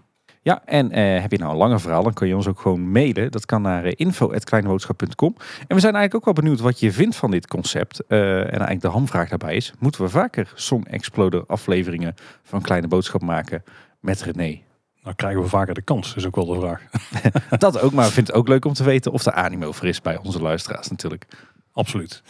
Ja, 0.46 0.62
en 0.64 0.90
eh, 0.90 1.20
heb 1.20 1.30
je 1.30 1.38
nou 1.38 1.50
een 1.50 1.56
langer 1.56 1.80
verhaal, 1.80 2.02
dan 2.02 2.12
kun 2.12 2.28
je 2.28 2.36
ons 2.36 2.46
ook 2.46 2.60
gewoon 2.60 2.90
mailen. 2.90 3.30
Dat 3.30 3.46
kan 3.46 3.62
naar 3.62 3.86
uh, 3.86 3.92
info.kleineboodschap.com. 3.94 5.34
En 5.66 5.74
we 5.74 5.80
zijn 5.80 5.94
eigenlijk 5.94 6.14
ook 6.14 6.24
wel 6.24 6.44
benieuwd 6.44 6.60
wat 6.60 6.80
je 6.80 6.92
vindt 6.92 7.16
van 7.16 7.30
dit 7.30 7.46
concept. 7.46 8.06
Eh, 8.06 8.38
en 8.38 8.48
eigenlijk 8.48 8.80
de 8.80 8.88
hamvraag 8.88 9.28
daarbij 9.28 9.56
is, 9.56 9.72
moeten 9.78 10.02
we 10.02 10.08
vaker 10.08 10.52
Song 10.54 10.84
Exploder 10.84 11.44
afleveringen 11.46 12.14
van 12.42 12.62
Kleine 12.62 12.88
Boodschap 12.88 13.22
maken 13.22 13.64
met 14.00 14.22
René? 14.22 14.60
Dan 15.02 15.14
krijgen 15.14 15.42
we 15.42 15.48
vaker 15.48 15.74
de 15.74 15.82
kans, 15.82 16.14
is 16.14 16.26
ook 16.26 16.36
wel 16.36 16.46
de 16.46 16.60
vraag. 16.60 16.82
Dat 17.58 17.80
ook, 17.80 17.92
maar 17.92 18.06
ik 18.06 18.12
vind 18.12 18.26
het 18.26 18.36
ook 18.36 18.48
leuk 18.48 18.64
om 18.64 18.72
te 18.72 18.84
weten 18.84 19.12
of 19.12 19.22
de 19.22 19.32
animo 19.32 19.72
voor 19.72 19.86
is 19.86 20.00
bij 20.00 20.18
onze 20.18 20.42
luisteraars 20.42 20.88
natuurlijk. 20.88 21.26
Absoluut. 21.72 22.22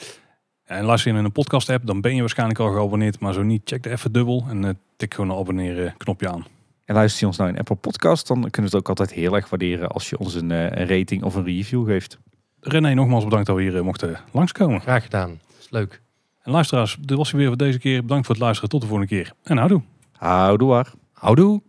En 0.65 0.85
luister 0.85 1.13
je 1.13 1.19
in 1.19 1.25
een 1.25 1.33
podcast 1.33 1.71
app, 1.71 1.87
dan 1.87 2.01
ben 2.01 2.15
je 2.15 2.21
waarschijnlijk 2.21 2.59
al 2.59 2.73
geabonneerd. 2.73 3.21
Maar 3.21 3.33
zo 3.33 3.43
niet, 3.43 3.63
check 3.65 3.85
er 3.85 3.93
even 3.93 4.13
dubbel 4.13 4.45
en 4.49 4.65
eh, 4.65 4.71
tik 4.97 5.15
gewoon 5.15 5.31
een 5.31 5.39
abonneren 5.39 5.95
knopje 5.97 6.29
aan. 6.29 6.56
En 6.87 6.95
luister 6.95 7.21
je 7.21 7.27
ons 7.27 7.37
nou 7.37 7.51
in 7.51 7.59
Apple 7.59 7.77
Podcast, 7.77 8.27
dan 8.27 8.41
kunnen 8.41 8.53
we 8.53 8.63
het 8.63 8.75
ook 8.75 8.89
altijd 8.89 9.13
heel 9.13 9.35
erg 9.35 9.49
waarderen 9.49 9.89
als 9.89 10.11
je 10.11 10.19
ons 10.19 10.35
een, 10.35 10.51
eh, 10.51 10.63
een 10.63 10.87
rating 10.87 11.23
of 11.23 11.35
een 11.35 11.45
review 11.45 11.87
geeft. 11.87 12.19
René, 12.61 12.95
nogmaals 12.95 13.25
bedankt 13.25 13.47
dat 13.47 13.57
we 13.57 13.63
hier 13.63 13.77
eh, 13.77 13.83
mochten 13.83 14.21
langskomen. 14.33 14.81
Graag 14.81 15.03
gedaan. 15.03 15.41
is 15.59 15.71
leuk. 15.71 16.03
En 16.43 16.53
luisteraars, 16.53 16.97
dit 17.01 17.17
was 17.17 17.31
weer 17.31 17.47
voor 17.47 17.57
deze 17.57 17.79
keer. 17.79 18.03
Bedankt 18.03 18.27
voor 18.27 18.35
het 18.35 18.45
luisteren. 18.45 18.71
Tot 18.71 18.81
de 18.81 18.87
volgende 18.87 19.15
keer. 19.15 19.33
En 19.43 19.57
houdoe. 19.57 19.83
Houdoe 20.13 20.69
waar. 20.69 20.93
Houdoe. 21.13 21.63